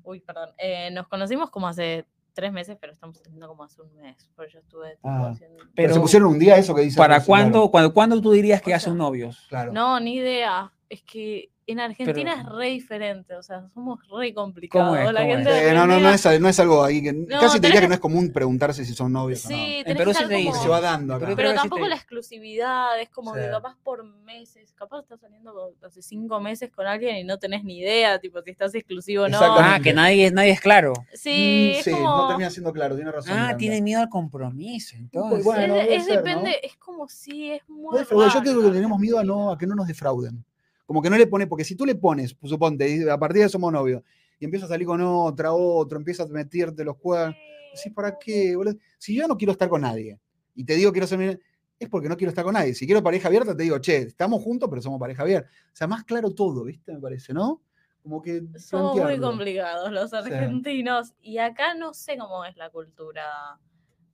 Uy, 0.05 0.21
perdón. 0.21 0.51
eh, 0.59 0.91
nos 0.93 1.09
conocimos 1.09 1.51
como 1.51 1.67
hace 1.67 2.07
tres 2.33 2.53
meses, 2.53 2.77
pero 2.81 2.93
estamos 2.93 3.17
saliendo 3.19 3.49
como 3.49 3.65
hace 3.65 3.83
un 3.83 3.93
mes. 3.97 4.31
Porque 4.37 4.53
yo 4.53 4.59
estuve. 4.61 4.91
tipo, 4.97 5.09
Ah, 5.09 5.31
haciendo- 5.31 5.57
Pero, 5.59 5.71
Pero, 5.75 5.95
se 5.95 6.01
pusieron 6.01 6.29
un 6.29 6.39
día 6.39 6.57
eso 6.59 6.75
que 6.77 6.83
dice. 6.83 6.97
¿para 6.97 7.15
claro. 7.17 7.27
cuándo, 7.27 7.71
cuando, 7.73 7.93
cuándo 7.95 8.21
tú 8.21 8.31
dirías 8.31 8.61
que 8.63 8.71
O 8.71 8.75
ya 8.75 8.79
sea, 8.79 8.91
son 8.91 8.99
novios? 8.99 9.47
Claro. 9.49 9.73
No, 9.73 9.99
ni 9.99 10.17
idea. 10.17 10.71
Es 10.89 11.03
que 11.03 11.51
en 11.69 11.81
Argentina 11.81 12.35
Pero- 12.37 12.49
es 12.53 12.57
re 12.59 12.67
diferente. 12.71 13.35
O 13.35 13.43
sea, 13.43 13.69
somos 13.75 13.99
re 14.09 14.33
complicados. 14.33 14.97
es? 14.97 15.13
La 15.13 15.21
¿Cómo 15.23 15.33
gente 15.35 15.51
es? 15.51 15.57
de 15.65 15.71
Eh, 15.71 15.75
no, 15.75 15.85
no, 15.85 15.99
no 15.99 16.11
es, 16.11 16.41
no 16.41 16.49
es 16.49 16.61
algo 16.61 16.85
ahí 16.85 17.03
que. 17.03 17.13
No, 17.13 17.41
casi 17.41 17.59
te 17.59 17.67
diría 17.67 17.81
que 17.81 17.87
que- 17.87 17.89
no 17.89 17.95
es 17.95 18.01
común 18.01 18.31
preguntarse 18.33 18.85
si 18.85 18.95
son 18.95 19.13
novios 19.13 19.45
o 19.47 19.51
no. 19.51 19.57
Sí, 19.57 19.83
que 19.85 19.97
sí 20.15 20.45
como- 20.47 20.63
Se 20.63 20.69
va 20.69 20.81
dando 20.81 21.15
acá. 21.15 21.25
Pero 21.25 21.37
Pero 21.37 21.49
que 21.49 21.55
sí 21.57 21.61
tampoco 21.63 21.83
te- 21.83 21.89
la 21.89 21.97
exclusividad, 21.97 23.01
es 23.01 23.09
como 23.09 23.33
que 23.33 23.43
Sí. 23.43 23.51
capaz 23.51 23.77
por 23.83 24.05
meses, 24.05 24.73
capaz 24.75 25.01
estás 25.01 25.19
saliendo 25.21 25.73
hace 25.83 26.03
cinco 26.03 26.39
meses 26.39 26.71
con 26.71 26.87
alguien 26.87 27.17
y 27.17 27.25
no 27.25 27.37
tenés 27.39 27.65
ni 27.65 27.79
idea, 27.81 28.21
tipo, 28.21 28.41
si 28.43 28.51
estás 28.53 28.73
exclusivo 28.77 29.25
o 29.25 29.29
no. 29.29 29.39
Ah, 29.43 29.81
que 29.83 29.93
nadie, 29.93 30.31
nadie 30.31 30.53
es 30.53 30.61
claro. 30.61 30.93
Sí, 31.15 31.73
Mm, 31.75 31.79
es 31.79 31.85
sí, 31.85 31.91
como... 31.91 32.05
no 32.17 32.29
termina 32.29 32.51
siendo 32.51 32.73
claro, 32.73 32.95
tiene 32.95 33.11
razón. 33.11 33.33
Ah, 33.33 33.37
Miranda. 33.41 33.57
tiene 33.57 33.83
miedo 33.83 34.01
al 34.03 34.09
compromiso, 34.09 34.95
entonces. 34.97 35.45
bueno, 35.45 35.75
es, 35.75 35.83
debe 35.83 35.97
es 35.97 36.05
ser, 36.05 36.15
¿no? 36.15 36.23
depende, 36.23 36.61
es 36.63 36.77
como 36.77 37.09
si 37.09 37.51
es 37.51 37.69
muy. 37.69 37.99
Yo 37.99 38.07
creo 38.41 38.63
que 38.63 38.71
tenemos 38.71 39.01
miedo 39.01 39.19
a, 39.19 39.25
no, 39.25 39.51
a 39.51 39.59
que 39.59 39.67
no 39.67 39.75
nos 39.75 39.89
defrauden. 39.89 40.45
Como 40.87 41.03
que 41.03 41.11
no 41.11 41.19
le 41.19 41.27
pone, 41.27 41.47
porque 41.47 41.65
si 41.65 41.75
tú 41.75 41.85
le 41.85 41.97
pones, 41.97 42.33
pues, 42.35 42.49
suponte, 42.51 43.11
a 43.11 43.19
partir 43.19 43.43
de 43.43 43.49
somos 43.49 43.73
novios, 43.73 44.03
y 44.39 44.45
empiezas 44.45 44.71
a 44.71 44.75
salir 44.75 44.87
con 44.87 45.01
otra, 45.03 45.53
otro, 45.53 45.99
empiezas 45.99 46.31
a 46.31 46.33
meterte 46.33 46.85
los 46.85 46.97
cuernos, 46.97 47.37
decís, 47.75 47.93
¿para 47.93 48.17
qué? 48.19 48.55
boludo? 48.57 48.77
Si 48.99 49.15
yo 49.15 49.27
no 49.27 49.37
quiero 49.37 49.53
estar 49.53 49.69
con 49.69 49.83
nadie, 49.83 50.19
y 50.55 50.65
te 50.65 50.75
digo 50.77 50.93
quiero 50.93 51.07
ser 51.07 51.19
mi- 51.19 51.37
es 51.79 51.89
porque 51.91 52.09
no 52.09 52.17
quiero 52.17 52.31
estar 52.31 52.45
con 52.45 52.55
nadie. 52.55 52.75
Si 52.75 52.87
quiero 52.87 53.03
pareja 53.03 53.29
abierta, 53.29 53.55
te 53.55 53.63
digo, 53.65 53.79
che, 53.81 53.97
estamos 53.99 54.43
juntos, 54.43 54.69
pero 54.71 54.81
somos 54.81 54.99
pareja 54.99 55.23
abierta. 55.25 55.51
O 55.51 55.77
sea, 55.77 55.87
más 55.87 56.05
claro 56.05 56.31
todo, 56.31 56.65
¿viste? 56.65 56.93
Me 56.95 57.01
parece, 57.01 57.35
¿no? 57.35 57.61
Como 58.03 58.23
que. 58.23 58.43
Somos 58.59 58.97
muy 58.99 59.19
complicados 59.19 59.93
los 59.93 60.15
argentinos. 60.15 61.13
Y 61.21 61.37
acá 61.37 61.75
no 61.75 61.93
sé 61.93 62.17
cómo 62.17 62.45
es 62.47 62.57
la 62.57 62.71
cultura. 62.71 63.59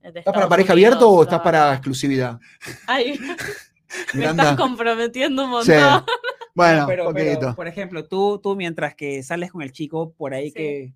¿Estás 0.01 0.25
para 0.33 0.49
pareja 0.49 0.73
abierta 0.73 1.05
o 1.05 1.23
estás 1.23 1.39
para 1.39 1.71
exclusividad? 1.73 2.37
Ay, 2.87 3.17
me 4.13 4.25
estás 4.25 4.57
comprometiendo 4.57 5.45
un 5.45 5.63
Sí. 5.63 5.71
Bueno, 6.55 6.85
pero, 6.87 7.11
pero, 7.13 7.55
por 7.55 7.67
ejemplo, 7.67 8.05
tú, 8.05 8.39
tú 8.41 8.55
mientras 8.55 8.93
que 8.95 9.23
sales 9.23 9.51
con 9.51 9.61
el 9.63 9.71
chico 9.71 10.11
por 10.13 10.33
ahí 10.33 10.47
Sí. 10.49 10.53
que 10.53 10.93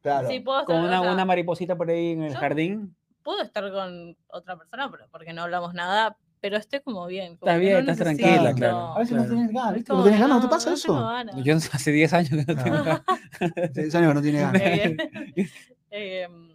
Claro. 0.00 0.28
Sí, 0.28 0.40
puedo 0.40 0.60
estar, 0.60 0.74
con 0.74 0.84
o 0.84 0.88
una, 0.88 1.00
sea, 1.00 1.12
una 1.12 1.24
mariposita 1.24 1.76
por 1.76 1.88
ahí 1.90 2.12
en 2.12 2.22
el 2.24 2.32
yo- 2.32 2.38
jardín, 2.40 2.96
puedo 3.22 3.40
estar 3.42 3.70
con 3.70 4.16
otra 4.28 4.56
persona, 4.56 4.90
pero 4.90 5.04
porque 5.12 5.32
no 5.32 5.42
hablamos 5.42 5.74
nada, 5.74 6.16
pero 6.40 6.56
estoy 6.56 6.80
como 6.80 7.06
bien. 7.06 7.36
como 7.36 7.50
Estás 7.52 7.60
que 7.60 7.66
bien, 7.66 7.84
no 7.86 7.92
estás 7.92 8.06
necesito. 8.08 8.28
tranquila, 8.28 8.54
claro. 8.54 8.78
A 8.94 8.98
veces 8.98 9.12
no 9.12 9.18
claro. 9.22 9.34
tienes 9.36 9.52
ganas, 9.54 9.74
¿viste? 9.74 9.88
como 9.90 9.98
¿No 9.98 10.04
tienes 10.04 10.18
que 10.18 10.22
ganas? 10.22 10.36
¿No 10.36 10.40
te 10.40 10.46
no, 10.46 10.50
pasa 10.50 10.70
no 10.70 10.74
eso? 10.76 11.06
ganas. 11.06 11.44
yo 11.44 11.54
hace 11.56 11.92
10 11.92 12.12
años 12.14 12.30
que 12.30 12.36
no 12.36 12.44
tengo 12.46 12.76
No. 12.78 12.84
ganas. 12.84 13.02
Seis 13.74 13.94
años 13.94 14.08
que 14.08 14.14
no 14.14 14.22
tiene 14.22 14.40
ganas. 14.40 14.62
Bien. 14.62 14.96
Em, 15.94 16.48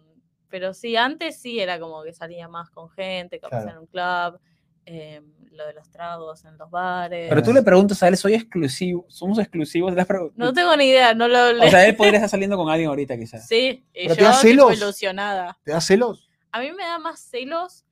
pero 0.50 0.74
sí, 0.74 0.96
antes 0.96 1.38
sí 1.40 1.60
era 1.60 1.78
como 1.80 2.02
que 2.02 2.12
salía 2.12 2.48
más 2.48 2.68
con 2.70 2.90
gente, 2.90 3.38
capaz 3.40 3.62
Claro. 3.62 3.70
en 3.70 3.78
un 3.78 3.86
club, 3.86 4.40
em, 4.88 5.24
lo 5.52 5.66
de 5.66 5.72
los 5.74 5.90
tragos 5.90 6.44
en 6.44 6.56
los 6.56 6.70
bares. 6.70 7.28
Pero 7.28 7.42
tú 7.42 7.52
le 7.52 7.62
preguntas 7.62 8.02
a 8.02 8.08
él, 8.08 8.16
soy 8.16 8.34
exclusivo, 8.34 9.04
somos 9.08 9.38
exclusivos. 9.38 9.96
Has 9.96 10.06
pregun- 10.06 10.32
No 10.36 10.52
tengo 10.52 10.76
ni 10.76 10.84
idea, 10.86 11.14
no 11.14 11.26
lo 11.28 11.36
hablé. 11.38 11.66
O 11.66 11.70
sea, 11.70 11.86
él 11.86 11.96
podría 11.96 12.16
estar 12.18 12.30
saliendo 12.30 12.56
con 12.56 12.68
alguien 12.70 12.88
ahorita 12.88 13.16
quizás. 13.16 13.46
sí, 13.46 13.84
y 13.92 14.02
¿Pero 14.08 14.14
te 14.16 14.20
yo 14.22 14.28
tipo 14.28 14.40
celos? 14.40 14.72
ilusionada. 14.76 15.58
¿Te 15.64 15.72
da 15.72 15.80
celos? 15.80 16.30
A 16.52 16.60
mí 16.60 16.70
me 16.72 16.84
da 16.84 16.98
más 16.98 17.20
celos 17.20 17.84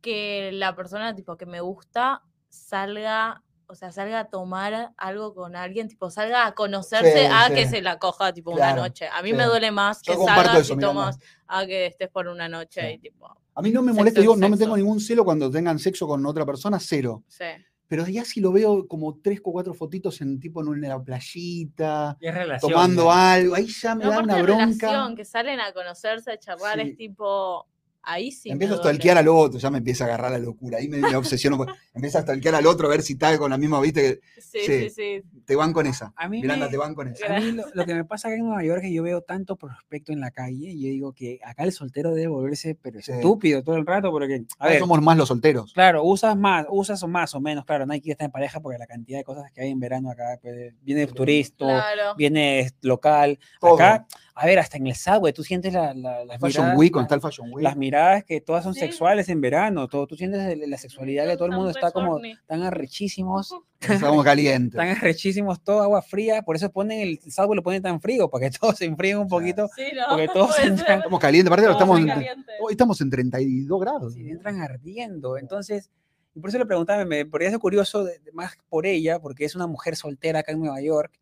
que 0.00 0.50
la 0.52 0.74
persona 0.74 1.14
tipo 1.14 1.36
que 1.36 1.46
me 1.46 1.60
gusta 1.60 2.22
salga, 2.48 3.42
o 3.66 3.74
sea, 3.74 3.92
salga 3.92 4.20
a 4.20 4.24
tomar 4.28 4.92
algo 4.96 5.34
con 5.34 5.56
alguien, 5.56 5.88
tipo 5.88 6.10
salga 6.10 6.46
a 6.46 6.52
conocerse 6.54 7.20
Sí, 7.26 7.28
a 7.30 7.48
sí. 7.48 7.54
que 7.54 7.68
se 7.68 7.82
la 7.82 7.98
coja 7.98 8.32
tipo 8.32 8.52
Claro, 8.52 8.72
una 8.74 8.82
noche. 8.88 9.08
A 9.12 9.22
mí 9.22 9.30
sí. 9.30 9.36
me 9.36 9.44
duele 9.44 9.70
más 9.70 10.00
que 10.02 10.14
salgas 10.16 10.60
eso, 10.60 10.74
y 10.74 10.78
tomas 10.78 11.18
a 11.46 11.66
que 11.66 11.86
estés 11.86 12.08
por 12.08 12.28
una 12.28 12.48
noche 12.48 12.80
Sí. 12.80 12.86
y 12.94 12.98
tipo, 12.98 13.36
A 13.60 13.62
mí 13.62 13.70
no 13.70 13.82
me 13.82 13.92
molesta, 13.92 14.20
es 14.20 14.24
digo, 14.24 14.36
no 14.36 14.48
me 14.48 14.56
tengo 14.56 14.76
ningún 14.76 15.00
celo 15.00 15.24
cuando 15.24 15.50
tengan 15.50 15.78
sexo 15.78 16.06
con 16.08 16.24
otra 16.26 16.44
persona, 16.44 16.78
cero. 16.80 17.22
sí. 17.28 17.44
Pero 17.86 18.06
ya 18.06 18.24
si 18.24 18.40
lo 18.40 18.52
veo 18.52 18.86
como 18.86 19.18
tres 19.20 19.40
o 19.42 19.50
cuatro 19.52 19.74
fotitos 19.74 20.20
en 20.20 20.38
tipo 20.38 20.60
en 20.60 20.68
una 20.68 21.02
playita, 21.02 22.16
relación. 22.20 22.70
tomando 22.72 23.10
algo, 23.10 23.56
ahí 23.56 23.66
ya 23.66 23.96
me 23.96 24.04
No, 24.04 24.10
da 24.12 24.18
una 24.20 24.42
bronca. 24.42 24.86
relación, 24.88 25.16
que 25.16 25.24
salen 25.24 25.58
a 25.58 25.72
conocerse, 25.72 26.30
a 26.30 26.38
charlar, 26.38 26.76
Sí. 26.80 26.90
es 26.90 26.96
tipo, 26.96 27.66
ahí 28.02 28.32
sí. 28.32 28.50
empiezo 28.50 28.74
a 28.74 28.78
stalkear 28.78 29.18
al 29.18 29.28
otro, 29.28 29.58
ya 29.58 29.70
me 29.70 29.78
empieza 29.78 30.04
a 30.04 30.06
agarrar 30.08 30.32
la 30.32 30.38
locura. 30.38 30.78
Ahí 30.78 30.88
me, 30.88 30.98
me 30.98 31.16
obsesiono. 31.16 31.56
con- 31.58 31.68
Empiezo 31.94 32.18
a 32.18 32.22
stalkear 32.22 32.54
al 32.54 32.66
otro 32.66 32.86
a 32.86 32.90
ver 32.90 33.02
si 33.02 33.14
está 33.14 33.36
con 33.38 33.50
la 33.50 33.58
misma, 33.58 33.80
viste, 33.80 34.20
que 34.34 34.40
Sí, 34.40 34.58
sí. 34.66 34.88
sí, 34.88 34.90
sí. 34.90 35.22
te 35.44 35.56
van 35.56 35.72
con 35.72 35.86
esa. 35.86 36.12
A 36.16 36.28
mí, 36.28 36.40
Miranda, 36.40 36.66
me- 36.66 36.70
te 36.70 36.76
van 36.76 36.94
con 36.94 37.08
esa. 37.08 37.36
a 37.36 37.40
mí 37.40 37.52
lo, 37.52 37.64
lo 37.72 37.84
que 37.86 37.94
me 37.94 38.04
pasa 38.04 38.28
acá 38.28 38.36
en 38.36 38.44
Nueva 38.44 38.64
York 38.64 38.78
es 38.82 38.88
que 38.88 38.94
yo 38.94 39.02
veo 39.02 39.20
tanto 39.22 39.56
prospecto 39.56 40.12
en 40.12 40.20
la 40.20 40.30
calle 40.30 40.70
y 40.70 40.80
yo 40.82 40.88
digo 40.88 41.12
que 41.12 41.40
acá 41.44 41.64
el 41.64 41.72
soltero 41.72 42.14
debe 42.14 42.28
volverse 42.28 42.74
pero 42.74 43.00
Sí. 43.02 43.12
estúpido 43.12 43.62
todo 43.62 43.76
el 43.76 43.86
rato 43.86 44.10
porque, 44.10 44.34
a 44.34 44.38
Ahora 44.64 44.70
ver, 44.72 44.80
somos 44.80 45.02
más 45.02 45.16
los 45.16 45.28
solteros. 45.28 45.72
claro, 45.72 46.02
usas 46.04 46.36
más, 46.36 46.66
usas 46.70 47.02
más 47.06 47.34
o 47.34 47.40
menos, 47.40 47.64
claro, 47.64 47.86
no 47.86 47.92
hay 47.92 48.00
que 48.00 48.12
estar 48.12 48.24
en 48.26 48.30
pareja 48.32 48.60
porque 48.60 48.78
la 48.78 48.86
cantidad 48.86 49.18
de 49.18 49.24
cosas 49.24 49.50
que 49.52 49.62
hay 49.62 49.70
en 49.70 49.78
verano 49.80 50.10
acá, 50.10 50.38
pues, 50.40 50.74
viene 50.82 51.06
turista, 51.06 51.64
Claro. 51.66 52.14
viene 52.16 52.70
local, 52.82 53.38
Todo. 53.60 53.74
acá 53.74 54.06
A 54.42 54.46
ver, 54.46 54.58
hasta 54.58 54.78
en 54.78 54.86
el 54.86 54.94
subway 54.94 55.34
tú 55.34 55.44
sientes 55.44 55.74
la, 55.74 55.92
la, 55.92 56.24
las 56.24 56.40
Fashion 56.40 56.64
miradas- 56.64 56.78
Week, 56.78 56.96
está 56.98 57.14
el 57.14 57.20
Fashion 57.20 57.48
Week. 57.52 57.62
las 57.62 57.76
miradas 57.76 58.24
que 58.24 58.40
todas 58.40 58.64
son 58.64 58.72
Sí. 58.72 58.80
sexuales 58.80 59.28
en 59.28 59.42
verano, 59.42 59.86
todo, 59.86 60.06
tú 60.06 60.16
sientes 60.16 60.40
el- 60.40 60.70
la 60.70 60.78
sexualidad 60.78 61.26
que 61.28 61.36
todo 61.36 61.44
el 61.44 61.52
mundo 61.52 61.68
está 61.68 61.90
como 61.90 62.18
tan 62.46 62.62
arrechísimos, 62.62 63.54
Estamos 63.80 64.24
calientes. 64.24 64.76
tan 64.78 64.88
arrechísimos, 64.88 65.62
todo 65.62 65.82
agua 65.82 66.00
fría, 66.00 66.40
por 66.40 66.56
eso 66.56 66.72
ponen 66.72 67.00
el 67.00 67.20
subway 67.30 67.56
lo 67.56 67.62
ponen 67.62 67.82
tan 67.82 68.00
frío, 68.00 68.30
para 68.30 68.48
que 68.48 68.58
todos 68.58 68.78
se 68.78 68.86
enfríen 68.86 69.18
un 69.18 69.28
poquito, 69.28 69.68
Sí, 69.76 69.82
no. 69.94 70.04
porque 70.08 70.28
todos 70.32 70.58
entran- 70.58 70.86
ser. 70.86 70.96
Estamos 70.98 71.20
calientes, 71.20 71.52
aparte 71.52 71.70
estamos, 71.72 71.98
calientes. 72.06 72.54
hoy 72.62 72.72
estamos 72.72 73.00
en 73.02 73.10
32 73.10 73.80
grados. 73.80 74.14
si 74.14 74.30
entran 74.30 74.62
ardiendo. 74.62 75.36
Entonces, 75.36 75.90
y 76.34 76.40
por 76.40 76.48
eso 76.48 76.58
le 76.58 76.64
preguntaba, 76.64 77.04
me 77.04 77.26
parecía 77.26 77.58
curioso 77.58 78.04
de- 78.04 78.20
de- 78.20 78.32
más 78.32 78.56
por 78.70 78.86
ella, 78.86 79.18
porque 79.20 79.44
es 79.44 79.54
una 79.54 79.66
mujer 79.66 79.96
soltera 79.96 80.38
acá 80.38 80.52
en 80.52 80.60
Nueva 80.60 80.80
York, 80.80 81.12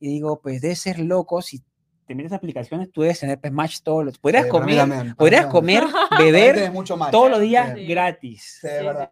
y 0.00 0.08
digo, 0.08 0.40
pues 0.40 0.62
debe 0.62 0.76
ser 0.76 0.98
loco 0.98 1.42
si 1.42 1.62
te 2.06 2.14
metes 2.14 2.32
a 2.32 2.36
aplicaciones, 2.36 2.90
tú 2.92 3.02
debes 3.02 3.20
tener 3.20 3.38
pues, 3.40 3.52
match 3.52 3.80
todos 3.82 4.04
los, 4.04 4.18
podrías 4.18 4.44
Sí, 4.44 4.50
comer, 4.50 5.14
podrías 5.16 5.46
comer, 5.46 5.84
beber 6.18 6.70
mucho 6.72 6.96
todos 7.10 7.30
los 7.30 7.40
días 7.40 7.74
Sí. 7.76 7.86
gratis, 7.86 8.58
Sí, 8.60 8.68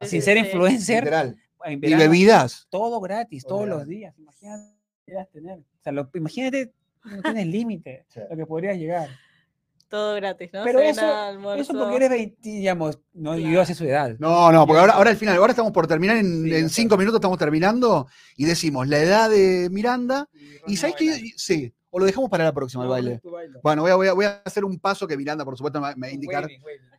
sin 0.09 0.20
sí, 0.20 0.24
ser 0.24 0.39
sí. 0.39 0.44
influencer, 0.44 1.05
Literal. 1.05 1.36
en 1.64 1.73
Y 1.85 1.94
bebidas. 1.94 2.66
todo 2.70 3.01
gratis, 3.01 3.44
todos 3.44 3.66
los 3.69 3.86
días. 3.86 4.14
Imagínate, 4.19 4.74
podrías 5.06 5.28
tener. 5.31 5.59
O 5.59 5.82
sea, 5.82 5.93
lo- 5.93 6.10
imagínate, 6.14 6.73
no 7.05 7.23
tienes 7.23 7.47
límite 7.47 8.05
Sí. 8.09 8.20
lo 8.31 8.36
que 8.36 8.47
podrías 8.47 8.77
llegar. 8.77 9.09
Todo 9.89 10.14
gratis, 10.14 10.48
¿no? 10.55 10.64
Pero 10.64 10.78
Cena, 10.78 11.31
eso- 11.32 11.55
Eso 11.55 11.73
porque 11.74 11.97
eres 11.97 12.09
20, 12.09 12.48
digamos, 12.48 12.98
no 13.12 13.36
yo 13.36 13.43
Claro. 13.44 13.60
hace 13.60 13.74
su 13.74 13.85
edad. 13.85 14.16
No, 14.19 14.51
no, 14.51 14.66
porque 14.66 14.81
ahora, 14.81 14.94
ahora 14.94 15.10
al 15.10 15.16
final, 15.19 15.36
ahora 15.36 15.51
estamos 15.52 15.70
por 15.73 15.86
terminar, 15.86 16.16
en, 16.16 16.44
Sí, 16.44 16.55
en 16.55 16.62
ya 16.62 16.69
cinco 16.70 16.97
minutos 16.97 17.19
estamos 17.19 17.36
terminando 17.39 18.06
y 18.36 18.47
decimos 18.47 18.89
la 18.89 18.98
edad 18.98 19.28
de 19.28 19.69
Miranda. 19.70 20.31
Y 20.66 20.77
sabes 20.78 20.97
que 20.97 21.32
sí, 21.36 21.74
o 21.94 21.98
lo 21.98 22.06
dejamos 22.06 22.31
para 22.31 22.44
la 22.44 22.55
próxima 22.55 22.85
el 22.85 22.89
baile. 22.90 23.20
Bueno, 23.62 23.82
voy 23.82 23.90
a, 23.90 23.94
voy, 23.97 24.06
a, 24.09 24.12
voy 24.14 24.24
a 24.24 24.40
hacer 24.47 24.64
un 24.64 24.78
paso 24.78 25.06
que 25.06 25.14
Miranda, 25.14 25.44
por 25.44 25.59
supuesto, 25.59 25.78
me 25.78 25.94
va 25.94 26.06
a 26.06 26.10
indicar 26.10 26.48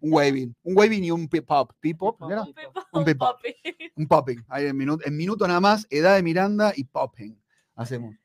un 0.01 0.13
waving. 0.13 0.55
Un 0.63 0.77
waving 0.77 1.03
y 1.03 1.09
un 1.11 1.27
pop. 1.27 1.45
¿Pop? 1.47 1.71
Pip-pop. 1.79 2.31
¿era? 2.31 2.43
Un 2.91 3.03
pepo, 3.03 3.35
Un 3.95 4.07
popping. 4.07 4.45
Ahí 4.47 4.67
en 4.67 4.77
minuto, 4.77 5.03
en 5.07 5.17
minuto 5.17 5.47
nada 5.47 5.59
más, 5.59 5.87
edad 5.89 6.15
de 6.15 6.21
Miranda 6.21 6.73
y 6.75 6.83
popping. 6.83 7.35
Hacemos. 7.75 8.15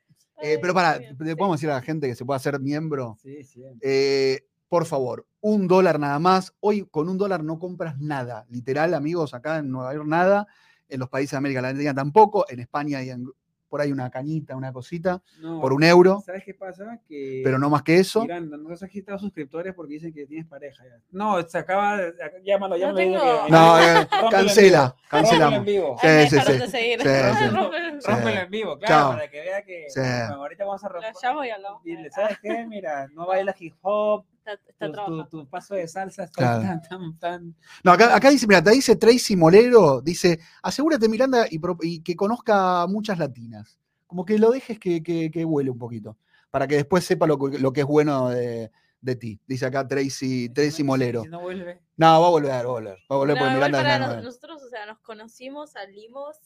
Eh, 0.43 0.59
pero 0.61 0.75
para, 0.75 0.99
le 0.99 1.15
podemos 1.37 1.57
decir 1.59 1.71
a 1.71 1.77
la 1.77 1.81
gente 1.83 2.07
que 2.07 2.15
se 2.15 2.27
pueda 2.27 2.37
hacer 2.37 2.61
miembro. 2.61 3.17
Sí, 3.23 3.43
sí. 3.45 3.65
Eh, 3.81 4.45
por 4.69 4.85
favor, 4.85 5.27
un 5.41 5.67
dólar 5.69 5.99
nada 5.99 6.19
más. 6.19 6.53
Hoy 6.61 6.87
con 6.91 7.09
un 7.09 7.17
dólar 7.17 7.43
no 7.43 7.59
compras 7.59 7.99
nada. 7.99 8.45
Literal, 8.51 8.93
amigos, 8.93 9.33
acá 9.33 9.57
en 9.59 9.71
Nueva 9.71 9.95
York 9.95 10.07
nada. 10.07 10.47
En 10.87 11.01
los 11.01 11.09
países 11.09 11.31
de 11.31 11.39
América 11.39 11.63
Latina 11.63 11.95
tampoco. 11.95 12.45
En 12.51 12.61
España 12.61 13.03
y 13.03 13.09
en- 13.09 13.33
por 13.69 13.81
ahí 13.81 13.93
una 13.93 14.11
cañita, 14.11 14.57
una 14.57 14.73
cosita. 14.73 15.23
No, 15.41 15.61
Por 15.61 15.73
un 15.73 15.85
euro. 15.85 16.21
¿Sabes 16.25 16.43
qué 16.45 16.55
pasa? 16.55 16.99
Que 17.09 17.43
Pero 17.45 17.59
no 17.59 17.71
más 17.71 17.83
que 17.83 17.99
eso. 17.99 18.23
Miranda, 18.23 18.57
no 18.57 18.71
has 18.73 18.83
quitado 18.91 19.19
suscriptores 19.19 19.75
porque 19.75 19.95
dicen 19.95 20.13
que 20.13 20.27
tienes 20.27 20.47
pareja 20.47 20.85
ya. 20.85 20.99
No, 21.11 21.41
se 21.43 21.59
acaba 21.59 21.97
de. 21.97 22.15
Llámalo, 22.45 22.75
No 22.75 22.81
llámalo. 22.81 22.99
dile 22.99 23.19
tengo- 23.19 23.45
que- 23.47 23.53
No, 23.53 23.79
eh, 23.81 24.09
cancela. 24.31 24.97
rómpelo 25.11 25.49
en 25.51 25.65
vivo. 25.65 25.97
Sí, 26.01 26.09
sí, 26.31 26.41
sí. 26.41 26.53
de 26.59 26.67
seguir. 26.69 27.01
Sí, 27.03 27.09
sí. 27.09 27.49
Rómpelo. 27.55 28.01
Sí. 28.01 28.11
En 28.39 28.51
vivo, 28.51 28.79
claro, 28.79 28.95
Chao. 28.95 29.11
para 29.13 29.31
que 29.31 29.41
vea 29.41 29.63
que. 29.63 29.85
Sí. 29.89 30.01
Bueno, 30.01 30.35
ahorita 30.43 30.65
vamos 30.65 30.85
a 30.85 30.89
romper. 30.89 31.13
Lo 31.15 31.21
llamo 31.29 31.45
y 31.45 31.51
hablamos. 31.51 31.83
Dile, 31.85 32.11
¿sabes 32.11 32.39
qué? 32.43 32.65
Mira, 32.67 33.09
no 33.13 33.27
baila 33.27 33.55
hip 33.59 33.75
hop, 33.83 34.25
Está, 34.53 34.71
está 34.71 34.87
tu, 34.87 34.87
tu, 34.87 34.93
trabajando. 34.93 35.29
tu 35.29 35.49
paso 35.49 35.75
de 35.75 35.87
salsa 35.89 36.25
está 36.25 36.59
Claro. 36.59 36.63
tan, 36.63 36.83
tan, 36.83 37.19
tan. 37.19 37.55
No, 37.85 37.93
acá, 37.93 38.15
acá 38.17 38.31
dice, 38.31 38.47
mira, 38.47 38.63
te 38.63 38.71
dice 38.71 38.97
Tracy 38.97 39.37
Molero, 39.37 40.01
dice, 40.01 40.41
asegúrate 40.63 41.09
Miranda 41.09 41.47
y, 41.51 42.01
que 42.03 42.17
conozca 42.17 42.87
muchas 42.87 43.19
latinas. 43.19 43.79
Como 44.07 44.25
que 44.25 44.39
lo 44.39 44.51
dejes 44.51 44.79
que, 44.79 45.03
que, 45.03 45.31
que 45.31 45.45
huele 45.45 45.71
un 45.71 45.79
poquito, 45.79 46.17
para 46.51 46.67
que 46.67 46.77
después 46.77 47.05
sepa 47.05 47.27
lo, 47.27 47.39
que- 47.39 47.59
lo 47.59 47.73
que 47.73 47.81
es 47.83 47.87
bueno 47.87 48.31
de, 48.31 48.71
de 49.01 49.17
ti. 49.17 49.41
Dice 49.47 49.67
acá 49.67 49.87
Tracy, 49.87 50.49
Tracy 50.49 50.83
Molero. 50.83 51.23
Si 51.23 51.29
no 51.29 51.41
vuelve. 51.41 51.81
No, 51.97 52.21
va 52.21 52.27
a 52.27 52.31
volver, 52.31 52.51
va 52.51 52.59
a 52.61 52.65
volver. 52.65 52.99
Va 53.11 53.17
a 53.17 53.19
volver 53.19 53.37
No, 53.37 53.41
porque 53.43 53.55
Miranda 53.55 53.83
para 53.83 54.21
nosotros, 54.23 54.63
o 54.63 54.69
sea, 54.69 54.87
nos 54.87 54.99
conocimos, 55.01 55.73
salimos 55.73 56.37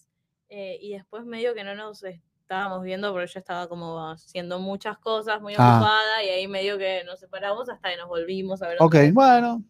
eh, 0.49 0.77
y 0.81 0.93
después 0.95 1.25
medio 1.25 1.55
que 1.55 1.63
no 1.63 1.75
nos 1.75 2.03
estábamos 2.43 2.83
viendo 2.83 3.11
porque 3.13 3.27
yo 3.33 3.39
estaba 3.41 3.67
como 3.69 4.11
haciendo 4.11 4.59
muchas 4.59 4.99
cosas, 4.99 5.41
muy 5.41 5.55
Ah. 5.57 5.77
ocupada 5.77 6.23
y 6.25 6.29
ahí 6.29 6.47
medio 6.49 6.77
que 6.79 7.03
nos 7.05 7.19
separamos 7.19 7.69
hasta 7.69 7.91
que 7.91 7.97
nos 7.97 8.09
volvimos 8.09 8.63
a 8.63 8.69
ver. 8.69 8.77
Ok, 8.81 8.97
bueno, 9.13 9.63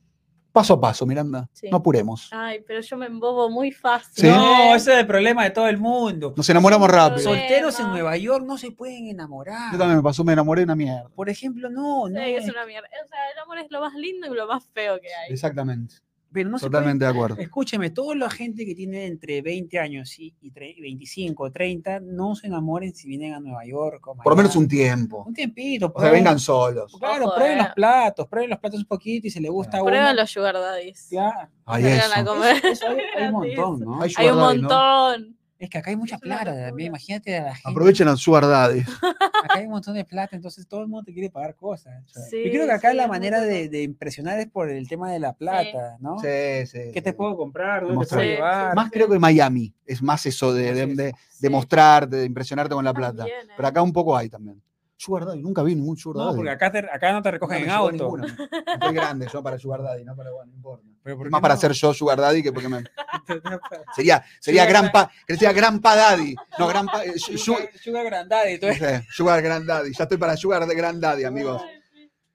paso 0.50 0.74
a 0.74 0.80
paso, 0.80 1.06
Miranda. 1.06 1.48
Sí. 1.52 1.68
No 1.70 1.78
apuremos. 1.78 2.28
Ay, 2.32 2.62
pero 2.66 2.80
yo 2.80 2.96
me 2.96 3.06
embobo 3.06 3.48
muy 3.50 3.70
fácil. 3.72 4.24
Sí. 4.24 4.28
No, 4.28 4.74
ese 4.74 4.92
es 4.92 4.98
el 4.98 5.06
problema 5.06 5.44
de 5.44 5.50
todo 5.50 5.68
el 5.68 5.78
mundo. 5.78 6.34
Nos 6.36 6.48
enamoramos 6.50 6.88
Sí, 6.88 6.94
rápido. 6.94 7.18
sol- 7.20 7.38
Solteros 7.38 7.80
en. 7.80 7.88
Nueva 7.90 8.16
York 8.16 8.44
no 8.44 8.58
se 8.58 8.70
pueden 8.72 9.06
enamorar. 9.08 9.72
Yo 9.72 9.78
también 9.78 9.96
me 9.98 10.02
pasó, 10.02 10.24
me 10.24 10.32
enamoré 10.32 10.60
de 10.60 10.64
una 10.64 10.76
mierda. 10.76 11.08
Por 11.14 11.28
ejemplo, 11.30 11.70
no, 11.70 12.06
Sí, 12.08 12.12
no. 12.14 12.20
es- 12.20 12.48
una 12.48 12.66
mierda. 12.66 12.88
O 13.04 13.08
sea, 13.08 13.30
el 13.32 13.38
amor 13.38 13.58
es 13.58 13.70
lo 13.70 13.80
más 13.80 13.94
lindo 13.94 14.26
y 14.32 14.36
lo 14.36 14.46
más 14.46 14.66
feo 14.74 15.00
que 15.00 15.08
hay. 15.14 15.32
Exactamente. 15.32 15.94
Pero 16.32 16.48
no 16.50 16.58
se 16.58 16.62
puede- 16.62 16.70
Totalmente 16.72 17.04
de 17.04 17.10
acuerdo. 17.10 17.36
Escúcheme, 17.38 17.90
toda 17.90 18.14
la 18.16 18.30
gente 18.30 18.64
que 18.64 18.74
tiene 18.74 19.06
entre 19.06 19.42
20 19.42 19.78
años 19.78 20.18
y, 20.18 20.34
y 20.40 20.50
tre- 20.50 20.80
25, 20.80 21.50
30, 21.52 22.00
no 22.00 22.34
se 22.34 22.46
enamoren 22.46 22.94
si 22.94 23.06
vienen 23.08 23.34
a 23.34 23.40
Nueva 23.40 23.64
York. 23.66 24.06
o 24.08 24.14
Por 24.16 24.32
lo 24.32 24.36
menos 24.36 24.56
un 24.56 24.66
tiempo. 24.66 25.24
Un 25.26 25.34
tiempito. 25.34 25.92
O 25.94 26.00
sea, 26.00 26.10
vengan 26.10 26.38
solos. 26.38 26.96
Claro, 26.98 27.26
Ojo, 27.26 27.34
prueben 27.36 27.58
eh. 27.58 27.62
los 27.64 27.74
platos, 27.74 28.26
prueben 28.28 28.50
los 28.50 28.58
platos 28.58 28.80
un 28.80 28.86
poquito 28.86 29.26
y 29.26 29.30
si 29.30 29.40
les 29.40 29.50
gusta 29.50 29.76
uno. 29.82 29.86
Prueban 29.90 30.16
los 30.16 30.30
sugar 30.30 30.54
daddies. 30.54 31.06
Claro. 31.10 31.48
Ay, 31.64 31.86
eso. 31.86 32.10
a 32.14 32.24
comer. 32.24 32.56
Eso 32.64 32.86
hay, 32.88 32.98
hay 33.16 33.26
un 33.26 33.32
montón, 33.32 33.80
¿no? 33.80 34.02
Hay 34.02 34.12
Hay 34.16 34.28
un 34.28 34.36
¿no? 34.36 35.41
Es 35.62 35.70
que 35.70 35.78
acá 35.78 35.90
hay 35.90 35.96
mucha 35.96 36.18
plata 36.18 36.52
también. 36.66 36.88
Imagínate 36.88 37.38
a 37.38 37.42
la 37.44 37.54
gente. 37.54 37.70
Aprovechen 37.70 38.08
al 38.08 38.18
sugar 38.18 38.44
daddy. 38.48 38.80
Acá 39.44 39.58
hay 39.60 39.64
un 39.66 39.70
montón 39.70 39.94
de 39.94 40.04
plata, 40.04 40.34
entonces 40.34 40.66
todo 40.66 40.80
el 40.80 40.88
mundo 40.88 41.04
te 41.04 41.12
quiere 41.12 41.30
pagar 41.30 41.54
cosas. 41.54 42.02
Sí, 42.30 42.42
Yo 42.46 42.50
creo 42.50 42.66
que 42.66 42.72
acá 42.72 42.90
sí, 42.90 42.96
la 42.96 43.06
manera 43.06 43.40
de, 43.40 43.68
de 43.68 43.82
impresionar 43.84 44.40
es 44.40 44.48
por 44.48 44.70
el 44.70 44.88
tema 44.88 45.12
de 45.12 45.20
la 45.20 45.34
plata, 45.34 45.98
¿no? 46.00 46.18
Sí, 46.18 46.66
sí. 46.66 46.90
¿Qué 46.92 47.00
te 47.00 47.12
puedo 47.12 47.36
comprar? 47.36 47.82
¿Dónde 47.86 48.04
te 48.06 48.10
puedo 48.10 48.22
Sí, 48.22 48.28
llevar? 48.28 48.74
Más 48.74 48.90
creo 48.90 49.08
que 49.08 49.20
Miami. 49.20 49.72
Es 49.86 50.02
más 50.02 50.26
eso 50.26 50.52
de, 50.52 50.74
de, 50.74 50.86
de- 50.86 50.94
de 50.96 51.14
Sí. 51.30 51.48
mostrarte, 51.48 52.16
de 52.16 52.24
impresionarte 52.24 52.74
con 52.74 52.84
la 52.84 52.92
plata. 52.94 53.18
También, 53.18 53.46
Pero 53.56 53.68
eh. 53.68 53.70
acá 53.70 53.82
un 53.82 53.92
poco 53.92 54.16
hay 54.16 54.28
también. 54.28 54.60
Sugar 55.04 55.26
daddy, 55.26 55.42
nunca 55.42 55.64
vi 55.64 55.74
ningún 55.74 55.96
sugar 55.96 56.18
No, 56.18 56.24
daddy. 56.26 56.36
porque 56.36 56.50
acá, 56.50 56.70
te- 56.70 56.78
acá 56.92 57.12
no 57.12 57.22
te 57.22 57.30
recogen 57.32 57.56
en 57.56 57.62
me 57.62 57.72
llegó 57.72 57.84
auto. 57.86 57.92
ninguno. 57.92 58.26
Estoy 58.74 58.94
grande 58.94 59.26
yo 59.32 59.42
para 59.42 59.58
sugar 59.58 59.82
daddy, 59.82 60.04
no 60.04 60.14
para 60.14 60.30
bueno, 60.30 60.50
no 60.52 60.56
importa. 60.56 60.86
Pero 61.02 61.16
¿por 61.16 61.26
Es 61.26 61.28
qué 61.28 61.32
más 61.32 61.40
para 61.40 61.54
no? 61.54 61.60
ser 61.60 61.72
yo 61.72 61.92
sugar 61.92 62.20
daddy 62.20 62.40
que 62.40 62.52
porque 62.52 62.68
me... 62.68 62.84
Sugar 63.26 63.60
Sería, 63.96 64.24
sería 64.38 64.62
Sugar 64.62 64.68
gran 64.82 64.92
pa, 64.92 65.10
sería 65.26 65.52
gran 65.52 65.80
pa 65.80 65.96
daddy. 65.96 66.36
No, 66.56 66.68
gran 66.68 66.86
pa, 66.86 67.04
eh, 67.04 67.18
su- 67.18 67.36
su- 67.36 67.56
Sugar 67.82 68.04
Grandaddy. 68.04 68.58
tú 68.60 68.66
no 68.68 68.72
eres- 68.72 69.04
sugar 69.10 69.42
grand 69.42 69.66
daddy. 69.66 69.90
Ya 69.92 70.04
estoy 70.04 70.18
para 70.18 70.36
sugar 70.36 70.64
de 70.66 70.74
grand 70.76 71.02
daddy, 71.02 71.24
amigos. 71.24 71.60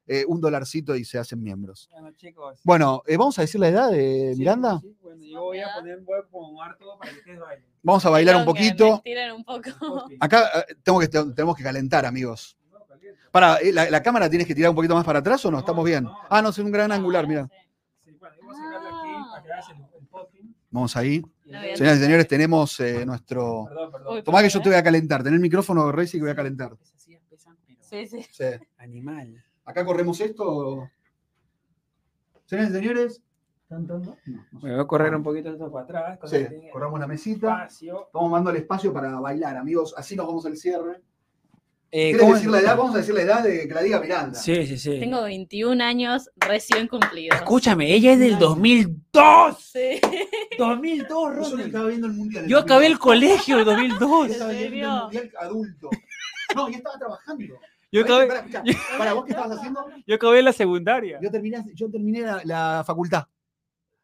Eh, 0.09 0.23
un 0.27 0.39
dolarcito 0.39 0.95
y 0.95 1.03
se 1.03 1.17
hacen 1.17 1.43
miembros. 1.43 1.89
Bueno, 1.91 2.11
chicos. 2.15 2.61
Bueno, 2.63 3.03
eh, 3.05 3.17
vamos 3.17 3.37
a 3.39 3.41
decir 3.41 3.59
la 3.59 3.67
edad 3.67 3.91
de 3.91 4.31
Sí, 4.33 4.39
Miranda. 4.39 4.79
sí, 4.81 4.95
bueno, 5.01 5.21
yo 5.23 5.41
voy 5.41 5.59
a 5.59 5.67
poner, 5.75 5.99
voy 5.99 6.15
a 6.17 6.19
acomodar 6.21 6.77
todo 6.77 6.97
para 6.97 7.11
que 7.11 7.17
ustedes 7.17 7.39
bailen. 7.39 7.65
Vamos 7.83 8.05
a 8.05 8.09
bailar 8.09 8.35
un 8.37 8.45
poquito. 8.45 8.95
estiren 8.95 9.31
un 9.33 9.43
poco. 9.43 9.69
Acá 10.21 10.49
eh, 10.69 10.75
tengo 10.81 10.99
que, 10.99 11.07
tenemos 11.09 11.55
que 11.57 11.63
calentar, 11.63 12.05
amigos. 12.05 12.57
Para, 13.31 13.57
eh, 13.57 13.73
la, 13.73 13.89
la 13.89 14.01
cámara 14.01 14.29
tienes 14.29 14.47
que 14.47 14.55
tirar 14.55 14.69
un 14.69 14.75
poquito 14.77 14.95
más 14.95 15.03
para 15.05 15.19
atrás 15.19 15.43
o 15.45 15.51
no? 15.51 15.57
No, 15.57 15.59
¿Estamos 15.59 15.83
bien? 15.85 16.05
no. 16.05 16.17
Ah, 16.29 16.41
no, 16.41 16.49
es 16.49 16.57
un 16.57 16.71
gran 16.71 16.91
angular, 16.93 17.27
mira. 17.27 17.49
Sí, 18.05 18.11
bueno, 18.17 18.35
yo 18.39 18.45
voy 18.47 18.55
a 18.55 18.57
sacarlo 18.57 18.87
aquí 18.87 19.29
para 19.29 19.43
que 19.43 19.51
hagas 19.51 19.69
el, 19.71 19.77
el 19.99 20.07
popping. 20.07 20.55
Vamos 20.71 20.95
ahí. 20.95 21.21
Señoras 21.75 21.97
y 21.97 22.01
señores, 22.01 22.27
tenemos 22.27 22.79
eh, 22.79 23.05
nuestro. 23.05 23.65
Perdón, 23.67 23.91
perdón. 23.91 24.15
Uy, 24.17 24.23
Tomá 24.23 24.41
que 24.41 24.49
yo 24.49 24.61
te 24.61 24.69
voy 24.69 24.77
a 24.77 24.83
calentar. 24.83 25.21
Tener 25.21 25.35
el 25.35 25.41
micrófono, 25.41 25.91
Rey, 25.91 26.07
que 26.09 26.19
voy 26.21 26.29
a 26.29 26.35
calentar. 26.35 26.71
Sí. 27.79 28.05
Sí. 28.07 28.43
Animal. 28.77 29.43
¿Acá 29.67 29.85
corremos 29.85 30.19
esto? 30.21 30.89
Señores. 32.45 33.21
¿Tan, 33.67 33.85
tan, 33.85 34.01
tan? 34.01 34.15
No, 34.25 34.45
no 34.53 34.59
sé. 34.61 34.65
Me 34.65 34.71
voy 34.75 34.79
a 34.81 34.87
correr 34.87 35.13
un 35.13 35.23
poquito 35.23 35.49
esto 35.51 35.69
para 35.69 35.83
atrás. 35.83 36.19
Sí, 36.29 36.37
que 36.37 36.69
corramos 36.71 36.99
la 37.01 37.07
mesita. 37.07 37.49
espacio. 37.63 38.05
Estamos 38.05 38.31
mandando 38.31 38.51
el 38.51 38.57
espacio 38.57 38.93
para 38.93 39.19
bailar, 39.19 39.57
amigos. 39.57 39.93
Así 39.97 40.15
nos 40.15 40.25
vamos 40.25 40.45
al 40.45 40.55
cierre. 40.55 41.01
Eh, 41.91 42.11
¿Quieres 42.11 42.21
¿cómo 42.21 42.33
decir 42.35 42.49
la 42.49 42.59
edad? 42.59 42.77
Vamos 42.77 42.95
a 42.95 42.99
decir 42.99 43.13
la 43.13 43.21
edad 43.21 43.43
de 43.43 43.67
que 43.67 43.73
la 43.73 43.81
diga 43.81 43.99
Miranda. 43.99 44.39
Sí, 44.39 44.65
sí, 44.65 44.77
sí. 44.77 44.99
Tengo 44.99 45.21
21 45.23 45.83
años 45.83 46.29
recién 46.37 46.87
cumplidos. 46.87 47.37
Escúchame, 47.39 47.93
ella 47.93 48.13
es 48.13 48.19
del 48.19 48.39
2002. 48.39 49.57
Sí. 49.61 49.99
2002, 50.57 51.09
Yo 51.09 51.17
solo 51.17 51.33
Ronald. 51.51 51.65
estaba 51.67 51.87
viendo 51.89 52.07
el 52.07 52.13
mundial. 52.13 52.47
Yo 52.47 52.59
acabé 52.59 52.87
el 52.87 52.93
2002. 52.97 52.99
colegio 52.99 53.59
en 53.59 53.65
Yo 53.65 53.71
2002. 53.71 54.29
estaba 54.29 54.51
¿En 54.53 54.57
viendo 54.57 54.63
el 54.63 54.71
serio? 54.71 54.89
mundial 55.03 55.31
adulto. 55.41 55.89
No, 56.55 56.69
yo 56.69 56.77
estaba 56.77 56.97
trabajando. 56.97 57.43
Yo 57.91 58.03
acabé. 58.03 58.27
Pará, 58.97 59.13
¿vos 59.13 59.25
qué 59.25 59.31
estabas 59.31 59.57
haciendo? 59.57 59.85
yo 60.05 60.15
acabé 60.15 60.41
la 60.41 60.51
secundaria. 60.53 61.19
Yo 61.21 61.31
terminé, 61.31 61.63
yo 61.73 61.89
terminé 61.89 62.21
la, 62.21 62.41
la 62.43 62.83
facultad. 62.85 63.25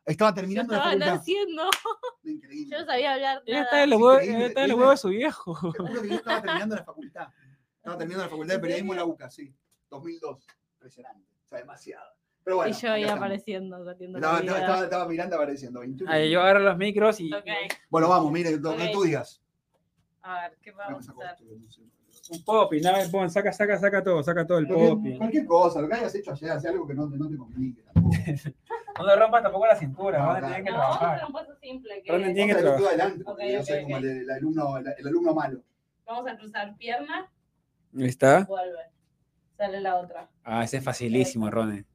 Estaba 0.06 0.32
Yo 0.32 0.36
terminando 0.36 0.74
la 0.74 0.78
estaba 0.80 0.92
facultad. 0.92 1.16
naciendo. 1.16 1.64
Increíble. 2.24 2.72
Yo 2.72 2.80
no 2.80 2.86
sabía 2.86 3.14
hablar 3.14 3.44
nada. 3.48 3.64
está 3.64 3.84
en 3.84 3.90
los 3.90 4.00
huevos, 4.02 4.16
increíble, 4.24 4.38
ella 4.40 4.48
está 4.48 4.64
en 4.64 4.70
los 4.70 4.78
huevos 4.80 4.94
de 4.94 4.98
su 4.98 5.10
viejo. 5.10 5.54
Te 5.72 5.80
juro 5.80 6.02
que 6.02 6.10
yo 6.10 6.16
estaba 6.16 6.42
terminando 6.42 6.76
la 6.76 6.84
facultad. 6.84 7.28
Estaba 7.78 7.98
terminando 7.98 8.24
la 8.26 8.30
facultad 8.30 8.54
de 8.56 8.60
periodismo 8.60 8.94
en 8.94 8.98
la 9.00 9.06
UCA, 9.06 9.30
sí. 9.30 9.54
2002. 9.90 10.48
Impresionante. 10.76 11.26
O 11.46 11.48
sea, 11.50 11.60
demasiado. 11.60 12.06
Pero 12.44 12.58
bueno. 12.58 12.76
y 12.76 12.82
yo 12.82 12.92
ahí 12.92 13.02
estamos. 13.04 13.22
apareciendo, 13.24 13.86
saliendo 13.86 14.18
Estaba, 14.18 14.34
la 14.34 14.40
estaba, 14.44 14.60
estaba- 14.60 14.84
estaba 14.84 15.08
Miranda 15.08 15.36
apareciendo. 15.38 15.80
21. 15.80 16.12
Ahí 16.12 16.32
yo 16.32 16.42
agarro 16.42 16.60
los 16.60 16.78
micros 16.78 17.20
y. 17.22 17.32
Bueno, 17.90 18.10
vamos, 18.10 18.32
mire, 18.32 18.52
lo 18.58 18.76
que 18.76 18.84
Ok. 18.88 18.92
tú 18.92 19.04
digas. 19.04 19.42
A 20.22 20.42
ver, 20.42 20.58
¿qué 20.62 20.72
vamos 20.72 21.08
a 21.08 21.12
hacer? 21.32 21.48
No. 22.30 22.38
Un 22.38 22.44
popi, 22.44 22.80
nada, 22.82 23.00
pon, 23.12 23.30
saca, 23.30 23.52
saca, 23.52 23.78
saca 23.78 24.04
todo, 24.04 24.24
saca 24.24 24.45
todo 24.48 24.58
el 24.60 24.68
popi. 24.68 25.18
cualquier 25.18 25.45
cosa, 25.45 25.82
lo 25.82 25.88
que 25.90 25.95
hayas 25.95 26.16
hecho 26.16 26.32
ayer, 26.32 26.52
hace 26.52 26.70
algo 26.70 26.88
que 26.88 26.94
no, 26.94 27.08
no 27.08 27.30
te 27.30 27.38
complique. 27.38 27.82
tampoco. 27.84 28.16
No 28.95 29.08
le 29.08 29.16
rompas 29.16 29.41
tampoco 29.41 29.66
la 29.66 29.76
cintura, 29.76 30.20
No, 30.20 30.28
van 30.28 30.38
a 30.38 30.48
tener 30.48 30.64
que 30.64 30.70
No, 30.70 30.76
trabajar. 30.78 31.18
es 31.18 31.24
un 31.26 31.34
paso 31.34 31.56
simple. 31.60 32.04
Que 32.04 32.12
Ronen 32.12 32.34
tiene 32.36 32.54
que 32.54 32.62
trabajar. 32.62 32.88
adelante, 32.90 33.24
porque 33.24 33.44
Ok, 33.44 33.52
yo 33.54 33.64
soy 33.64 33.78
ok, 33.78 33.84
como 33.86 33.98
el, 33.98 34.06
el 34.06 34.30
alumno, 34.30 34.78
el, 34.78 34.86
el 35.00 35.08
alumno 35.08 35.34
malo. 35.34 35.64
Vamos 36.06 36.32
a 36.32 36.38
cruzar 36.38 36.78
pierna, 36.78 37.32
Ahí 37.98 38.06
está. 38.06 38.44
vuelve. 38.44 38.78
Sale 39.58 39.82
la 39.82 39.95
otra. 39.95 40.30
Ah, 40.44 40.64
ese 40.64 40.78
es 40.78 40.84
facilísimo, 40.84 41.50
Ronen. 41.50 41.88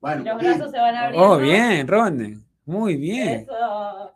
Bueno, 0.00 0.24
los 0.24 0.38
bien. 0.40 0.52
brazos 0.58 0.70
se 0.72 0.78
van 0.78 0.94
abriendo. 0.94 1.30
Oh, 1.30 1.38
bien, 1.38 1.88
Ronen. 1.88 2.44
Muy 2.66 2.96
bien. 2.96 3.46
Eso. 3.48 4.12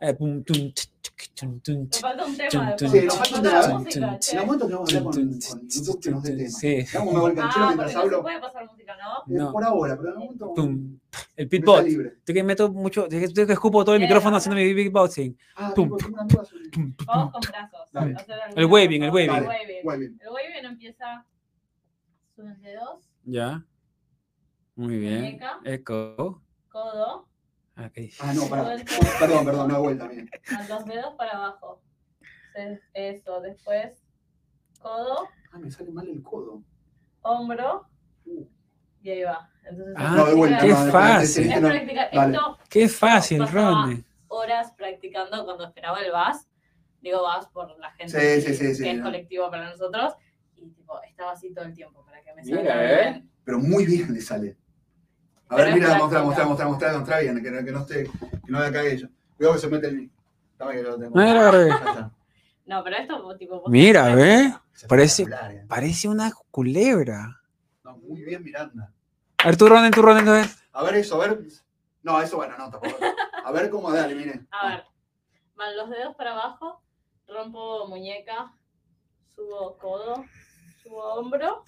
Eh, 1.21 1.25
pum, 1.39 1.59
tum, 1.59 1.59
ch, 1.59 1.59
ch, 1.59 1.59
chum, 1.59 1.59
tum, 1.59 1.75
Nos 1.83 1.89
ch. 1.89 2.01
falta 2.01 2.25
un 2.25 2.37
tema. 2.37 2.77
Sí, 2.77 3.01
nos 3.01 3.17
falta 3.17 3.37
un 3.37 3.43
Falta 3.43 3.51
la 3.53 3.61
tema. 3.67 3.79
música, 3.79 4.07
En 4.13 4.19
che. 4.19 4.39
un 4.39 4.45
momento 4.45 4.65
tenemos 4.65 4.89
que 4.89 4.97
hablar 4.97 5.13
con, 5.13 5.13
Tum, 5.13 5.39
con 5.39 5.59
tum, 5.59 5.67
YouTube 5.69 5.99
que 6.01 6.11
nos 6.11 6.23
dé 6.23 6.35
tema. 6.37 6.49
Sí. 6.49 6.85
Vamos 6.93 7.15
a 7.15 7.19
ver 7.21 7.29
el 7.31 7.37
canchero 7.37 7.65
Ah, 7.65 8.05
no 8.11 8.21
puede 8.21 8.39
pasar 8.39 8.65
música, 8.65 8.95
¿no? 8.97 9.17
Eh, 9.35 9.37
No. 9.37 9.51
Por 9.51 9.63
ahora, 9.63 9.97
pero 9.97 10.09
en 10.09 10.21
algún 10.21 10.37
momento. 10.37 10.99
El 11.35 11.47
beatbox. 11.47 11.91
Yo 12.25 12.33
que 12.33 12.43
meto 12.43 12.71
mucho, 12.71 13.03
yo 13.09 13.19
que 13.19 13.27
yo 13.33 13.47
que 13.47 13.53
escupo 13.53 13.83
todo 13.83 13.95
el 13.95 14.01
Eh, 14.01 14.05
micrófono 14.05 14.37
haciendo 14.37 14.55
mi 14.61 14.73
beatboxing. 14.73 15.37
Ah, 15.55 15.73
Vamos 15.75 16.01
con 16.01 17.41
brazos. 17.41 17.89
El 18.55 18.65
waving, 18.65 19.03
el 19.03 19.09
waving. 19.09 19.29
El 19.29 19.83
waving. 19.83 20.17
El 20.21 20.65
empieza. 20.65 21.25
Suben 22.35 22.61
dedos, 22.61 23.09
Ya. 23.25 23.65
Muy 24.75 24.97
bien. 24.97 25.39
Eco. 25.65 26.41
codo, 26.69 27.27
Ah, 27.81 27.89
¿qué 27.93 28.01
dice? 28.01 28.21
Ah, 28.25 28.33
no. 28.33 28.41
Suelto. 28.41 28.93
Perdón, 29.19 29.45
perdón, 29.45 29.65
una 29.67 29.77
vuelta, 29.77 30.07
bien. 30.07 30.29
con 30.49 30.67
los 30.67 30.85
dedos 30.85 31.13
para 31.15 31.31
abajo. 31.31 31.81
Eso, 32.93 33.39
después 33.41 34.03
codo, 34.79 35.27
Ah, 35.51 35.59
me 35.59 35.71
sale 35.71 35.91
mal 35.91 36.07
el 36.09 36.21
codo. 36.21 36.61
hombro 37.21 37.87
Uh. 38.25 38.45
y 39.01 39.09
ahí 39.11 39.23
va. 39.23 39.49
Entonces, 39.63 39.95
Ah, 39.97 40.13
No, 40.15 40.25
de 40.25 40.33
vuelta. 40.35 40.57
qué 40.59 40.67
no, 40.69 40.91
fácil. 40.91 41.51
Es 41.51 41.59
practicar. 41.59 42.09
Dale. 42.13 42.35
Esto 42.35 42.57
Qué 42.69 42.89
fácil, 42.89 43.47
Ronnie. 43.47 44.03
horas 44.27 44.73
practicando 44.73 45.45
cuando 45.45 45.65
esperaba 45.65 45.99
el 46.01 46.11
VAS. 46.11 46.47
Digo 47.01 47.23
VAS 47.23 47.47
por 47.47 47.79
la 47.79 47.91
gente 47.91 48.11
Sí, 48.11 48.17
que, 48.17 48.41
sí, 48.41 48.53
sí, 48.55 48.75
sí, 48.75 48.83
que 48.83 48.91
es 48.91 48.97
no. 48.97 49.05
colectivo 49.05 49.49
para 49.49 49.69
nosotros. 49.69 50.13
Y 50.57 50.69
tipo, 50.71 51.01
estaba 51.03 51.31
así 51.31 51.53
todo 51.53 51.63
el 51.65 51.73
tiempo 51.73 52.03
para 52.03 52.21
que 52.21 52.33
me 52.33 52.43
Mira, 52.43 52.57
salga 52.57 52.83
¿eh? 52.83 53.11
bien. 53.11 53.31
Pero 53.45 53.59
muy 53.59 53.85
bien 53.85 54.13
le 54.13 54.19
sale. 54.21 54.57
A 55.51 55.55
Pero 55.55 55.65
ver, 55.65 55.73
mira, 55.73 55.97
mostrar, 55.97 56.23
mostrar, 56.23 56.45
mostrar, 56.47 56.67
mostrar, 56.69 56.93
mostrar 56.97 57.21
bien, 57.21 57.41
que, 57.43 57.51
no- 57.51 57.65
que 57.65 57.71
no 57.71 57.79
esté, 57.79 58.03
que 58.45 58.51
no 58.51 58.59
cague 58.59 58.97
yo. 58.97 59.07
Cuidado 59.35 59.55
que 59.55 59.61
se 59.61 59.67
mete 59.67 59.87
el 59.87 59.95
mic. 59.97 60.11
Tengo. 60.57 61.15
No, 62.65 62.83
pero 62.83 62.97
esto 62.97 63.37
tipo. 63.37 63.61
vos 63.61 63.69
Mira, 63.71 64.03
tenés 64.03 64.17
¿ve? 64.17 64.49
práctica. 64.49 64.87
Parece- 64.87 65.23
eh. 65.23 65.65
Parece 65.67 66.07
una 66.07 66.31
culebra. 66.51 67.41
No, 67.83 67.97
muy 67.97 68.21
bien, 68.23 68.43
Miranda. 68.43 68.91
A 69.39 69.45
ver, 69.47 69.57
tú, 69.57 69.67
Ronen, 69.67 69.91
tú, 69.91 70.01
Ronen, 70.03 70.27
a 70.27 70.33
ver. 70.33 70.45
A 70.73 70.83
ver 70.83 70.95
eso, 70.95 71.19
a 71.21 71.27
ver. 71.27 71.39
No, 72.03 72.21
eso 72.21 72.37
bueno, 72.37 72.55
no, 72.57 72.69
tampoco. 72.69 72.95
A 73.43 73.51
ver 73.51 73.69
cómo 73.71 73.91
dale, 73.91 74.13
mire. 74.15 74.45
A 74.51 74.67
ver, 74.69 74.83
van 75.55 75.75
los 75.77 75.89
dedos 75.89 76.15
para 76.15 76.33
abajo, 76.33 76.81
rompo 77.27 77.87
muñeca, 77.87 78.53
subo 79.35 79.77
codo, 79.77 80.23
subo 80.83 81.03
hombro 81.15 81.63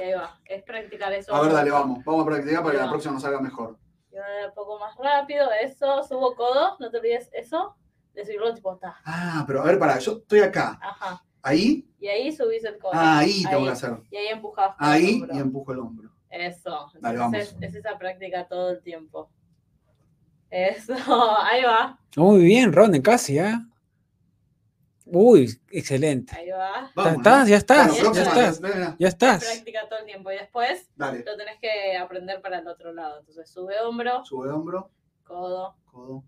y 0.00 0.02
ahí 0.04 0.12
va. 0.14 0.38
Es 0.44 0.62
practicar 0.62 1.12
eso. 1.12 1.34
A 1.34 1.40
ver, 1.42 1.52
dale, 1.52 1.70
vamos. 1.70 2.04
Vamos 2.04 2.22
a 2.22 2.26
practicar 2.26 2.62
para 2.62 2.72
que 2.76 2.84
la 2.84 2.90
próxima 2.90 3.14
nos 3.14 3.22
salga 3.22 3.40
mejor. 3.40 3.76
Y 4.10 4.16
ahora 4.16 4.48
un 4.48 4.54
poco 4.54 4.78
más 4.78 4.94
rápido, 4.98 5.48
eso, 5.62 6.02
subo 6.04 6.34
codo, 6.34 6.76
no 6.78 6.90
te 6.90 6.98
olvides 6.98 7.30
eso, 7.32 7.74
de 8.14 8.24
subirlo 8.24 8.54
tipo 8.54 8.76
ta. 8.76 8.96
Ah, 9.04 9.44
pero 9.46 9.62
a 9.62 9.64
ver, 9.64 9.78
pará, 9.78 9.98
yo 9.98 10.12
estoy 10.12 10.40
acá. 10.40 10.78
Ajá. 10.82 11.22
Ahí, 11.44 11.88
Y 11.98 12.06
ahí 12.08 12.30
subís 12.30 12.62
el 12.64 12.78
codo. 12.78 12.92
ah, 12.94 13.18
ahí 13.18 13.42
tengo 13.48 13.64
que 13.64 13.70
hacer. 13.70 13.96
Y 14.10 14.16
ahí 14.16 14.28
empujas. 14.28 14.74
Ahí 14.78 15.24
y 15.32 15.38
empujo 15.38 15.72
el 15.72 15.78
hombro. 15.80 16.10
Eso. 16.30 16.90
Dale, 17.00 17.16
Entonces 17.16 17.18
vamos. 17.18 17.34
es, 17.34 17.56
es 17.60 17.74
esa 17.74 17.98
práctica 17.98 18.46
todo 18.46 18.70
el 18.70 18.82
tiempo. 18.82 19.30
Eso, 20.50 20.94
ahí 21.44 21.62
va, 21.64 21.98
Muy 22.16 22.42
bien, 22.42 22.72
Ronen, 22.72 23.00
casi, 23.02 23.38
¿ah? 23.38 23.66
Uy, 25.14 25.60
excelente. 25.70 26.34
ahí 26.34 26.48
va. 26.50 26.82
Ya 26.86 26.92
Vamos, 26.94 27.16
estás, 27.18 27.44
¿no? 27.44 27.48
ya 27.50 27.56
estás, 27.56 27.96
ya 27.96 28.22
estás, 28.22 28.60
ya 28.98 29.08
estás. 29.08 29.44
Práctica 29.44 29.80
todo 29.88 29.98
el 29.98 30.06
tiempo. 30.06 30.30
Y 30.32 30.36
después 30.36 30.88
Dale, 30.96 31.22
lo 31.24 31.36
tenés 31.36 31.58
que 31.60 31.96
aprender 31.96 32.40
para 32.40 32.58
el 32.58 32.66
otro 32.66 32.92
lado. 32.92 33.18
Entonces 33.20 33.50
sube 33.50 33.78
hombro, 33.80 34.24
sube 34.24 34.50
hombro, 34.50 34.90
codo, 35.24 35.76
codo, 35.84 36.24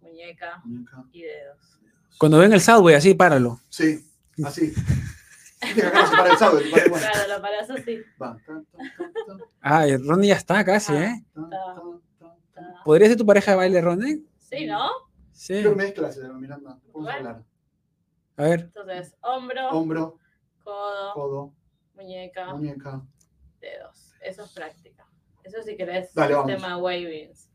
muñeca 0.00 0.60
muñeca. 0.64 1.04
y 1.12 1.22
dedos. 1.22 1.80
Cuando 2.18 2.38
ven 2.38 2.52
el 2.52 2.60
Subway, 2.60 2.94
así, 2.96 3.14
páralo. 3.14 3.60
Sí, 3.68 4.04
así. 4.44 4.72
Para 5.60 6.30
el 6.32 6.38
sábado, 6.38 6.60
se 6.60 6.70
para 6.70 6.84
el- 6.84 6.90
bueno. 6.90 7.06
Claro, 7.10 7.34
lo 7.34 7.42
parás 7.42 7.70
así. 7.70 7.98
Va. 8.22 8.36
Ay, 9.60 9.96
Ronen 9.96 10.28
ya 10.28 10.36
está 10.36 10.64
casi, 10.64 10.92
Ah. 10.92 11.04
¿eh? 11.04 11.24
Ta. 11.34 11.82
¿Podría 12.84 13.08
ser 13.08 13.16
tu 13.16 13.26
pareja 13.26 13.52
de 13.52 13.56
baile, 13.56 13.80
Ronen? 13.80 14.26
Sí, 14.38 14.66
¿no? 14.66 14.88
Sí. 15.32 15.62
Que 15.62 15.68
mezclas, 15.70 16.16
Miranda. 16.18 16.78
Podemos 16.92 16.92
Bueno. 16.92 17.10
hablar. 17.28 17.42
A 18.38 18.42
ver. 18.44 18.60
Entonces, 18.60 19.14
hombro, 19.20 19.68
Hombro, 19.70 20.18
codo, 20.64 21.12
codo, 21.14 21.52
muñeca, 21.94 22.54
muñeca. 22.54 23.02
dedos. 23.60 24.12
Eso 24.20 24.44
es 24.44 24.52
práctica. 24.52 25.06
Eso 25.42 25.62
si 25.62 25.76
querés 25.76 26.12
Dale, 26.14 26.34
vamos. 26.34 26.46
tema 26.52 26.76
wavings. 26.78 27.50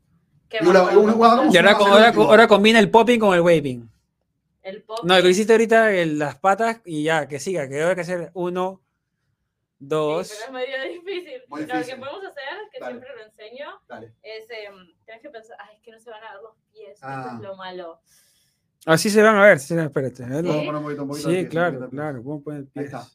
Ahora, 0.64 0.82
vamos 0.82 1.56
ahora, 1.56 2.06
último. 2.08 2.24
ahora 2.24 2.46
combina 2.46 2.78
el 2.78 2.90
popping 2.90 3.18
con 3.18 3.34
el 3.34 3.40
waving. 3.40 3.90
El. 4.62 4.84
No, 5.02 5.16
lo 5.16 5.22
que 5.22 5.30
hiciste 5.30 5.52
ahorita, 5.52 5.92
el- 5.92 6.18
las 6.18 6.36
patas 6.38 6.80
y 6.84 7.02
ya, 7.04 7.26
que 7.26 7.40
siga, 7.40 7.68
que 7.68 7.82
hay 7.82 7.94
que 7.94 8.00
hacer 8.02 8.30
uno, 8.34 8.80
Sí, 8.80 9.86
dos. 9.88 10.28
pero 10.28 10.44
es 10.44 10.52
medio 10.52 10.92
difícil. 11.00 11.42
Muy 11.48 11.62
Lo 11.62 11.66
que 11.66 11.96
podemos 11.96 12.24
hacer, 12.24 12.44
que 12.72 12.78
Dale. 12.80 12.92
siempre 12.92 13.16
lo 13.16 13.22
enseño, 13.24 13.66
Dale. 13.88 14.14
es, 14.22 14.44
em, 14.50 14.94
tenés 15.04 15.22
que 15.22 15.30
pensar, 15.30 15.56
ay, 15.60 15.76
es 15.76 15.82
que 15.82 15.90
no 15.90 15.98
se 16.00 16.10
van 16.10 16.22
a 16.24 16.32
ver 16.34 16.42
los 16.42 16.56
pies, 16.72 16.90
eso 16.96 17.00
Ah. 17.06 17.32
es 17.36 17.42
lo 17.42 17.56
malo. 17.56 18.00
Así 18.86 19.08
se 19.10 19.22
van 19.22 19.36
a 19.36 19.42
ver, 19.44 19.58
sí, 19.58 19.74
espérate. 19.76 20.24
a 20.24 20.28
ver. 20.28 20.42
Sí. 20.44 20.48
Vamos 20.48 20.62
a 20.62 20.66
poner 20.66 20.76
un 20.76 20.82
poquito, 20.82 21.02
un 21.02 21.08
poquito 21.08 21.28
Sí, 21.28 21.34
pie, 21.34 21.42
un 21.44 21.48
claro, 21.48 21.72
poquito 21.72 21.84
de 21.84 21.90
pie. 21.90 21.96
claro. 21.98 22.22
¿Cómo 22.22 22.42
ponen 22.42 22.70
Ahí 22.74 22.84
está. 22.84 23.06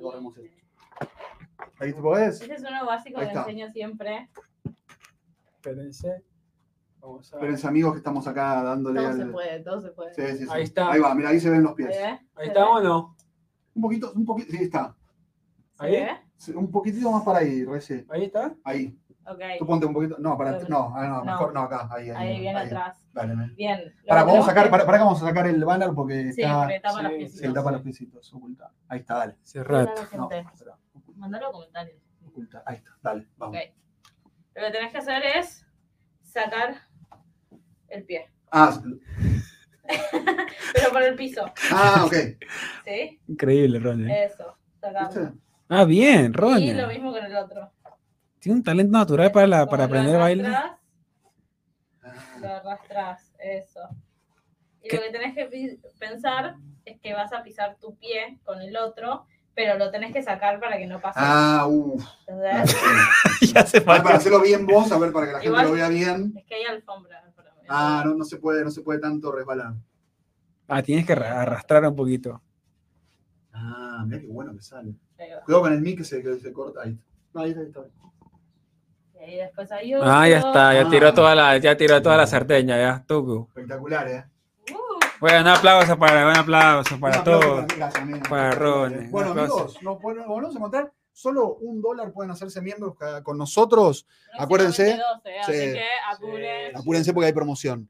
Corremos 0.00 0.36
esto. 0.38 0.56
Ahí 1.80 1.92
te 1.92 2.00
podés. 2.00 2.40
Ese 2.42 2.54
es 2.54 2.60
uno 2.62 2.86
básico 2.86 3.20
Ahí 3.20 3.28
que 3.28 3.38
enseño 3.38 3.68
siempre. 3.70 4.28
Espérense. 5.56 6.22
Vamos 7.00 7.32
a 7.32 7.36
Espérense, 7.36 7.66
amigos, 7.66 7.92
que 7.92 7.98
estamos 7.98 8.26
acá 8.28 8.62
dándole 8.62 9.00
Todo 9.00 9.08
al. 9.08 9.16
se 9.18 9.26
puede, 9.26 9.60
todo 9.60 9.80
se 9.80 9.90
puede. 9.90 10.14
Sí, 10.14 10.38
sí, 10.38 10.44
sí. 10.44 10.50
Ahí 10.50 10.62
está. 10.62 10.92
Ahí 10.92 11.00
va, 11.00 11.14
mira, 11.14 11.30
ahí 11.30 11.40
se 11.40 11.50
ven 11.50 11.62
los 11.62 11.70
¿Ahí 11.72 11.76
pies. 11.76 11.88
ve? 11.88 12.04
Ahí 12.04 12.20
¿Se 12.36 12.44
está 12.46 12.60
ve? 12.60 12.66
o 12.70 12.80
no. 12.80 13.16
Un 13.74 13.82
poquito, 13.82 14.12
un 14.14 14.24
poquito, 14.24 14.52
sí, 14.52 14.58
está. 14.64 14.94
¿Se 15.78 15.84
¿Ahí? 15.86 16.06
Sí, 16.36 16.52
Un 16.52 16.70
poquitito 16.70 17.10
más 17.10 17.22
para 17.24 17.38
ahí, 17.38 17.64
Reci. 17.64 18.04
Ahí 18.08 18.24
está. 18.24 18.54
Ahí. 18.64 18.96
Ok, 19.26 19.40
Tú 19.58 19.66
ponte 19.66 19.86
un 19.86 19.92
poquito. 19.94 20.16
No, 20.18 20.36
para. 20.36 20.58
No, 20.68 20.92
ah, 20.96 21.06
no, 21.08 21.18
No. 21.18 21.24
mejor 21.24 21.54
no, 21.54 21.60
acá. 21.60 21.88
Ahí, 21.90 22.10
ahí. 22.10 22.28
ahí 22.34 22.40
bien 22.40 22.56
atrás. 22.56 23.01
Dale. 23.12 23.34
Bien. 23.56 23.94
Para, 24.06 24.22
que 24.22 24.26
vamos 24.30 24.44
a 24.46 24.48
sacar, 24.48 24.70
para, 24.70 24.86
para 24.86 24.98
que 24.98 25.04
vamos 25.04 25.22
a 25.22 25.26
sacar 25.26 25.46
el 25.46 25.64
banner 25.64 25.90
porque 25.94 26.14
que- 26.24 26.32
Sí, 26.32 26.42
está. 26.42 26.68
tapa 26.82 27.02
los 27.02 27.12
sí. 27.12 27.28
Se 27.28 27.52
tapa 27.52 27.72
los 27.72 27.82
piecitos, 27.82 28.32
oculta. 28.34 28.70
Ahí 28.88 29.00
está, 29.00 29.16
dale. 29.18 29.36
Cerrate. 29.42 29.92
Hola, 29.92 30.08
No, 30.16 31.14
Mandalo 31.16 31.48
a 31.48 31.52
comentarios. 31.52 31.96
oculta. 32.26 32.62
Ahí 32.66 32.76
está, 32.76 32.90
dale, 33.02 33.26
vamos. 33.36 33.56
Lo 34.54 34.62
que 34.66 34.70
tenés 34.70 34.92
que 34.92 34.98
hacer 34.98 35.22
es 35.36 35.66
sacar 36.22 36.76
el 37.88 38.04
pie. 38.04 38.30
Ah, 38.54 38.78
Pero 40.74 40.90
por 40.92 41.02
el 41.02 41.14
piso. 41.16 41.44
ah, 41.72 42.04
ok. 42.06 42.12
¿Sí? 42.84 43.20
Increíble, 43.28 43.78
Ronnie. 43.78 44.24
Eso. 44.24 44.56
Sacamos. 44.80 45.14
Ah, 45.68 45.84
bien, 45.84 46.26
Y 46.26 46.32
Ronnie. 46.32 46.74
lo 46.74 46.86
mismo 46.88 47.12
con 47.12 47.24
el 47.24 47.34
otro. 47.36 47.70
Tiene 48.38 48.56
un 48.58 48.62
talento 48.62 48.92
natural 48.96 49.32
para, 49.32 49.46
la, 49.46 49.66
para 49.66 49.84
aprender 49.84 50.18
baile. 50.18 50.46
arrastras, 50.48 50.78
Lo 52.42 52.54
arrastras, 52.54 53.32
eso. 53.38 53.80
Y 54.82 54.88
¿Qué? 54.88 54.96
lo 54.96 55.02
que 55.02 55.10
tenés 55.10 55.34
que 55.34 55.78
pensar 55.98 56.56
es 56.84 57.00
que 57.00 57.14
vas 57.14 57.32
a 57.32 57.42
pisar 57.42 57.76
tu 57.80 57.94
pie 57.96 58.38
con 58.44 58.60
el 58.60 58.76
otro, 58.76 59.26
pero 59.54 59.78
lo 59.78 59.90
tenés 59.90 60.12
que 60.12 60.22
sacar 60.22 60.58
para 60.60 60.76
que 60.76 60.86
no 60.86 61.00
pase. 61.00 61.20
Ah, 61.22 61.66
uff. 61.68 62.04
¿entendés? 62.26 62.74
ya 63.52 63.64
se 63.66 63.80
Para 63.82 64.16
hacerlo 64.16 64.40
bien 64.40 64.66
vos, 64.66 64.90
a 64.90 64.98
ver, 64.98 65.12
para 65.12 65.26
que 65.26 65.32
la 65.32 65.40
gente 65.40 65.62
lo 65.62 65.72
vea 65.72 65.88
bien. 65.88 66.32
Es 66.36 66.44
que 66.46 66.54
hay 66.56 66.64
alfombra. 66.64 67.22
Ah, 67.68 68.02
no, 68.04 68.14
no 68.14 68.24
se 68.24 68.36
puede, 68.38 68.64
no 68.64 68.70
se 68.70 68.82
puede 68.82 68.98
tanto 68.98 69.30
resbalar. 69.30 69.74
Ah, 70.68 70.82
tienes 70.82 71.06
que 71.06 71.12
arra- 71.12 71.42
arrastrar 71.42 71.84
un 71.86 71.94
poquito. 71.96 72.42
Ah, 73.52 74.02
mira 74.06 74.20
qué 74.20 74.26
bueno 74.26 74.52
que 74.54 74.62
sale. 74.62 74.94
Cuidado 75.44 75.62
con 75.62 75.72
el 75.72 75.80
mic 75.80 75.98
que 75.98 76.04
se, 76.04 76.22
que 76.22 76.38
se 76.38 76.52
corta 76.52 76.82
ahí. 76.82 76.98
No, 77.32 77.42
ahí 77.42 77.50
está, 77.50 77.60
ahí 77.62 77.66
está. 77.68 77.80
Y 79.22 79.24
ahí 79.24 79.36
después 79.36 79.70
hay 79.70 79.92
Ah, 80.02 80.28
ya 80.28 80.38
está, 80.38 80.74
ya 80.74 80.82
Ah. 80.86 80.90
tiró 80.90 81.14
toda 81.14 81.34
la, 81.34 81.56
ya 81.58 81.76
tiró 81.76 82.02
toda 82.02 82.16
la 82.16 82.26
sartén, 82.26 82.66
ya, 82.66 83.04
tucu. 83.06 83.46
Espectacular, 83.48 84.08
¿eh? 84.08 84.24
Bueno, 85.20 85.40
un 85.42 85.46
aplauso 85.48 85.96
para, 85.96 86.26
un 86.28 86.36
aplauso 86.36 86.98
para 86.98 87.14
Un 87.14 87.20
aplauso 87.20 87.40
todos. 87.40 88.04
mí, 88.04 88.18
para 88.28 88.50
Ronnie, 88.50 89.08
Bueno, 89.08 89.30
un 89.32 89.38
aplauso. 89.38 89.54
amigos, 89.60 89.82
nos 89.82 90.00
volvemos 90.26 90.56
a 90.56 90.58
contar. 90.60 90.92
Solo 91.14 91.54
un 91.60 91.80
dólar 91.80 92.10
pueden 92.10 92.30
hacerse 92.32 92.60
miembros 92.60 92.94
con 93.22 93.38
nosotros. 93.38 94.06
Acuérdense. 94.36 94.96
próximamente 94.96 95.30
12, 95.30 95.38
así 95.40 95.52
Sí. 95.52 95.72
que 95.74 95.84
apuren. 96.10 96.76
Apúrense 96.76 97.12
porque 97.12 97.26
hay 97.26 97.32
promoción. 97.32 97.88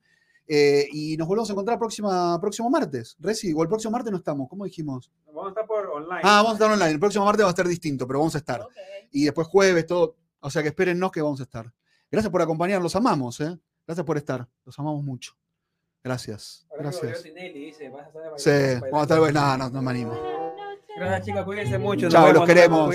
Eh, 0.48 0.86
y 0.92 1.16
nos 1.16 1.26
volvemos 1.28 1.48
a 1.48 1.52
encontrar 1.52 1.78
próxima, 1.78 2.38
próximo 2.40 2.68
martes. 2.68 3.16
Reci, 3.20 3.54
o 3.56 3.62
el 3.62 3.68
próximo 3.68 3.92
martes 3.92 4.10
no 4.10 4.18
estamos, 4.18 4.48
¿cómo 4.50 4.64
dijimos? 4.64 5.10
Vamos 5.28 5.46
a 5.46 5.48
estar 5.50 5.66
por 5.66 5.86
online. 5.88 6.20
Ah, 6.24 6.38
vamos 6.42 6.50
a 6.50 6.54
estar 6.54 6.70
online. 6.70 6.90
El 6.90 7.00
próximo 7.00 7.24
martes 7.24 7.44
va 7.44 7.48
a 7.48 7.52
estar 7.52 7.66
distinto, 7.68 8.06
pero 8.06 8.18
vamos 8.18 8.34
a 8.34 8.38
estar. 8.38 8.66
Y 9.12 9.24
después 9.24 9.46
jueves, 9.46 9.86
todo. 9.86 10.16
O 10.42 10.50
sea 10.50 10.62
que 10.62 10.68
espérennos 10.68 11.10
que 11.12 11.22
vamos 11.22 11.40
a 11.40 11.44
estar. 11.44 11.72
Gracias 12.10 12.30
por 12.30 12.42
acompañarnos, 12.42 12.82
los 12.82 12.96
amamos, 12.96 13.40
¿eh? 13.40 13.58
Gracias 13.86 14.04
por 14.04 14.16
estar. 14.16 14.46
Los 14.64 14.78
amamos 14.78 15.02
mucho. 15.02 15.36
Gracias. 16.02 16.66
Gracias. 16.78 17.22
Sí, 18.36 18.50
vamos 18.90 19.10
a 19.10 19.14
estar. 19.14 19.32
No, 19.32 19.56
no, 19.56 19.70
no 19.70 19.82
me 19.82 19.90
animo. 19.90 20.18
Gracias, 20.96 21.26
chicas. 21.26 21.44
Cuídense 21.44 21.78
mucho. 21.78 22.08
Chao, 22.08 22.32
los 22.32 22.44
queremos. 22.44 22.94